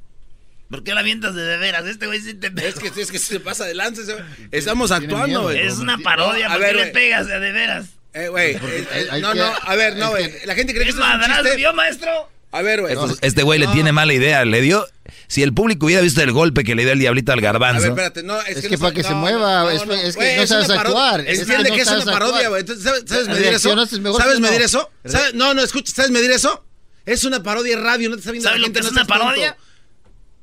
¿Por 0.70 0.82
qué 0.82 0.94
la 0.94 1.00
avientas 1.00 1.34
de 1.34 1.42
de 1.42 1.56
veras? 1.58 1.84
Este 1.86 2.06
güey 2.06 2.20
sí 2.20 2.34
te. 2.34 2.48
Es 2.66 2.76
que, 2.76 2.88
es 3.00 3.10
que 3.10 3.18
se 3.18 3.40
pasa 3.40 3.64
de 3.64 3.74
lanza. 3.74 4.02
Estamos 4.50 4.90
actuando, 4.90 5.42
güey. 5.42 5.58
Es 5.60 5.78
una 5.78 5.98
parodia. 5.98 6.48
No, 6.48 6.54
¿Por 6.56 6.64
qué 6.64 6.72
le 6.72 6.86
pegas 6.86 7.26
de 7.26 7.38
de 7.40 7.52
veras? 7.52 7.86
Eh, 8.12 8.28
güey. 8.28 8.54
Eh, 8.54 9.08
no, 9.20 9.32
que- 9.32 9.38
no, 9.38 9.52
a 9.62 9.74
ver, 9.76 9.96
no, 9.96 10.10
güey. 10.10 10.32
La 10.46 10.54
gente 10.54 10.72
cree 10.72 10.84
que 10.84 10.90
¿Es 10.90 10.96
un 10.96 11.02
chiste. 11.02 11.56
vio, 11.56 11.72
maestro? 11.74 12.30
A 12.56 12.62
ver, 12.62 12.82
güey. 12.82 12.92
Estos- 12.92 13.18
este 13.20 13.42
güey 13.42 13.58
le 13.58 13.66
tiene 13.68 13.90
mala 13.90 14.12
idea. 14.14 14.44
Le 14.44 14.60
dio. 14.60 14.86
Si 15.26 15.42
el 15.42 15.52
público 15.52 15.86
hubiera 15.86 16.00
visto 16.02 16.22
el 16.22 16.30
golpe 16.30 16.62
que 16.62 16.74
le 16.76 16.84
dio 16.84 16.92
el 16.92 16.98
diablito 17.00 17.32
al 17.32 17.38
A 17.38 17.42
ver, 17.42 17.52
garbanzo. 17.52 17.86
espérate, 17.88 18.22
no, 18.22 18.40
es, 18.40 18.56
Es 18.56 18.62
que, 18.62 18.68
que 18.68 18.76
no 18.76 18.80
para 18.82 18.94
que 18.94 19.02
se 19.02 19.10
no, 19.10 19.16
mueva, 19.16 19.64
no, 19.64 19.70
es- 19.70 19.82
es 19.82 20.16
que 20.16 20.36
no 20.36 20.46
sabes 20.46 20.70
actuar, 20.70 21.20
Entiende 21.26 21.72
que 21.72 21.80
es 21.80 21.88
sabes 21.88 22.04
una 22.04 22.12
parodia, 22.12 22.48
güey. 22.48 22.64
¿Sabes, 22.66 23.02
sabes 23.06 23.28
medir 23.28 23.46
eso? 23.54 23.86
¿Sabes 24.16 24.40
medir 24.40 24.62
eso? 24.62 24.90
¿Sabes- 25.04 25.34
No, 25.34 25.52
no, 25.52 25.62
escucha, 25.62 25.92
¿sabes 25.94 26.10
medir 26.12 26.30
eso? 26.30 26.64
Es 27.06 27.24
una 27.24 27.42
parodia 27.42 27.76
radio, 27.76 28.08
no 28.08 28.14
te 28.16 28.20
está 28.20 28.30
viendo 28.30 28.48
¿Sabes 28.48 28.60
la 28.60 28.60
lo 28.60 28.66
gente, 28.66 28.80
que 28.80 28.86
es 28.86 28.92
no 28.92 29.00
una 29.00 29.06
parodia? 29.06 29.56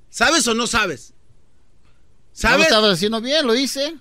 ¿Sabes 0.10 0.46
o 0.48 0.54
no 0.54 0.68
sabes? 0.68 1.14
No 2.44 2.58
lo 2.58 2.64
estabas 2.64 2.94
haciendo 2.94 3.22
bien, 3.22 3.48
lo 3.48 3.56
hice. 3.56 3.96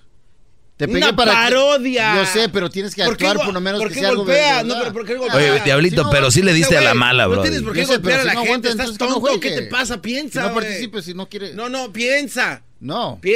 Te 0.77 0.87
pegué 0.87 0.97
Una 0.99 1.15
para 1.15 1.31
que- 1.31 1.37
parodia. 1.37 2.15
Yo 2.15 2.25
sé, 2.25 2.49
pero 2.49 2.69
tienes 2.69 2.95
que 2.95 3.03
¿Por 3.03 3.15
qué 3.15 3.27
actuar 3.27 3.45
por 3.45 3.53
lo 3.53 3.61
menos 3.61 3.79
por 3.81 3.89
que 3.89 3.99
sea 3.99 4.09
algo 4.09 4.23
golpea? 4.25 4.63
verdad. 4.63 4.65
No, 4.65 4.79
pero 4.79 4.93
¿por 4.93 5.05
qué 5.05 5.15
golpea? 5.15 5.35
Oye, 5.53 5.61
Diablito, 5.63 6.09
pero 6.09 6.31
sí 6.31 6.41
le 6.41 6.53
diste 6.53 6.75
a 6.75 6.81
la 6.81 6.93
mala, 6.95 7.25
No 7.25 7.29
bro. 7.31 7.41
tienes 7.43 7.61
por 7.61 7.73
qué 7.73 7.85
sé, 7.85 7.93
golpear 7.93 8.01
pero 8.19 8.21
a 8.21 8.25
la 8.25 8.31
si 8.31 8.35
no 8.35 8.41
gente, 8.41 8.49
aguanta, 8.49 8.69
estás 8.69 8.85
entonces 8.89 8.97
que 8.97 9.13
no 9.13 9.21
tonto, 9.27 9.39
¿qué 9.39 9.51
te 9.51 9.61
pasa? 9.69 10.01
Piensa, 10.01 10.41
Si 10.41 10.47
no 10.47 10.53
participes, 10.55 11.05
si 11.05 11.13
no 11.13 11.29
quieres. 11.29 11.53
No, 11.53 11.69
no, 11.69 11.93
piensa. 11.93 12.63
No. 12.79 13.19
Pi- 13.21 13.35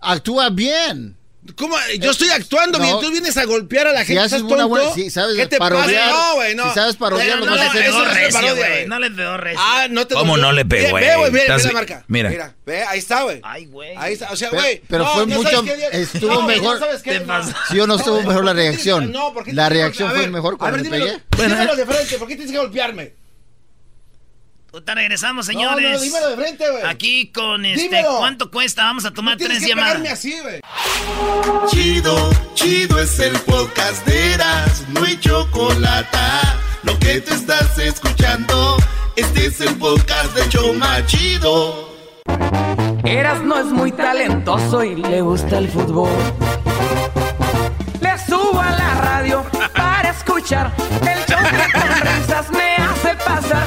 Actúa 0.00 0.50
bien. 0.50 1.16
¿Cómo? 1.56 1.74
Yo 1.98 2.10
estoy 2.10 2.28
actuando 2.28 2.78
No. 2.78 2.84
bien, 2.84 3.00
tú 3.00 3.10
vienes 3.10 3.34
a 3.38 3.44
golpear 3.46 3.86
a 3.86 3.92
la 3.92 4.00
Si 4.00 4.08
gente, 4.08 4.20
haces 4.20 4.32
¿estás 4.42 4.52
una 4.52 4.66
buena- 4.66 4.92
si 4.92 5.08
sabes 5.10 5.36
¿Qué 5.36 5.46
te 5.46 5.56
parodiar, 5.56 6.10
pasa? 6.10 6.22
No, 6.28 6.34
güey, 6.34 6.54
no. 6.54 6.68
si 6.68 6.74
sabes 6.74 6.96
parodiar, 6.96 7.26
Pero 7.28 7.40
lo 7.40 7.46
no, 7.46 7.52
vas 7.52 7.60
a 7.60 7.64
no, 7.64 7.70
hacer. 7.70 7.82
eso 7.82 7.98
no 7.98 8.10
es 8.10 8.14
recio, 8.14 8.32
parodia, 8.40 8.54
güey. 8.54 8.70
güey. 8.72 8.86
No 8.88 8.98
les 8.98 9.16
veo 9.16 9.36
recio. 9.38 9.60
Ah, 9.62 9.86
no 9.88 10.06
te 10.06 10.14
¿Cómo 10.14 10.36
no 10.36 10.52
le 10.52 10.64
pegó, 10.66 10.94
Ve, 10.96 11.00
ve, 11.00 11.16
güey, 11.16 11.30
güey? 11.30 11.42
mira, 11.42 11.56
mira 11.56 11.66
la 11.68 11.72
marca. 11.72 12.04
mira. 12.08 12.28
Mira, 12.30 12.54
ve, 12.66 12.82
ahí 12.84 12.98
está, 12.98 13.22
güey. 13.22 13.40
Ay, 13.42 13.66
güey. 13.66 13.94
Ahí 13.96 14.12
está, 14.12 14.30
o 14.30 14.36
sea, 14.36 14.50
Pero- 14.50 14.62
güey. 14.62 14.82
pero 14.86 15.04
no, 15.04 15.10
fue 15.14 15.26
no 15.26 15.34
mucho- 15.36 15.64
estuvo 15.92 16.30
no, 16.34 16.42
güey, 16.42 16.58
mejor. 16.60 16.78
no 16.78 16.86
sabes 16.86 17.02
qué-. 17.02 17.26
Sí 17.70 17.80
o 17.80 17.86
no 17.86 17.94
estuvo 17.96 18.22
mejor 18.22 18.44
la 18.44 18.52
reacción. 18.52 19.10
No, 19.10 19.32
¿por 19.32 19.44
qué 19.44 19.52
La 19.54 19.68
reacción 19.70 20.10
fue 20.10 20.28
mejor 20.28 20.58
cuando 20.58 20.76
le 20.78 20.90
pegué. 20.90 21.18
Bueno, 21.36 21.54
dímelo 21.54 21.72
eh. 21.72 21.76
de 21.76 21.86
frente, 21.86 22.18
¿por 22.18 22.28
qué 22.28 22.36
tienes 22.36 22.52
que 22.52 22.58
golpearme? 22.58 23.14
Ahorita 24.72 24.94
regresamos, 24.94 25.46
señores. 25.46 25.92
no, 25.94 26.00
dímelo 26.00 26.28
de 26.30 26.36
frente, 26.36 26.70
güey. 26.70 26.84
Aquí 26.84 27.32
con 27.32 27.64
este. 27.66 27.82
Dímelo. 27.84 28.18
¿Cuánto 28.18 28.50
cuesta? 28.50 28.84
Vamos 28.84 29.04
a 29.04 29.10
tomar 29.10 29.36
No 29.38 29.44
tres 29.46 29.58
que 29.60 29.68
llamadas. 29.70 29.90
pegarme 29.94 30.10
así, 30.10 30.38
güey. 30.40 30.60
Chido, 31.68 32.30
chido 32.54 33.00
es 33.00 33.18
el 33.18 33.32
podcast 33.40 34.06
de 34.06 34.34
Eras, 34.34 34.84
no 34.88 35.02
hay 35.04 35.18
chocolate. 35.18 36.18
Lo 36.84 36.96
que 37.00 37.20
te 37.20 37.34
estás 37.34 37.78
escuchando, 37.78 38.76
este 39.16 39.46
es 39.46 39.60
el 39.60 39.74
podcast 39.76 40.34
de 40.34 40.48
Choma 40.48 41.04
Chido. 41.06 41.90
Eras 43.04 43.42
no 43.42 43.58
es 43.58 43.66
muy 43.66 43.90
talentoso 43.90 44.84
y 44.84 44.94
le 44.94 45.20
gusta 45.20 45.58
el 45.58 45.68
fútbol. 45.68 46.10
Le 48.00 48.18
subo 48.24 48.60
a 48.60 48.70
la 48.70 48.94
radio 48.94 49.44
para 49.74 50.10
escuchar 50.10 50.72
el 51.02 51.18
show 51.26 51.40
que 51.42 51.72
con 51.72 52.00
risas 52.00 52.50
me 52.50 52.76
hace 52.76 53.14
pasar. 53.24 53.66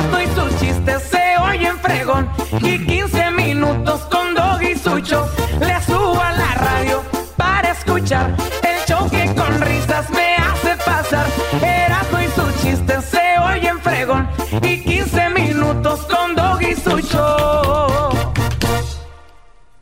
Erasmo 0.00 0.20
y 0.20 0.26
sus 0.34 0.60
chistes 0.60 1.02
se 1.02 1.36
oyen 1.42 1.78
fregón 1.78 2.30
y 2.62 2.86
15 2.86 3.30
minutos 3.32 4.00
con 4.10 4.34
Dog 4.34 4.62
y 4.62 4.74
Sucho. 4.74 5.28
Le 5.60 5.82
subo 5.82 6.18
a 6.18 6.32
la 6.32 6.54
radio 6.54 7.02
para 7.36 7.72
escuchar 7.72 8.34
el 8.62 8.84
show 8.86 9.10
que 9.10 9.26
con 9.34 9.60
risas 9.60 10.08
me 10.10 10.36
hace 10.36 10.76
pasar. 10.86 11.26
Erasmo 11.62 12.18
y 12.18 12.28
sus 12.28 12.62
chistes 12.62 13.04
se 13.04 13.38
oyen 13.40 13.78
fregón 13.80 14.26
y 14.62 14.82
15 14.82 15.30
minutos 15.30 16.00
con 16.06 16.34
Dog 16.34 16.62
y 16.62 16.74
Sucho. 16.76 18.08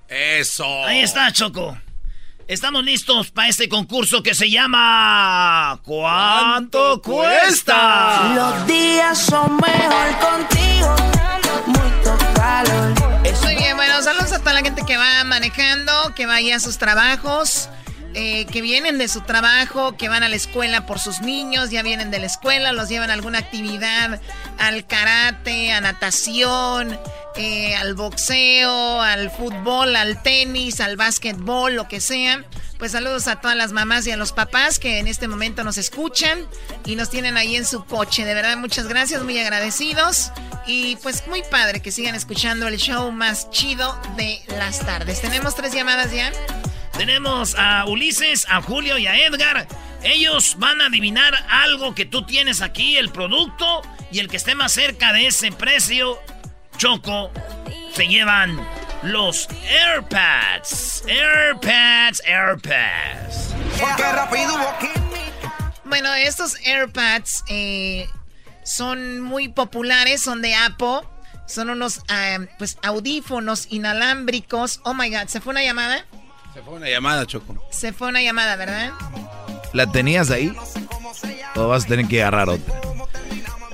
Eso. 0.09 0.85
Ahí 0.85 1.01
está, 1.01 1.31
Choco. 1.31 1.77
Estamos 2.49 2.83
listos 2.83 3.31
para 3.31 3.49
este 3.49 3.69
concurso 3.69 4.23
que 4.23 4.35
se 4.35 4.49
llama. 4.49 5.79
¿Cuánto 5.85 7.03
cuesta? 7.03 8.33
Los 8.35 8.67
días 8.67 9.19
son 9.19 9.57
mejor 9.57 10.19
contigo. 10.19 10.97
Mucho 11.67 12.17
calor. 12.35 12.95
Muy 13.45 13.55
bien, 13.55 13.77
bueno, 13.77 14.01
saludos 14.01 14.33
a 14.33 14.39
toda 14.39 14.55
la 14.55 14.63
gente 14.63 14.83
que 14.87 14.97
va 14.97 15.25
manejando, 15.25 15.93
que 16.17 16.25
vaya 16.25 16.57
a 16.57 16.61
sus 16.61 16.79
trabajos, 16.79 17.69
eh, 18.21 18.47
que 18.47 18.63
vienen 18.63 18.99
de 18.99 19.07
su 19.07 19.21
trabajo, 19.21 19.97
que 19.97 20.09
van 20.09 20.25
a 20.25 20.29
la 20.29 20.35
escuela 20.35 20.87
por 20.87 20.99
sus 20.99 21.21
niños, 21.21 21.71
ya 21.71 21.85
vienen 21.85 22.11
de 22.11 22.19
la 22.19 22.27
escuela, 22.27 22.73
los 22.73 22.89
llevan 22.89 23.11
a 23.11 23.13
alguna 23.13 23.39
actividad, 23.39 24.21
al 24.59 24.89
karate, 24.89 25.71
a 25.71 25.81
natación, 25.81 26.99
eh, 27.37 27.77
al 27.77 27.95
boxeo, 27.95 29.01
al 29.01 29.31
fútbol, 29.31 29.95
al 29.95 30.21
tenis, 30.21 30.81
al 30.81 30.97
básquetbol, 30.97 31.77
lo 31.77 31.87
que 31.87 32.01
sea. 32.01 32.45
Pues 32.77 32.91
saludos 32.91 33.29
a 33.29 33.41
todas 33.41 33.57
las 33.57 33.71
mamás 33.71 34.05
y 34.09 34.11
a 34.11 34.17
los 34.17 34.33
papás 34.33 34.81
que 34.81 34.99
en 34.99 35.07
este 35.07 35.29
momento 35.29 35.63
nos 35.63 35.79
escuchan 35.79 36.45
y 36.87 36.97
nos 36.97 37.11
tienen 37.11 37.37
ahí 37.37 37.55
en 37.55 37.65
su 37.65 37.85
coche. 37.85 38.25
De 38.25 38.35
verdad, 38.35 38.57
muchas 38.57 38.89
gracias, 38.89 39.23
muy 39.23 39.39
agradecidos. 39.39 40.33
Y 40.67 40.97
pues 40.97 41.25
muy 41.29 41.45
padre 41.45 41.81
que 41.81 41.93
sigan 41.93 42.17
escuchando 42.17 42.67
el 42.67 42.79
show 42.79 43.13
más 43.13 43.49
chido 43.51 43.97
de 44.17 44.41
las 44.59 44.81
tardes. 44.81 45.21
Tenemos 45.21 45.55
tres 45.55 45.73
llamadas 45.73 46.11
ya. 46.11 46.33
Tenemos 46.99 47.55
a 47.57 47.85
Ulises, 47.87 48.45
a 48.51 48.61
Julio 48.61 48.99
y 48.99 49.07
a 49.07 49.17
Edgar. 49.17 49.69
Ellos 50.03 50.57
van 50.59 50.81
a 50.81 50.87
adivinar 50.87 51.33
algo 51.49 51.95
que 51.95 52.05
tú 52.05 52.27
tienes 52.27 52.61
aquí, 52.61 52.97
el 52.97 53.11
producto, 53.11 53.83
y 54.11 54.19
el 54.19 54.27
que 54.27 54.37
esté 54.37 54.57
más 54.57 54.73
cerca 54.73 55.13
de 55.13 55.29
ese 55.29 55.53
precio, 55.53 56.19
Choco, 56.77 57.31
se 57.95 58.09
llevan 58.09 58.59
los 59.03 59.49
AirPads. 59.69 61.05
AirPads, 61.07 62.21
AirPads. 62.27 63.55
Bueno, 65.85 66.13
estos 66.15 66.57
AirPads 66.65 67.45
eh, 67.49 68.09
son 68.65 69.21
muy 69.21 69.47
populares, 69.47 70.21
son 70.21 70.43
de 70.43 70.57
Apple. 70.57 71.03
Son 71.47 71.71
unos 71.71 72.01
ah, 72.09 72.39
pues 72.59 72.77
audífonos 72.83 73.69
inalámbricos. 73.71 74.81
Oh 74.83 74.95
my 74.95 75.09
god, 75.11 75.29
¿se 75.29 75.41
fue 75.41 75.53
una 75.53 75.63
llamada? 75.63 76.05
Se 76.59 76.65
fue 76.65 76.75
una 76.75 76.89
llamada, 76.91 77.25
Choco. 77.25 77.69
Se 77.71 77.93
fue 77.93 78.09
una 78.09 78.21
llamada, 78.21 78.57
¿verdad? 78.57 78.91
¿La 79.73 79.87
tenías 79.93 80.29
ahí? 80.33 80.53
¿O 81.55 81.69
vas 81.69 81.85
a 81.85 81.87
tener 81.87 82.09
que 82.09 82.21
agarrar 82.21 82.49
otra? 82.49 82.81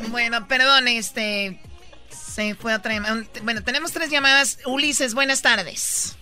Bueno, 0.09 0.47
perdón, 0.47 0.87
este. 0.89 1.59
Se 2.11 2.55
fue 2.55 2.75
otra 2.75 2.93
llamada. 2.93 3.23
Bueno, 3.43 3.63
tenemos 3.63 3.91
tres 3.93 4.11
llamadas. 4.11 4.59
Ulises, 4.67 5.15
buenas 5.15 5.41
tardes. 5.41 6.17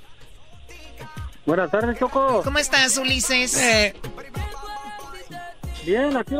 Buenas 1.46 1.68
tardes, 1.68 1.98
Choco. 1.98 2.42
¿Cómo 2.44 2.60
estás, 2.60 2.96
Ulises? 2.96 3.58
Bien, 5.84 6.16
aquí. 6.16 6.36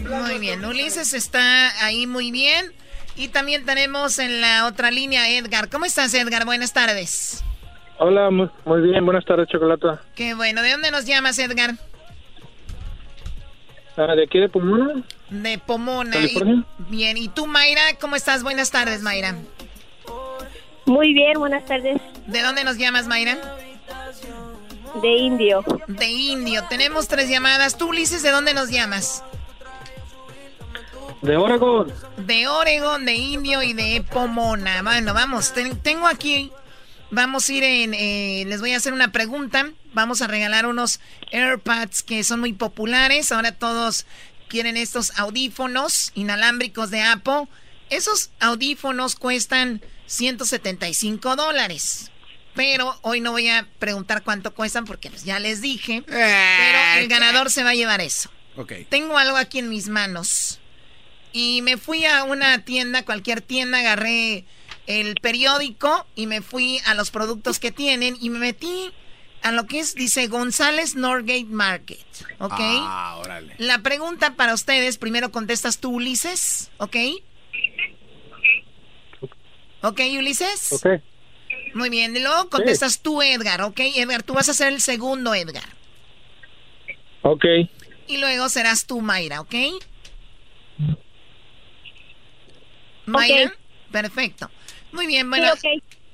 Muy 0.00 0.38
bien, 0.38 0.64
Ulises 0.64 1.12
está 1.12 1.84
ahí 1.84 2.06
muy 2.06 2.30
bien. 2.30 2.72
Y 3.16 3.28
también 3.28 3.66
tenemos 3.66 4.18
en 4.18 4.40
la 4.40 4.64
otra 4.64 4.90
línea 4.90 5.28
Edgar. 5.28 5.68
¿Cómo 5.68 5.84
estás, 5.84 6.14
Edgar? 6.14 6.46
Buenas 6.46 6.72
tardes. 6.72 7.44
Hola, 8.02 8.30
muy, 8.30 8.48
muy 8.64 8.80
bien. 8.80 9.04
Buenas 9.04 9.24
tardes, 9.26 9.46
Chocolata. 9.48 10.00
Qué 10.14 10.34
bueno. 10.34 10.62
¿De 10.62 10.70
dónde 10.72 10.90
nos 10.90 11.04
llamas, 11.04 11.38
Edgar? 11.38 11.74
Ah, 13.96 14.14
¿De 14.14 14.24
aquí 14.24 14.38
de 14.38 14.48
Pomona? 14.48 15.02
De 15.28 15.58
Pomona. 15.58 16.10
California. 16.12 16.64
Y- 16.78 16.82
bien. 16.96 17.16
¿Y 17.18 17.28
tú, 17.28 17.46
Mayra? 17.46 17.82
¿Cómo 18.00 18.16
estás? 18.16 18.42
Buenas 18.42 18.70
tardes, 18.70 19.02
Mayra. 19.02 19.34
Muy 20.86 21.12
bien, 21.12 21.34
buenas 21.38 21.64
tardes. 21.66 22.00
¿De 22.26 22.42
dónde 22.42 22.64
nos 22.64 22.78
llamas, 22.78 23.06
Mayra? 23.06 23.36
De 25.02 25.08
Indio. 25.16 25.62
De 25.86 26.06
Indio. 26.08 26.64
Tenemos 26.70 27.06
tres 27.06 27.28
llamadas. 27.28 27.76
Tú, 27.76 27.88
Ulises, 27.90 28.22
¿de 28.22 28.30
dónde 28.30 28.54
nos 28.54 28.70
llamas? 28.70 29.22
De 31.20 31.36
Oregon. 31.36 31.92
De 32.16 32.48
Oregon, 32.48 33.04
de 33.04 33.12
Indio 33.14 33.62
y 33.62 33.74
de 33.74 34.02
Pomona. 34.10 34.82
Bueno, 34.82 35.12
vamos, 35.12 35.52
ten- 35.52 35.76
tengo 35.82 36.06
aquí, 36.08 36.50
vamos 37.10 37.48
a 37.48 37.52
ir 37.52 37.64
en, 37.64 37.94
eh, 37.94 38.44
les 38.46 38.60
voy 38.60 38.72
a 38.72 38.76
hacer 38.76 38.92
una 38.92 39.12
pregunta. 39.12 39.70
Vamos 39.92 40.22
a 40.22 40.26
regalar 40.26 40.66
unos 40.66 41.00
AirPads 41.32 42.02
que 42.02 42.24
son 42.24 42.40
muy 42.40 42.52
populares. 42.52 43.32
Ahora 43.32 43.52
todos 43.52 44.06
quieren 44.48 44.76
estos 44.76 45.18
audífonos 45.18 46.12
inalámbricos 46.14 46.90
de 46.90 47.02
Apple. 47.02 47.48
Esos 47.88 48.30
audífonos 48.40 49.16
cuestan 49.16 49.82
175 50.06 51.36
dólares. 51.36 52.10
Pero 52.54 52.98
hoy 53.02 53.20
no 53.20 53.30
voy 53.32 53.48
a 53.48 53.66
preguntar 53.78 54.22
cuánto 54.22 54.54
cuestan 54.54 54.84
porque 54.84 55.10
pues, 55.10 55.24
ya 55.24 55.38
les 55.38 55.60
dije. 55.60 56.02
Pero 56.06 57.00
el 57.00 57.08
ganador 57.08 57.50
se 57.50 57.62
va 57.62 57.70
a 57.70 57.74
llevar 57.74 58.00
eso. 58.00 58.30
Ok. 58.56 58.72
Tengo 58.88 59.16
algo 59.18 59.36
aquí 59.36 59.60
en 59.60 59.68
mis 59.68 59.88
manos. 59.88 60.58
Y 61.32 61.62
me 61.62 61.76
fui 61.76 62.04
a 62.04 62.24
una 62.24 62.64
tienda, 62.64 63.04
cualquier 63.04 63.40
tienda, 63.40 63.78
agarré 63.78 64.44
el 64.86 65.14
periódico 65.20 66.06
y 66.14 66.26
me 66.26 66.42
fui 66.42 66.80
a 66.86 66.94
los 66.94 67.10
productos 67.10 67.58
que 67.58 67.72
tienen 67.72 68.16
y 68.20 68.30
me 68.30 68.38
metí 68.38 68.92
a 69.42 69.52
lo 69.52 69.66
que 69.66 69.80
es, 69.80 69.94
dice 69.94 70.26
González 70.26 70.96
Norgate 70.96 71.44
Market. 71.46 72.04
¿Ok? 72.38 72.58
Ah, 72.58 73.16
órale. 73.18 73.54
La 73.58 73.78
pregunta 73.82 74.34
para 74.34 74.54
ustedes, 74.54 74.98
primero 74.98 75.30
contestas 75.30 75.78
tú, 75.78 75.90
Ulises. 75.90 76.70
¿Ok? 76.78 76.96
¿Ok, 79.82 80.00
Ulises? 80.18 80.72
Ok. 80.72 80.86
Muy 81.72 81.88
bien, 81.88 82.14
y 82.14 82.20
luego 82.20 82.50
contestas 82.50 83.00
tú, 83.00 83.22
Edgar. 83.22 83.62
¿Ok? 83.62 83.80
Edgar, 83.80 84.22
tú 84.22 84.34
vas 84.34 84.48
a 84.48 84.54
ser 84.54 84.72
el 84.72 84.80
segundo, 84.80 85.34
Edgar. 85.34 85.68
Ok. 87.22 87.44
Y 88.08 88.18
luego 88.18 88.48
serás 88.48 88.86
tú, 88.86 89.00
Mayra, 89.00 89.40
¿ok? 89.40 89.54
Mayra, 93.06 93.54
perfecto. 93.90 94.50
Muy 94.92 95.06
bien, 95.06 95.28
bueno, 95.30 95.48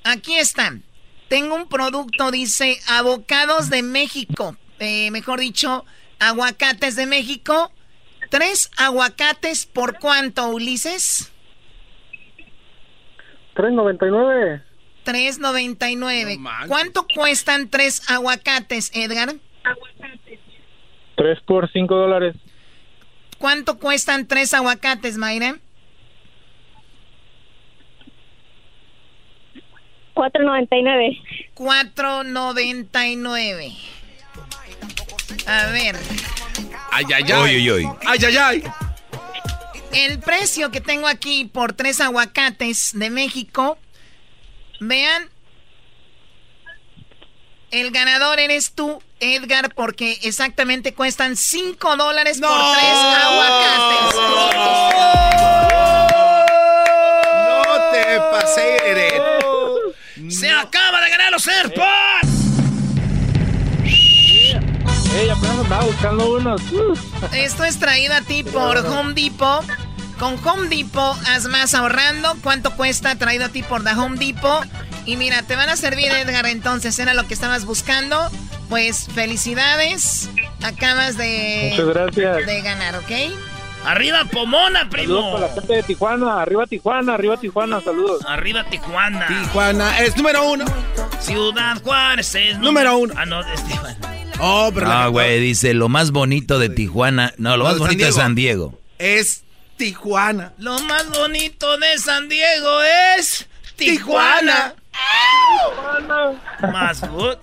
aquí 0.03 0.35
están. 0.35 0.83
Tengo 1.27 1.55
un 1.55 1.67
producto, 1.67 2.31
dice 2.31 2.79
Avocados 2.87 3.69
de 3.69 3.83
México. 3.83 4.55
Eh, 4.79 5.11
mejor 5.11 5.39
dicho, 5.39 5.85
aguacates 6.19 6.95
de 6.95 7.05
México. 7.05 7.71
Tres 8.29 8.71
aguacates 8.77 9.65
por 9.65 9.99
cuánto, 9.99 10.49
Ulises? 10.49 11.31
3.99. 13.55 14.61
3.99. 15.05 16.67
¿Cuánto 16.67 17.07
cuestan 17.07 17.69
tres 17.69 18.09
aguacates, 18.09 18.91
Edgar? 18.93 19.35
Tres 21.15 21.39
por 21.45 21.71
cinco 21.71 21.95
dólares. 21.95 22.35
¿Cuánto 23.37 23.79
cuestan 23.79 24.27
tres 24.27 24.53
aguacates, 24.53 25.17
Mayra? 25.17 25.59
4.99. 30.17 31.21
4.99. 31.53 33.77
A 35.45 35.67
ver. 35.67 35.95
Ay, 36.91 37.05
ay, 37.13 37.31
ay. 37.31 37.85
Ay, 38.05 38.19
ay, 38.25 38.37
ay. 38.37 38.63
El 39.93 40.19
precio 40.19 40.71
que 40.71 40.81
tengo 40.81 41.07
aquí 41.07 41.45
por 41.45 41.71
tres 41.73 42.01
aguacates 42.01 42.93
de 42.93 43.11
México. 43.11 43.77
Vean. 44.79 45.29
El 47.69 47.91
ganador 47.91 48.39
eres 48.39 48.71
tú, 48.73 49.03
Edgar, 49.19 49.75
porque 49.75 50.17
exactamente 50.23 50.93
cuestan 50.93 51.35
5 51.35 51.97
dólares 51.97 52.39
por 52.39 52.49
tres 52.49 52.95
aguacates. 53.21 54.15
No 57.57 57.91
te 57.91 58.19
pasé, 58.31 58.77
¡Se 60.29 60.49
acaba 60.49 61.01
de 61.01 61.09
ganar 61.09 61.26
los 61.37 61.47
AirPods! 61.47 62.47
Apenas 65.31 65.59
andaba 65.59 65.83
buscando 65.83 66.33
unos. 66.35 66.61
Esto 67.31 67.63
es 67.63 67.77
traído 67.77 68.15
a 68.15 68.21
ti 68.21 68.43
por 68.43 68.77
Home 68.77 69.13
Depot. 69.13 69.63
Con 70.17 70.35
Home 70.47 70.67
Depot 70.69 71.15
haz 71.27 71.45
más 71.45 71.75
ahorrando. 71.75 72.35
¿Cuánto 72.41 72.71
cuesta 72.75 73.15
traído 73.15 73.45
a 73.45 73.49
ti 73.49 73.61
por 73.61 73.83
The 73.83 73.91
Home 73.91 74.17
Depot? 74.17 74.65
Y 75.05 75.15
mira, 75.17 75.43
te 75.43 75.55
van 75.55 75.69
a 75.69 75.75
servir, 75.75 76.11
Edgar, 76.11 76.47
entonces. 76.47 76.97
Era 76.97 77.13
lo 77.13 77.27
que 77.27 77.35
estabas 77.35 77.65
buscando. 77.65 78.17
Pues 78.69 79.07
felicidades. 79.13 80.29
Acabas 80.63 81.17
de, 81.17 81.69
Muchas 81.71 81.93
gracias. 81.93 82.45
de 82.47 82.61
ganar, 82.61 82.95
¿ok? 82.95 83.11
¡Arriba 83.87 84.25
Pomona, 84.31 84.89
primo! 84.89 85.15
Saludos 85.15 85.33
para 85.33 85.47
la 85.47 85.53
gente 85.53 85.73
de 85.73 85.83
Tijuana. 85.83 86.41
Arriba 86.41 86.67
Tijuana, 86.67 87.13
arriba 87.13 87.37
Tijuana. 87.37 87.81
Saludos. 87.81 88.21
Arriba 88.27 88.63
Tijuana. 88.65 89.27
Tijuana 89.27 89.99
es 90.01 90.17
número 90.17 90.43
uno. 90.49 90.65
Ciudad 91.19 91.81
Juárez 91.81 92.35
es 92.35 92.57
Número 92.59 92.97
uno. 92.97 93.13
Ah, 93.17 93.25
no, 93.25 93.39
es 93.41 93.63
Tijuana. 93.65 93.97
Oh, 94.39 94.71
pero 94.73 94.87
No, 94.87 95.11
güey, 95.11 95.39
dice 95.39 95.73
lo 95.73 95.89
más 95.89 96.11
bonito 96.11 96.59
de 96.59 96.69
Tijuana. 96.69 97.33
No, 97.37 97.51
lo 97.57 97.63
No, 97.63 97.63
más 97.63 97.73
San 97.77 97.79
bonito 97.87 98.05
de. 98.05 98.11
San 98.11 98.35
Diego. 98.35 98.79
es 98.99 99.43
Tijuana. 99.77 100.53
Lo 100.57 100.79
más 100.81 101.09
bonito 101.09 101.77
de 101.77 101.97
San 101.97 102.27
Diego 102.29 102.81
es 103.17 103.47
Tijuana. 103.77 104.75
Más 106.73 106.99
food. 106.99 107.37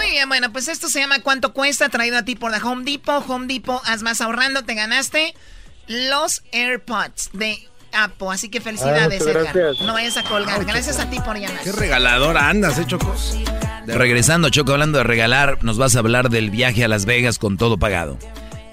Muy 0.00 0.12
bien, 0.12 0.28
bueno, 0.30 0.50
pues 0.50 0.68
esto 0.68 0.88
se 0.88 0.98
llama 0.98 1.20
¿Cuánto 1.20 1.52
cuesta? 1.52 1.90
Traído 1.90 2.16
a 2.16 2.22
ti 2.22 2.34
por 2.34 2.50
la 2.50 2.56
Home 2.58 2.84
Depot. 2.84 3.22
Home 3.28 3.46
Depot, 3.52 3.82
haz 3.84 4.02
más 4.02 4.22
ahorrando, 4.22 4.64
te 4.64 4.74
ganaste 4.74 5.34
los 5.88 6.42
AirPods 6.52 7.30
de 7.34 7.58
Apple. 7.92 8.28
Así 8.30 8.48
que 8.48 8.62
felicidades, 8.62 9.22
Ah, 9.26 9.30
Edgar. 9.30 9.74
No 9.82 9.92
vayas 9.92 10.16
a 10.16 10.22
colgar. 10.22 10.64
Gracias 10.64 10.98
a 10.98 11.10
ti 11.10 11.20
por 11.20 11.36
llamar. 11.38 11.60
Qué 11.62 11.72
regaladora 11.72 12.48
andas, 12.48 12.78
¿eh, 12.78 12.84
Choco? 12.86 13.14
Regresando, 13.86 14.48
Choco, 14.48 14.72
hablando 14.72 14.98
de 14.98 15.04
regalar, 15.04 15.62
nos 15.62 15.76
vas 15.76 15.96
a 15.96 15.98
hablar 15.98 16.30
del 16.30 16.50
viaje 16.50 16.82
a 16.84 16.88
Las 16.88 17.04
Vegas 17.04 17.38
con 17.38 17.58
todo 17.58 17.76
pagado. 17.76 18.18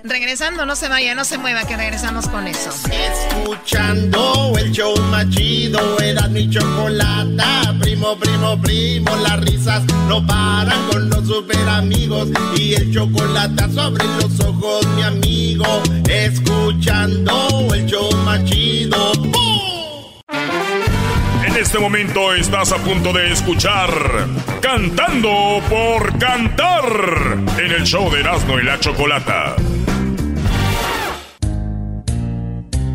Regresando, 0.08 0.66
no 0.66 0.78
se 0.78 0.88
vaya, 0.88 1.16
no 1.16 1.26
se 1.26 1.38
mueva, 1.38 1.66
que 1.66 1.76
regresamos 1.76 2.30
con 2.30 2.48
eso. 2.48 2.70
Escuchando 2.90 4.54
el 4.58 4.72
show 4.72 4.96
más 5.12 5.30
chido, 5.30 6.00
era 6.00 6.30
mi 6.30 6.50
chocolata. 6.50 7.76
Primo, 7.82 8.18
primo, 8.18 8.62
primo, 8.62 9.16
las 9.18 9.42
risas 9.42 9.84
no 10.08 10.26
paran 10.26 10.88
con 10.88 11.10
los 11.10 11.28
super 11.28 11.68
amigos. 11.68 12.30
Y 12.56 12.76
el 12.76 12.94
chocolate 12.94 13.70
sobre 13.74 14.06
los 14.06 14.40
ojos, 14.40 14.88
mi 14.96 15.04
amigo. 15.04 15.84
Escuchando 16.08 17.68
el 17.74 17.86
show 17.86 18.10
más 18.24 18.46
chido. 18.46 19.12
En 21.46 21.58
este 21.58 21.80
momento 21.80 22.34
estás 22.34 22.72
a 22.72 22.78
punto 22.78 23.12
de 23.12 23.34
escuchar 23.34 23.90
Cantando 24.62 25.62
por 25.70 26.18
Cantar 26.18 27.38
en 27.58 27.72
el 27.72 27.84
show 27.84 28.10
de 28.10 28.22
Erasmo 28.22 28.58
y 28.58 28.64
la 28.64 28.80
Chocolata. 28.80 29.56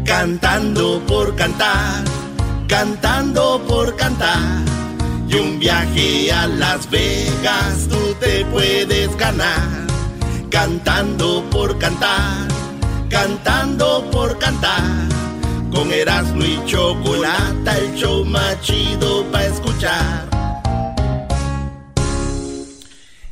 Cantando 0.04 1.00
por 1.06 1.34
cantar, 1.36 2.04
cantando 2.68 3.62
por 3.66 3.96
cantar. 3.96 4.62
Y 5.28 5.36
un 5.36 5.58
viaje 5.58 6.30
a 6.32 6.46
Las 6.46 6.90
Vegas 6.90 7.88
tú 7.88 8.14
te 8.20 8.44
puedes 8.46 9.16
ganar. 9.16 9.86
Cantando 10.50 11.44
por 11.50 11.78
cantar, 11.78 12.48
cantando 13.08 14.10
por 14.10 14.38
cantar. 14.38 14.82
Con 15.72 15.90
Erasmo 15.90 16.44
y 16.44 16.62
Chocolata, 16.66 17.78
el 17.78 17.94
show 17.94 18.24
más 18.24 18.60
chido 18.60 19.24
para 19.32 19.46
escuchar. 19.46 20.28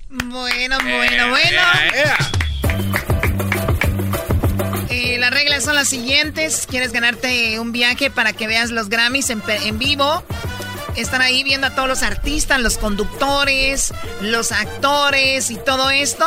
Bueno, 0.08 0.78
bueno, 0.82 1.28
bueno. 1.30 1.36
Eh, 1.36 2.04
las 2.04 2.39
reglas 5.40 5.64
son 5.64 5.74
las 5.74 5.88
siguientes. 5.88 6.66
¿Quieres 6.68 6.92
ganarte 6.92 7.58
un 7.60 7.72
viaje 7.72 8.10
para 8.10 8.34
que 8.34 8.46
veas 8.46 8.70
los 8.70 8.90
Grammys 8.90 9.30
en, 9.30 9.78
vivo? 9.78 10.22
Están 10.96 11.22
ahí 11.22 11.42
viendo 11.44 11.68
a 11.68 11.74
todos 11.74 11.88
los 11.88 12.02
artistas, 12.02 12.60
los 12.60 12.76
conductores, 12.76 13.94
los 14.20 14.52
actores 14.52 15.50
y 15.50 15.56
todo 15.56 15.88
esto. 15.88 16.26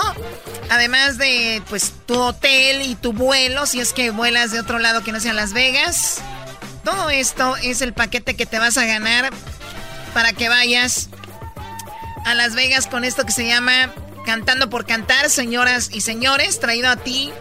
Además 0.72 1.20
de, 1.20 1.62
pues, 1.70 1.94
tu 2.08 2.20
hotel 2.20 2.82
y 2.82 2.96
tu 2.96 3.14
vuelo, 3.14 3.68
si 3.68 3.82
es 3.82 3.94
que 3.94 4.10
vuelas 4.10 4.52
de 4.52 4.60
otro 4.60 4.80
lado 4.80 5.04
que 5.04 5.12
no 5.12 5.20
sea 5.20 5.34
Las 5.34 5.54
Vegas. 5.54 6.18
Todo 6.84 7.12
esto 7.12 7.56
es 7.58 7.84
el 7.84 7.94
paquete 7.94 8.36
que 8.36 8.48
te 8.48 8.58
vas 8.58 8.80
a 8.80 8.86
ganar 8.86 9.32
para 10.16 10.34
que 10.34 10.50
vayas 10.50 11.10
a 12.26 12.34
Las 12.34 12.56
Vegas 12.56 12.88
con 12.88 13.04
esto 13.06 13.26
que 13.26 13.32
se 13.32 13.46
llama 13.46 13.94
Cantando 14.26 14.72
por 14.72 14.88
Cantar, 14.88 15.30
señoras 15.30 15.92
y 15.94 16.02
señores, 16.02 16.60
traído 16.60 16.90
a 16.90 16.96
ti 16.96 17.32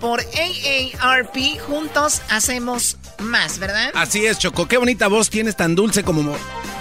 por 0.00 0.20
AARP. 0.20 1.58
Juntos 1.66 2.22
hacemos 2.30 2.96
más, 3.18 3.58
¿verdad? 3.58 3.90
Así 3.94 4.26
es, 4.26 4.38
Choco. 4.38 4.66
Qué 4.66 4.76
bonita 4.78 5.06
voz 5.08 5.30
tienes 5.30 5.56
tan 5.56 5.74
dulce 5.74 6.02
como 6.02 6.22
mo- 6.22 6.36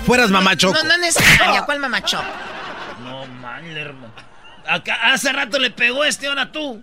fueras 0.06 0.30
mamá 0.32 0.56
Choco. 0.56 0.74
No, 0.76 0.84
no 0.84 0.94
es 0.94 1.00
necesaria. 1.00 1.64
¿Cuál 1.66 1.80
mamacho? 1.80 2.22
No, 3.04 3.26
man, 3.28 3.66
hermano. 3.66 4.14
Acá, 4.68 5.12
hace 5.14 5.32
rato 5.34 5.60
le 5.60 5.72
pegó 5.72 6.04
este, 6.06 6.28
ahora 6.28 6.52
tú. 6.52 6.82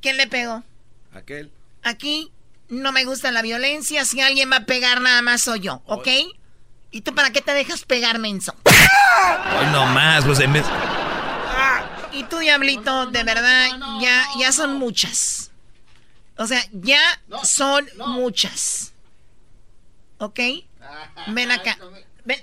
¿Quién 0.00 0.16
le 0.16 0.26
pegó? 0.26 0.62
Aquel. 1.14 1.50
Aquí 1.82 2.30
no 2.68 2.92
me 2.92 3.04
gusta 3.04 3.30
la 3.30 3.42
violencia. 3.42 4.04
Si 4.04 4.20
alguien 4.20 4.50
va 4.50 4.56
a 4.56 4.66
pegar, 4.66 5.00
nada 5.00 5.22
más 5.22 5.40
soy 5.42 5.60
yo, 5.60 5.82
¿ok? 5.86 6.08
¿Y 6.90 7.00
tú 7.00 7.14
para 7.14 7.30
qué 7.30 7.40
te 7.40 7.52
dejas 7.52 7.84
pegar, 7.84 8.18
menso? 8.18 8.54
Hoy 8.64 9.66
no 9.72 9.86
más, 9.86 10.24
pues 10.24 10.40
en 10.40 10.52
vez... 10.52 10.64
Y 12.14 12.24
tú, 12.24 12.38
Diablito, 12.38 13.06
de 13.06 13.24
verdad, 13.24 13.68
ya, 14.00 14.24
ya 14.38 14.52
son 14.52 14.78
muchas. 14.78 15.50
O 16.36 16.46
sea, 16.46 16.62
ya 16.72 17.00
son 17.42 17.86
muchas. 18.06 18.92
¿Ok? 20.18 20.40
Ven 21.28 21.50
acá. 21.50 21.76
Ven. 22.24 22.42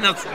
No 0.00 0.14
sé. 0.16 0.28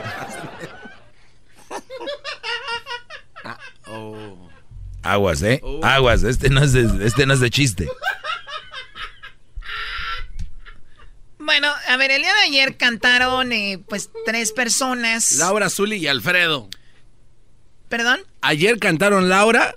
Aguas, 5.02 5.42
¿eh? 5.42 5.60
Aguas, 5.82 6.22
este 6.22 6.48
no 6.48 6.62
es 6.62 6.72
de, 6.72 7.06
este 7.06 7.26
no 7.26 7.34
es 7.34 7.40
de 7.40 7.50
chiste. 7.50 7.88
Bueno, 11.44 11.68
a 11.88 11.96
ver, 11.96 12.12
el 12.12 12.22
día 12.22 12.32
de 12.32 12.42
ayer 12.42 12.76
cantaron, 12.76 13.52
eh, 13.52 13.80
pues, 13.88 14.10
tres 14.24 14.52
personas. 14.52 15.32
Laura, 15.38 15.68
Zuli 15.70 15.96
y 15.96 16.06
Alfredo. 16.06 16.68
¿Perdón? 17.88 18.20
Ayer 18.42 18.78
cantaron 18.78 19.28
Laura, 19.28 19.74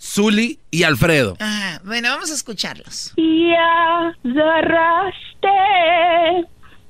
Zuli 0.00 0.60
y 0.70 0.84
Alfredo. 0.84 1.36
Ajá, 1.40 1.82
bueno, 1.84 2.08
vamos 2.08 2.30
a 2.30 2.34
escucharlos. 2.34 3.12
Y 3.16 3.52
agarraste 3.54 5.48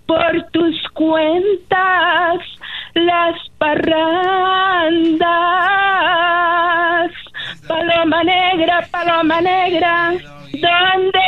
por 0.07 0.47
tus 0.53 0.77
cuentas 0.93 2.39
las 2.95 3.35
parrandas. 3.59 5.25
Paloma 7.67 8.23
negra, 8.23 8.87
paloma 8.91 9.41
negra, 9.41 10.13
¿dónde, 10.53 11.21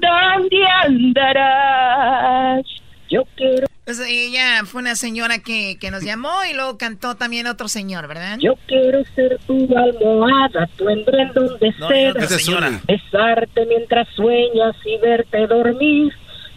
dónde 0.00 0.66
andarás? 0.84 2.64
Yo 3.10 3.24
quiero. 3.36 3.66
Pues 3.84 4.00
ella 4.06 4.64
fue 4.66 4.82
una 4.82 4.94
señora 4.96 5.38
que, 5.38 5.78
que 5.80 5.90
nos 5.90 6.02
llamó 6.02 6.44
y 6.50 6.54
luego 6.54 6.76
cantó 6.76 7.16
también 7.16 7.46
otro 7.46 7.68
señor, 7.68 8.06
¿verdad? 8.06 8.36
Yo 8.38 8.54
quiero 8.66 9.02
ser 9.14 9.38
tu 9.46 9.66
almohada, 9.76 10.68
tu 10.76 10.88
endrendón 10.90 11.58
de 11.58 11.72
No, 11.78 11.88
no, 11.88 12.26
señora. 12.26 12.82
Besarte 12.86 13.64
mientras 13.66 14.06
sueñas 14.14 14.76
y 14.84 14.98
verte 14.98 15.46
dormir. 15.46 16.12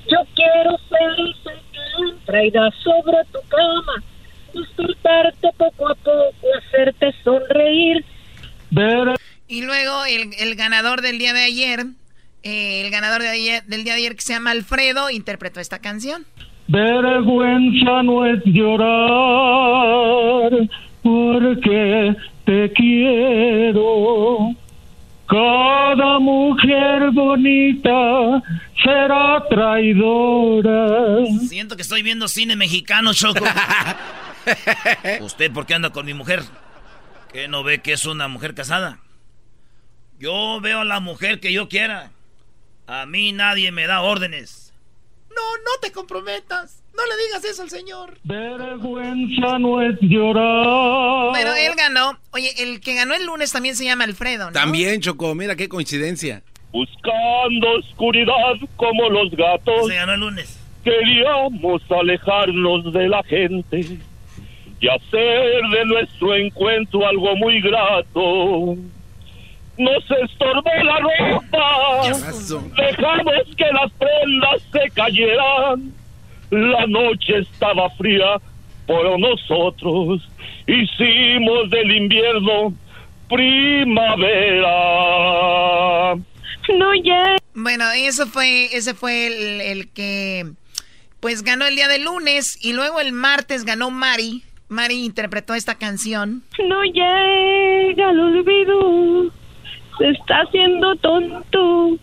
Yo 0.09 0.17
quiero 0.35 0.77
ser 0.89 1.09
el 1.17 1.35
sol 1.41 1.61
que 1.71 2.09
entra 2.09 2.43
y 2.43 2.51
da 2.51 2.69
sobre 2.83 3.17
tu 3.31 3.39
cama. 3.47 4.03
Despertarte 4.53 5.49
poco 5.57 5.89
a 5.89 5.95
poco, 5.95 6.33
hacerte 6.57 7.15
sonreír. 7.23 8.03
Y 9.47 9.61
luego 9.61 10.05
el, 10.05 10.33
el 10.37 10.55
ganador 10.55 11.01
del 11.01 11.17
día 11.17 11.33
de 11.33 11.43
ayer, 11.43 11.85
eh, 12.43 12.81
el 12.85 12.91
ganador 12.91 13.21
de 13.21 13.29
ayer, 13.29 13.63
del 13.65 13.83
día 13.83 13.93
de 13.93 13.99
ayer 13.99 14.15
que 14.15 14.21
se 14.21 14.33
llama 14.33 14.51
Alfredo, 14.51 15.09
interpretó 15.09 15.59
esta 15.59 15.79
canción. 15.79 16.25
Vergüenza 16.67 18.03
no 18.03 18.25
es 18.25 18.41
llorar 18.45 18.91
porque 21.03 22.15
te 22.45 22.71
quiero. 22.73 24.55
Cada 25.27 26.19
mujer 26.19 27.11
bonita 27.11 28.41
será 28.83 29.43
traidora. 29.49 31.25
Siento 31.47 31.75
que 31.75 31.83
estoy 31.83 32.01
viendo 32.03 32.27
cine 32.27 32.55
mexicano, 32.55 33.13
Choco. 33.13 33.45
¿Usted 35.21 35.51
por 35.51 35.65
qué 35.65 35.75
anda 35.75 35.91
con 35.91 36.05
mi 36.05 36.13
mujer? 36.13 36.43
¿Que 37.31 37.47
no 37.47 37.63
ve 37.63 37.81
que 37.81 37.93
es 37.93 38.05
una 38.05 38.27
mujer 38.27 38.53
casada? 38.53 38.99
Yo 40.19 40.59
veo 40.61 40.81
a 40.81 40.85
la 40.85 40.99
mujer 40.99 41.39
que 41.39 41.53
yo 41.53 41.69
quiera. 41.69 42.11
A 42.87 43.05
mí 43.05 43.31
nadie 43.31 43.71
me 43.71 43.87
da 43.87 44.01
órdenes. 44.01 44.73
No, 45.29 45.57
no 45.57 45.71
te 45.81 45.91
comprometas. 45.91 46.83
No 46.93 47.03
le 47.05 47.23
digas 47.25 47.45
eso 47.45 47.63
al 47.63 47.69
señor. 47.69 48.17
Vergüenza 48.23 49.59
no 49.59 49.81
es 49.81 49.97
llorar. 50.01 51.31
Pero 51.33 51.55
él 51.55 51.73
ganó. 51.77 52.17
Oye, 52.31 52.51
el 52.57 52.81
que 52.81 52.95
ganó 52.95 53.13
el 53.13 53.25
lunes 53.25 53.51
también 53.51 53.75
se 53.75 53.85
llama 53.85 54.03
Alfredo, 54.03 54.47
¿no? 54.47 54.51
También, 54.51 54.99
Choco, 54.99 55.33
mira 55.33 55.55
qué 55.55 55.69
coincidencia. 55.69 56.43
Buscando 56.71 57.71
oscuridad 57.79 58.55
como 58.75 59.09
los 59.09 59.31
gatos. 59.31 59.87
Se 59.87 59.95
ganó 59.95 60.13
el 60.13 60.19
lunes. 60.19 60.59
Queríamos 60.83 61.81
alejarnos 61.89 62.91
de 62.91 63.07
la 63.07 63.23
gente 63.23 63.79
y 64.79 64.87
hacer 64.87 65.61
de 65.71 65.85
nuestro 65.85 66.35
encuentro 66.35 67.07
algo 67.07 67.35
muy 67.37 67.61
grato. 67.61 68.75
Nos 69.81 70.03
estorbó 70.11 70.69
la 70.83 70.99
ropa, 70.99 72.03
dejamos 72.77 73.55
que 73.57 73.65
las 73.73 73.91
prendas 73.93 74.61
se 74.71 74.89
cayeran. 74.91 75.91
La 76.51 76.85
noche 76.85 77.39
estaba 77.39 77.89
fría, 77.91 78.39
pero 78.85 79.17
nosotros 79.17 80.21
hicimos 80.67 81.69
del 81.71 81.95
invierno 81.95 82.75
primavera. 83.27 84.69
No 86.77 86.95
ya. 87.03 87.37
Bueno, 87.55 87.85
eso 87.95 88.27
fue, 88.27 88.65
ese 88.75 88.93
fue 88.93 89.27
el, 89.27 89.61
el 89.61 89.91
que 89.91 90.45
pues 91.19 91.43
ganó 91.43 91.65
el 91.65 91.75
día 91.75 91.87
de 91.87 91.99
lunes 91.99 92.63
y 92.63 92.73
luego 92.73 92.99
el 92.99 93.13
martes 93.13 93.65
ganó 93.65 93.89
Mari. 93.89 94.43
Mari 94.69 95.03
interpretó 95.03 95.53
esta 95.53 95.75
canción. 95.75 96.43
No 96.67 96.83
llega 96.83 98.09
el 98.09 98.19
olvido, 98.19 99.31
se 100.01 100.09
está 100.09 100.41
haciendo 100.41 100.95
tonto 100.95 101.97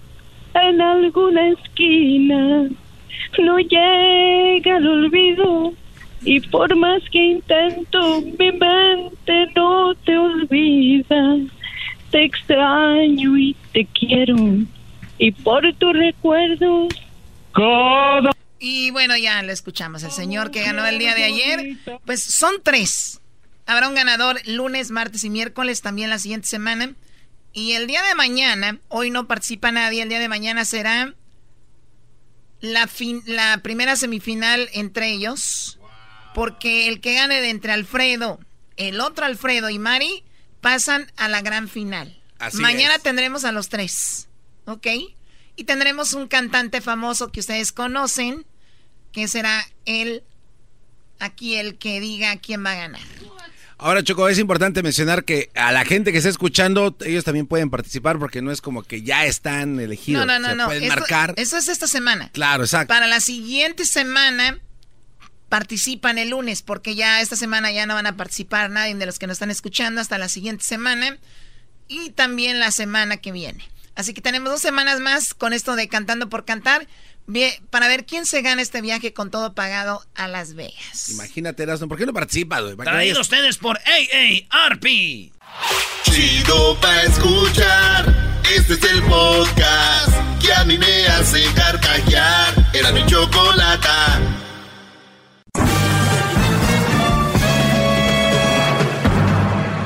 en 0.55 0.81
alguna 0.81 1.49
esquina. 1.49 2.69
No 3.39 3.59
llega 3.59 4.77
el 4.77 4.87
olvido 4.87 5.73
y 6.23 6.41
por 6.41 6.75
más 6.77 7.03
que 7.11 7.19
intento, 7.19 8.21
mi 8.39 8.53
mente 8.53 9.47
no 9.57 9.95
te 9.97 10.17
olvida. 10.17 11.39
Te 12.13 12.25
extraño 12.25 13.37
y 13.37 13.57
te 13.73 13.85
quiero 13.87 14.37
y 15.19 15.33
por 15.33 15.63
tu 15.75 15.93
recuerdo. 15.93 16.87
Cada 17.53 18.31
Y 18.61 18.93
bueno, 18.93 19.17
ya 19.17 19.43
lo 19.43 19.51
escuchamos. 19.51 20.05
El 20.05 20.13
señor 20.13 20.53
que 20.53 20.63
ganó 20.63 20.87
el 20.87 21.01
día 21.01 21.17
de 21.17 21.25
ayer, 21.25 21.77
pues 22.07 22.23
son 22.23 22.55
tres. 22.63 23.21
Habrá 23.67 23.89
un 23.89 23.97
ganador 23.97 24.41
lunes, 24.47 24.93
martes 24.93 25.25
y 25.25 25.31
miércoles 25.31 25.83
también 25.83 26.11
la 26.11 26.21
siguiente 26.21 26.47
semana. 26.47 26.95
Y 27.59 27.73
el 27.73 27.89
día 27.89 28.03
de 28.05 28.15
mañana, 28.15 28.79
hoy 28.87 29.11
no 29.11 29.27
participa 29.27 29.73
nadie, 29.73 30.03
el 30.03 30.09
día 30.09 30.21
de 30.21 30.29
mañana 30.29 30.65
será 30.65 31.13
la, 32.61 32.87
fin- 32.87 33.23
la 33.27 33.59
primera 33.65 33.97
semifinal 33.97 34.69
entre 34.75 35.11
ellos. 35.11 35.81
Porque 36.35 36.87
el 36.87 37.01
que 37.01 37.15
gane 37.15 37.41
de 37.41 37.51
entre 37.51 37.73
Alfredo, 37.73 38.39
el 38.77 39.01
otro 39.01 39.25
Alfredo 39.27 39.71
y 39.71 39.79
Mari 39.81 40.23
pasan 40.61 41.11
a 41.17 41.29
la 41.29 41.43
gran 41.43 41.69
final. 41.69 42.23
Así 42.39 42.59
mañana 42.59 42.95
es. 42.95 43.03
tendremos 43.03 43.45
a 43.45 43.51
los 43.51 43.69
tres. 43.69 44.29
¿Ok? 44.67 44.87
Y 45.57 45.65
tendremos 45.65 46.13
un 46.13 46.29
cantante 46.29 46.81
famoso 46.81 47.33
que 47.33 47.41
ustedes 47.41 47.73
conocen, 47.73 48.47
que 49.11 49.27
será 49.27 49.67
él, 49.85 50.23
aquí 51.19 51.57
el 51.57 51.77
que 51.77 51.99
diga 51.99 52.37
quién 52.37 52.65
va 52.65 52.71
a 52.73 52.77
ganar. 52.77 53.01
Ahora, 53.81 54.03
Choco, 54.03 54.29
es 54.29 54.39
importante 54.41 54.83
mencionar 54.83 55.25
que 55.25 55.51
a 55.55 55.71
la 55.71 55.85
gente 55.85 56.11
que 56.11 56.19
está 56.19 56.29
escuchando, 56.31 56.97
ellos 57.05 57.23
también 57.25 57.47
pueden 57.47 57.71
participar 57.71 58.19
porque 58.19 58.43
no 58.43 58.51
es 58.51 58.61
como 58.61 58.83
que 58.83 59.03
ya 59.03 59.25
están 59.25 59.79
elegidos. 59.79 60.27
No, 60.27 60.39
no, 60.39 60.41
no, 60.41 60.49
Se 60.51 60.55
no. 60.57 60.65
pueden 60.67 60.83
Esto- 60.85 60.99
marcar. 60.99 61.35
Eso 61.37 61.57
es 61.57 61.69
esta 61.69 61.87
semana. 61.87 62.31
Claro, 62.33 62.65
exacto. 62.65 62.89
Para 62.93 63.07
la 63.07 63.21
siguiente 63.21 63.85
semana 63.85 64.59
participan 65.49 66.19
el 66.19 66.31
lunes, 66.31 66.63
porque 66.63 66.95
ya 66.95 67.21
esta 67.21 67.37
semana 67.37 67.71
ya 67.73 67.87
no 67.87 67.95
van 67.95 68.07
a 68.07 68.17
participar 68.17 68.69
nadie 68.71 68.95
de 68.95 69.07
los 69.07 69.19
que 69.19 69.27
nos 69.27 69.37
están 69.37 69.51
escuchando 69.51 70.01
hasta 70.01 70.19
la 70.19 70.29
siguiente 70.29 70.65
semana 70.65 71.17
y 71.87 72.11
también 72.11 72.59
la 72.59 72.71
semana 72.71 73.17
que 73.19 73.33
viene. 73.33 73.65
Así 73.95 74.13
que 74.13 74.21
tenemos 74.21 74.51
dos 74.51 74.61
semanas 74.61 75.01
más 75.01 75.35
con 75.35 75.53
esto 75.53 75.75
de 75.77 75.89
Cantando 75.89 76.29
por 76.29 76.45
Cantar 76.45 76.87
bien, 77.29 77.53
para 77.71 77.87
ver 77.87 78.05
quién 78.05 78.27
se 78.27 78.43
gana 78.43 78.61
este 78.61 78.81
viaje 78.81 79.13
con 79.13 79.31
todo 79.31 79.55
pagado 79.55 80.05
a 80.17 80.27
Las 80.27 80.55
Vegas. 80.55 81.11
Imagínate, 81.11 81.63
Erasmo, 81.63 81.87
¿por 81.87 81.99
qué 81.99 82.07
no 82.07 82.13
participas, 82.13 82.63
güey? 82.63 82.77
Traído 82.77 83.21
ustedes 83.21 83.59
por 83.59 83.79
AARP. 83.79 84.85
Chido 86.03 86.77
pa' 86.81 87.03
escuchar. 87.03 88.43
Este 88.55 88.73
es 88.75 88.83
el 88.83 89.03
podcast 89.03 90.13
que 90.41 90.53
a 90.53 90.65
mí 90.65 90.79
me 90.79 91.07
hace 91.07 91.45
carcajear. 91.55 92.71
Era 92.73 92.93
mi 92.93 93.05
chocolata. 93.07 94.21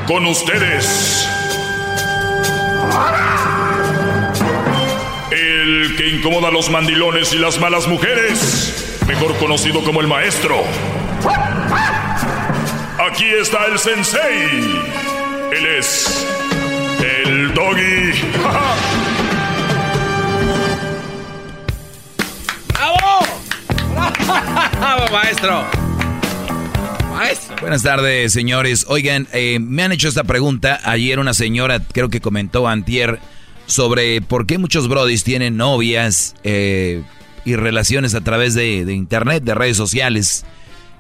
Con 0.07 0.27
ustedes. 0.27 1.27
El 2.93 3.52
que 6.03 6.09
incomoda 6.09 6.49
a 6.49 6.51
los 6.51 6.69
mandilones 6.69 7.33
y 7.33 7.39
las 7.39 7.61
malas 7.61 7.87
mujeres. 7.87 8.99
Mejor 9.07 9.37
conocido 9.37 9.85
como 9.85 10.01
el 10.01 10.09
maestro. 10.09 10.57
Aquí 13.09 13.27
está 13.41 13.67
el 13.67 13.79
sensei. 13.79 14.81
Él 15.53 15.67
es 15.79 16.27
el 17.01 17.55
doggy. 17.55 18.13
¡Bravo, 24.81 25.09
maestro! 25.13 25.65
Maestro. 27.13 27.57
Buenas 27.61 27.83
tardes, 27.85 28.33
señores. 28.33 28.87
Oigan, 28.89 29.29
eh, 29.33 29.59
me 29.61 29.85
han 29.85 29.93
hecho 29.93 30.09
esta 30.09 30.25
pregunta. 30.25 30.81
Ayer 30.83 31.21
una 31.21 31.35
señora, 31.35 31.79
creo 31.93 32.09
que 32.09 32.21
comentó 32.21 32.67
antier, 32.67 33.21
sobre 33.67 34.21
por 34.21 34.47
qué 34.47 34.59
muchos 34.59 34.89
brodis 34.89 35.25
tienen 35.25 35.57
novias 35.57 36.35
eh, 36.45 37.03
y 37.45 37.57
relaciones 37.57 38.15
a 38.15 38.21
través 38.23 38.55
de, 38.55 38.85
de 38.85 38.95
internet, 38.95 39.43
de 39.43 39.55
redes 39.55 39.77
sociales. 39.77 40.45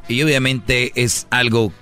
Y 0.08 0.22
obviamente 0.22 0.92
es 0.94 1.26
algo 1.30 1.72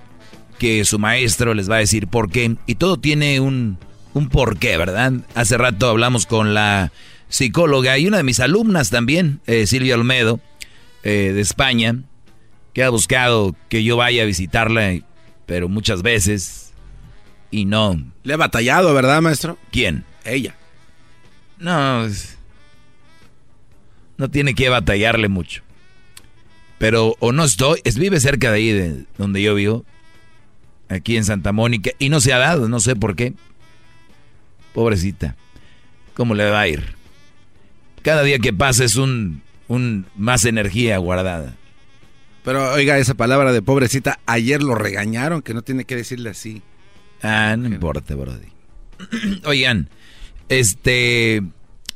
que 0.58 0.84
su 0.84 0.98
maestro 0.98 1.54
les 1.54 1.70
va 1.70 1.76
a 1.76 1.80
decir 1.80 2.06
por 2.06 2.30
qué. 2.30 2.56
Y 2.66 2.74
todo 2.74 2.98
tiene 2.98 3.40
un, 3.40 3.78
un 4.14 4.28
porqué, 4.28 4.76
¿verdad? 4.76 5.12
Hace 5.34 5.56
rato 5.56 5.88
hablamos 5.88 6.26
con 6.26 6.54
la 6.54 6.92
psicóloga 7.28 7.96
y 7.98 8.06
una 8.06 8.18
de 8.18 8.24
mis 8.24 8.40
alumnas 8.40 8.90
también, 8.90 9.40
eh, 9.46 9.66
Silvia 9.66 9.94
Olmedo, 9.94 10.40
eh, 11.02 11.32
de 11.34 11.40
España, 11.40 12.02
que 12.74 12.84
ha 12.84 12.90
buscado 12.90 13.56
que 13.68 13.82
yo 13.84 13.96
vaya 13.96 14.22
a 14.22 14.26
visitarla, 14.26 14.98
pero 15.46 15.68
muchas 15.68 16.02
veces 16.02 16.72
y 17.50 17.64
no. 17.64 17.98
Le 18.22 18.34
ha 18.34 18.36
batallado, 18.36 18.92
¿verdad, 18.94 19.22
maestro? 19.22 19.58
¿Quién? 19.72 20.04
Ella. 20.24 20.56
No, 21.60 22.06
no 24.16 24.30
tiene 24.30 24.54
que 24.54 24.68
batallarle 24.68 25.28
mucho. 25.28 25.62
Pero 26.78 27.14
o 27.20 27.32
no 27.32 27.44
estoy, 27.44 27.80
es 27.84 27.98
vive 27.98 28.18
cerca 28.20 28.50
de 28.50 28.56
ahí 28.56 28.72
de 28.72 29.04
donde 29.18 29.42
yo 29.42 29.54
vivo, 29.54 29.84
aquí 30.88 31.16
en 31.16 31.24
Santa 31.24 31.52
Mónica, 31.52 31.90
y 31.98 32.08
no 32.08 32.20
se 32.20 32.32
ha 32.32 32.38
dado, 32.38 32.68
no 32.68 32.80
sé 32.80 32.96
por 32.96 33.14
qué. 33.14 33.34
Pobrecita, 34.72 35.36
¿cómo 36.14 36.34
le 36.34 36.50
va 36.50 36.60
a 36.60 36.68
ir? 36.68 36.94
Cada 38.02 38.22
día 38.22 38.38
que 38.38 38.52
pasa 38.52 38.84
es 38.84 38.96
un, 38.96 39.42
un 39.68 40.06
más 40.16 40.46
energía 40.46 40.96
guardada. 40.96 41.54
Pero 42.44 42.72
oiga, 42.72 42.96
esa 42.96 43.14
palabra 43.14 43.52
de 43.52 43.60
pobrecita, 43.60 44.18
ayer 44.24 44.62
lo 44.62 44.74
regañaron, 44.74 45.42
que 45.42 45.52
no 45.52 45.60
tiene 45.60 45.84
que 45.84 45.96
decirle 45.96 46.30
así. 46.30 46.62
Ah, 47.22 47.56
no 47.58 47.68
importa, 47.68 48.14
Brody. 48.14 48.48
Oigan, 49.44 49.90
este, 50.50 51.42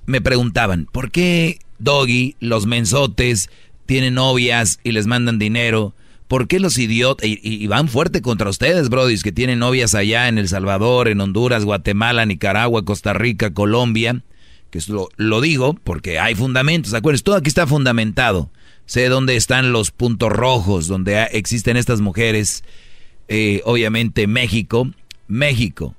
me 0.06 0.22
preguntaban, 0.22 0.86
¿por 0.90 1.10
qué 1.10 1.58
Doggy, 1.78 2.36
los 2.40 2.64
mensotes, 2.66 3.50
tienen 3.84 4.14
novias 4.14 4.78
y 4.82 4.92
les 4.92 5.06
mandan 5.06 5.38
dinero? 5.38 5.92
¿Por 6.28 6.48
qué 6.48 6.58
los 6.58 6.78
idiotas, 6.78 7.28
y, 7.28 7.66
van 7.66 7.88
fuerte 7.88 8.22
contra 8.22 8.48
ustedes, 8.48 8.88
Brody, 8.88 9.20
que 9.20 9.32
tienen 9.32 9.58
novias 9.58 9.94
allá 9.94 10.28
en 10.28 10.38
El 10.38 10.48
Salvador, 10.48 11.08
en 11.08 11.20
Honduras, 11.20 11.64
Guatemala, 11.64 12.24
Nicaragua, 12.24 12.84
Costa 12.84 13.12
Rica, 13.12 13.52
Colombia? 13.52 14.22
Que 14.70 14.80
lo, 14.88 15.08
lo 15.16 15.40
digo 15.40 15.74
porque 15.84 16.18
hay 16.18 16.34
fundamentos, 16.34 16.94
acuérdense, 16.94 17.24
todo 17.24 17.36
aquí 17.36 17.48
está 17.48 17.66
fundamentado. 17.66 18.50
Sé 18.86 19.08
dónde 19.08 19.36
están 19.36 19.72
los 19.72 19.90
puntos 19.90 20.30
rojos, 20.30 20.86
donde 20.86 21.22
existen 21.32 21.76
estas 21.76 22.00
mujeres. 22.00 22.64
Eh, 23.28 23.62
obviamente 23.64 24.26
México, 24.26 24.90
México, 25.26 25.94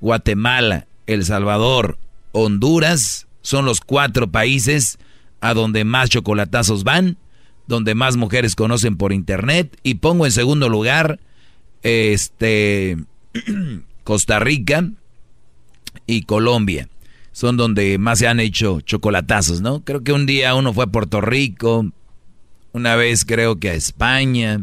Guatemala, 0.00 0.86
El 1.08 1.24
Salvador, 1.24 1.98
Honduras, 2.32 3.26
son 3.40 3.64
los 3.64 3.80
cuatro 3.80 4.30
países 4.30 4.98
a 5.40 5.54
donde 5.54 5.84
más 5.84 6.10
chocolatazos 6.10 6.84
van, 6.84 7.16
donde 7.66 7.94
más 7.94 8.16
mujeres 8.16 8.54
conocen 8.54 8.96
por 8.96 9.12
internet. 9.12 9.76
Y 9.82 9.96
pongo 9.96 10.26
en 10.26 10.32
segundo 10.32 10.68
lugar, 10.68 11.18
este, 11.82 12.98
Costa 14.04 14.38
Rica 14.38 14.84
y 16.06 16.22
Colombia. 16.22 16.88
Son 17.32 17.56
donde 17.56 17.96
más 17.96 18.18
se 18.18 18.28
han 18.28 18.38
hecho 18.38 18.82
chocolatazos, 18.82 19.62
¿no? 19.62 19.84
Creo 19.84 20.04
que 20.04 20.12
un 20.12 20.26
día 20.26 20.54
uno 20.54 20.74
fue 20.74 20.84
a 20.84 20.88
Puerto 20.88 21.22
Rico, 21.22 21.86
una 22.72 22.96
vez 22.96 23.24
creo 23.24 23.58
que 23.58 23.70
a 23.70 23.74
España. 23.74 24.60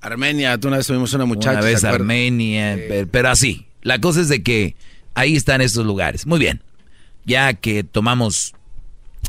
Armenia, 0.00 0.58
tú 0.58 0.66
una 0.68 0.78
vez 0.78 0.86
tuvimos 0.88 1.12
una 1.12 1.26
muchacha. 1.26 1.58
Una 1.58 1.60
vez 1.60 1.84
Armenia, 1.84 2.76
pero, 3.12 3.28
así. 3.28 3.66
La 3.82 4.00
cosa 4.00 4.20
es 4.20 4.28
de 4.28 4.42
que 4.42 4.74
ahí 5.20 5.36
están 5.36 5.60
estos 5.60 5.86
lugares. 5.86 6.26
Muy 6.26 6.38
bien. 6.38 6.62
Ya 7.24 7.54
que 7.54 7.84
tomamos 7.84 8.54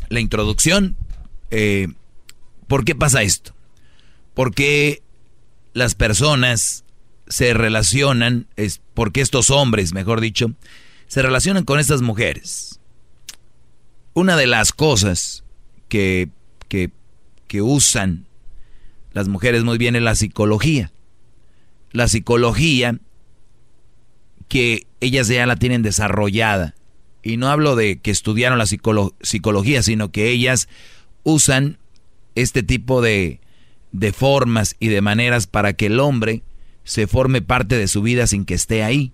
la 0.08 0.20
introducción, 0.20 0.96
eh, 1.50 1.88
¿por 2.66 2.84
qué 2.84 2.94
pasa 2.94 3.22
esto? 3.22 3.54
Porque 4.34 5.02
las 5.74 5.94
personas 5.94 6.84
se 7.28 7.54
relacionan, 7.54 8.46
es 8.56 8.80
porque 8.94 9.20
estos 9.20 9.50
hombres, 9.50 9.92
mejor 9.92 10.20
dicho, 10.20 10.52
se 11.06 11.22
relacionan 11.22 11.64
con 11.64 11.78
estas 11.78 12.02
mujeres. 12.02 12.80
Una 14.14 14.36
de 14.36 14.46
las 14.46 14.72
cosas 14.72 15.44
que, 15.88 16.28
que 16.68 16.90
que 17.52 17.60
usan 17.60 18.24
las 19.12 19.28
mujeres 19.28 19.62
muy 19.62 19.76
bien 19.76 19.94
es 19.94 20.00
la 20.00 20.14
psicología. 20.14 20.90
La 21.90 22.08
psicología 22.08 22.98
que 24.52 24.86
ellas 25.00 25.28
ya 25.28 25.46
la 25.46 25.56
tienen 25.56 25.80
desarrollada. 25.80 26.74
Y 27.22 27.38
no 27.38 27.48
hablo 27.48 27.74
de 27.74 28.00
que 28.00 28.10
estudiaron 28.10 28.58
la 28.58 28.66
psicología, 28.66 29.82
sino 29.82 30.12
que 30.12 30.28
ellas 30.28 30.68
usan 31.22 31.78
este 32.34 32.62
tipo 32.62 33.00
de, 33.00 33.40
de 33.92 34.12
formas 34.12 34.76
y 34.78 34.88
de 34.88 35.00
maneras 35.00 35.46
para 35.46 35.72
que 35.72 35.86
el 35.86 35.98
hombre 36.00 36.42
se 36.84 37.06
forme 37.06 37.40
parte 37.40 37.78
de 37.78 37.88
su 37.88 38.02
vida 38.02 38.26
sin 38.26 38.44
que 38.44 38.52
esté 38.52 38.84
ahí. 38.84 39.12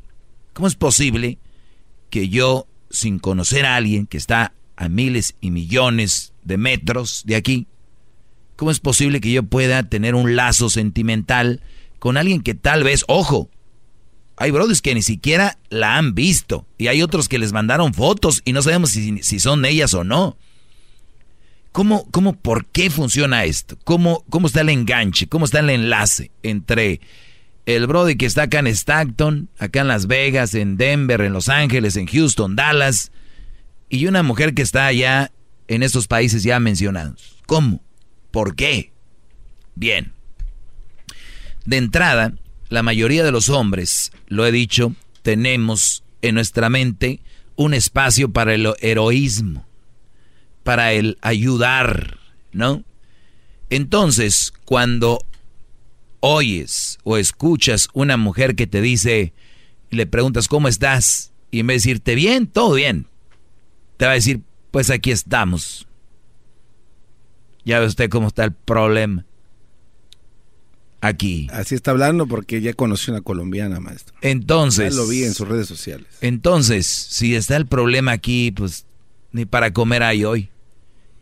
¿Cómo 0.54 0.66
es 0.66 0.74
posible 0.74 1.38
que 2.10 2.28
yo, 2.28 2.66
sin 2.90 3.20
conocer 3.20 3.64
a 3.64 3.76
alguien 3.76 4.08
que 4.08 4.18
está 4.18 4.54
a 4.74 4.88
miles 4.88 5.36
y 5.40 5.52
millones 5.52 6.32
de 6.42 6.58
metros 6.58 7.22
de 7.24 7.36
aquí, 7.36 7.68
¿Cómo 8.56 8.72
es 8.72 8.80
posible 8.80 9.20
que 9.20 9.30
yo 9.30 9.44
pueda 9.44 9.84
tener 9.84 10.16
un 10.16 10.34
lazo 10.34 10.68
sentimental 10.68 11.60
con 12.00 12.16
alguien 12.16 12.42
que 12.42 12.56
tal 12.56 12.82
vez, 12.82 13.04
ojo, 13.06 13.48
hay 14.38 14.50
brothers 14.52 14.80
que 14.80 14.94
ni 14.94 15.02
siquiera 15.02 15.58
la 15.68 15.96
han 15.96 16.14
visto 16.14 16.66
y 16.78 16.86
hay 16.86 17.02
otros 17.02 17.28
que 17.28 17.38
les 17.38 17.52
mandaron 17.52 17.92
fotos 17.92 18.40
y 18.44 18.52
no 18.52 18.62
sabemos 18.62 18.90
si, 18.90 19.40
son 19.40 19.64
ellas 19.64 19.94
o 19.94 20.04
no. 20.04 20.36
¿Cómo, 21.72 22.08
cómo, 22.10 22.34
por 22.34 22.66
qué 22.66 22.88
funciona 22.88 23.44
esto? 23.44 23.76
¿Cómo, 23.84 24.24
¿Cómo 24.30 24.46
está 24.46 24.62
el 24.62 24.68
enganche? 24.68 25.28
¿Cómo 25.28 25.44
está 25.44 25.60
el 25.60 25.70
enlace 25.70 26.30
entre 26.42 27.00
el 27.66 27.86
brody 27.86 28.16
que 28.16 28.26
está 28.26 28.44
acá 28.44 28.60
en 28.60 28.68
Stockton, 28.68 29.50
acá 29.58 29.80
en 29.80 29.88
Las 29.88 30.06
Vegas, 30.06 30.54
en 30.54 30.76
Denver, 30.76 31.20
en 31.20 31.32
Los 31.32 31.48
Ángeles, 31.48 31.96
en 31.96 32.06
Houston, 32.06 32.56
Dallas, 32.56 33.12
y 33.90 34.06
una 34.06 34.22
mujer 34.22 34.54
que 34.54 34.62
está 34.62 34.86
allá 34.86 35.32
en 35.66 35.82
estos 35.82 36.06
países 36.06 36.42
ya 36.42 36.58
mencionados? 36.60 37.36
¿Cómo? 37.46 37.82
¿Por 38.30 38.54
qué? 38.56 38.92
Bien. 39.74 40.12
De 41.66 41.76
entrada, 41.76 42.32
la 42.68 42.82
mayoría 42.82 43.24
de 43.24 43.32
los 43.32 43.48
hombres, 43.48 44.12
lo 44.26 44.46
he 44.46 44.52
dicho, 44.52 44.94
tenemos 45.22 46.02
en 46.22 46.34
nuestra 46.34 46.68
mente 46.68 47.20
un 47.56 47.74
espacio 47.74 48.30
para 48.30 48.54
el 48.54 48.68
heroísmo, 48.80 49.66
para 50.62 50.92
el 50.92 51.18
ayudar, 51.22 52.18
¿no? 52.52 52.84
Entonces, 53.70 54.52
cuando 54.64 55.24
oyes 56.20 56.98
o 57.04 57.16
escuchas 57.16 57.88
una 57.92 58.16
mujer 58.16 58.54
que 58.54 58.66
te 58.66 58.80
dice, 58.80 59.32
le 59.90 60.06
preguntas 60.06 60.48
cómo 60.48 60.68
estás, 60.68 61.32
y 61.50 61.60
en 61.60 61.66
vez 61.68 61.82
de 61.82 61.88
decirte 61.90 62.14
bien, 62.14 62.46
todo 62.46 62.74
bien, 62.74 63.06
te 63.96 64.04
va 64.04 64.12
a 64.12 64.14
decir, 64.14 64.40
pues 64.70 64.90
aquí 64.90 65.10
estamos. 65.10 65.86
Ya 67.64 67.80
ve 67.80 67.86
usted 67.86 68.08
cómo 68.08 68.28
está 68.28 68.44
el 68.44 68.52
problema. 68.52 69.24
Aquí. 71.00 71.46
Así 71.52 71.74
está 71.74 71.92
hablando 71.92 72.26
porque 72.26 72.60
ya 72.60 72.72
conoció 72.74 73.12
una 73.12 73.22
colombiana, 73.22 73.78
maestro. 73.78 74.16
Entonces. 74.20 74.94
Ya 74.94 75.00
lo 75.00 75.06
vi 75.06 75.22
en 75.24 75.34
sus 75.34 75.46
redes 75.46 75.68
sociales. 75.68 76.06
Entonces, 76.20 76.86
si 76.86 77.36
está 77.36 77.56
el 77.56 77.66
problema 77.66 78.12
aquí, 78.12 78.50
pues 78.50 78.86
ni 79.32 79.44
para 79.44 79.72
comer 79.72 80.02
hay 80.02 80.24
hoy. 80.24 80.48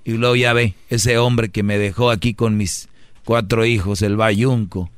Y 0.05 0.13
luego 0.13 0.37
ya 0.37 0.53
ve, 0.53 0.75
ese 0.89 1.19
hombre 1.19 1.51
que 1.51 1.63
me 1.63 1.79
dejó 1.79 2.11
aquí 2.11 2.33
con 2.33 2.57
mis 2.57 2.89
cuatro 3.25 3.67
hijos, 3.67 4.03
el 4.03 4.17
bayunco. 4.17 4.91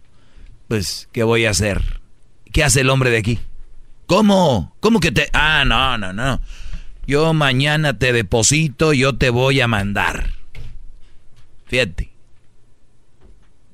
Pues, 0.68 1.08
¿qué 1.12 1.22
voy 1.22 1.46
a 1.46 1.50
hacer? 1.50 2.00
¿Qué 2.52 2.62
hace 2.62 2.82
el 2.82 2.90
hombre 2.90 3.10
de 3.10 3.18
aquí? 3.18 3.40
¿Cómo? 4.06 4.76
¿Cómo 4.80 5.00
que 5.00 5.10
te.? 5.10 5.28
Ah, 5.32 5.64
no, 5.66 5.98
no, 5.98 6.12
no. 6.12 6.40
Yo 7.06 7.32
mañana 7.32 7.98
te 7.98 8.12
deposito, 8.12 8.92
yo 8.92 9.16
te 9.16 9.30
voy 9.30 9.60
a 9.60 9.66
mandar. 9.66 10.30
Fíjate. 11.66 12.17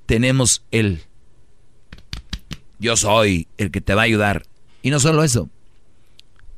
Tenemos 0.07 0.63
el 0.71 1.03
yo 2.79 2.97
soy 2.97 3.49
el 3.57 3.71
que 3.71 3.81
te 3.81 3.95
va 3.95 4.03
a 4.03 4.05
ayudar. 4.05 4.45
Y 4.83 4.91
no 4.91 5.01
solo 5.01 5.25
eso. 5.25 5.49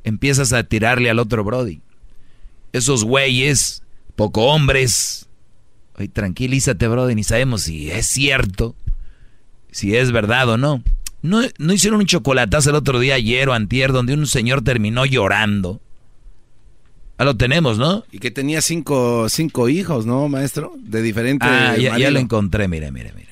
Empiezas 0.03 0.51
a 0.51 0.63
tirarle 0.63 1.09
al 1.09 1.19
otro 1.19 1.43
Brody. 1.43 1.81
Esos 2.73 3.03
güeyes, 3.03 3.83
poco 4.15 4.47
hombres. 4.47 5.27
Oye, 5.97 6.09
tranquilízate, 6.09 6.87
Brody, 6.87 7.15
ni 7.15 7.23
sabemos 7.23 7.61
si 7.61 7.89
es 7.89 8.07
cierto, 8.07 8.75
si 9.71 9.95
es 9.95 10.11
verdad 10.11 10.49
o 10.49 10.57
no. 10.57 10.83
No, 11.21 11.41
no 11.57 11.73
hicieron 11.73 12.01
un 12.01 12.05
chocolatazo 12.05 12.69
el 12.69 12.75
otro 12.75 12.99
día, 12.99 13.15
ayer 13.15 13.49
o 13.49 13.53
antier, 13.53 13.91
donde 13.91 14.13
un 14.13 14.27
señor 14.27 14.63
terminó 14.63 15.05
llorando 15.05 15.81
Ah, 17.17 17.25
lo 17.25 17.35
tenemos, 17.35 17.79
¿no? 17.79 18.03
Y 18.11 18.19
que 18.19 18.29
tenía 18.29 18.61
cinco, 18.61 19.27
cinco 19.27 19.69
hijos, 19.69 20.05
¿no, 20.05 20.29
maestro? 20.29 20.73
De 20.77 21.01
diferentes... 21.01 21.49
Ah, 21.49 21.75
ya, 21.75 22.11
lo 22.11 22.19
encontré, 22.19 22.67
mire, 22.67 22.91
mire, 22.91 23.11
mire. 23.15 23.26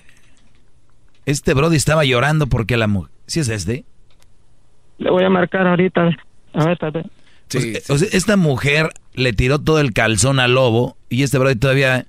Este 1.26 1.53
Brody 1.53 1.76
estaba 1.76 2.06
llorando 2.06 2.47
porque 2.47 2.77
la 2.77 2.88
mujer... 2.88 3.11
¿Sí 3.27 3.39
es 3.39 3.49
este? 3.49 3.85
Le 4.97 5.10
voy 5.10 5.23
a 5.23 5.30
marcar 5.30 5.68
ahorita. 5.68 6.10
A 6.53 6.65
ver, 6.65 6.77
a 6.80 6.89
ver. 6.89 7.06
Sí, 7.47 7.73
esta 8.11 8.38
mujer 8.38 8.89
le 9.14 9.34
tiró 9.34 9.60
todo 9.60 9.80
el 9.80 9.93
calzón 9.93 10.39
al 10.39 10.53
lobo 10.53 10.97
y 11.10 11.23
este 11.23 11.38
Brody 11.38 11.56
todavía... 11.56 12.06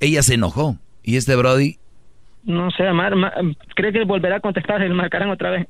Ella 0.00 0.22
se 0.22 0.34
enojó. 0.34 0.76
Y 1.02 1.16
este 1.16 1.36
Brody... 1.36 1.78
No 2.44 2.70
sé, 2.72 2.90
Mar, 2.92 3.14
cree 3.76 3.92
que 3.92 4.04
volverá 4.04 4.36
a 4.36 4.40
contestar, 4.40 4.80
le 4.80 4.88
marcarán 4.88 5.30
otra 5.30 5.50
vez. 5.50 5.68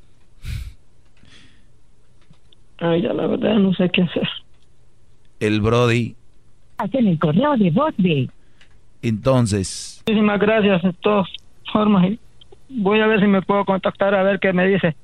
Ay, 2.79 3.03
ya 3.03 3.13
la 3.13 3.27
verdad 3.27 3.57
no 3.57 3.75
sé 3.75 3.91
qué 3.91 4.03
hacer 4.03 4.27
el 5.43 5.61
Brody. 5.61 6.15
Hacen 6.79 7.07
el 7.07 7.19
correo 7.19 7.57
de 7.57 7.71
voz 7.71 7.95
de. 7.99 8.29
Entonces. 9.03 10.03
Muchísimas 10.07 10.41
gracias 10.41 10.83
de 10.83 10.93
todas 10.95 11.29
formas. 11.73 12.13
Voy 12.75 13.01
a 13.01 13.07
ver 13.07 13.21
si 13.21 13.27
me 13.27 13.43
puedo 13.43 13.65
contactar 13.65 14.15
a 14.15 14.23
ver 14.23 14.41
qué 14.41 14.53
me 14.53 14.67
dice. 14.67 14.97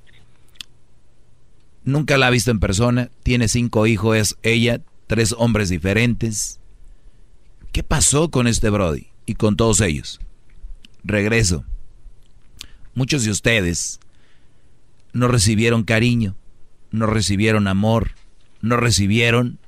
Nunca 1.84 2.18
la 2.18 2.26
ha 2.26 2.30
visto 2.30 2.50
en 2.50 2.60
persona. 2.60 3.08
Tiene 3.22 3.48
cinco 3.48 3.86
hijos, 3.86 4.16
es 4.16 4.38
ella, 4.42 4.80
tres 5.06 5.34
hombres 5.38 5.68
diferentes. 5.68 6.60
¿Qué 7.72 7.82
pasó 7.82 8.30
con 8.30 8.46
este 8.46 8.70
Brody 8.70 9.08
y 9.26 9.34
con 9.34 9.56
todos 9.56 9.80
ellos? 9.80 10.20
Regreso. 11.04 11.64
Muchos 12.94 13.24
de 13.24 13.30
ustedes 13.30 14.00
no 15.12 15.28
recibieron 15.28 15.84
cariño, 15.84 16.34
no 16.90 17.06
recibieron 17.06 17.68
amor, 17.68 18.12
no 18.60 18.76
recibieron 18.76 19.58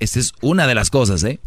esta 0.00 0.18
es 0.18 0.32
una 0.40 0.66
de 0.66 0.74
las 0.74 0.90
cosas, 0.90 1.22
¿eh? 1.24 1.40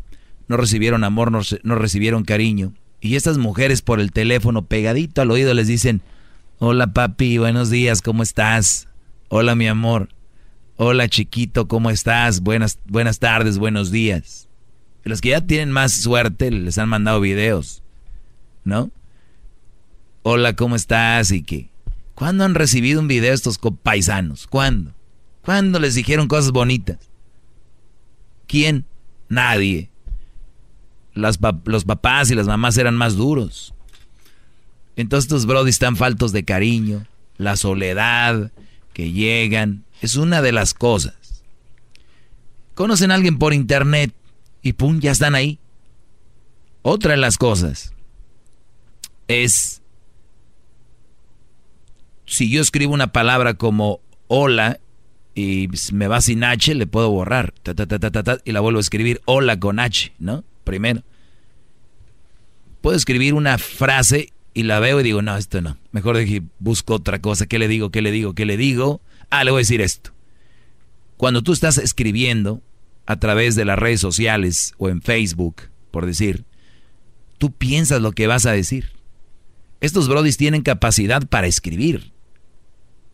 No 0.48 0.58
recibieron 0.58 1.04
amor, 1.04 1.32
no, 1.32 1.76
recibieron 1.76 2.24
cariño 2.24 2.74
Y 3.04 3.18
estas 3.18 3.38
mujeres 3.38 3.82
por 3.82 4.00
el 4.00 4.14
teléfono 4.14 4.66
pegadito 4.66 5.22
al 5.22 5.30
oído 5.30 5.54
les 5.54 5.68
dicen, 5.68 6.02
hola 6.60 6.94
papi, 6.94 7.38
buenos 7.38 7.70
días, 7.70 8.02
¿cómo 8.02 8.24
estás? 8.24 8.88
Hola 9.28 9.56
mi 9.56 9.68
amor. 9.68 10.08
Hola 10.78 11.10
chiquito, 11.10 11.68
¿cómo 11.68 11.90
estás? 11.90 12.40
Buenas, 12.40 12.80
buenas 12.86 13.20
tardes, 13.20 13.58
buenos 13.58 13.92
días. 13.92 14.48
Los 15.04 15.20
que 15.20 15.32
ya 15.32 15.42
tienen 15.42 15.70
más 15.70 15.92
suerte 15.92 16.50
les 16.50 16.78
han 16.78 16.88
mandado 16.88 17.20
videos, 17.20 17.84
¿no? 18.64 18.90
Hola, 20.22 20.56
¿cómo 20.56 20.78
estás? 20.78 21.32
Y 21.32 21.44
qué. 21.44 21.72
¿Cuándo 22.16 22.46
han 22.46 22.56
recibido 22.56 23.02
un 23.02 23.10
video 23.10 23.34
estos 23.34 23.60
paisanos? 23.84 24.48
¿Cuándo? 24.48 24.94
¿Cuándo 25.42 25.78
les 25.78 25.96
dijeron 25.96 26.30
cosas 26.30 26.54
bonitas? 26.54 27.00
¿Quién? 28.48 28.86
Nadie. 29.28 29.90
Los 31.14 31.86
papás 31.86 32.32
y 32.32 32.36
las 32.36 32.48
mamás 32.48 32.78
eran 32.78 32.96
más 32.96 33.16
duros. 33.16 33.74
Entonces 34.96 35.26
estos 35.26 35.46
brodis 35.46 35.76
están 35.76 35.96
faltos 35.96 36.32
de 36.32 36.44
cariño, 36.44 37.06
la 37.38 37.56
soledad, 37.56 38.52
que 38.94 39.12
llegan, 39.12 39.84
es 40.02 40.16
una 40.16 40.42
de 40.42 40.52
las 40.52 40.74
cosas. 40.74 41.44
Conocen 42.76 43.12
a 43.12 43.16
alguien 43.16 43.38
por 43.38 43.54
internet 43.54 44.14
y 44.62 44.74
pum, 44.74 45.00
ya 45.00 45.12
están 45.12 45.36
ahí. 45.36 45.60
Otra 46.82 47.12
de 47.12 47.18
las 47.18 47.38
cosas 47.38 47.94
es, 49.28 49.82
si 52.26 52.50
yo 52.50 52.62
escribo 52.62 52.94
una 52.94 53.12
palabra 53.12 53.56
como 53.56 54.02
hola 54.28 54.80
y 55.36 55.70
me 55.92 56.08
va 56.08 56.22
sin 56.22 56.44
H, 56.44 56.74
le 56.76 56.88
puedo 56.88 57.10
borrar. 57.10 57.54
y 58.46 58.52
la 58.52 58.60
vuelvo 58.60 58.78
a 58.78 58.82
escribir 58.82 59.22
hola 59.26 59.60
con 59.60 59.80
H, 59.80 60.14
¿no? 60.20 60.44
Primero. 60.64 61.04
Puedo 62.82 62.98
escribir 62.98 63.34
una 63.34 63.58
frase 63.58 64.34
y 64.54 64.64
la 64.64 64.80
veo 64.80 65.00
y 65.00 65.04
digo, 65.04 65.22
no, 65.22 65.36
esto 65.38 65.62
no. 65.62 65.78
Mejor 65.92 66.18
dije, 66.18 66.44
busco 66.60 66.96
otra 66.96 67.20
cosa. 67.20 67.48
¿Qué 67.48 67.60
le 67.60 67.68
digo? 67.68 67.92
¿Qué 67.92 68.02
le 68.02 68.12
digo? 68.12 68.34
¿Qué 68.34 68.46
le 68.46 68.58
digo? 68.58 69.02
Ah, 69.30 69.44
le 69.44 69.52
voy 69.52 69.60
a 69.60 69.62
decir 69.62 69.82
esto. 69.82 70.12
Cuando 71.18 71.42
tú 71.42 71.54
estás 71.54 71.78
escribiendo 71.78 72.62
a 73.06 73.18
través 73.18 73.56
de 73.56 73.66
las 73.66 73.80
redes 73.80 74.00
sociales 74.00 74.74
o 74.78 74.90
en 74.90 75.02
Facebook, 75.02 75.64
por 75.92 76.06
decir, 76.06 76.46
tú 77.38 77.52
piensas 77.52 78.02
lo 78.02 78.12
que 78.12 78.28
vas 78.28 78.46
a 78.46 78.52
decir. 78.52 78.92
Estos 79.82 80.08
brodis 80.08 80.38
tienen 80.38 80.62
capacidad 80.62 81.28
para 81.28 81.48
escribir, 81.48 82.12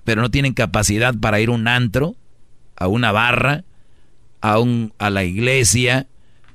pero 0.03 0.21
no 0.21 0.29
tienen 0.29 0.53
capacidad 0.53 1.15
para 1.15 1.39
ir 1.39 1.49
a 1.49 1.53
un 1.53 1.67
antro, 1.67 2.15
a 2.75 2.87
una 2.87 3.11
barra, 3.11 3.63
a, 4.41 4.59
un, 4.59 4.93
a 4.99 5.09
la 5.09 5.23
iglesia, 5.23 6.07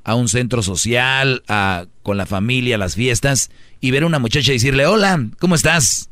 a 0.04 0.14
un 0.14 0.28
centro 0.28 0.62
social, 0.62 1.42
a, 1.48 1.86
con 2.02 2.16
la 2.16 2.26
familia, 2.26 2.76
a 2.76 2.78
las 2.78 2.94
fiestas, 2.94 3.50
y 3.80 3.90
ver 3.90 4.02
a 4.04 4.06
una 4.06 4.18
muchacha 4.18 4.52
y 4.52 4.56
decirle, 4.56 4.86
hola, 4.86 5.28
¿cómo 5.38 5.54
estás? 5.54 6.10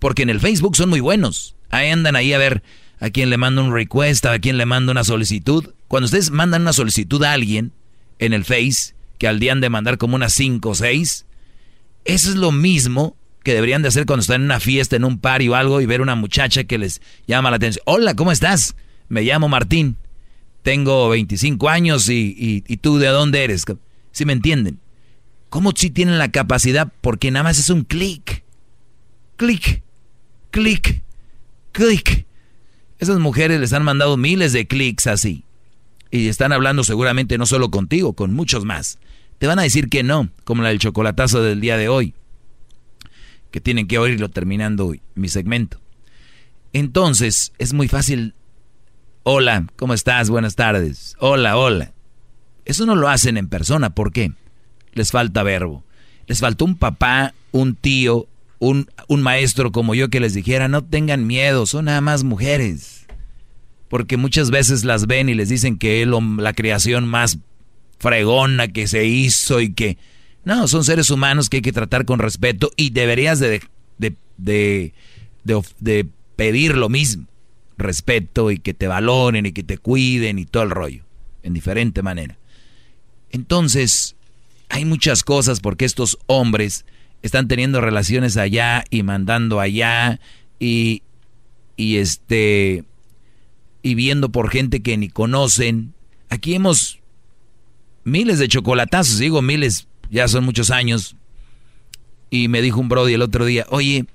Porque 0.00 0.22
en 0.22 0.30
el 0.30 0.40
Facebook 0.40 0.76
son 0.76 0.90
muy 0.90 1.00
buenos. 1.00 1.56
Ahí 1.70 1.88
andan 1.88 2.16
ahí 2.16 2.32
a 2.32 2.38
ver 2.38 2.62
a 3.00 3.10
quién 3.10 3.30
le 3.30 3.36
manda 3.36 3.62
un 3.62 3.72
request, 3.72 4.26
a 4.26 4.38
quién 4.38 4.58
le 4.58 4.66
manda 4.66 4.92
una 4.92 5.04
solicitud. 5.04 5.72
Cuando 5.88 6.06
ustedes 6.06 6.30
mandan 6.30 6.62
una 6.62 6.72
solicitud 6.72 7.22
a 7.22 7.32
alguien 7.32 7.72
en 8.18 8.32
el 8.32 8.44
Face, 8.44 8.94
que 9.18 9.28
al 9.28 9.38
día 9.38 9.52
han 9.52 9.60
de 9.60 9.70
mandar 9.70 9.98
como 9.98 10.16
unas 10.16 10.32
5 10.34 10.68
o 10.68 10.74
6, 10.74 11.26
eso 12.04 12.30
es 12.30 12.36
lo 12.36 12.52
mismo 12.52 13.16
que 13.42 13.54
deberían 13.54 13.82
de 13.82 13.88
hacer 13.88 14.06
cuando 14.06 14.22
están 14.22 14.40
en 14.40 14.46
una 14.46 14.60
fiesta, 14.60 14.96
en 14.96 15.04
un 15.04 15.18
party 15.20 15.48
o 15.48 15.54
algo, 15.54 15.80
y 15.80 15.86
ver 15.86 16.00
una 16.00 16.16
muchacha 16.16 16.64
que 16.64 16.78
les 16.78 17.00
llama 17.26 17.50
la 17.50 17.56
atención. 17.56 17.82
Hola, 17.86 18.14
¿cómo 18.14 18.32
estás? 18.32 18.74
Me 19.08 19.22
llamo 19.22 19.48
Martín. 19.48 19.96
Tengo 20.66 21.08
25 21.10 21.68
años 21.68 22.08
y, 22.08 22.64
y, 22.66 22.76
tú 22.78 22.98
de 22.98 23.06
dónde 23.06 23.44
eres. 23.44 23.64
Si 24.10 24.24
me 24.24 24.32
entienden? 24.32 24.80
¿Cómo 25.48 25.70
si 25.70 25.90
tienen 25.90 26.18
la 26.18 26.32
capacidad? 26.32 26.92
Porque 27.02 27.30
nada 27.30 27.44
más 27.44 27.60
es 27.60 27.70
un 27.70 27.84
clic. 27.84 28.42
Clic, 29.36 29.84
clic, 30.50 31.04
clic. 31.70 32.26
Esas 32.98 33.20
mujeres 33.20 33.60
les 33.60 33.72
han 33.74 33.84
mandado 33.84 34.16
miles 34.16 34.52
de 34.52 34.66
clics 34.66 35.06
así. 35.06 35.44
Y 36.10 36.26
están 36.26 36.50
hablando 36.50 36.82
seguramente 36.82 37.38
no 37.38 37.46
solo 37.46 37.70
contigo, 37.70 38.14
con 38.14 38.34
muchos 38.34 38.64
más. 38.64 38.98
Te 39.38 39.46
van 39.46 39.60
a 39.60 39.62
decir 39.62 39.88
que 39.88 40.02
no, 40.02 40.30
como 40.42 40.64
la 40.64 40.70
del 40.70 40.80
chocolatazo 40.80 41.44
del 41.44 41.60
día 41.60 41.76
de 41.76 41.88
hoy. 41.88 42.12
Que 43.52 43.60
tienen 43.60 43.86
que 43.86 43.98
oírlo 43.98 44.30
terminando 44.30 44.92
mi 45.14 45.28
segmento. 45.28 45.80
Entonces, 46.72 47.52
es 47.58 47.72
muy 47.72 47.86
fácil. 47.86 48.34
Hola, 49.28 49.66
¿cómo 49.74 49.92
estás? 49.92 50.30
Buenas 50.30 50.54
tardes. 50.54 51.16
Hola, 51.18 51.56
hola. 51.56 51.92
Eso 52.64 52.86
no 52.86 52.94
lo 52.94 53.08
hacen 53.08 53.36
en 53.36 53.48
persona. 53.48 53.90
¿Por 53.90 54.12
qué? 54.12 54.30
Les 54.92 55.10
falta 55.10 55.42
verbo. 55.42 55.82
Les 56.28 56.38
faltó 56.38 56.64
un 56.64 56.76
papá, 56.76 57.34
un 57.50 57.74
tío, 57.74 58.28
un, 58.60 58.86
maestro 59.08 59.72
como 59.72 59.96
yo 59.96 60.10
que 60.10 60.20
les 60.20 60.32
dijera, 60.32 60.68
no 60.68 60.84
tengan 60.84 61.26
miedo, 61.26 61.66
son 61.66 61.86
nada 61.86 62.00
más 62.00 62.22
mujeres. 62.22 63.04
Porque 63.88 64.16
muchas 64.16 64.52
veces 64.52 64.84
las 64.84 65.08
ven 65.08 65.28
y 65.28 65.34
les 65.34 65.48
dicen 65.48 65.76
que 65.76 66.02
es 66.02 66.08
la 66.08 66.52
creación 66.52 67.08
más 67.08 67.38
fregona 67.98 68.68
que 68.68 68.86
se 68.86 69.06
hizo 69.06 69.60
y 69.60 69.72
que... 69.72 69.98
No, 70.44 70.68
son 70.68 70.84
seres 70.84 71.10
humanos 71.10 71.50
que 71.50 71.56
hay 71.56 71.62
que 71.62 71.72
tratar 71.72 72.04
con 72.04 72.20
respeto 72.20 72.70
y 72.76 72.90
deberías 72.90 73.40
de, 73.40 73.60
de, 73.98 74.14
de, 74.36 74.92
de 75.80 76.06
pedir 76.36 76.76
lo 76.76 76.88
mismo. 76.88 77.26
Respeto 77.78 78.50
y 78.50 78.58
que 78.58 78.74
te 78.74 78.86
valoren 78.86 79.46
y 79.46 79.52
que 79.52 79.62
te 79.62 79.78
cuiden 79.78 80.38
y 80.38 80.46
todo 80.46 80.62
el 80.62 80.70
rollo. 80.70 81.04
En 81.42 81.54
diferente 81.54 82.02
manera. 82.02 82.38
Entonces, 83.30 84.16
hay 84.68 84.84
muchas 84.84 85.22
cosas 85.22 85.60
porque 85.60 85.84
estos 85.84 86.18
hombres 86.26 86.84
están 87.22 87.48
teniendo 87.48 87.80
relaciones 87.80 88.36
allá 88.36 88.84
y 88.90 89.02
mandando 89.02 89.60
allá 89.60 90.20
y, 90.58 91.02
y 91.76 91.96
este 91.96 92.84
y 93.82 93.94
viendo 93.94 94.30
por 94.30 94.50
gente 94.50 94.82
que 94.82 94.96
ni 94.96 95.08
conocen. 95.08 95.94
Aquí 96.28 96.54
hemos 96.54 96.98
miles 98.02 98.38
de 98.38 98.48
chocolatazos, 98.48 99.18
digo 99.18 99.42
miles, 99.42 99.86
ya 100.10 100.26
son 100.26 100.44
muchos 100.44 100.70
años. 100.70 101.14
Y 102.28 102.48
me 102.48 102.62
dijo 102.62 102.80
un 102.80 102.88
brody 102.88 103.14
el 103.14 103.22
otro 103.22 103.44
día, 103.44 103.64
oye, 103.70 104.06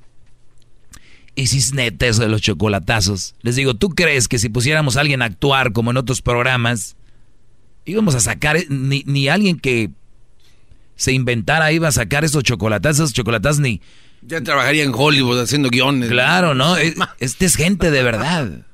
¿y 1.41 1.47
si 1.47 1.57
es 1.57 1.73
neta 1.73 2.07
eso 2.07 2.22
de 2.22 2.30
los 2.30 2.41
chocolatazos? 2.41 3.35
Les 3.41 3.55
digo, 3.55 3.73
¿tú 3.73 3.89
crees 3.89 4.27
que 4.27 4.39
si 4.39 4.49
pusiéramos 4.49 4.97
a 4.97 5.01
alguien 5.01 5.22
a 5.22 5.26
actuar 5.26 5.73
como 5.73 5.91
en 5.91 5.97
otros 5.97 6.22
programas, 6.22 6.95
íbamos 7.85 8.15
a 8.15 8.19
sacar 8.19 8.57
ni, 8.69 9.03
ni 9.05 9.27
alguien 9.27 9.59
que 9.59 9.91
se 10.95 11.13
inventara, 11.13 11.72
iba 11.72 11.88
a 11.88 11.91
sacar 11.91 12.23
esos 12.23 12.43
chocolatazos, 12.43 13.13
chocolatas 13.13 13.59
ni... 13.59 13.81
Ya 14.22 14.41
trabajaría 14.41 14.84
en 14.84 14.93
Hollywood 14.93 15.39
haciendo 15.39 15.69
guiones. 15.69 16.09
Claro, 16.09 16.53
¿no? 16.53 16.76
Este 17.19 17.45
es 17.45 17.55
gente 17.55 17.89
de 17.89 18.03
verdad. 18.03 18.68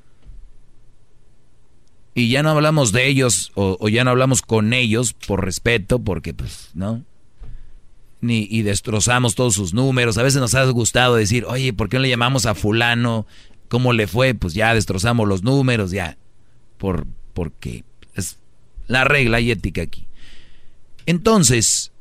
Y 2.14 2.28
ya 2.28 2.42
no 2.42 2.50
hablamos 2.50 2.92
de 2.92 3.06
ellos 3.06 3.50
o, 3.54 3.88
ya 3.88 4.04
no 4.04 4.10
hablamos 4.10 4.42
con 4.42 4.74
ellos 4.74 5.14
por 5.14 5.44
respeto, 5.44 6.00
porque 6.00 6.34
pues, 6.34 6.70
¿no? 6.74 7.04
Ni, 8.20 8.48
y 8.50 8.62
destrozamos 8.62 9.34
todos 9.34 9.54
sus 9.54 9.74
números. 9.74 10.18
A 10.18 10.22
veces 10.22 10.40
nos 10.40 10.54
ha 10.54 10.64
gustado 10.70 11.14
decir, 11.14 11.44
oye, 11.44 11.72
¿por 11.72 11.88
qué 11.88 11.96
no 11.96 12.02
le 12.02 12.08
llamamos 12.08 12.46
a 12.46 12.54
fulano? 12.54 13.26
¿Cómo 13.68 13.92
le 13.92 14.06
fue? 14.06 14.34
Pues 14.34 14.54
ya 14.54 14.74
destrozamos 14.74 15.28
los 15.28 15.42
números, 15.42 15.90
ya. 15.90 16.18
Por, 16.78 17.06
porque 17.32 17.84
es 18.14 18.38
la 18.86 19.04
regla 19.04 19.40
y 19.40 19.50
ética 19.50 19.82
aquí. 19.82 20.08
Entonces, 21.06 21.92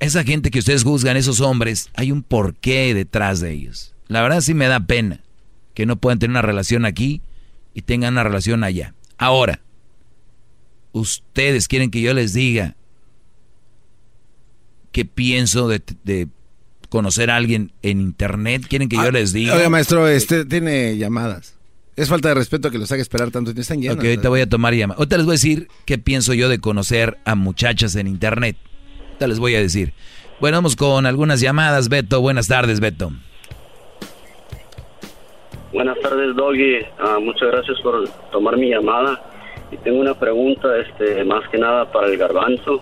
esa 0.00 0.24
gente 0.24 0.50
que 0.50 0.58
ustedes 0.58 0.82
juzgan, 0.82 1.16
esos 1.16 1.40
hombres, 1.40 1.88
hay 1.94 2.12
un 2.12 2.22
porqué 2.22 2.94
detrás 2.94 3.40
de 3.40 3.52
ellos. 3.52 3.94
La 4.08 4.22
verdad 4.22 4.40
sí 4.40 4.54
me 4.54 4.66
da 4.66 4.80
pena 4.80 5.20
que 5.72 5.86
no 5.86 5.96
puedan 5.96 6.18
tener 6.18 6.32
una 6.32 6.42
relación 6.42 6.84
aquí 6.84 7.22
y 7.74 7.82
tengan 7.82 8.14
una 8.14 8.24
relación 8.24 8.64
allá. 8.64 8.94
Ahora, 9.16 9.60
ustedes 10.92 11.68
quieren 11.68 11.90
que 11.90 12.00
yo 12.00 12.12
les 12.14 12.32
diga 12.32 12.76
qué 14.94 15.04
pienso 15.04 15.68
de, 15.68 16.28
conocer 16.88 17.30
a 17.30 17.36
alguien 17.36 17.72
en 17.82 18.00
internet. 18.00 18.62
Quieren 18.66 18.88
que 18.88 18.96
yo 18.96 19.02
ah, 19.02 19.10
les 19.10 19.34
diga. 19.34 19.54
Oiga, 19.54 19.68
maestro, 19.68 20.08
este 20.08 20.46
tiene 20.46 20.96
llamadas. 20.96 21.54
Es 21.96 22.08
falta 22.08 22.28
de 22.28 22.34
respeto 22.34 22.70
que 22.70 22.78
los 22.78 22.90
haga 22.90 23.02
esperar 23.02 23.30
tanto. 23.30 23.50
Están 23.50 23.82
llenos. 23.82 23.98
Ok, 23.98 24.04
ahorita 24.04 24.28
voy 24.30 24.40
a 24.40 24.48
tomar 24.48 24.72
llamadas. 24.72 24.98
Ahorita 25.00 25.18
les 25.18 25.26
voy 25.26 25.32
a 25.32 25.34
decir 25.34 25.68
qué 25.84 25.98
pienso 25.98 26.32
yo 26.32 26.48
de 26.48 26.58
conocer 26.60 27.18
a 27.26 27.34
muchachas 27.34 27.94
en 27.96 28.06
internet 28.06 28.56
les 29.26 29.38
voy 29.38 29.54
a 29.54 29.60
decir. 29.60 29.92
Bueno, 30.40 30.58
vamos 30.58 30.76
con 30.76 31.06
algunas 31.06 31.40
llamadas. 31.40 31.88
Beto, 31.88 32.20
buenas 32.20 32.48
tardes, 32.48 32.80
Beto. 32.80 33.10
Buenas 35.72 35.98
tardes, 36.00 36.36
Doggy. 36.36 36.78
Ah, 36.98 37.18
muchas 37.20 37.50
gracias 37.50 37.80
por 37.80 38.08
tomar 38.30 38.56
mi 38.56 38.70
llamada. 38.70 39.20
Y 39.72 39.76
tengo 39.78 40.00
una 40.00 40.14
pregunta, 40.14 40.68
este, 40.78 41.24
más 41.24 41.48
que 41.48 41.58
nada 41.58 41.90
para 41.90 42.06
el 42.06 42.16
garbanzo. 42.16 42.80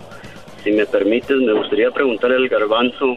Si 0.63 0.71
me 0.71 0.87
permites, 0.87 1.37
me 1.39 1.53
gustaría 1.53 1.91
preguntarle 1.91 2.37
al 2.37 2.49
garbanzo 2.49 3.17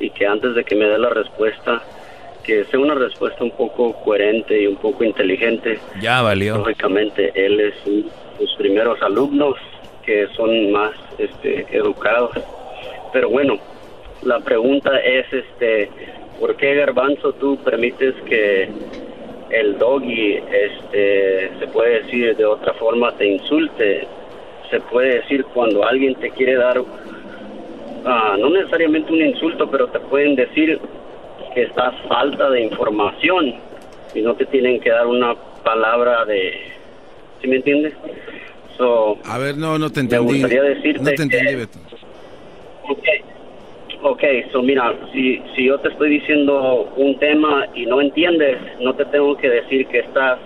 y 0.00 0.10
que 0.10 0.26
antes 0.26 0.54
de 0.54 0.64
que 0.64 0.74
me 0.74 0.86
dé 0.86 0.98
la 0.98 1.10
respuesta, 1.10 1.82
que 2.42 2.64
sea 2.64 2.80
una 2.80 2.94
respuesta 2.94 3.44
un 3.44 3.50
poco 3.50 3.92
coherente 4.02 4.60
y 4.60 4.66
un 4.66 4.76
poco 4.76 5.04
inteligente. 5.04 5.78
Ya 6.00 6.22
valió. 6.22 6.58
Lógicamente, 6.58 7.32
él 7.34 7.60
es 7.60 7.74
un, 7.86 8.10
sus 8.38 8.54
primeros 8.56 9.00
alumnos 9.02 9.56
que 10.04 10.26
son 10.34 10.72
más 10.72 10.92
este, 11.18 11.66
educados. 11.70 12.32
Pero 13.12 13.28
bueno, 13.28 13.58
la 14.22 14.40
pregunta 14.40 14.98
es, 15.00 15.30
este, 15.32 15.90
¿por 16.40 16.56
qué 16.56 16.74
Garbanzo 16.74 17.32
tú 17.34 17.56
permites 17.58 18.14
que 18.26 18.68
el 19.50 19.78
doggy, 19.78 20.36
este, 20.50 21.50
se 21.58 21.66
puede 21.68 22.02
decir 22.02 22.36
de 22.36 22.44
otra 22.44 22.72
forma, 22.74 23.12
te 23.16 23.26
insulte? 23.26 24.06
Se 24.72 24.80
puede 24.80 25.16
decir 25.20 25.44
cuando 25.52 25.84
alguien 25.86 26.14
te 26.14 26.30
quiere 26.30 26.54
dar, 26.54 26.80
ah, 28.06 28.36
no 28.40 28.48
necesariamente 28.48 29.12
un 29.12 29.20
insulto, 29.20 29.70
pero 29.70 29.86
te 29.88 30.00
pueden 30.00 30.34
decir 30.34 30.80
que 31.54 31.64
estás 31.64 31.94
falta 32.08 32.48
de 32.48 32.62
información 32.62 33.54
y 34.14 34.22
no 34.22 34.34
te 34.34 34.46
tienen 34.46 34.80
que 34.80 34.88
dar 34.88 35.06
una 35.06 35.34
palabra 35.62 36.24
de, 36.24 36.54
¿sí 37.42 37.48
me 37.48 37.56
entiendes? 37.56 37.92
So, 38.78 39.18
A 39.26 39.36
ver, 39.36 39.58
no, 39.58 39.78
no 39.78 39.90
te 39.90 40.00
me 40.00 40.04
entendí. 40.04 40.32
gustaría 40.40 40.62
decirte 40.62 41.02
no 41.02 41.10
te 41.10 41.22
entendí, 41.22 41.46
que- 41.48 41.56
Beto. 41.56 41.78
Ok, 42.88 43.04
ok, 44.04 44.24
so 44.52 44.62
mira, 44.62 44.94
si, 45.12 45.42
si 45.54 45.66
yo 45.66 45.78
te 45.80 45.88
estoy 45.90 46.08
diciendo 46.18 46.90
un 46.96 47.18
tema 47.18 47.66
y 47.74 47.84
no 47.84 48.00
entiendes, 48.00 48.56
no 48.80 48.94
te 48.94 49.04
tengo 49.04 49.36
que 49.36 49.50
decir 49.50 49.86
que 49.88 49.98
estás 49.98 50.38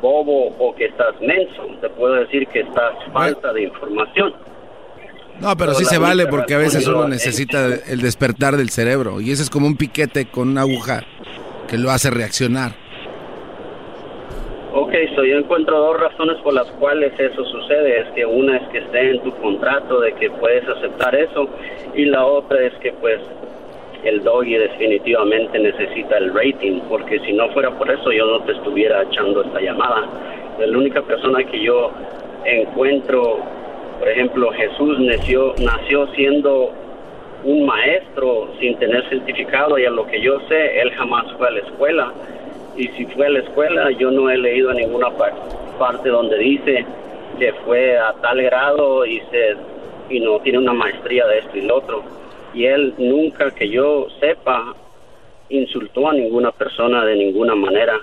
bobo 0.00 0.54
o 0.58 0.74
que 0.74 0.86
estás 0.86 1.20
menso, 1.20 1.66
te 1.80 1.88
puedo 1.90 2.14
decir 2.14 2.46
que 2.48 2.60
estás 2.60 2.94
falta 3.12 3.52
de 3.52 3.62
información. 3.62 4.34
No, 5.40 5.56
pero 5.56 5.72
Pero 5.72 5.74
sí 5.74 5.84
se 5.84 5.98
vale 5.98 6.26
porque 6.26 6.54
a 6.54 6.58
veces 6.58 6.86
uno 6.86 7.08
necesita 7.08 7.66
el 7.88 8.00
despertar 8.00 8.56
del 8.56 8.70
cerebro 8.70 9.20
y 9.20 9.32
ese 9.32 9.42
es 9.42 9.50
como 9.50 9.66
un 9.66 9.76
piquete 9.76 10.26
con 10.26 10.48
una 10.48 10.60
aguja 10.62 11.02
que 11.68 11.78
lo 11.78 11.90
hace 11.90 12.10
reaccionar. 12.10 12.72
Ok, 14.74 14.94
so 15.14 15.22
yo 15.22 15.36
encuentro 15.36 15.78
dos 15.78 16.00
razones 16.00 16.38
por 16.42 16.54
las 16.54 16.66
cuales 16.72 17.12
eso 17.18 17.44
sucede. 17.44 18.00
Es 18.00 18.08
que 18.14 18.24
una 18.24 18.56
es 18.56 18.68
que 18.68 18.78
esté 18.78 19.10
en 19.10 19.22
tu 19.22 19.30
contrato 19.36 20.00
de 20.00 20.14
que 20.14 20.30
puedes 20.30 20.66
aceptar 20.66 21.14
eso 21.14 21.48
y 21.94 22.06
la 22.06 22.24
otra 22.24 22.58
es 22.62 22.72
que 22.80 22.92
pues 22.92 23.20
el 24.04 24.22
doggy 24.24 24.54
definitivamente 24.56 25.58
necesita 25.58 26.18
el 26.18 26.34
rating 26.34 26.80
porque 26.88 27.20
si 27.20 27.32
no 27.32 27.48
fuera 27.50 27.70
por 27.70 27.90
eso 27.90 28.10
yo 28.12 28.26
no 28.26 28.40
te 28.44 28.52
estuviera 28.52 29.02
echando 29.02 29.42
esta 29.42 29.60
llamada. 29.60 30.08
La 30.58 30.76
única 30.78 31.02
persona 31.02 31.42
que 31.44 31.60
yo 31.62 31.90
encuentro, 32.44 33.38
por 33.98 34.08
ejemplo, 34.08 34.50
Jesús 34.52 34.98
nació, 35.00 35.54
nació 35.58 36.06
siendo 36.14 36.70
un 37.44 37.66
maestro 37.66 38.48
sin 38.60 38.76
tener 38.78 39.08
certificado 39.08 39.78
y 39.78 39.84
a 39.84 39.90
lo 39.90 40.06
que 40.06 40.20
yo 40.20 40.40
sé, 40.48 40.80
él 40.80 40.90
jamás 40.92 41.24
fue 41.38 41.48
a 41.48 41.50
la 41.52 41.60
escuela. 41.60 42.12
Y 42.76 42.88
si 42.88 43.04
fue 43.06 43.26
a 43.26 43.30
la 43.30 43.40
escuela, 43.40 43.90
yo 43.92 44.10
no 44.10 44.30
he 44.30 44.38
leído 44.38 44.70
en 44.70 44.78
ninguna 44.78 45.10
par- 45.10 45.34
parte 45.78 46.08
donde 46.08 46.38
dice 46.38 46.84
que 47.38 47.52
fue 47.64 47.98
a 47.98 48.12
tal 48.22 48.42
grado 48.42 49.04
y, 49.06 49.20
se, 49.30 49.56
y 50.10 50.20
no 50.20 50.38
tiene 50.40 50.58
una 50.58 50.72
maestría 50.72 51.26
de 51.26 51.38
esto 51.38 51.58
y 51.58 51.62
lo 51.62 51.76
otro. 51.76 52.02
Y 52.54 52.64
él 52.66 52.94
nunca, 52.98 53.50
que 53.50 53.68
yo 53.68 54.08
sepa, 54.20 54.74
insultó 55.48 56.08
a 56.08 56.14
ninguna 56.14 56.50
persona 56.52 57.04
de 57.04 57.16
ninguna 57.16 57.54
manera. 57.54 57.94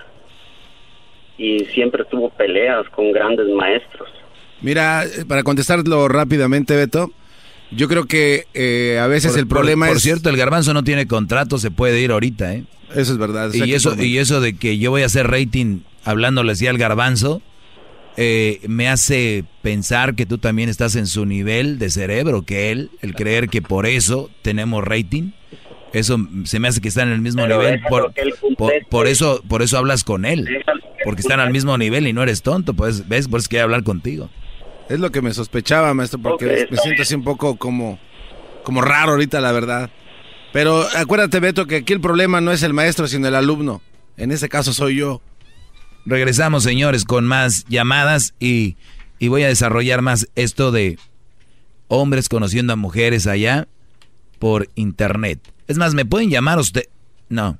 Y 1.38 1.60
siempre 1.74 2.04
tuvo 2.06 2.30
peleas 2.30 2.88
con 2.90 3.12
grandes 3.12 3.48
maestros. 3.48 4.10
Mira, 4.62 5.06
eh, 5.06 5.26
para 5.28 5.44
contestarlo 5.44 6.08
rápidamente, 6.10 6.76
Beto, 6.76 7.12
yo 7.72 7.88
creo 7.88 8.06
que 8.06 8.46
eh, 8.54 9.00
a 9.00 9.08
veces 9.08 9.32
Por- 9.32 9.40
el 9.40 9.48
problema 9.48 9.86
por, 9.86 9.96
es... 9.96 10.02
Por 10.02 10.02
cierto, 10.02 10.30
el 10.30 10.38
garbanzo 10.38 10.74
no 10.74 10.84
tiene 10.84 11.08
contrato, 11.08 11.58
se 11.58 11.72
puede 11.72 12.02
ir 12.02 12.12
ahorita, 12.12 12.54
¿eh? 12.54 12.64
Eso 12.96 13.12
es 13.14 13.18
verdad. 13.20 13.54
Y 13.54 13.74
eso, 13.74 13.94
y 14.02 14.18
eso 14.18 14.42
de 14.42 14.58
que 14.58 14.80
yo 14.80 14.90
voy 14.90 15.04
a 15.04 15.06
hacer 15.06 15.28
rating 15.28 15.82
hablándole 16.04 16.54
así 16.54 16.66
al 16.66 16.78
garbanzo, 16.80 17.42
eh, 18.22 18.60
me 18.68 18.90
hace 18.90 19.46
pensar 19.62 20.14
que 20.14 20.26
tú 20.26 20.40
también 20.40 20.68
estás 20.68 20.98
en 20.98 21.08
su 21.08 21.26
nivel 21.26 21.80
de 21.80 21.90
cerebro 21.90 22.42
que 22.42 22.70
él, 22.70 22.92
el 23.02 23.16
creer 23.16 23.48
que 23.48 23.62
por 23.62 23.86
eso 23.86 24.30
tenemos 24.42 24.84
rating. 24.84 25.32
Eso 25.94 26.18
se 26.44 26.60
me 26.60 26.68
hace 26.68 26.82
que 26.82 26.90
están 26.90 27.08
en 27.08 27.14
el 27.14 27.22
mismo 27.22 27.44
Pero 27.44 27.62
nivel. 27.62 27.82
Por, 27.88 28.14
por, 28.90 29.08
eso, 29.08 29.42
por 29.48 29.62
eso 29.62 29.78
hablas 29.78 30.04
con 30.04 30.26
él. 30.26 30.50
Porque 31.06 31.22
están 31.22 31.40
al 31.40 31.54
mismo 31.54 31.78
nivel 31.78 32.08
y 32.08 32.14
no 32.14 32.22
eres 32.22 32.42
tonto. 32.42 32.74
Pues, 32.74 33.08
¿ves? 33.08 33.30
Por 33.30 33.40
eso 33.40 33.48
quiero 33.50 33.64
hablar 33.64 33.84
contigo. 33.84 34.30
Es 34.90 35.00
lo 35.00 35.12
que 35.12 35.22
me 35.22 35.34
sospechaba, 35.34 35.94
maestro, 35.94 36.20
porque 36.20 36.68
me 36.70 36.78
siento 36.78 37.04
así 37.04 37.16
un 37.16 37.24
poco 37.24 37.56
como, 37.56 38.00
como 38.64 38.82
raro 38.82 39.14
ahorita, 39.14 39.40
la 39.40 39.54
verdad. 39.54 39.90
Pero 40.52 40.86
acuérdate, 40.94 41.40
Beto, 41.40 41.68
que 41.68 41.78
aquí 41.78 41.94
el 41.94 42.02
problema 42.02 42.42
no 42.42 42.52
es 42.52 42.64
el 42.64 42.74
maestro, 42.74 43.08
sino 43.08 43.30
el 43.30 43.36
alumno. 43.36 43.82
En 44.18 44.34
ese 44.34 44.50
caso 44.50 44.74
soy 44.74 44.98
yo. 44.98 45.22
Regresamos, 46.10 46.64
señores, 46.64 47.06
con 47.06 47.28
más 47.28 47.66
llamadas 47.70 48.34
y, 48.40 48.78
y 49.20 49.28
voy 49.28 49.44
a 49.44 49.48
desarrollar 49.48 50.02
más 50.02 50.28
esto 50.34 50.72
de 50.72 50.98
hombres 51.88 52.30
conociendo 52.30 52.74
a 52.74 52.76
mujeres 52.76 53.28
allá 53.28 53.68
por 54.40 54.70
internet. 54.74 55.40
Es 55.68 55.78
más, 55.78 55.94
¿me 55.94 56.06
pueden 56.06 56.32
llamar 56.32 56.58
usted? 56.58 56.86
No, 57.30 57.60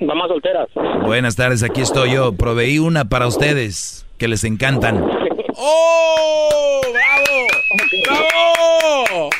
mamás 0.00 0.28
solteras. 0.28 0.68
Buenas 1.04 1.36
tardes, 1.36 1.62
aquí 1.62 1.80
estoy 1.80 2.12
yo. 2.14 2.32
Proveí 2.32 2.78
una 2.78 3.04
para 3.06 3.26
ustedes 3.26 4.06
que 4.18 4.28
les 4.28 4.44
encantan. 4.44 5.04
¡Oh! 5.56 6.80
¡Bravo! 6.92 7.46
¡Bravo! 8.06 9.30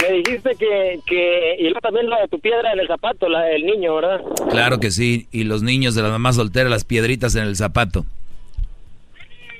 Me 0.00 0.10
dijiste 0.18 0.50
que, 0.58 1.00
que 1.06 1.56
y 1.60 1.73
también 1.84 2.08
la 2.10 2.20
de 2.20 2.28
tu 2.28 2.40
piedra 2.40 2.72
en 2.72 2.80
el 2.80 2.88
zapato, 2.88 3.28
la 3.28 3.42
del 3.42 3.64
niño, 3.64 3.94
¿verdad? 3.94 4.20
Claro 4.50 4.80
que 4.80 4.90
sí. 4.90 5.28
Y 5.30 5.44
los 5.44 5.62
niños 5.62 5.94
de 5.94 6.02
las 6.02 6.10
mamás 6.10 6.34
solteras, 6.36 6.70
las 6.70 6.84
piedritas 6.84 7.36
en 7.36 7.44
el 7.44 7.54
zapato. 7.56 8.04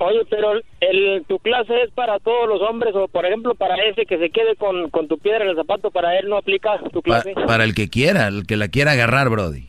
Oye, 0.00 0.22
pero 0.28 0.54
el, 0.80 1.24
tu 1.28 1.38
clase 1.38 1.82
es 1.82 1.90
para 1.92 2.18
todos 2.18 2.48
los 2.48 2.60
hombres 2.62 2.94
o, 2.96 3.06
por 3.06 3.24
ejemplo, 3.26 3.54
para 3.54 3.76
ese 3.76 4.04
que 4.06 4.18
se 4.18 4.30
quede 4.30 4.56
con, 4.56 4.90
con 4.90 5.06
tu 5.06 5.18
piedra 5.18 5.44
en 5.44 5.50
el 5.50 5.56
zapato, 5.56 5.90
para 5.90 6.18
él 6.18 6.28
no 6.28 6.36
aplica 6.36 6.78
tu 6.92 7.00
Pa- 7.00 7.22
clase. 7.22 7.34
para 7.46 7.62
el 7.64 7.74
que 7.74 7.88
quiera, 7.88 8.26
el 8.26 8.46
que 8.46 8.56
la 8.56 8.68
quiera 8.68 8.92
agarrar, 8.92 9.28
Brody. 9.30 9.66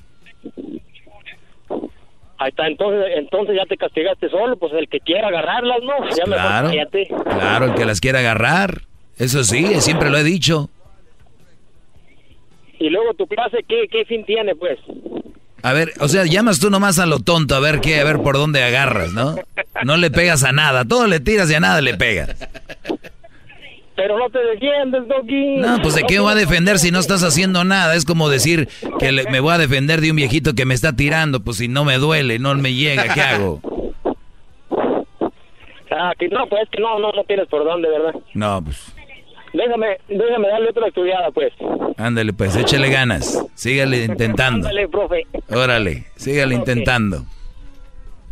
Ahí 2.38 2.49
está, 2.49 2.68
entonces, 2.68 3.06
entonces 3.15 3.56
ya 3.56 3.65
te 3.65 3.77
castigaste 3.77 4.30
solo, 4.30 4.57
pues 4.57 4.73
el 4.73 4.90
que 4.90 4.99
quiera 4.99 5.27
agarrarlas, 5.30 5.77
¿no? 5.84 5.94
Ya 6.15 6.23
Claro. 6.26 6.69
Claro, 7.23 7.65
el 7.68 7.76
que 7.76 7.86
las 7.86 8.02
quiera 8.02 8.19
agarrar. 8.19 8.82
Eso 9.18 9.44
sí, 9.45 9.65
siempre 9.80 10.10
lo 10.10 10.18
he 10.18 10.23
dicho. 10.23 10.69
Y 12.80 12.90
luego 12.90 13.14
tu 13.14 13.26
clase, 13.28 13.58
¿qué, 13.68 13.88
qué 13.92 14.06
fin 14.06 14.26
tiene, 14.26 14.56
pues? 14.56 14.78
A 15.64 15.74
ver, 15.74 15.94
o 16.00 16.08
sea, 16.08 16.26
llamas 16.26 16.60
tú 16.60 16.70
nomás 16.70 17.00
a 17.00 17.06
lo 17.06 17.20
tonto 17.20 17.56
a 17.56 17.60
ver 17.60 17.80
qué, 17.82 18.00
a 18.00 18.04
ver 18.04 18.22
por 18.22 18.36
dónde 18.36 18.62
agarras, 18.64 19.14
¿no? 19.14 19.36
No 19.84 19.98
le 19.98 20.12
pegas 20.12 20.44
a 20.44 20.52
nada, 20.52 20.86
todo 20.86 21.08
le 21.08 21.20
tiras 21.20 21.50
y 21.50 21.56
a 21.56 21.60
nada 21.60 21.82
le 21.82 21.96
pegas. 21.96 22.36
Pero 23.96 24.20
no 24.20 24.30
te 24.30 24.40
defiendes, 24.40 25.08
Doggy. 25.08 25.56
No, 25.58 25.82
pues 25.82 25.96
de 25.96 26.04
qué 26.04 26.20
voy 26.20 26.34
a 26.34 26.36
defender 26.36 26.78
si 26.80 26.92
no 26.92 27.00
estás 27.00 27.24
haciendo 27.24 27.64
nada. 27.64 27.96
Es 27.96 28.04
como 28.04 28.28
decir 28.30 28.68
que 29.00 29.12
le- 29.14 29.24
me 29.32 29.40
voy 29.40 29.54
a 29.54 29.58
defender 29.58 30.02
de 30.02 30.12
un 30.12 30.18
viejito 30.18 30.54
que 30.54 30.66
me 30.66 30.74
está 30.74 30.96
tirando, 30.98 31.40
pues 31.40 31.58
si 31.58 31.70
no 31.70 31.86
me 31.86 31.98
duele, 31.98 32.38
no 32.38 32.54
me 32.56 32.74
llega, 32.74 33.14
¿qué 33.14 33.22
hago? 33.22 33.62
Ah, 35.92 36.12
que 36.20 36.28
no, 36.28 36.46
pues 36.48 36.68
que 36.72 36.82
no, 36.82 37.00
no, 37.00 37.12
no 37.12 37.24
tienes 37.24 37.48
por 37.48 37.64
dónde, 37.64 37.88
¿verdad? 37.90 38.14
No, 38.34 38.62
pues 38.64 38.94
Déjame, 39.56 39.98
déjame 40.10 40.48
darle 40.49 40.69
otra 40.69 40.88
estudiada, 40.88 41.32
pues. 41.32 41.53
ándale, 41.98 42.34
pues 42.34 42.56
échele 42.56 42.90
ganas, 42.90 43.41
sígale 43.56 44.03
intentando. 44.03 44.68
Ándale, 44.68 44.88
profe. 44.90 45.22
Órale, 45.49 46.06
sígale 46.15 46.56
intentando. 46.56 47.26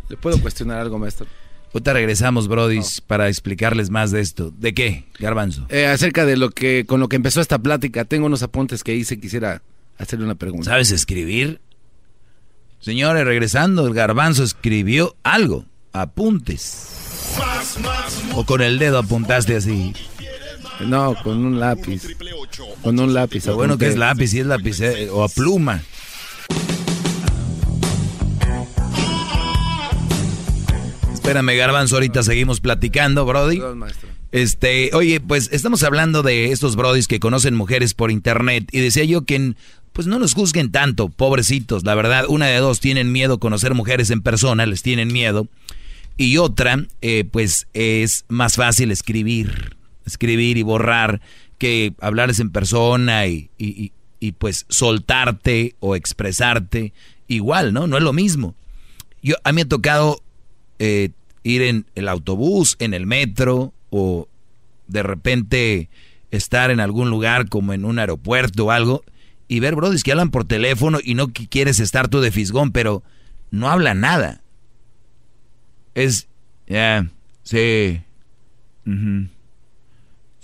¿Le 0.08 0.16
puedo 0.16 0.40
cuestionar 0.40 0.80
algo, 0.80 0.98
maestro? 0.98 1.26
Ahorita 1.72 1.92
regresamos, 1.92 2.46
brodis, 2.46 3.00
para 3.00 3.28
explicarles 3.28 3.90
más 3.90 4.10
de 4.12 4.20
esto. 4.20 4.52
¿De 4.56 4.74
qué, 4.74 5.06
Garbanzo? 5.18 5.66
Eh, 5.70 5.86
acerca 5.86 6.24
de 6.24 6.36
lo 6.36 6.50
que, 6.50 6.84
con 6.86 7.00
lo 7.00 7.08
que 7.08 7.16
empezó 7.16 7.40
esta 7.40 7.58
plática, 7.58 8.04
tengo 8.04 8.26
unos 8.26 8.42
apuntes 8.42 8.84
que 8.84 8.94
hice, 8.94 9.18
quisiera 9.18 9.62
hacerle 9.98 10.24
una 10.26 10.36
pregunta. 10.36 10.70
¿Sabes 10.70 10.92
escribir? 10.92 11.60
Señores, 12.80 13.24
regresando, 13.24 13.86
el 13.86 13.94
garbanzo 13.94 14.44
escribió 14.44 15.16
algo. 15.22 15.64
Apuntes. 15.92 17.36
O 18.34 18.44
con 18.44 18.62
el 18.62 18.78
dedo 18.78 18.98
apuntaste 18.98 19.56
así. 19.56 19.94
No, 20.80 21.14
con 21.22 21.44
un 21.44 21.60
lápiz. 21.60 22.02
Con 22.82 22.98
un 22.98 23.14
lápiz. 23.14 23.46
Lo 23.46 23.54
bueno 23.54 23.78
que 23.78 23.88
es 23.88 23.96
lápiz, 23.96 24.28
si 24.28 24.40
es 24.40 24.46
lápiz 24.46 24.80
eh, 24.80 25.08
o 25.10 25.24
a 25.24 25.28
pluma. 25.28 25.82
Espérame, 31.12 31.56
Garbanzo, 31.56 31.96
ahorita 31.96 32.22
seguimos 32.22 32.60
platicando, 32.60 33.24
Brody. 33.24 33.60
Este, 34.30 34.90
oye, 34.94 35.20
pues 35.20 35.48
estamos 35.52 35.82
hablando 35.84 36.22
de 36.22 36.50
estos 36.50 36.76
brodis 36.76 37.06
que 37.06 37.20
conocen 37.20 37.54
mujeres 37.54 37.94
por 37.94 38.10
internet 38.10 38.68
y 38.72 38.80
decía 38.80 39.04
yo 39.04 39.24
que 39.24 39.54
pues 39.92 40.08
no 40.08 40.18
nos 40.18 40.34
juzguen 40.34 40.72
tanto, 40.72 41.08
pobrecitos, 41.08 41.84
la 41.84 41.94
verdad, 41.94 42.24
una 42.28 42.48
de 42.48 42.58
dos 42.58 42.80
tienen 42.80 43.12
miedo 43.12 43.34
a 43.34 43.38
conocer 43.38 43.74
mujeres 43.74 44.10
en 44.10 44.22
persona, 44.22 44.66
les 44.66 44.82
tienen 44.82 45.12
miedo. 45.12 45.46
Y 46.16 46.36
otra, 46.38 46.84
eh, 47.00 47.24
pues 47.30 47.68
es 47.74 48.24
más 48.28 48.56
fácil 48.56 48.90
escribir, 48.90 49.76
escribir 50.06 50.56
y 50.56 50.62
borrar 50.62 51.20
que 51.58 51.94
hablarles 52.00 52.40
en 52.40 52.50
persona 52.50 53.26
y, 53.26 53.50
y, 53.58 53.92
y, 54.20 54.32
pues 54.32 54.66
soltarte 54.68 55.76
o 55.80 55.96
expresarte 55.96 56.92
igual, 57.28 57.72
¿no? 57.72 57.86
No 57.86 57.96
es 57.96 58.02
lo 58.02 58.12
mismo. 58.12 58.54
Yo, 59.22 59.36
a 59.44 59.52
mí 59.52 59.56
me 59.56 59.62
ha 59.62 59.68
tocado 59.68 60.22
eh, 60.78 61.10
ir 61.42 61.62
en 61.62 61.86
el 61.94 62.08
autobús, 62.08 62.76
en 62.78 62.94
el 62.94 63.06
metro 63.06 63.72
o 63.90 64.28
de 64.88 65.02
repente 65.02 65.88
estar 66.30 66.70
en 66.70 66.80
algún 66.80 67.10
lugar 67.10 67.48
como 67.48 67.72
en 67.72 67.84
un 67.84 67.98
aeropuerto 67.98 68.66
o 68.66 68.70
algo 68.70 69.04
y 69.48 69.60
ver 69.60 69.76
brodis 69.76 70.02
que 70.02 70.12
hablan 70.12 70.30
por 70.30 70.44
teléfono 70.44 70.98
y 71.02 71.14
no 71.14 71.28
quieres 71.28 71.80
estar 71.80 72.08
tú 72.08 72.20
de 72.20 72.32
fisgón, 72.32 72.72
pero 72.72 73.02
no 73.50 73.70
habla 73.70 73.94
nada. 73.94 74.42
Es, 75.94 76.28
ya, 76.66 77.08
sí, 77.42 78.02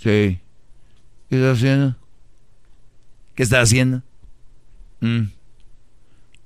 sí. 0.01 0.39
¿Qué 1.29 1.35
estás 1.37 1.57
haciendo? 1.57 1.95
¿Qué 3.35 3.43
estás 3.43 3.63
haciendo? 3.63 4.03
Mm. 4.99 5.23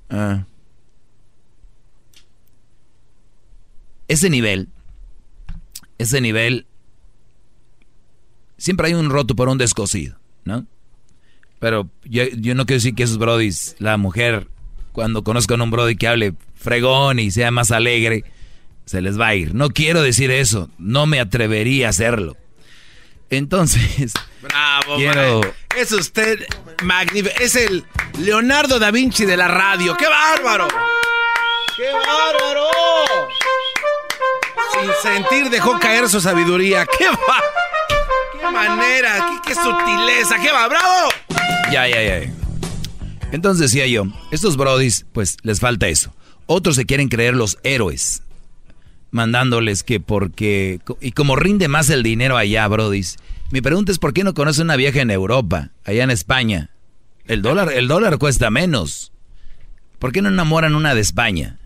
Ah. 0.10 0.46
Ese 4.08 4.30
nivel, 4.30 4.70
ese 5.98 6.22
nivel, 6.22 6.68
siempre 8.58 8.88
hay 8.88 8.94
un 8.94 9.10
roto 9.10 9.36
por 9.36 9.50
un 9.50 9.58
descosido, 9.58 10.18
¿no? 10.44 10.68
Pero 11.60 11.90
yo, 12.04 12.24
no 12.54 12.66
quiero 12.66 12.78
decir 12.78 12.94
que 12.94 13.04
esos 13.04 13.18
brodis, 13.18 13.76
la 13.80 13.98
mujer, 13.98 14.48
cuando 14.92 15.24
conozcan 15.24 15.62
a 15.62 15.64
un 15.64 15.72
brody 15.72 15.96
que 15.96 16.08
hable 16.08 16.36
fregón 16.54 17.18
y 17.18 17.32
sea 17.32 17.50
más 17.50 17.72
alegre, 17.72 18.24
se 18.86 19.02
les 19.02 19.20
va 19.20 19.28
a 19.28 19.36
ir. 19.36 19.56
No 19.56 19.70
quiero 19.70 20.04
decir 20.04 20.30
eso, 20.30 20.70
no 20.78 21.08
me 21.08 21.20
atrevería 21.20 21.88
a 21.88 21.90
hacerlo. 21.90 22.38
Entonces, 23.30 24.14
bravo, 24.42 24.98
quiero... 24.98 25.42
es 25.76 25.92
usted 25.92 26.46
magnífico, 26.84 27.36
es 27.40 27.56
el 27.56 27.84
Leonardo 28.20 28.80
da 28.80 28.92
Vinci 28.92 29.26
de 29.26 29.36
la 29.36 29.48
radio. 29.48 29.98
¡Qué 29.98 30.08
bárbaro! 30.08 30.68
¡Qué 31.76 31.92
bárbaro! 31.92 32.68
Sin 34.74 34.92
sentir 35.02 35.50
dejó 35.50 35.80
caer 35.80 36.08
su 36.08 36.22
sabiduría. 36.22 36.86
¡Qué 36.98 37.08
va! 37.10 37.42
¡Qué 38.40 38.52
manera! 38.52 39.42
¡Qué, 39.44 39.50
qué 39.50 39.56
sutileza! 39.56 40.40
¡Qué 40.42 40.52
va! 40.52 40.68
¡Bravo! 40.68 41.10
Ya, 41.72 41.88
ya, 41.88 42.02
ya. 42.02 42.32
Entonces 43.32 43.72
decía 43.72 43.88
yo, 43.88 44.06
estos 44.32 44.56
brodis, 44.56 45.06
pues 45.12 45.38
les 45.42 45.60
falta 45.60 45.88
eso. 45.88 46.14
Otros 46.46 46.76
se 46.76 46.86
quieren 46.86 47.10
creer 47.10 47.34
los 47.34 47.58
héroes, 47.64 48.22
mandándoles 49.16 49.84
que 49.84 50.00
porque... 50.00 50.80
Y 51.02 51.14
como 51.14 51.36
rinde 51.36 51.68
más 51.68 51.90
el 51.90 52.04
dinero 52.04 52.38
allá, 52.38 52.68
brodis. 52.68 53.18
Mi 53.50 53.62
pregunta 53.62 53.92
es, 53.92 53.98
¿por 53.98 54.14
qué 54.14 54.24
no 54.24 54.34
conoce 54.34 54.62
una 54.62 54.76
vieja 54.76 55.02
en 55.02 55.10
Europa, 55.10 55.72
allá 55.86 56.04
en 56.04 56.12
España? 56.12 56.70
El 57.26 57.42
dólar, 57.42 57.72
el 57.74 57.88
dólar 57.88 58.20
cuesta 58.20 58.52
menos. 58.52 59.12
¿Por 59.98 60.12
qué 60.12 60.22
no 60.22 60.30
enamoran 60.30 60.76
una 60.76 60.94
de 60.94 61.02
España? 61.02 61.58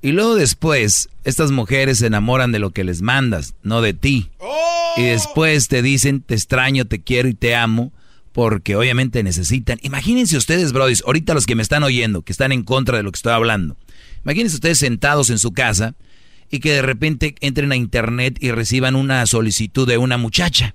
Y 0.00 0.12
luego 0.12 0.36
después, 0.36 1.08
estas 1.24 1.50
mujeres 1.50 1.98
se 1.98 2.06
enamoran 2.06 2.52
de 2.52 2.58
lo 2.58 2.70
que 2.70 2.84
les 2.84 3.02
mandas, 3.02 3.54
no 3.62 3.82
de 3.82 3.92
ti. 3.92 4.30
Y 4.96 5.02
después 5.02 5.66
te 5.68 5.82
dicen, 5.82 6.20
te 6.20 6.34
extraño, 6.34 6.84
te 6.84 7.02
quiero 7.02 7.28
y 7.28 7.34
te 7.34 7.56
amo, 7.56 7.92
porque 8.32 8.76
obviamente 8.76 9.22
necesitan. 9.22 9.78
Imagínense 9.82 10.36
ustedes, 10.36 10.72
brodis, 10.72 11.02
ahorita 11.04 11.34
los 11.34 11.46
que 11.46 11.54
me 11.54 11.62
están 11.62 11.82
oyendo, 11.82 12.22
que 12.22 12.32
están 12.32 12.52
en 12.52 12.62
contra 12.62 12.98
de 12.98 13.02
lo 13.02 13.10
que 13.10 13.16
estoy 13.16 13.32
hablando. 13.32 13.76
Imagínense 14.24 14.56
ustedes 14.56 14.78
sentados 14.78 15.30
en 15.30 15.38
su 15.38 15.52
casa 15.52 15.94
y 16.50 16.60
que 16.60 16.72
de 16.72 16.82
repente 16.82 17.34
entren 17.40 17.72
a 17.72 17.76
internet 17.76 18.38
y 18.40 18.50
reciban 18.50 18.96
una 18.96 19.24
solicitud 19.26 19.88
de 19.88 19.98
una 19.98 20.18
muchacha. 20.18 20.74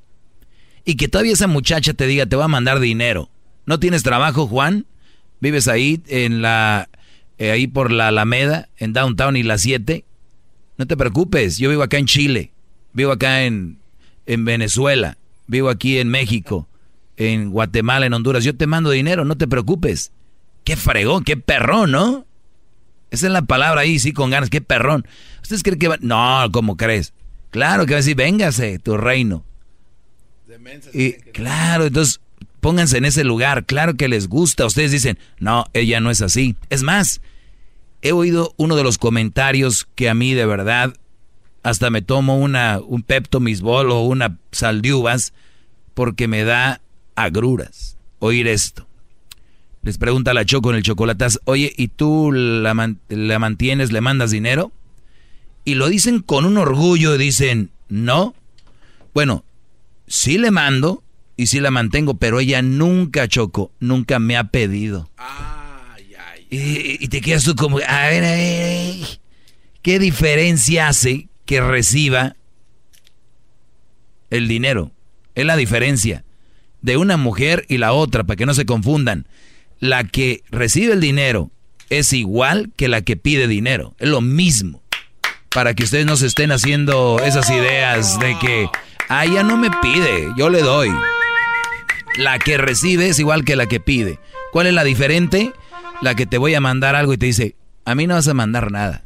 Y 0.85 0.95
que 0.95 1.07
todavía 1.07 1.33
esa 1.33 1.47
muchacha 1.47 1.93
te 1.93 2.07
diga, 2.07 2.25
te 2.25 2.35
va 2.35 2.45
a 2.45 2.49
mandar 2.49 2.79
dinero. 2.79 3.29
¿No 3.65 3.79
tienes 3.79 4.03
trabajo, 4.03 4.47
Juan? 4.47 4.85
¿Vives 5.39 5.67
ahí 5.67 6.01
en 6.07 6.41
la 6.41 6.89
eh, 7.39 7.51
ahí 7.51 7.67
por 7.67 7.91
la 7.91 8.09
Alameda, 8.09 8.67
en 8.77 8.91
Downtown 8.91 9.37
y 9.37 9.43
la 9.43 9.57
7, 9.57 10.03
no 10.77 10.87
te 10.87 10.97
preocupes, 10.97 11.57
yo 11.57 11.69
vivo 11.69 11.83
acá 11.83 11.97
en 11.97 12.05
Chile, 12.05 12.51
vivo 12.91 13.13
acá 13.13 13.45
en, 13.45 13.79
en 14.25 14.43
Venezuela, 14.43 15.17
vivo 15.47 15.69
aquí 15.69 15.99
en 15.99 16.09
México, 16.09 16.67
en 17.15 17.49
Guatemala, 17.49 18.05
en 18.05 18.13
Honduras, 18.13 18.43
yo 18.43 18.57
te 18.57 18.67
mando 18.67 18.89
dinero, 18.89 19.23
no 19.23 19.37
te 19.37 19.47
preocupes. 19.47 20.11
Qué 20.65 20.75
fregón, 20.75 21.23
qué 21.23 21.37
perrón, 21.37 21.91
¿no? 21.91 22.25
Esa 23.11 23.27
es 23.27 23.31
la 23.31 23.41
palabra 23.41 23.81
ahí, 23.81 23.99
sí, 23.99 24.13
con 24.13 24.29
ganas, 24.29 24.49
qué 24.49 24.61
perrón. 24.61 25.05
¿Ustedes 25.41 25.63
creen 25.63 25.79
que 25.79 25.87
va? 25.87 25.97
No, 26.01 26.47
¿cómo 26.51 26.77
crees? 26.77 27.13
Claro 27.49 27.85
que 27.85 27.93
va 27.93 27.97
a 27.97 28.01
decir, 28.01 28.15
véngase, 28.15 28.79
tu 28.79 28.97
reino. 28.97 29.43
Y 30.93 31.13
claro, 31.31 31.85
entonces 31.85 32.21
pónganse 32.59 32.97
en 32.97 33.05
ese 33.05 33.23
lugar, 33.23 33.65
claro 33.65 33.95
que 33.95 34.07
les 34.07 34.27
gusta. 34.27 34.65
Ustedes 34.65 34.91
dicen, 34.91 35.17
no, 35.39 35.65
ella 35.73 35.99
no 35.99 36.11
es 36.11 36.21
así. 36.21 36.55
Es 36.69 36.83
más, 36.83 37.21
he 38.01 38.11
oído 38.11 38.53
uno 38.57 38.75
de 38.75 38.83
los 38.83 38.97
comentarios 38.97 39.87
que 39.95 40.09
a 40.09 40.13
mí 40.13 40.33
de 40.33 40.45
verdad 40.45 40.93
hasta 41.63 41.89
me 41.89 42.01
tomo 42.01 42.37
una, 42.37 42.79
un 42.79 43.03
Pepto 43.03 43.39
Misbol 43.39 43.91
o 43.91 44.01
una 44.01 44.37
sal 44.51 44.81
de 44.81 44.93
uvas 44.93 45.33
porque 45.93 46.27
me 46.27 46.43
da 46.43 46.81
agruras 47.15 47.97
oír 48.19 48.47
esto. 48.47 48.88
Les 49.81 49.97
pregunta 49.97 50.33
la 50.33 50.45
Choco 50.45 50.71
en 50.71 50.77
el 50.77 50.83
chocolatazo, 50.83 51.39
oye, 51.45 51.73
¿y 51.77 51.87
tú 51.87 52.31
la, 52.31 52.95
la 53.07 53.39
mantienes, 53.39 53.91
le 53.91 54.01
mandas 54.01 54.31
dinero? 54.31 54.71
Y 55.63 55.75
lo 55.75 55.87
dicen 55.87 56.21
con 56.21 56.45
un 56.45 56.57
orgullo, 56.57 57.17
dicen, 57.17 57.71
no. 57.87 58.35
Bueno, 59.13 59.45
sí 60.07 60.37
le 60.37 60.51
mando 60.51 61.03
y 61.37 61.47
sí 61.47 61.61
la 61.61 61.71
mantengo, 61.71 62.15
pero 62.15 62.41
ella 62.41 62.61
nunca, 62.61 63.27
Choco, 63.27 63.71
nunca 63.79 64.19
me 64.19 64.35
ha 64.35 64.45
pedido. 64.45 65.09
Y, 66.49 67.07
te 67.07 67.21
quedas 67.21 67.43
tú 67.43 67.55
como, 67.55 67.77
a 67.77 68.07
ver, 68.07 68.23
a 68.25 68.31
ver, 68.31 68.95
¿qué 69.81 69.99
diferencia 69.99 70.87
hace 70.87 71.29
que 71.45 71.61
reciba 71.61 72.35
el 74.31 74.47
dinero? 74.47 74.91
Es 75.35 75.45
la 75.45 75.55
diferencia 75.55 76.25
de 76.81 76.97
una 76.97 77.17
mujer 77.17 77.65
y 77.69 77.77
la 77.77 77.93
otra, 77.93 78.23
para 78.25 78.35
que 78.35 78.45
no 78.45 78.53
se 78.53 78.65
confundan. 78.65 79.27
La 79.79 80.03
que 80.03 80.43
recibe 80.49 80.93
el 80.93 81.01
dinero 81.01 81.51
es 81.89 82.13
igual 82.13 82.71
que 82.75 82.87
la 82.87 83.01
que 83.01 83.17
pide 83.17 83.47
dinero, 83.47 83.95
es 83.99 84.09
lo 84.09 84.21
mismo. 84.21 84.81
Para 85.49 85.73
que 85.73 85.83
ustedes 85.83 86.05
no 86.05 86.15
se 86.15 86.27
estén 86.27 86.51
haciendo 86.51 87.19
esas 87.23 87.49
ideas 87.49 88.19
de 88.19 88.37
que, 88.39 88.69
ah, 89.07 89.25
ella 89.25 89.43
no 89.43 89.57
me 89.57 89.71
pide, 89.81 90.27
yo 90.37 90.49
le 90.49 90.61
doy. 90.61 90.89
La 92.17 92.37
que 92.37 92.57
recibe 92.57 93.09
es 93.09 93.19
igual 93.19 93.45
que 93.45 93.55
la 93.55 93.65
que 93.65 93.79
pide. 93.79 94.19
¿Cuál 94.51 94.67
es 94.67 94.73
la 94.73 94.83
diferente? 94.83 95.53
la 96.01 96.15
que 96.15 96.25
te 96.25 96.37
voy 96.37 96.55
a 96.55 96.61
mandar 96.61 96.95
algo 96.95 97.13
y 97.13 97.17
te 97.17 97.25
dice, 97.25 97.55
a 97.85 97.95
mí 97.95 98.07
no 98.07 98.15
vas 98.15 98.27
a 98.27 98.33
mandar 98.33 98.71
nada. 98.71 99.03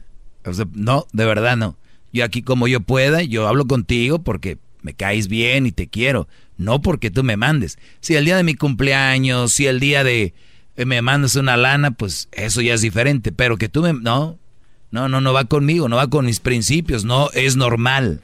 no, 0.74 1.08
de 1.12 1.26
verdad 1.26 1.58
no. 1.58 1.78
Yo 2.12 2.24
aquí 2.24 2.44
como 2.44 2.68
yo 2.68 2.82
pueda, 2.82 3.24
yo 3.24 3.48
hablo 3.48 3.66
contigo 3.66 4.24
porque 4.24 4.60
me 4.82 4.94
caes 4.94 5.28
bien 5.28 5.66
y 5.66 5.72
te 5.72 5.88
quiero, 5.88 6.28
no 6.58 6.82
porque 6.82 7.10
tú 7.10 7.24
me 7.24 7.38
mandes. 7.38 7.80
Si 8.02 8.16
el 8.16 8.26
día 8.26 8.38
de 8.38 8.44
mi 8.44 8.54
cumpleaños, 8.54 9.54
si 9.54 9.66
el 9.66 9.80
día 9.80 10.04
de 10.04 10.34
me 10.76 11.02
mandas 11.02 11.36
una 11.36 11.58
lana, 11.58 11.92
pues 11.92 12.30
eso 12.32 12.62
ya 12.62 12.74
es 12.74 12.82
diferente, 12.82 13.32
pero 13.32 13.58
que 13.58 13.70
tú 13.70 13.82
me 13.82 13.94
no, 13.94 14.38
no, 14.92 15.10
no 15.10 15.22
no 15.22 15.34
va 15.34 15.46
conmigo, 15.46 15.90
no 15.90 15.98
va 15.98 16.10
con 16.10 16.26
mis 16.26 16.40
principios, 16.40 17.06
no 17.06 17.30
es 17.34 17.56
normal. 17.56 18.22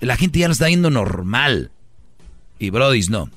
La 0.00 0.16
gente 0.16 0.38
ya 0.38 0.48
lo 0.48 0.52
está 0.52 0.68
yendo 0.68 0.90
normal. 0.90 1.70
Y 2.58 2.70
Brodis 2.70 3.10
no. 3.10 3.30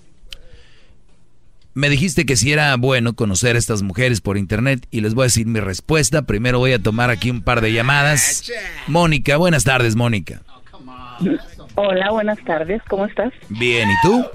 Me 1.74 1.90
dijiste 1.90 2.26
que 2.26 2.36
si 2.36 2.52
era 2.52 2.76
bueno 2.76 3.14
conocer 3.14 3.56
a 3.56 3.60
estas 3.60 3.82
mujeres 3.82 4.20
por 4.20 4.38
internet 4.38 4.86
y 4.92 5.02
les 5.02 5.14
voy 5.14 5.24
a 5.24 5.26
decir 5.26 5.48
mi 5.48 5.62
respuesta. 5.62 6.24
Primero 6.24 6.60
voy 6.60 6.74
a 6.74 6.80
tomar 6.80 7.10
aquí 7.10 7.32
un 7.32 7.42
par 7.42 7.62
de 7.62 7.72
llamadas. 7.72 8.52
Mónica, 8.88 9.38
buenas 9.38 9.64
tardes, 9.64 9.96
Mónica. 9.96 10.42
Hola, 11.76 12.12
buenas 12.12 12.44
tardes, 12.44 12.82
¿cómo 12.90 13.06
estás? 13.06 13.32
Bien, 13.48 13.90
¿y 13.90 13.94
tú? 14.04 14.26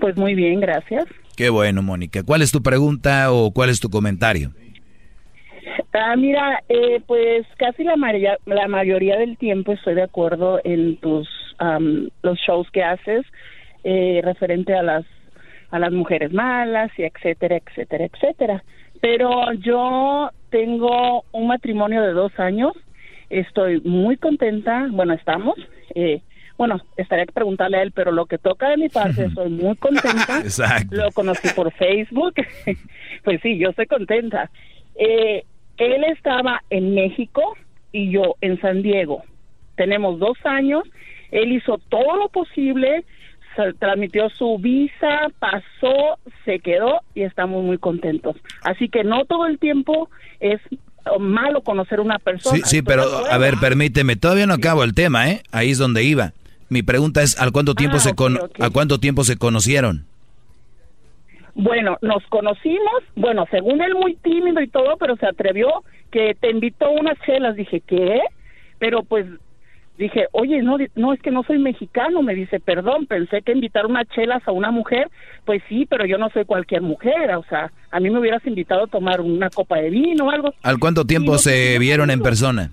Pues 0.00 0.16
muy 0.16 0.34
bien, 0.34 0.58
gracias. 0.60 1.04
Qué 1.40 1.48
bueno, 1.48 1.80
Mónica. 1.80 2.22
¿Cuál 2.22 2.42
es 2.42 2.52
tu 2.52 2.62
pregunta 2.62 3.32
o 3.32 3.50
cuál 3.50 3.70
es 3.70 3.80
tu 3.80 3.88
comentario? 3.88 4.50
Ah, 5.94 6.14
mira, 6.14 6.62
eh, 6.68 7.00
pues 7.06 7.46
casi 7.56 7.82
la, 7.82 7.96
mayoría, 7.96 9.16
del 9.16 9.38
tiempo 9.38 9.72
estoy 9.72 9.94
de 9.94 10.02
acuerdo 10.02 10.60
en 10.64 10.98
tus 10.98 11.26
am, 11.56 12.10
los 12.20 12.38
shows 12.40 12.70
que 12.70 12.82
haces 12.82 13.24
eh, 13.84 14.20
referente 14.22 14.74
a 14.74 14.82
las 14.82 15.06
a 15.70 15.78
las 15.78 15.92
mujeres 15.92 16.30
malas 16.30 16.90
y 16.98 17.04
etcétera, 17.04 17.56
etcétera, 17.56 18.04
etcétera. 18.04 18.64
Pero 19.00 19.50
yo 19.54 20.28
tengo 20.50 21.24
un 21.32 21.46
matrimonio 21.46 22.02
de 22.02 22.12
dos 22.12 22.38
años, 22.38 22.74
estoy 23.30 23.80
muy 23.80 24.18
contenta, 24.18 24.88
bueno, 24.90 25.14
estamos, 25.14 25.54
eh, 25.94 26.20
bueno, 26.60 26.78
estaría 26.98 27.24
que 27.24 27.32
preguntarle 27.32 27.78
a 27.78 27.82
él, 27.82 27.90
pero 27.90 28.12
lo 28.12 28.26
que 28.26 28.36
toca 28.36 28.68
de 28.68 28.76
mi 28.76 28.90
parte, 28.90 29.24
estoy 29.28 29.48
muy 29.48 29.74
contenta. 29.76 30.40
Exacto. 30.40 30.94
Lo 30.94 31.10
conocí 31.10 31.48
por 31.56 31.72
Facebook, 31.72 32.34
pues 33.24 33.40
sí, 33.42 33.56
yo 33.56 33.70
estoy 33.70 33.86
contenta. 33.86 34.50
Eh, 34.94 35.46
él 35.78 36.04
estaba 36.04 36.62
en 36.68 36.94
México 36.94 37.56
y 37.92 38.12
yo 38.12 38.34
en 38.42 38.60
San 38.60 38.82
Diego. 38.82 39.22
Tenemos 39.74 40.18
dos 40.18 40.36
años, 40.44 40.82
él 41.30 41.50
hizo 41.52 41.78
todo 41.88 42.18
lo 42.18 42.28
posible, 42.28 43.06
transmitió 43.78 44.28
su 44.28 44.58
visa, 44.58 45.28
pasó, 45.38 46.18
se 46.44 46.58
quedó 46.58 47.00
y 47.14 47.22
estamos 47.22 47.64
muy 47.64 47.78
contentos. 47.78 48.36
Así 48.64 48.90
que 48.90 49.02
no 49.02 49.24
todo 49.24 49.46
el 49.46 49.58
tiempo 49.58 50.10
es 50.40 50.60
malo 51.18 51.62
conocer 51.62 52.00
una 52.00 52.18
persona. 52.18 52.58
Sí, 52.58 52.62
sí, 52.66 52.82
pero 52.82 53.04
a 53.30 53.38
ver, 53.38 53.54
permíteme, 53.58 54.16
todavía 54.16 54.44
no 54.44 54.52
acabo 54.52 54.84
el 54.84 54.92
tema, 54.92 55.30
¿eh? 55.30 55.42
Ahí 55.52 55.70
es 55.70 55.78
donde 55.78 56.04
iba. 56.04 56.34
Mi 56.70 56.82
pregunta 56.82 57.22
es, 57.22 57.38
¿al 57.38 57.52
cuánto 57.52 57.74
tiempo 57.74 57.96
Ah, 57.98 58.00
se 58.00 58.14
con- 58.14 58.36
ok, 58.36 58.42
ok. 58.44 58.62
a 58.62 58.70
cuánto 58.70 58.98
tiempo 58.98 59.24
se 59.24 59.36
conocieron? 59.36 60.06
Bueno, 61.54 61.98
nos 62.00 62.24
conocimos, 62.28 63.02
bueno, 63.16 63.44
según 63.50 63.82
él 63.82 63.94
muy 63.94 64.14
tímido 64.16 64.62
y 64.62 64.68
todo, 64.68 64.96
pero 64.98 65.16
se 65.16 65.26
atrevió 65.26 65.68
que 66.12 66.34
te 66.40 66.48
invitó 66.50 66.90
unas 66.90 67.18
chelas. 67.26 67.56
Dije, 67.56 67.82
¿qué? 67.86 68.20
Pero 68.78 69.02
pues 69.02 69.26
dije, 69.98 70.26
oye, 70.32 70.62
no, 70.62 70.78
no, 70.94 71.12
es 71.12 71.20
que 71.20 71.32
no 71.32 71.42
soy 71.42 71.58
mexicano. 71.58 72.22
Me 72.22 72.34
dice, 72.36 72.60
perdón, 72.60 73.06
pensé 73.06 73.42
que 73.42 73.50
invitar 73.52 73.84
unas 73.86 74.06
chelas 74.14 74.40
a 74.46 74.52
una 74.52 74.70
mujer, 74.70 75.10
pues 75.44 75.60
sí, 75.68 75.86
pero 75.90 76.06
yo 76.06 76.18
no 76.18 76.30
soy 76.30 76.44
cualquier 76.44 76.82
mujer. 76.82 77.34
O 77.34 77.44
sea, 77.50 77.72
a 77.90 77.98
mí 78.00 78.10
me 78.10 78.20
hubieras 78.20 78.46
invitado 78.46 78.84
a 78.84 78.86
tomar 78.86 79.20
una 79.20 79.50
copa 79.50 79.78
de 79.78 79.90
vino 79.90 80.26
o 80.26 80.30
algo. 80.30 80.54
¿Al 80.62 80.78
cuánto 80.78 81.04
tiempo 81.04 81.36
se 81.36 81.78
vieron 81.80 82.10
en 82.12 82.20
persona? 82.20 82.70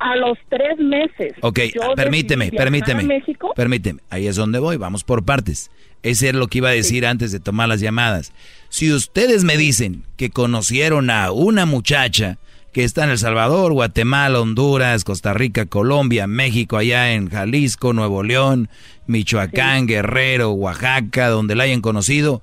A 0.00 0.16
los 0.16 0.38
tres 0.48 0.78
meses. 0.78 1.34
Ok, 1.42 1.60
yo 1.74 1.94
permíteme, 1.94 2.50
permíteme. 2.50 3.04
México. 3.04 3.52
Permíteme, 3.54 4.00
ahí 4.10 4.26
es 4.26 4.36
donde 4.36 4.58
voy, 4.58 4.76
vamos 4.76 5.04
por 5.04 5.24
partes. 5.24 5.70
Ese 6.02 6.30
es 6.30 6.34
lo 6.34 6.48
que 6.48 6.58
iba 6.58 6.70
a 6.70 6.72
decir 6.72 7.06
antes 7.06 7.32
de 7.32 7.40
tomar 7.40 7.68
las 7.68 7.80
llamadas. 7.80 8.32
Si 8.70 8.92
ustedes 8.92 9.44
me 9.44 9.56
dicen 9.56 10.04
que 10.16 10.30
conocieron 10.30 11.10
a 11.10 11.30
una 11.32 11.66
muchacha 11.66 12.38
que 12.72 12.84
está 12.84 13.04
en 13.04 13.10
El 13.10 13.18
Salvador, 13.18 13.72
Guatemala, 13.72 14.40
Honduras, 14.40 15.04
Costa 15.04 15.34
Rica, 15.34 15.66
Colombia, 15.66 16.26
México, 16.26 16.76
allá 16.76 17.12
en 17.12 17.28
Jalisco, 17.28 17.92
Nuevo 17.92 18.22
León, 18.22 18.68
Michoacán, 19.06 19.86
Guerrero, 19.86 20.52
Oaxaca, 20.52 21.28
donde 21.28 21.56
la 21.56 21.64
hayan 21.64 21.80
conocido, 21.80 22.42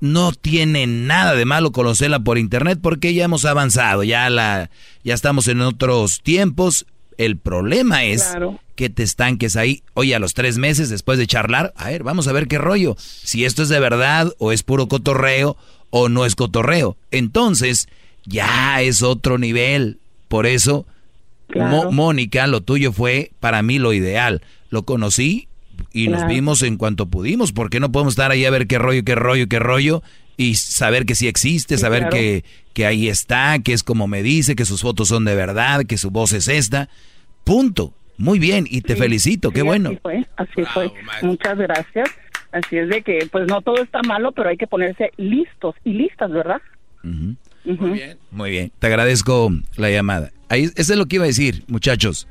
no 0.00 0.32
tiene 0.32 0.86
nada 0.86 1.34
de 1.34 1.44
malo 1.44 1.72
conocerla 1.72 2.20
por 2.20 2.38
internet 2.38 2.78
porque 2.82 3.14
ya 3.14 3.24
hemos 3.24 3.44
avanzado, 3.44 4.02
ya 4.04 4.28
la 4.30 4.70
ya 5.04 5.14
estamos 5.14 5.48
en 5.48 5.60
otros 5.60 6.20
tiempos. 6.22 6.86
El 7.18 7.38
problema 7.38 8.04
es 8.04 8.24
Claro. 8.24 8.60
que 8.74 8.90
te 8.90 9.02
estanques 9.02 9.56
ahí. 9.56 9.82
Oye, 9.94 10.14
a 10.14 10.18
los 10.18 10.34
tres 10.34 10.58
meses 10.58 10.90
después 10.90 11.18
de 11.18 11.26
charlar, 11.26 11.72
a 11.76 11.88
ver, 11.88 12.02
vamos 12.02 12.28
a 12.28 12.32
ver 12.32 12.46
qué 12.46 12.58
rollo. 12.58 12.94
Si 12.98 13.44
esto 13.46 13.62
es 13.62 13.70
de 13.70 13.80
verdad 13.80 14.32
o 14.38 14.52
es 14.52 14.62
puro 14.62 14.86
cotorreo 14.86 15.56
o 15.88 16.10
no 16.10 16.26
es 16.26 16.34
cotorreo. 16.34 16.98
Entonces, 17.10 17.88
ya 18.26 18.82
es 18.82 19.02
otro 19.02 19.38
nivel. 19.38 19.98
Por 20.28 20.44
eso, 20.46 20.84
Mónica, 21.90 22.46
lo 22.46 22.60
tuyo 22.60 22.92
fue 22.92 23.30
para 23.40 23.62
mí 23.62 23.78
lo 23.78 23.92
ideal. 23.92 24.42
Lo 24.70 24.82
conocí 24.82 25.48
y 25.92 26.08
nos 26.08 26.26
vimos 26.26 26.62
en 26.62 26.76
cuanto 26.76 27.06
pudimos. 27.06 27.52
porque 27.52 27.80
no 27.80 27.92
podemos 27.92 28.12
estar 28.12 28.30
ahí 28.30 28.44
a 28.44 28.50
ver 28.50 28.66
qué 28.66 28.78
rollo, 28.78 29.02
qué 29.04 29.14
rollo, 29.14 29.46
qué 29.48 29.58
rollo? 29.58 30.02
Y 30.36 30.54
saber 30.56 31.06
que 31.06 31.14
sí 31.14 31.28
existe, 31.28 31.76
Sí, 31.76 31.80
saber 31.80 32.00
claro. 32.02 32.16
que, 32.16 32.44
que 32.74 32.84
ahí 32.86 33.08
está, 33.08 33.58
que 33.60 33.72
es 33.72 33.82
como 33.82 34.06
me 34.06 34.22
dice, 34.22 34.54
que 34.54 34.64
sus 34.66 34.82
fotos 34.82 35.08
son 35.08 35.24
de 35.24 35.34
verdad, 35.34 35.84
que 35.86 35.96
su 35.98 36.10
voz 36.10 36.32
es 36.32 36.48
esta. 36.48 36.88
Punto. 37.44 37.94
Muy 38.18 38.38
bien, 38.38 38.66
y 38.68 38.80
te 38.80 38.94
Sí, 38.94 39.00
felicito, 39.00 39.50
qué 39.50 39.60
sí, 39.60 39.66
bueno. 39.66 39.90
Así 39.90 39.98
fue, 40.02 40.26
así 40.36 40.64
fue. 40.72 40.92
Muchas 41.22 41.58
gracias. 41.58 42.08
Así 42.52 42.76
es 42.78 42.88
de 42.88 43.02
que, 43.02 43.28
pues 43.30 43.46
no 43.46 43.60
todo 43.60 43.82
está 43.82 44.00
malo, 44.02 44.32
pero 44.32 44.48
hay 44.48 44.56
que 44.56 44.66
ponerse 44.66 45.10
listos 45.18 45.74
y 45.84 45.92
listas, 45.92 46.30
¿verdad? 46.30 46.60
Muy 47.02 47.90
bien. 47.90 48.18
Muy 48.30 48.50
bien, 48.50 48.72
te 48.78 48.86
agradezco 48.86 49.52
la 49.76 49.90
llamada. 49.90 50.30
Ahí, 50.48 50.64
eso 50.76 50.92
es 50.92 50.98
lo 50.98 51.06
que 51.06 51.16
iba 51.16 51.24
a 51.24 51.28
decir, 51.28 51.64
muchachos. 51.66 52.26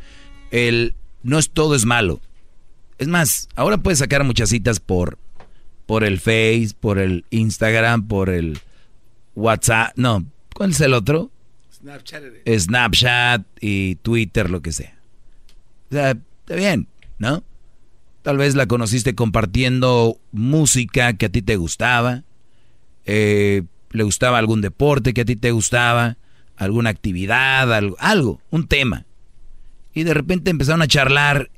El 0.51 0.95
no 1.23 1.37
es 1.39 1.49
todo 1.49 1.75
es 1.75 1.85
malo. 1.85 2.19
Es 2.97 3.07
más, 3.07 3.49
ahora 3.55 3.77
puedes 3.77 3.99
sacar 3.99 4.23
muchas 4.23 4.49
citas 4.49 4.79
por 4.79 5.17
por 5.85 6.03
el 6.03 6.19
Face, 6.19 6.69
por 6.79 6.99
el 6.99 7.25
Instagram, 7.29 8.07
por 8.07 8.29
el 8.29 8.59
WhatsApp. 9.35 9.93
No, 9.95 10.25
¿cuál 10.53 10.71
es 10.71 10.81
el 10.81 10.93
otro? 10.93 11.31
Snapchat. 11.73 12.23
Snapchat 12.47 13.45
y 13.61 13.95
Twitter, 13.95 14.49
lo 14.49 14.61
que 14.61 14.71
sea. 14.71 14.97
O 15.91 15.93
sea, 15.93 16.11
está 16.11 16.55
bien, 16.55 16.87
¿no? 17.19 17.43
Tal 18.23 18.37
vez 18.37 18.55
la 18.55 18.65
conociste 18.65 19.13
compartiendo 19.13 20.17
música 20.31 21.13
que 21.13 21.27
a 21.27 21.29
ti 21.29 21.43
te 21.43 21.57
gustaba, 21.57 22.23
eh, 23.05 23.63
le 23.91 24.03
gustaba 24.03 24.39
algún 24.39 24.61
deporte 24.61 25.13
que 25.13 25.21
a 25.21 25.25
ti 25.25 25.35
te 25.35 25.51
gustaba, 25.51 26.17
alguna 26.55 26.89
actividad, 26.89 27.71
algo, 27.71 27.95
algo, 27.99 28.41
un 28.49 28.67
tema. 28.67 29.05
Y 29.93 30.03
de 30.03 30.15
repente 30.15 30.49
empezaron 30.49 30.81
a 30.81 30.87
charlar, 30.87 31.51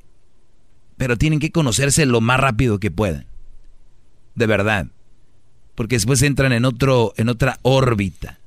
pero 0.98 1.18
tienen 1.18 1.40
que 1.40 1.52
conocerse 1.52 2.06
lo 2.06 2.22
más 2.22 2.40
rápido 2.40 2.80
que 2.80 2.91
puedan. 2.91 3.26
De 4.36 4.48
verdad. 4.48 4.88
Porque 5.76 5.95
después 5.95 6.22
entran 6.24 6.52
en 6.53 6.65
otro, 6.65 7.14
en 7.18 7.30
otra 7.30 7.60
órbita. 7.61 8.40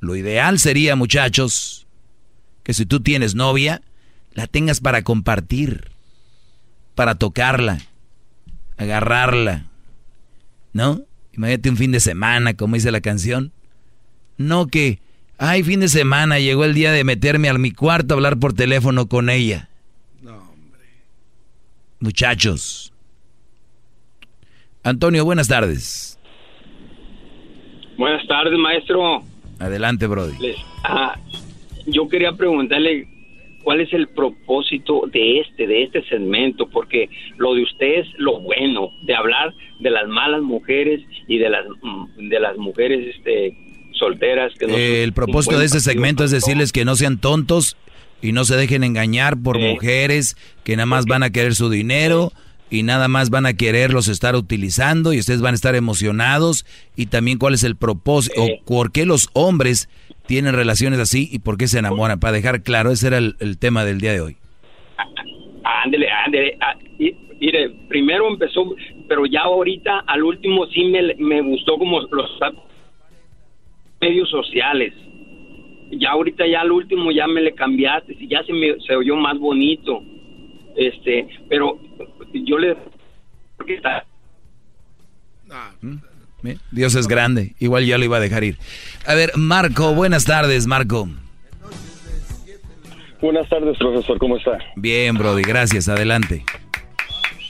Lo 0.00 0.16
ideal 0.16 0.58
sería, 0.58 0.96
muchachos, 0.96 1.86
que 2.62 2.74
si 2.74 2.84
tú 2.84 3.00
tienes 3.00 3.34
novia, 3.34 3.80
la 4.34 4.46
tengas 4.46 4.80
para 4.80 5.02
compartir, 5.02 5.90
para 6.94 7.14
tocarla, 7.14 7.80
agarrarla, 8.76 9.66
¿no? 10.74 11.02
Imagínate 11.32 11.70
un 11.70 11.76
fin 11.78 11.92
de 11.92 12.00
semana, 12.00 12.54
como 12.54 12.74
dice 12.74 12.92
la 12.92 13.00
canción. 13.00 13.52
No 14.36 14.66
que, 14.66 15.00
ay, 15.38 15.62
fin 15.62 15.80
de 15.80 15.88
semana, 15.88 16.38
llegó 16.38 16.64
el 16.64 16.74
día 16.74 16.92
de 16.92 17.04
meterme 17.04 17.48
a 17.48 17.54
mi 17.54 17.70
cuarto 17.70 18.12
a 18.12 18.16
hablar 18.16 18.38
por 18.38 18.52
teléfono 18.52 19.08
con 19.08 19.30
ella. 19.30 19.70
Muchachos. 22.04 22.92
Antonio, 24.82 25.24
buenas 25.24 25.48
tardes. 25.48 26.18
Buenas 27.96 28.26
tardes, 28.26 28.58
maestro. 28.58 29.22
Adelante, 29.58 30.06
Brody. 30.06 30.34
Les- 30.38 30.58
ah, 30.84 31.18
yo 31.86 32.06
quería 32.06 32.32
preguntarle 32.32 33.08
cuál 33.62 33.80
es 33.80 33.90
el 33.94 34.08
propósito 34.08 35.04
de 35.10 35.40
este, 35.40 35.66
de 35.66 35.84
este 35.84 36.06
segmento, 36.10 36.68
porque 36.68 37.08
lo 37.38 37.54
de 37.54 37.62
usted 37.62 38.00
es 38.00 38.06
lo 38.18 38.38
bueno, 38.42 38.90
de 39.06 39.14
hablar 39.14 39.54
de 39.80 39.88
las 39.88 40.06
malas 40.06 40.42
mujeres 40.42 41.00
y 41.26 41.38
de 41.38 41.48
las 41.48 41.64
mm, 41.80 42.28
de 42.28 42.38
las 42.40 42.58
mujeres 42.58 43.16
este, 43.16 43.56
solteras 43.92 44.52
que 44.58 44.66
no 44.66 44.76
el 44.76 45.14
propósito 45.14 45.58
de 45.58 45.64
este 45.64 45.80
segmento 45.80 46.22
es 46.22 46.30
decirles 46.32 46.70
que 46.70 46.84
no 46.84 46.96
sean 46.96 47.18
tontos 47.18 47.78
y 48.22 48.32
no 48.32 48.44
se 48.44 48.56
dejen 48.56 48.84
engañar 48.84 49.36
por 49.42 49.58
mujeres 49.58 50.36
que 50.64 50.76
nada 50.76 50.86
más 50.86 51.06
van 51.06 51.22
a 51.22 51.30
querer 51.30 51.54
su 51.54 51.68
dinero 51.70 52.32
y 52.70 52.82
nada 52.82 53.08
más 53.08 53.30
van 53.30 53.46
a 53.46 53.54
quererlos 53.54 54.08
estar 54.08 54.34
utilizando 54.34 55.12
y 55.12 55.18
ustedes 55.18 55.40
van 55.40 55.52
a 55.52 55.56
estar 55.56 55.74
emocionados 55.74 56.64
y 56.96 57.06
también 57.06 57.38
cuál 57.38 57.54
es 57.54 57.62
el 57.62 57.76
propósito 57.76 58.42
o 58.42 58.48
por 58.64 58.90
qué 58.92 59.06
los 59.06 59.28
hombres 59.34 59.88
tienen 60.26 60.54
relaciones 60.54 60.98
así 60.98 61.28
y 61.30 61.40
por 61.40 61.58
qué 61.58 61.68
se 61.68 61.78
enamoran. 61.78 62.18
Para 62.18 62.32
dejar 62.32 62.62
claro, 62.62 62.90
ese 62.90 63.08
era 63.08 63.18
el, 63.18 63.36
el 63.40 63.58
tema 63.58 63.84
del 63.84 64.00
día 64.00 64.12
de 64.12 64.20
hoy. 64.22 64.36
Ándele, 65.64 66.08
ándele. 66.10 66.56
ah, 66.60 66.74
Mire, 67.40 67.70
primero 67.88 68.26
empezó, 68.28 68.74
pero 69.06 69.26
ya 69.26 69.42
ahorita 69.42 70.04
al 70.06 70.22
último 70.22 70.66
sí 70.68 70.84
me, 70.84 71.14
me 71.18 71.42
gustó 71.42 71.76
como 71.76 72.00
los 72.00 72.30
medios 74.00 74.30
sociales. 74.30 74.94
Ya 75.98 76.10
ahorita 76.10 76.46
ya 76.46 76.60
al 76.60 76.72
último 76.72 77.10
ya 77.10 77.26
me 77.26 77.40
le 77.40 77.54
cambiaste 77.54 78.16
y 78.18 78.28
ya 78.28 78.42
se 78.44 78.52
me 78.52 78.80
se 78.86 78.96
oyó 78.96 79.16
más 79.16 79.38
bonito. 79.38 80.02
Este, 80.76 81.26
pero 81.48 81.78
yo 82.32 82.58
le 82.58 82.76
porque 83.56 83.74
está 83.74 84.04
¿Eh? 86.44 86.58
Dios 86.70 86.94
es 86.94 87.08
grande, 87.08 87.54
igual 87.58 87.86
yo 87.86 87.96
lo 87.96 88.04
iba 88.04 88.18
a 88.18 88.20
dejar 88.20 88.44
ir. 88.44 88.56
A 89.06 89.14
ver, 89.14 89.32
Marco, 89.36 89.94
buenas 89.94 90.24
tardes, 90.24 90.66
Marco. 90.66 91.08
Buenas 93.20 93.48
tardes, 93.48 93.78
profesor, 93.78 94.18
¿cómo 94.18 94.36
está? 94.36 94.58
Bien, 94.76 95.16
Brody, 95.16 95.42
gracias, 95.42 95.88
adelante. 95.88 96.44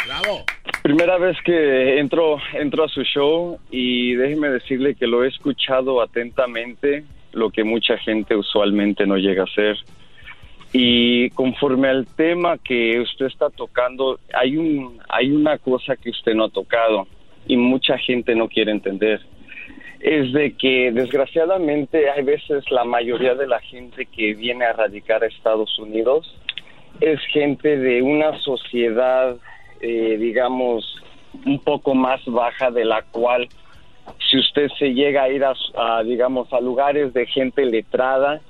Bravo. 0.06 0.44
Primera 0.82 1.18
vez 1.18 1.36
que 1.44 1.98
entro, 1.98 2.36
entro 2.52 2.84
a 2.84 2.88
su 2.88 3.02
show 3.02 3.58
y 3.70 4.14
déjeme 4.14 4.50
decirle 4.50 4.94
que 4.94 5.06
lo 5.06 5.24
he 5.24 5.28
escuchado 5.28 6.00
atentamente, 6.00 7.04
lo 7.34 7.50
que 7.50 7.64
mucha 7.64 7.98
gente 7.98 8.36
usualmente 8.36 9.06
no 9.06 9.16
llega 9.16 9.42
a 9.42 9.46
hacer. 9.46 9.76
Y 10.72 11.30
conforme 11.30 11.88
al 11.88 12.06
tema 12.06 12.58
que 12.58 12.98
usted 13.00 13.26
está 13.26 13.50
tocando, 13.50 14.18
hay, 14.32 14.56
un, 14.56 14.98
hay 15.08 15.30
una 15.30 15.58
cosa 15.58 15.96
que 15.96 16.10
usted 16.10 16.34
no 16.34 16.44
ha 16.44 16.48
tocado 16.48 17.06
y 17.46 17.56
mucha 17.56 17.96
gente 17.98 18.34
no 18.34 18.48
quiere 18.48 18.72
entender. 18.72 19.20
Es 20.00 20.32
de 20.32 20.52
que 20.52 20.90
desgraciadamente 20.92 22.10
hay 22.10 22.22
veces 22.24 22.68
la 22.70 22.84
mayoría 22.84 23.34
de 23.34 23.46
la 23.46 23.60
gente 23.60 24.06
que 24.06 24.34
viene 24.34 24.64
a 24.64 24.72
radicar 24.72 25.22
a 25.22 25.26
Estados 25.26 25.78
Unidos 25.78 26.36
es 27.00 27.20
gente 27.32 27.76
de 27.76 28.02
una 28.02 28.38
sociedad 28.40 29.36
eh, 29.86 30.16
digamos, 30.18 30.96
un 31.44 31.58
poco 31.58 31.94
más 31.94 32.24
baja 32.24 32.70
de 32.70 32.86
la 32.86 33.02
cual 33.02 33.46
si 34.30 34.38
usted 34.38 34.68
se 34.78 34.94
llega 34.94 35.22
a 35.22 35.28
ir 35.28 35.44
a, 35.44 36.02
digamos, 36.02 36.52
a 36.52 36.60
lugares 36.60 37.12
de 37.12 37.26
gente 37.26 37.64
letrada, 37.64 38.40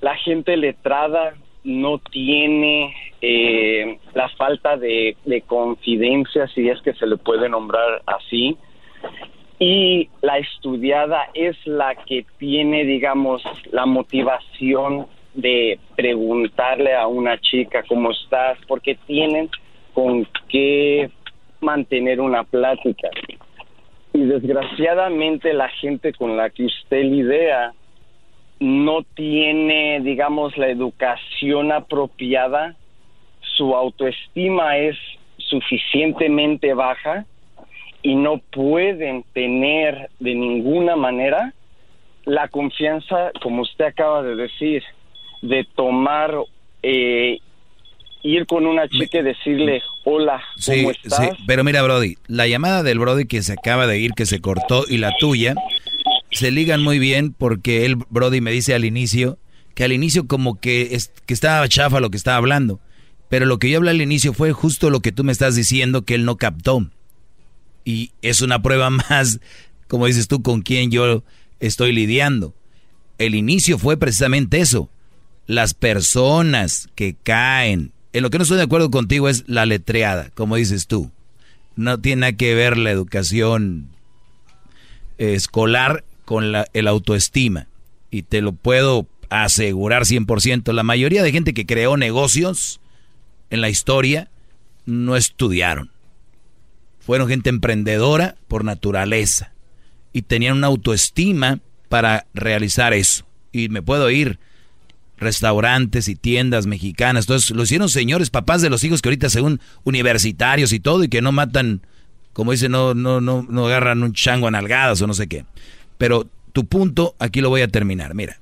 la 0.00 0.16
gente 0.16 0.56
letrada 0.56 1.34
no 1.64 1.98
tiene 1.98 2.94
eh, 3.20 3.98
la 4.14 4.28
falta 4.30 4.76
de, 4.76 5.16
de 5.24 5.42
confidencia, 5.42 6.48
si 6.48 6.68
es 6.68 6.80
que 6.82 6.92
se 6.94 7.06
le 7.06 7.16
puede 7.16 7.48
nombrar 7.48 8.02
así, 8.06 8.56
y 9.58 10.08
la 10.22 10.38
estudiada 10.38 11.28
es 11.34 11.56
la 11.66 11.94
que 11.94 12.26
tiene, 12.38 12.84
digamos, 12.84 13.42
la 13.70 13.86
motivación 13.86 15.06
de 15.34 15.78
preguntarle 15.94 16.94
a 16.94 17.06
una 17.06 17.38
chica 17.38 17.84
cómo 17.88 18.10
estás, 18.10 18.58
porque 18.66 18.96
tienen 19.06 19.48
con 19.94 20.26
qué 20.48 21.10
mantener 21.60 22.20
una 22.20 22.42
plática. 22.42 23.08
Y 24.14 24.24
desgraciadamente 24.24 25.52
la 25.52 25.68
gente 25.68 26.12
con 26.12 26.36
la 26.36 26.50
que 26.50 26.64
usted 26.64 27.02
lidia 27.02 27.72
no 28.60 29.02
tiene, 29.14 30.00
digamos, 30.00 30.56
la 30.56 30.68
educación 30.68 31.72
apropiada, 31.72 32.76
su 33.40 33.74
autoestima 33.74 34.76
es 34.78 34.96
suficientemente 35.38 36.74
baja 36.74 37.26
y 38.02 38.14
no 38.14 38.38
pueden 38.38 39.24
tener 39.32 40.10
de 40.20 40.34
ninguna 40.34 40.96
manera 40.96 41.52
la 42.24 42.48
confianza, 42.48 43.32
como 43.42 43.62
usted 43.62 43.86
acaba 43.86 44.22
de 44.22 44.36
decir, 44.36 44.82
de 45.40 45.66
tomar 45.74 46.34
eh, 46.82 47.40
ir 48.22 48.46
con 48.46 48.66
una 48.66 48.88
chica 48.88 49.18
y 49.18 49.22
decirle, 49.22 49.82
hola, 50.04 50.40
¿cómo 50.64 50.90
estás? 50.90 51.18
Sí, 51.18 51.44
pero 51.46 51.64
mira, 51.64 51.82
Brody, 51.82 52.16
la 52.26 52.46
llamada 52.46 52.82
del 52.82 52.98
Brody 52.98 53.26
que 53.26 53.42
se 53.42 53.52
acaba 53.52 53.86
de 53.86 53.98
ir, 53.98 54.12
que 54.12 54.26
se 54.26 54.40
cortó, 54.40 54.84
y 54.88 54.98
la 54.98 55.12
tuya, 55.18 55.54
se 56.30 56.50
ligan 56.50 56.82
muy 56.82 56.98
bien 56.98 57.32
porque 57.32 57.84
él, 57.84 57.96
Brody, 58.10 58.40
me 58.40 58.52
dice 58.52 58.74
al 58.74 58.84
inicio, 58.84 59.38
que 59.74 59.84
al 59.84 59.92
inicio 59.92 60.26
como 60.26 60.60
que, 60.60 60.94
es, 60.94 61.12
que 61.26 61.34
estaba 61.34 61.68
chafa 61.68 62.00
lo 62.00 62.10
que 62.10 62.16
estaba 62.16 62.36
hablando. 62.36 62.80
Pero 63.28 63.46
lo 63.46 63.58
que 63.58 63.70
yo 63.70 63.78
hablé 63.78 63.90
al 63.90 64.02
inicio 64.02 64.32
fue 64.34 64.52
justo 64.52 64.90
lo 64.90 65.00
que 65.00 65.12
tú 65.12 65.24
me 65.24 65.32
estás 65.32 65.54
diciendo 65.54 66.04
que 66.04 66.14
él 66.14 66.24
no 66.24 66.36
captó. 66.36 66.90
Y 67.84 68.12
es 68.22 68.42
una 68.42 68.62
prueba 68.62 68.90
más, 69.10 69.40
como 69.88 70.06
dices 70.06 70.28
tú, 70.28 70.42
con 70.42 70.62
quién 70.62 70.90
yo 70.90 71.24
estoy 71.58 71.92
lidiando. 71.92 72.54
El 73.18 73.34
inicio 73.34 73.78
fue 73.78 73.96
precisamente 73.96 74.60
eso. 74.60 74.90
Las 75.46 75.74
personas 75.74 76.88
que 76.94 77.16
caen 77.22 77.91
en 78.12 78.22
lo 78.22 78.30
que 78.30 78.38
no 78.38 78.42
estoy 78.42 78.58
de 78.58 78.64
acuerdo 78.64 78.90
contigo 78.90 79.28
es 79.28 79.44
la 79.46 79.66
letreada, 79.66 80.30
como 80.34 80.56
dices 80.56 80.86
tú. 80.86 81.10
No 81.76 81.98
tiene 81.98 82.20
nada 82.20 82.32
que 82.34 82.54
ver 82.54 82.76
la 82.76 82.90
educación 82.90 83.88
escolar 85.18 86.04
con 86.24 86.52
la, 86.52 86.66
el 86.74 86.88
autoestima. 86.88 87.68
Y 88.10 88.22
te 88.22 88.42
lo 88.42 88.52
puedo 88.52 89.06
asegurar 89.30 90.04
100%. 90.04 90.72
La 90.72 90.82
mayoría 90.82 91.22
de 91.22 91.32
gente 91.32 91.54
que 91.54 91.64
creó 91.64 91.96
negocios 91.96 92.80
en 93.50 93.62
la 93.62 93.70
historia 93.70 94.28
no 94.84 95.16
estudiaron. 95.16 95.90
Fueron 97.00 97.28
gente 97.28 97.50
emprendedora 97.50 98.36
por 98.48 98.64
naturaleza. 98.64 99.52
Y 100.12 100.22
tenían 100.22 100.58
una 100.58 100.66
autoestima 100.66 101.60
para 101.88 102.26
realizar 102.34 102.92
eso. 102.92 103.24
Y 103.50 103.70
me 103.70 103.82
puedo 103.82 104.10
ir 104.10 104.38
restaurantes 105.22 106.08
y 106.08 106.16
tiendas 106.16 106.66
mexicanas. 106.66 107.24
Entonces 107.24 107.50
lo 107.50 107.62
hicieron 107.62 107.88
señores, 107.88 108.30
papás 108.30 108.62
de 108.62 108.70
los 108.70 108.84
hijos 108.84 109.00
que 109.00 109.08
ahorita 109.08 109.30
según 109.30 109.60
universitarios 109.84 110.72
y 110.72 110.80
todo 110.80 111.04
y 111.04 111.08
que 111.08 111.22
no 111.22 111.32
matan, 111.32 111.82
como 112.32 112.52
dice, 112.52 112.68
no, 112.68 112.94
no, 112.94 113.20
no, 113.20 113.46
no 113.48 113.66
agarran 113.66 114.02
un 114.02 114.12
chango 114.12 114.48
a 114.48 114.50
nalgadas 114.50 115.00
o 115.02 115.06
no 115.06 115.14
sé 115.14 115.26
qué. 115.26 115.44
Pero 115.98 116.28
tu 116.52 116.66
punto, 116.66 117.14
aquí 117.18 117.40
lo 117.40 117.48
voy 117.48 117.62
a 117.62 117.68
terminar. 117.68 118.14
Mira. 118.14 118.38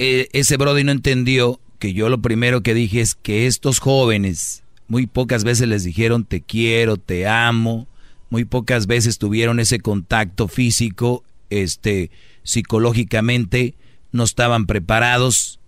Eh, 0.00 0.28
ese 0.32 0.56
Brody 0.56 0.84
no 0.84 0.92
entendió 0.92 1.58
que 1.80 1.92
yo 1.92 2.08
lo 2.08 2.22
primero 2.22 2.62
que 2.62 2.72
dije 2.72 3.00
es 3.00 3.16
que 3.16 3.46
estos 3.46 3.80
jóvenes 3.80 4.62
muy 4.86 5.06
pocas 5.06 5.44
veces 5.44 5.68
les 5.68 5.84
dijeron 5.84 6.24
te 6.24 6.40
quiero, 6.40 6.96
te 6.96 7.26
amo, 7.26 7.88
muy 8.30 8.44
pocas 8.44 8.86
veces 8.86 9.18
tuvieron 9.18 9.60
ese 9.60 9.80
contacto 9.80 10.48
físico, 10.48 11.24
este, 11.50 12.10
psicológicamente 12.48 13.74
no 14.10 14.24
estaban 14.24 14.64
preparados. 14.64 15.60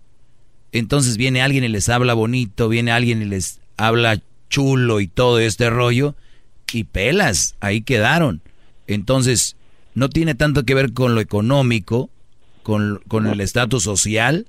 Entonces 0.71 1.15
viene 1.15 1.43
alguien 1.43 1.63
y 1.63 1.67
les 1.67 1.89
habla 1.89 2.15
bonito, 2.15 2.69
viene 2.69 2.91
alguien 2.91 3.21
y 3.21 3.25
les 3.25 3.59
habla 3.77 4.19
chulo 4.49 4.99
y 4.99 5.07
todo 5.07 5.37
este 5.37 5.69
rollo, 5.69 6.15
y 6.73 6.85
pelas, 6.85 7.55
ahí 7.59 7.81
quedaron. 7.81 8.41
Entonces, 8.87 9.57
no 9.93 10.09
tiene 10.09 10.33
tanto 10.33 10.63
que 10.63 10.73
ver 10.73 10.91
con 10.93 11.13
lo 11.13 11.21
económico, 11.21 12.09
con, 12.63 12.99
con 13.07 13.27
el 13.27 13.41
estatus 13.41 13.83
social, 13.83 14.47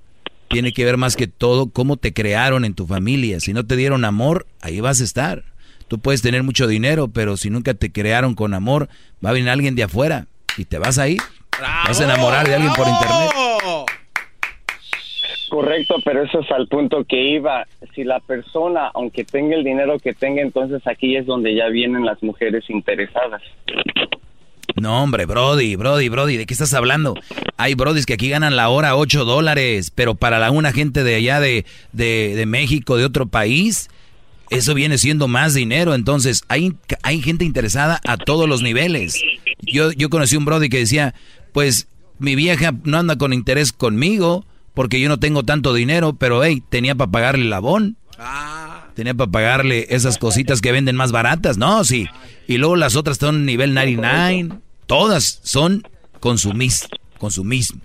tiene 0.49 0.73
que 0.73 0.87
ver 0.87 0.97
más 0.97 1.17
que 1.17 1.27
todo 1.27 1.69
cómo 1.69 1.99
te 1.99 2.15
crearon 2.15 2.65
en 2.65 2.73
tu 2.73 2.87
familia. 2.87 3.41
Si 3.41 3.53
no 3.53 3.67
te 3.67 3.77
dieron 3.77 4.07
amor, 4.07 4.47
ahí 4.63 4.81
vas 4.81 5.03
a 5.03 5.05
estar. 5.05 5.45
Tú 5.87 5.99
puedes 5.99 6.23
tener 6.23 6.43
mucho 6.43 6.67
dinero, 6.67 7.09
pero 7.09 7.37
si 7.37 7.51
nunca 7.51 7.75
te 7.75 7.93
crearon 7.93 8.35
con 8.35 8.55
amor, 8.55 8.89
va 9.23 9.31
a 9.31 9.35
venir 9.35 9.51
alguien 9.51 9.75
de 9.75 9.83
afuera 9.83 10.29
y 10.57 10.65
te 10.65 10.79
vas 10.79 10.97
a 10.97 11.09
ir. 11.09 11.21
Vas 11.61 12.01
a 12.01 12.05
enamorar 12.05 12.47
de 12.47 12.55
alguien 12.55 12.73
por 12.73 12.87
internet. 12.87 13.31
Correcto, 15.49 15.97
pero 16.03 16.23
eso 16.23 16.41
es 16.41 16.51
al 16.51 16.67
punto 16.67 17.05
que 17.05 17.23
iba. 17.23 17.67
Si 17.95 18.05
la 18.05 18.21
persona, 18.21 18.91
aunque 18.95 19.25
tenga 19.25 19.55
el 19.55 19.65
dinero 19.65 19.99
que 19.99 20.15
tenga, 20.15 20.41
entonces 20.41 20.81
aquí 20.87 21.15
es 21.17 21.27
donde 21.27 21.55
ya 21.55 21.69
vienen 21.69 22.07
las 22.07 22.23
mujeres 22.23 22.65
interesadas. 22.71 23.43
No, 24.81 25.03
hombre, 25.03 25.27
Brody, 25.27 25.77
Brody, 25.77 26.09
Brody, 26.09 26.39
¿de 26.39 26.47
qué 26.47 26.55
estás 26.55 26.73
hablando? 26.73 27.15
Hay 27.59 27.75
Brodis 27.75 28.07
que 28.07 28.15
aquí 28.15 28.31
ganan 28.31 28.57
la 28.57 28.71
hora 28.71 28.97
8 28.97 29.25
dólares, 29.27 29.93
pero 29.95 30.15
para 30.15 30.39
la, 30.39 30.51
una 30.51 30.73
gente 30.73 31.05
de 31.05 31.17
allá 31.17 31.39
de, 31.39 31.67
de, 31.93 32.33
de 32.35 32.47
México, 32.47 32.97
de 32.97 33.05
otro 33.05 33.27
país, 33.27 33.91
eso 34.49 34.75
viene 34.75 34.99
siendo 34.99 35.29
más 35.29 35.55
dinero. 35.55 35.95
Entonces, 35.95 36.45
hay, 36.49 36.73
hay 37.03 37.21
gente 37.21 37.45
interesada 37.45 38.01
a 38.07 38.17
todos 38.17 38.49
los 38.49 38.63
niveles. 38.63 39.23
Yo, 39.61 39.93
yo 39.93 40.09
conocí 40.09 40.37
un 40.37 40.45
Brody 40.45 40.69
que 40.69 40.79
decía, 40.79 41.15
pues 41.53 41.89
mi 42.19 42.35
vieja 42.35 42.73
no 42.85 42.99
anda 42.99 43.17
con 43.17 43.33
interés 43.33 43.73
conmigo 43.73 44.45
porque 44.75 45.01
yo 45.01 45.09
no 45.09 45.19
tengo 45.19 45.43
tanto 45.43 45.75
dinero, 45.75 46.15
pero 46.15 46.43
hey, 46.45 46.63
tenía 46.69 46.95
para 46.95 47.11
pagarle 47.11 47.47
el 47.47 47.53
abón. 47.53 47.97
Tenía 48.95 49.15
para 49.15 49.31
pagarle 49.31 49.87
esas 49.91 50.19
cositas 50.19 50.61
que 50.61 50.73
venden 50.73 50.97
más 50.97 51.13
baratas, 51.13 51.59
¿no? 51.59 51.85
Sí. 51.85 52.07
Y 52.47 52.59
luego 52.59 52.77
las 52.77 52.97
otras 52.97 53.19
son 53.19 53.45
nivel 53.47 53.75
99. 53.75 54.61
Todas 54.87 55.41
son 55.43 55.83
consumis, 56.21 56.89
consumismo. 57.19 57.81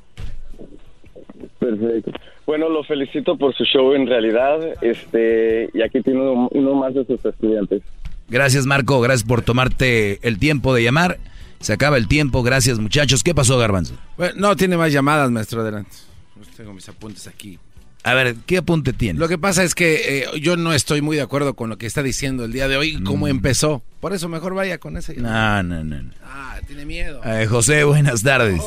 Perfecto. 1.59 2.11
Bueno, 2.45 2.69
lo 2.69 2.83
felicito 2.83 3.37
por 3.37 3.55
su 3.55 3.65
show 3.65 3.93
en 3.93 4.07
realidad. 4.07 4.59
Este, 4.81 5.69
y 5.73 5.81
aquí 5.81 6.01
tiene 6.01 6.21
uno, 6.21 6.47
uno 6.51 6.75
más 6.75 6.93
de 6.93 7.05
sus 7.05 7.23
estudiantes. 7.23 7.81
Gracias, 8.29 8.65
Marco. 8.65 8.99
Gracias 9.01 9.27
por 9.27 9.41
tomarte 9.41 10.25
el 10.27 10.39
tiempo 10.39 10.73
de 10.73 10.83
llamar. 10.83 11.17
Se 11.59 11.73
acaba 11.73 11.97
el 11.97 12.07
tiempo, 12.07 12.43
gracias 12.43 12.79
muchachos. 12.79 13.23
¿Qué 13.23 13.33
pasó, 13.33 13.57
Garbanzo? 13.57 13.95
no, 14.35 14.55
tiene 14.55 14.77
más 14.77 14.91
llamadas, 14.91 15.31
maestro, 15.31 15.61
adelante. 15.61 15.91
Pues 16.35 16.49
tengo 16.49 16.73
mis 16.73 16.87
apuntes 16.87 17.27
aquí. 17.27 17.59
A 18.03 18.13
ver, 18.13 18.35
¿qué 18.45 18.59
apunte 18.59 18.93
tiene? 18.93 19.19
Lo 19.19 19.27
que 19.27 19.37
pasa 19.37 19.63
es 19.63 19.75
que 19.75 20.19
eh, 20.19 20.25
yo 20.39 20.55
no 20.55 20.71
estoy 20.71 21.01
muy 21.01 21.17
de 21.17 21.23
acuerdo 21.23 21.55
con 21.55 21.69
lo 21.69 21.77
que 21.77 21.85
está 21.85 22.03
diciendo 22.03 22.45
el 22.45 22.53
día 22.53 22.67
de 22.67 22.77
hoy, 22.77 23.03
cómo 23.03 23.25
mm. 23.25 23.29
empezó. 23.29 23.81
Por 23.99 24.13
eso 24.13 24.29
mejor 24.29 24.53
vaya 24.53 24.77
con 24.77 24.95
ese. 24.95 25.17
No, 25.17 25.61
no, 25.63 25.83
no. 25.83 26.11
Ah, 26.23 26.57
tiene 26.65 26.85
miedo. 26.85 27.19
Eh, 27.25 27.47
José, 27.47 27.83
buenas 27.83 28.23
tardes. 28.23 28.61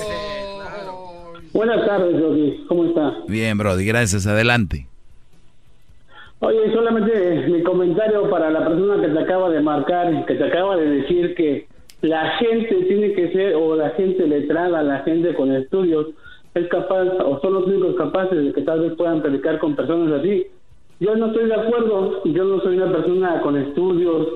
Buenas 1.53 1.87
tardes, 1.87 2.15
Brody. 2.17 2.65
¿Cómo 2.69 2.85
está? 2.85 3.15
Bien, 3.29 3.57
Brody, 3.57 3.85
gracias. 3.87 4.27
Adelante. 4.27 4.87
Oye, 6.41 6.73
solamente 6.73 7.47
mi 7.49 7.63
comentario 7.63 8.29
para 8.29 8.51
la 8.51 8.67
persona 8.67 9.01
que 9.01 9.13
te 9.13 9.19
acaba 9.21 9.49
de 9.49 9.61
marcar, 9.61 10.27
que 10.27 10.35
te 10.35 10.45
acaba 10.45 10.77
de 10.77 10.87
decir 10.87 11.35
que 11.35 11.67
la 12.03 12.31
gente 12.39 12.75
tiene 12.89 13.13
que 13.13 13.31
ser, 13.33 13.55
o 13.57 13.77
la 13.77 13.91
gente 13.91 14.27
letrada, 14.27 14.83
la 14.83 15.01
gente 15.01 15.35
con 15.35 15.53
estudios, 15.55 16.07
es 16.55 16.67
capaz, 16.69 17.05
o 17.25 17.39
son 17.41 17.55
los 17.55 17.67
únicos 17.67 17.95
capaces 17.97 18.45
de 18.45 18.53
que 18.53 18.63
tal 18.63 18.81
vez 18.81 18.93
puedan 18.95 19.23
predicar 19.23 19.59
con 19.59 19.77
personas 19.77 20.21
así. 20.21 20.47
Yo 20.99 21.15
no 21.17 21.27
estoy 21.29 21.47
de 21.47 21.55
acuerdo. 21.55 22.23
Yo 22.25 22.45
no 22.45 22.61
soy 22.61 22.77
una 22.77 22.91
persona 22.93 23.41
con 23.41 23.57
estudios, 23.57 24.27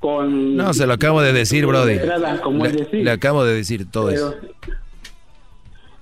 con... 0.00 0.56
No, 0.56 0.72
se 0.74 0.86
lo 0.86 0.94
acabo 0.94 1.22
de 1.22 1.32
decir, 1.32 1.66
Brody. 1.66 1.94
letrada, 1.94 2.40
como 2.40 2.64
Le, 2.64 2.70
es 2.70 2.76
decir. 2.78 3.04
le 3.04 3.10
acabo 3.10 3.44
de 3.44 3.54
decir 3.54 3.90
todo 3.90 4.06
Pero- 4.08 4.16
eso. 4.16 4.34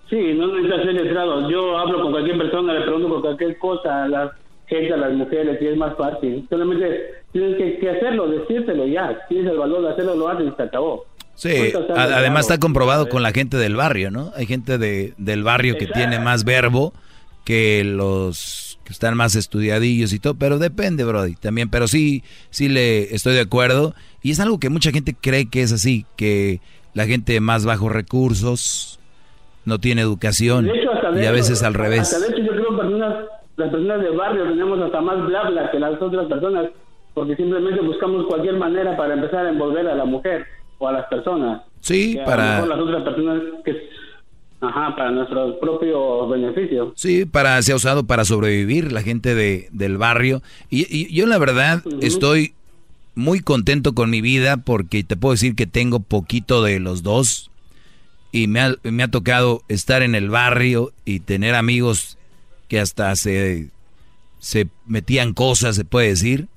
Sí, 0.08 0.32
no 0.34 0.46
necesitas 0.46 0.82
ser 0.84 0.94
letrado. 0.94 1.50
Yo 1.50 1.76
hablo 1.76 2.00
con 2.02 2.12
cualquier 2.12 2.38
persona, 2.38 2.72
le 2.74 2.80
pregunto 2.82 3.08
por 3.08 3.20
cualquier 3.20 3.58
cosa 3.58 4.04
a 4.04 4.08
la 4.08 4.32
gente, 4.66 4.92
a 4.94 4.96
las 4.96 5.12
mujeres, 5.12 5.60
y 5.60 5.66
es 5.66 5.76
más 5.76 5.94
fácil. 5.96 6.46
Solamente 6.48 7.10
tienes 7.32 7.56
que, 7.56 7.78
que 7.78 7.90
hacerlo, 7.90 8.26
decírtelo 8.28 8.86
ya. 8.86 9.18
Tienes 9.28 9.52
el 9.52 9.58
valor 9.58 9.82
de 9.82 9.90
hacerlo, 9.90 10.14
lo 10.16 10.28
haces 10.28 10.48
y 10.50 10.56
se 10.56 10.62
acabó. 10.62 11.04
Sí, 11.38 11.72
a- 11.94 12.02
además 12.02 12.46
está 12.46 12.58
comprobado 12.58 13.08
con 13.08 13.22
la 13.22 13.30
gente 13.30 13.56
del 13.56 13.76
barrio, 13.76 14.10
¿no? 14.10 14.32
Hay 14.34 14.46
gente 14.46 14.76
de, 14.76 15.14
del 15.18 15.44
barrio 15.44 15.76
que 15.78 15.86
tiene 15.86 16.18
más 16.18 16.42
verbo 16.44 16.92
que 17.44 17.84
los 17.84 18.78
que 18.82 18.92
están 18.92 19.16
más 19.16 19.36
estudiadillos 19.36 20.12
y 20.12 20.18
todo, 20.18 20.34
pero 20.34 20.58
depende, 20.58 21.04
Brody, 21.04 21.36
también, 21.36 21.68
pero 21.68 21.86
sí, 21.86 22.24
sí 22.50 22.68
le 22.68 23.14
estoy 23.14 23.34
de 23.34 23.40
acuerdo. 23.42 23.94
Y 24.20 24.32
es 24.32 24.40
algo 24.40 24.58
que 24.58 24.68
mucha 24.68 24.90
gente 24.90 25.14
cree 25.14 25.48
que 25.48 25.62
es 25.62 25.72
así, 25.72 26.06
que 26.16 26.60
la 26.94 27.06
gente 27.06 27.34
de 27.34 27.40
más 27.40 27.64
bajos 27.64 27.92
recursos 27.92 28.98
no 29.64 29.78
tiene 29.78 30.00
educación 30.02 30.68
hecho, 30.68 30.90
y 31.20 31.24
a 31.24 31.30
veces 31.30 31.62
al 31.62 31.74
revés. 31.74 32.00
Hasta 32.12 32.18
de 32.18 32.32
hecho, 32.32 32.42
yo 32.42 32.50
creo 32.52 32.70
que 32.70 32.76
personas, 32.78 33.14
las 33.56 33.70
personas 33.70 34.00
de 34.02 34.10
barrio 34.10 34.48
tenemos 34.48 34.80
hasta 34.80 35.00
más 35.02 35.24
bla 35.24 35.50
bla 35.50 35.70
que 35.70 35.78
las 35.78 36.02
otras 36.02 36.26
personas, 36.26 36.66
porque 37.14 37.36
simplemente 37.36 37.80
buscamos 37.80 38.26
cualquier 38.26 38.56
manera 38.56 38.96
para 38.96 39.14
empezar 39.14 39.46
a 39.46 39.50
envolver 39.50 39.86
a 39.86 39.94
la 39.94 40.04
mujer 40.04 40.46
o 40.78 40.88
a 40.88 40.92
las 40.92 41.06
personas. 41.06 41.62
Sí, 41.80 42.14
Que 42.14 42.20
a 42.20 42.22
lo 42.22 42.26
para- 42.26 42.54
mejor 42.54 42.68
las 42.68 42.78
otras 42.80 43.02
personas 43.04 43.42
que. 43.64 43.88
Ajá, 44.60 44.96
para 44.96 45.12
nuestro 45.12 45.60
propio 45.60 46.26
beneficio. 46.28 46.92
Sí, 46.96 47.24
para, 47.24 47.62
se 47.62 47.70
ha 47.70 47.76
usado 47.76 48.06
para 48.08 48.24
sobrevivir 48.24 48.90
la 48.90 49.02
gente 49.02 49.36
de, 49.36 49.68
del 49.70 49.98
barrio. 49.98 50.42
Y, 50.68 50.84
y 50.94 51.14
yo 51.14 51.26
la 51.26 51.38
verdad 51.38 51.84
estoy 52.00 52.54
muy 53.14 53.38
contento 53.38 53.94
con 53.94 54.10
mi 54.10 54.20
vida 54.20 54.56
porque 54.56 55.04
te 55.04 55.16
puedo 55.16 55.32
decir 55.34 55.54
que 55.54 55.68
tengo 55.68 56.00
poquito 56.00 56.64
de 56.64 56.80
los 56.80 57.04
dos. 57.04 57.52
Y 58.32 58.48
me 58.48 58.60
ha, 58.60 58.74
me 58.82 59.04
ha 59.04 59.08
tocado 59.08 59.62
estar 59.68 60.02
en 60.02 60.16
el 60.16 60.28
barrio 60.28 60.92
y 61.04 61.20
tener 61.20 61.54
amigos 61.54 62.18
que 62.66 62.80
hasta 62.80 63.14
se, 63.14 63.70
se 64.40 64.66
metían 64.86 65.34
cosas, 65.34 65.76
se 65.76 65.84
puede 65.84 66.08
decir. 66.08 66.48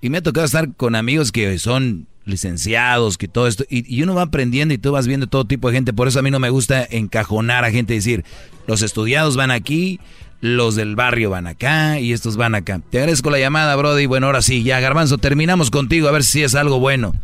Y 0.00 0.10
me 0.10 0.18
ha 0.18 0.22
tocado 0.22 0.44
estar 0.44 0.74
con 0.74 0.96
amigos 0.96 1.30
que 1.30 1.56
son 1.60 2.08
licenciados, 2.24 3.18
que 3.18 3.28
todo 3.28 3.46
esto, 3.46 3.64
y, 3.68 3.94
y 3.94 4.02
uno 4.02 4.14
va 4.14 4.22
aprendiendo 4.22 4.74
y 4.74 4.78
tú 4.78 4.92
vas 4.92 5.06
viendo 5.06 5.26
todo 5.26 5.44
tipo 5.44 5.68
de 5.68 5.76
gente, 5.76 5.92
por 5.92 6.08
eso 6.08 6.18
a 6.18 6.22
mí 6.22 6.30
no 6.30 6.38
me 6.38 6.50
gusta 6.50 6.86
encajonar 6.90 7.64
a 7.64 7.70
gente 7.70 7.92
y 7.92 7.96
decir, 7.96 8.24
los 8.66 8.82
estudiados 8.82 9.36
van 9.36 9.50
aquí, 9.50 10.00
los 10.40 10.74
del 10.74 10.96
barrio 10.96 11.30
van 11.30 11.46
acá 11.46 12.00
y 12.00 12.12
estos 12.12 12.36
van 12.36 12.54
acá. 12.54 12.80
Te 12.90 12.98
agradezco 12.98 13.30
la 13.30 13.38
llamada, 13.38 13.74
Brody, 13.76 14.06
bueno, 14.06 14.26
ahora 14.26 14.42
sí, 14.42 14.62
ya 14.62 14.80
Garbanzo, 14.80 15.18
terminamos 15.18 15.70
contigo, 15.70 16.08
a 16.08 16.12
ver 16.12 16.24
si 16.24 16.42
es 16.42 16.54
algo 16.54 16.78
bueno. 16.80 17.14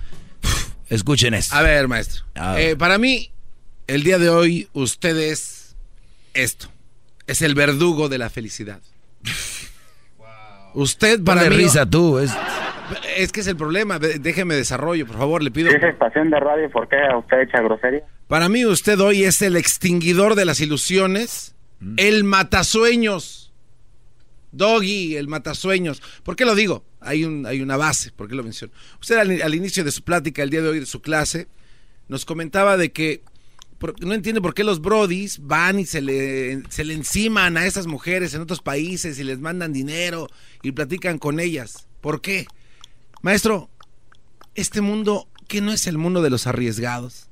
Escuchen 0.89 1.35
esto. 1.35 1.55
A 1.55 1.63
ver, 1.63 1.87
maestro. 1.87 2.25
A 2.35 2.55
ver. 2.55 2.71
Eh, 2.71 2.77
para 2.77 2.99
mí, 2.99 3.31
el 3.87 4.03
día 4.03 4.19
de 4.19 4.29
hoy, 4.29 4.69
usted 4.73 5.17
es 5.17 5.77
esto. 6.35 6.69
Es 7.27 7.43
el 7.43 7.55
verdugo 7.55 8.09
de 8.09 8.19
la 8.19 8.29
felicidad. 8.29 8.81
Usted 10.75 11.23
para 11.25 11.43
Ponle 11.43 11.57
mí... 11.57 11.65
risa 11.65 11.85
tú, 11.85 12.19
es... 12.19 12.31
Es 13.17 13.33
que 13.33 13.41
es 13.41 13.47
el 13.47 13.57
problema. 13.57 13.99
Déjeme 13.99 14.55
desarrollo, 14.55 15.07
por 15.07 15.17
favor, 15.17 15.43
le 15.43 15.51
pido. 15.51 15.71
Si 15.71 15.77
es 15.77 15.83
estación 15.83 16.31
de 16.31 16.41
radio, 16.41 16.71
¿por 16.71 16.89
qué 16.89 16.97
usted 17.19 17.41
echa 17.41 17.61
grosería? 17.63 18.03
Para 18.29 18.49
mí, 18.49 18.65
usted 18.65 18.99
hoy 19.01 19.25
es 19.25 19.43
el 19.43 19.57
extinguidor 19.57 20.35
de 20.35 20.45
las 20.45 20.61
ilusiones, 20.61 21.55
el 21.97 22.25
matasueños. 22.25 23.53
Doggy, 24.53 25.17
el 25.17 25.29
matasueños. 25.29 26.03
¿Por 26.25 26.35
qué 26.37 26.45
lo 26.45 26.55
digo? 26.55 26.85
Hay, 27.01 27.25
un, 27.25 27.47
hay 27.47 27.61
una 27.63 27.77
base, 27.77 28.11
¿por 28.13 28.29
qué 28.29 28.35
lo 28.35 28.43
menciono? 28.43 28.73
Usted 29.01 29.17
al, 29.17 29.43
al 29.43 29.55
inicio 29.55 29.85
de 29.85 29.93
su 29.93 30.03
plática, 30.03 30.43
el 30.43 30.51
día 30.51 30.61
de 30.61 30.69
hoy, 30.69 30.81
de 30.81 30.87
su 30.87 31.01
clase, 31.01 31.47
nos 32.09 32.25
comentaba 32.25 32.77
de 32.77 32.91
que 32.93 33.23
por- 33.79 33.99
no 34.05 34.13
entiende 34.13 34.41
por 34.41 34.53
qué 34.55 34.65
los 34.65 34.81
brodis 34.81 35.39
van 35.41 35.79
y 35.79 35.87
se 35.87 36.01
le, 36.03 36.63
se 36.69 36.85
le 36.85 36.95
enciman 36.95 37.57
a 37.57 37.65
esas 37.67 37.87
mujeres 37.87 38.35
en 38.35 38.43
otros 38.43 38.61
países 38.61 39.19
y 39.21 39.25
les 39.25 39.39
mandan 39.39 39.73
dinero 39.73 40.27
y 40.63 40.73
platican 40.73 41.19
con 41.19 41.39
ellas. 41.41 41.87
¿Por 42.01 42.21
qué? 42.21 42.47
Maestro, 43.23 43.69
este 44.55 44.81
mundo, 44.81 45.29
que 45.49 45.61
no 45.61 45.73
es 45.73 45.87
el 45.87 45.99
mundo 45.99 46.23
de 46.23 46.31
los 46.31 46.47
arriesgados? 46.47 47.29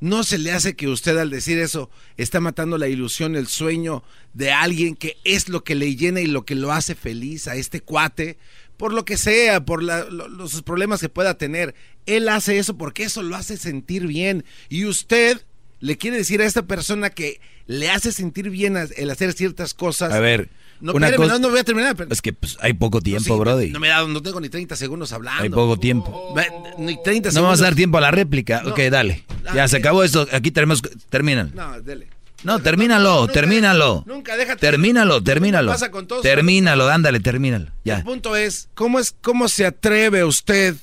¿No 0.00 0.22
se 0.24 0.36
le 0.38 0.52
hace 0.52 0.76
que 0.76 0.88
usted 0.88 1.16
al 1.16 1.30
decir 1.30 1.58
eso 1.58 1.88
está 2.18 2.38
matando 2.40 2.76
la 2.76 2.88
ilusión, 2.88 3.36
el 3.36 3.46
sueño 3.46 4.02
de 4.34 4.52
alguien 4.52 4.96
que 4.96 5.16
es 5.24 5.48
lo 5.48 5.64
que 5.64 5.74
le 5.74 5.96
llena 5.96 6.20
y 6.20 6.26
lo 6.26 6.44
que 6.44 6.54
lo 6.54 6.72
hace 6.72 6.94
feliz 6.94 7.48
a 7.48 7.54
este 7.56 7.80
cuate? 7.80 8.36
Por 8.76 8.92
lo 8.92 9.04
que 9.06 9.16
sea, 9.16 9.64
por 9.64 9.82
la- 9.82 10.04
lo- 10.04 10.28
los 10.28 10.60
problemas 10.62 11.00
que 11.00 11.08
pueda 11.08 11.38
tener. 11.38 11.74
Él 12.04 12.28
hace 12.28 12.58
eso 12.58 12.76
porque 12.76 13.04
eso 13.04 13.22
lo 13.22 13.36
hace 13.36 13.56
sentir 13.56 14.06
bien. 14.06 14.44
Y 14.68 14.84
usted 14.84 15.40
le 15.80 15.96
quiere 15.96 16.18
decir 16.18 16.42
a 16.42 16.46
esta 16.46 16.66
persona 16.66 17.08
que 17.08 17.40
le 17.66 17.88
hace 17.88 18.12
sentir 18.12 18.50
bien 18.50 18.76
el 18.76 19.10
hacer 19.10 19.32
ciertas 19.32 19.72
cosas. 19.72 20.12
A 20.12 20.20
ver, 20.20 20.50
no, 20.84 20.92
una 20.92 21.06
espéreme, 21.06 21.24
cosa- 21.28 21.38
no, 21.40 21.46
no 21.46 21.50
voy 21.50 21.60
a 21.60 21.64
terminar. 21.64 21.96
pero- 21.96 22.10
Es 22.12 22.20
que 22.22 22.32
pues, 22.32 22.56
hay 22.60 22.74
poco 22.74 23.00
tiempo, 23.00 23.34
Sí, 23.34 23.40
Brody. 23.40 23.70
No 23.70 23.80
me 23.80 23.88
da, 23.88 24.06
no 24.06 24.22
tengo 24.22 24.40
ni 24.40 24.48
30 24.48 24.76
segundos 24.76 25.12
hablando. 25.12 25.42
Hay 25.42 25.48
poco 25.48 25.78
tiempo. 25.78 26.34
Ni 26.78 26.94
30 27.02 27.30
segundos. 27.30 27.34
No 27.34 27.42
vamos 27.42 27.60
a 27.60 27.64
dar 27.64 27.74
tiempo 27.74 27.98
a 27.98 28.00
la 28.02 28.10
réplica. 28.10 28.62
Ok, 28.66 28.78
dale. 28.90 29.24
Ah, 29.46 29.52
Ya 29.54 29.68
se 29.68 29.78
acabó 29.78 30.04
esto. 30.04 30.26
Aquí 30.32 30.50
tenemos. 30.50 30.82
Termina. 31.10 31.50
No, 31.54 31.80
dele. 31.80 32.08
No, 32.42 32.58
termínalo, 32.60 33.26
termínalo. 33.28 34.04
Nunca 34.06 34.36
déjate. 34.36 34.60
Termínalo, 34.60 35.22
termínalo. 35.22 35.70
pasa 35.72 35.90
con 35.90 36.06
todos. 36.06 36.20
Termínalo, 36.22 36.88
ándale, 36.90 37.20
termínalo. 37.20 37.70
Ya. 37.84 37.96
El 37.96 38.02
punto 38.04 38.36
es, 38.36 38.68
¿cómo 38.74 38.98
es, 38.98 39.14
cómo 39.22 39.48
se 39.48 39.64
atreve 39.64 40.24
usted, 40.24 40.76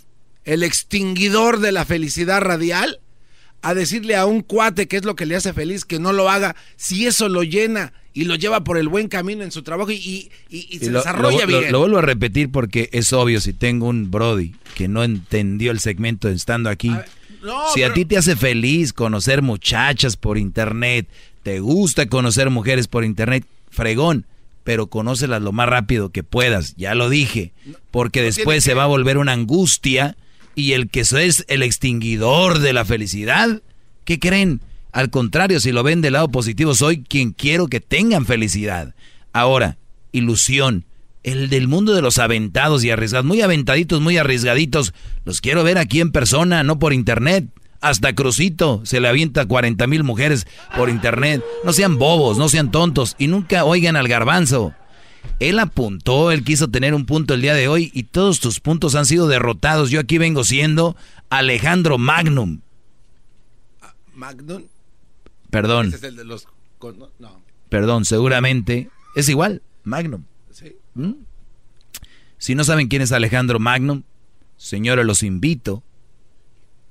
el 0.44 0.64
extinguidor 0.64 1.60
de 1.60 1.72
la 1.72 1.86
felicidad 1.86 2.42
radial, 2.42 3.00
a 3.62 3.74
decirle 3.74 4.16
a 4.16 4.26
un 4.26 4.42
cuate 4.42 4.88
que 4.88 4.98
es 4.98 5.06
lo 5.06 5.16
que 5.16 5.26
le 5.26 5.36
hace 5.36 5.54
feliz 5.54 5.86
que 5.86 6.00
no 6.00 6.14
lo 6.14 6.30
haga, 6.30 6.56
si 6.78 7.06
eso 7.06 7.30
lo 7.30 7.44
llena 7.44 7.94
y 8.14 8.26
lo 8.26 8.36
lleva 8.36 8.64
por 8.64 8.78
el 8.78 8.88
buen 8.90 9.08
camino 9.08 9.44
en 9.44 9.52
su 9.52 9.62
trabajo 9.64 9.92
y, 9.92 9.96
y- 9.96 10.30
y- 10.50 10.68
y 10.70 10.76
Y 10.76 10.80
se 10.80 10.92
lo, 10.92 11.00
desarrolla 11.00 11.46
lo- 11.46 11.60
bien? 11.60 11.72
lo 11.72 11.80
vuelvo 11.80 11.98
a 12.00 12.02
repetir 12.02 12.52
porque 12.52 12.90
es 12.92 13.14
obvio 13.14 13.40
si 13.40 13.54
tengo 13.54 13.88
un 13.88 14.12
Brody 14.12 14.54
que 14.76 14.88
no 14.88 15.04
entendió 15.04 15.72
el 15.72 15.80
segmento 15.80 16.28
estando 16.30 16.70
aquí. 16.70 16.90
no, 17.44 17.62
si 17.74 17.84
a 17.84 17.94
ti 17.94 18.06
te 18.06 18.18
hace 18.18 18.36
feliz 18.36 18.94
conocer 18.94 19.42
muchachas 19.42 20.16
por 20.18 20.38
internet, 20.38 21.08
te 21.44 21.60
gusta 21.60 22.08
conocer 22.08 22.50
mujeres 22.50 22.88
por 22.88 23.04
internet, 23.06 23.46
fregón, 23.70 24.26
pero 24.64 24.88
conócelas 24.88 25.42
lo 25.42 25.52
más 25.52 25.68
rápido 25.70 26.10
que 26.12 26.22
puedas, 26.24 26.76
ya 26.76 26.94
lo 26.94 27.10
dije, 27.10 27.52
porque 27.90 28.22
después 28.22 28.64
se 28.64 28.74
va 28.76 28.84
a 28.84 28.88
volver 28.88 29.18
una 29.18 29.32
angustia 29.32 30.18
y 30.56 30.74
el 30.74 30.90
que 30.90 31.02
es 31.02 31.46
el 31.48 31.64
extinguidor 31.64 32.60
de 32.60 32.74
la 32.74 32.86
felicidad, 32.86 33.62
¿qué 34.06 34.20
creen? 34.20 34.62
Al 34.92 35.10
contrario, 35.10 35.60
si 35.60 35.72
lo 35.72 35.84
ven 35.84 36.02
del 36.02 36.14
lado 36.14 36.30
positivo, 36.30 36.76
soy 36.76 37.04
quien 37.04 37.32
quiero 37.32 37.68
que 37.68 37.80
tengan 37.80 38.26
felicidad. 38.26 38.94
Ahora, 39.32 39.78
ilusión, 40.12 40.86
el 41.24 41.50
del 41.50 41.68
mundo 41.68 41.94
de 41.94 42.02
los 42.02 42.18
aventados 42.18 42.84
y 42.84 42.90
arriesgados, 42.90 43.26
muy 43.26 43.42
aventaditos, 43.42 44.02
muy 44.02 44.18
arriesgaditos, 44.18 44.94
los 45.24 45.40
quiero 45.40 45.64
ver 45.64 45.78
aquí 45.78 46.02
en 46.02 46.12
persona, 46.12 46.64
no 46.64 46.80
por 46.80 46.94
internet. 46.94 47.46
Hasta 47.80 48.14
Crucito 48.14 48.82
se 48.84 49.00
le 49.00 49.08
avienta 49.08 49.42
a 49.42 49.46
40 49.48 49.88
mil 49.88 50.04
mujeres 50.04 50.46
por 50.76 50.90
internet. 50.90 51.44
No 51.64 51.74
sean 51.74 51.98
bobos, 51.98 52.38
no 52.38 52.48
sean 52.48 52.70
tontos 52.70 53.16
y 53.18 53.28
nunca 53.28 53.64
oigan 53.64 53.96
al 53.96 54.08
garbanzo. 54.08 54.74
Él 55.40 55.60
apuntó, 55.60 56.32
él 56.32 56.44
quiso 56.44 56.68
tener 56.70 56.94
un 56.94 57.06
punto 57.06 57.34
el 57.34 57.42
día 57.42 57.54
de 57.56 57.68
hoy 57.68 57.92
y 57.94 58.04
todos 58.04 58.40
tus 58.40 58.60
puntos 58.60 58.96
han 58.96 59.06
sido 59.06 59.28
derrotados. 59.28 59.90
Yo 59.90 60.00
aquí 60.00 60.18
vengo 60.18 60.44
siendo 60.44 60.96
Alejandro 61.30 61.98
Magnum. 61.98 62.62
Magnum. 64.14 64.64
Perdón, 65.50 65.88
Ese 65.88 65.96
es 65.98 66.04
el 66.04 66.16
de 66.16 66.26
los... 66.26 66.48
no, 66.82 67.10
no. 67.20 67.42
perdón, 67.70 68.06
seguramente 68.06 68.90
es 69.16 69.30
igual, 69.30 69.62
Magnum. 69.84 70.24
Sí. 70.52 70.76
¿Mm? 70.94 71.14
Si 72.38 72.56
no 72.56 72.64
saben 72.64 72.88
quién 72.88 73.02
es 73.02 73.12
Alejandro 73.12 73.60
Magnum, 73.60 74.04
señores, 74.58 75.06
los 75.06 75.24
invito 75.24 75.84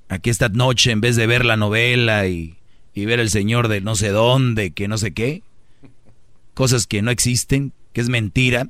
a 0.09 0.19
que 0.19 0.29
esta 0.29 0.49
noche, 0.49 0.91
en 0.91 1.01
vez 1.01 1.15
de 1.15 1.25
ver 1.25 1.45
la 1.45 1.57
novela 1.57 2.27
y, 2.27 2.57
y 2.93 3.05
ver 3.05 3.19
el 3.19 3.29
señor 3.29 3.69
de 3.69 3.81
no 3.81 3.95
sé 3.95 4.09
dónde, 4.09 4.71
que 4.71 4.87
no 4.87 4.97
sé 4.97 5.13
qué, 5.13 5.41
cosas 6.53 6.85
que 6.85 7.01
no 7.01 7.11
existen, 7.11 7.73
que 7.93 8.01
es 8.01 8.09
mentira, 8.09 8.67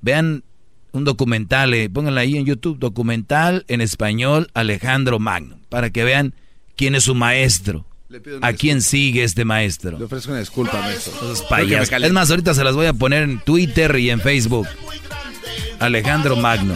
vean 0.00 0.44
un 0.92 1.04
documental, 1.04 1.74
eh, 1.74 1.88
pónganla 1.88 2.20
ahí 2.20 2.36
en 2.36 2.44
YouTube, 2.44 2.78
documental 2.78 3.64
en 3.68 3.80
español 3.80 4.48
Alejandro 4.54 5.18
Magnum, 5.18 5.60
para 5.68 5.90
que 5.90 6.04
vean 6.04 6.34
quién 6.76 6.94
es 6.94 7.04
su 7.04 7.14
maestro, 7.14 7.86
Le 8.08 8.20
pido 8.20 8.36
una 8.38 8.46
a 8.46 8.52
quién 8.52 8.82
sigue 8.82 9.24
este 9.24 9.44
maestro. 9.44 9.98
Le 9.98 10.04
ofrezco 10.04 10.32
una 10.32 10.40
disculpa, 10.40 10.78
maestro. 10.80 11.12
Es 11.32 12.12
más, 12.12 12.30
ahorita 12.30 12.54
se 12.54 12.64
las 12.64 12.74
voy 12.74 12.86
a 12.86 12.92
poner 12.92 13.22
en 13.22 13.40
Twitter 13.40 13.98
y 13.98 14.10
en 14.10 14.20
Facebook. 14.20 14.68
Alejandro 15.78 16.36
Magno. 16.36 16.74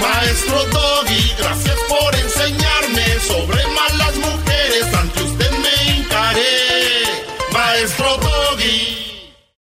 Maestro 0.00 0.64
Doggy, 0.72 1.32
gracias 1.38 1.76
por 1.88 2.14
enseñarme 2.14 3.04
sobre 3.26 3.62
malas 3.74 4.16
mujeres. 4.16 4.94
Ante 4.94 5.22
usted 5.22 5.50
me 5.50 5.98
encaré. 5.98 6.42
Maestro 7.52 8.16
Doggy. 8.16 8.27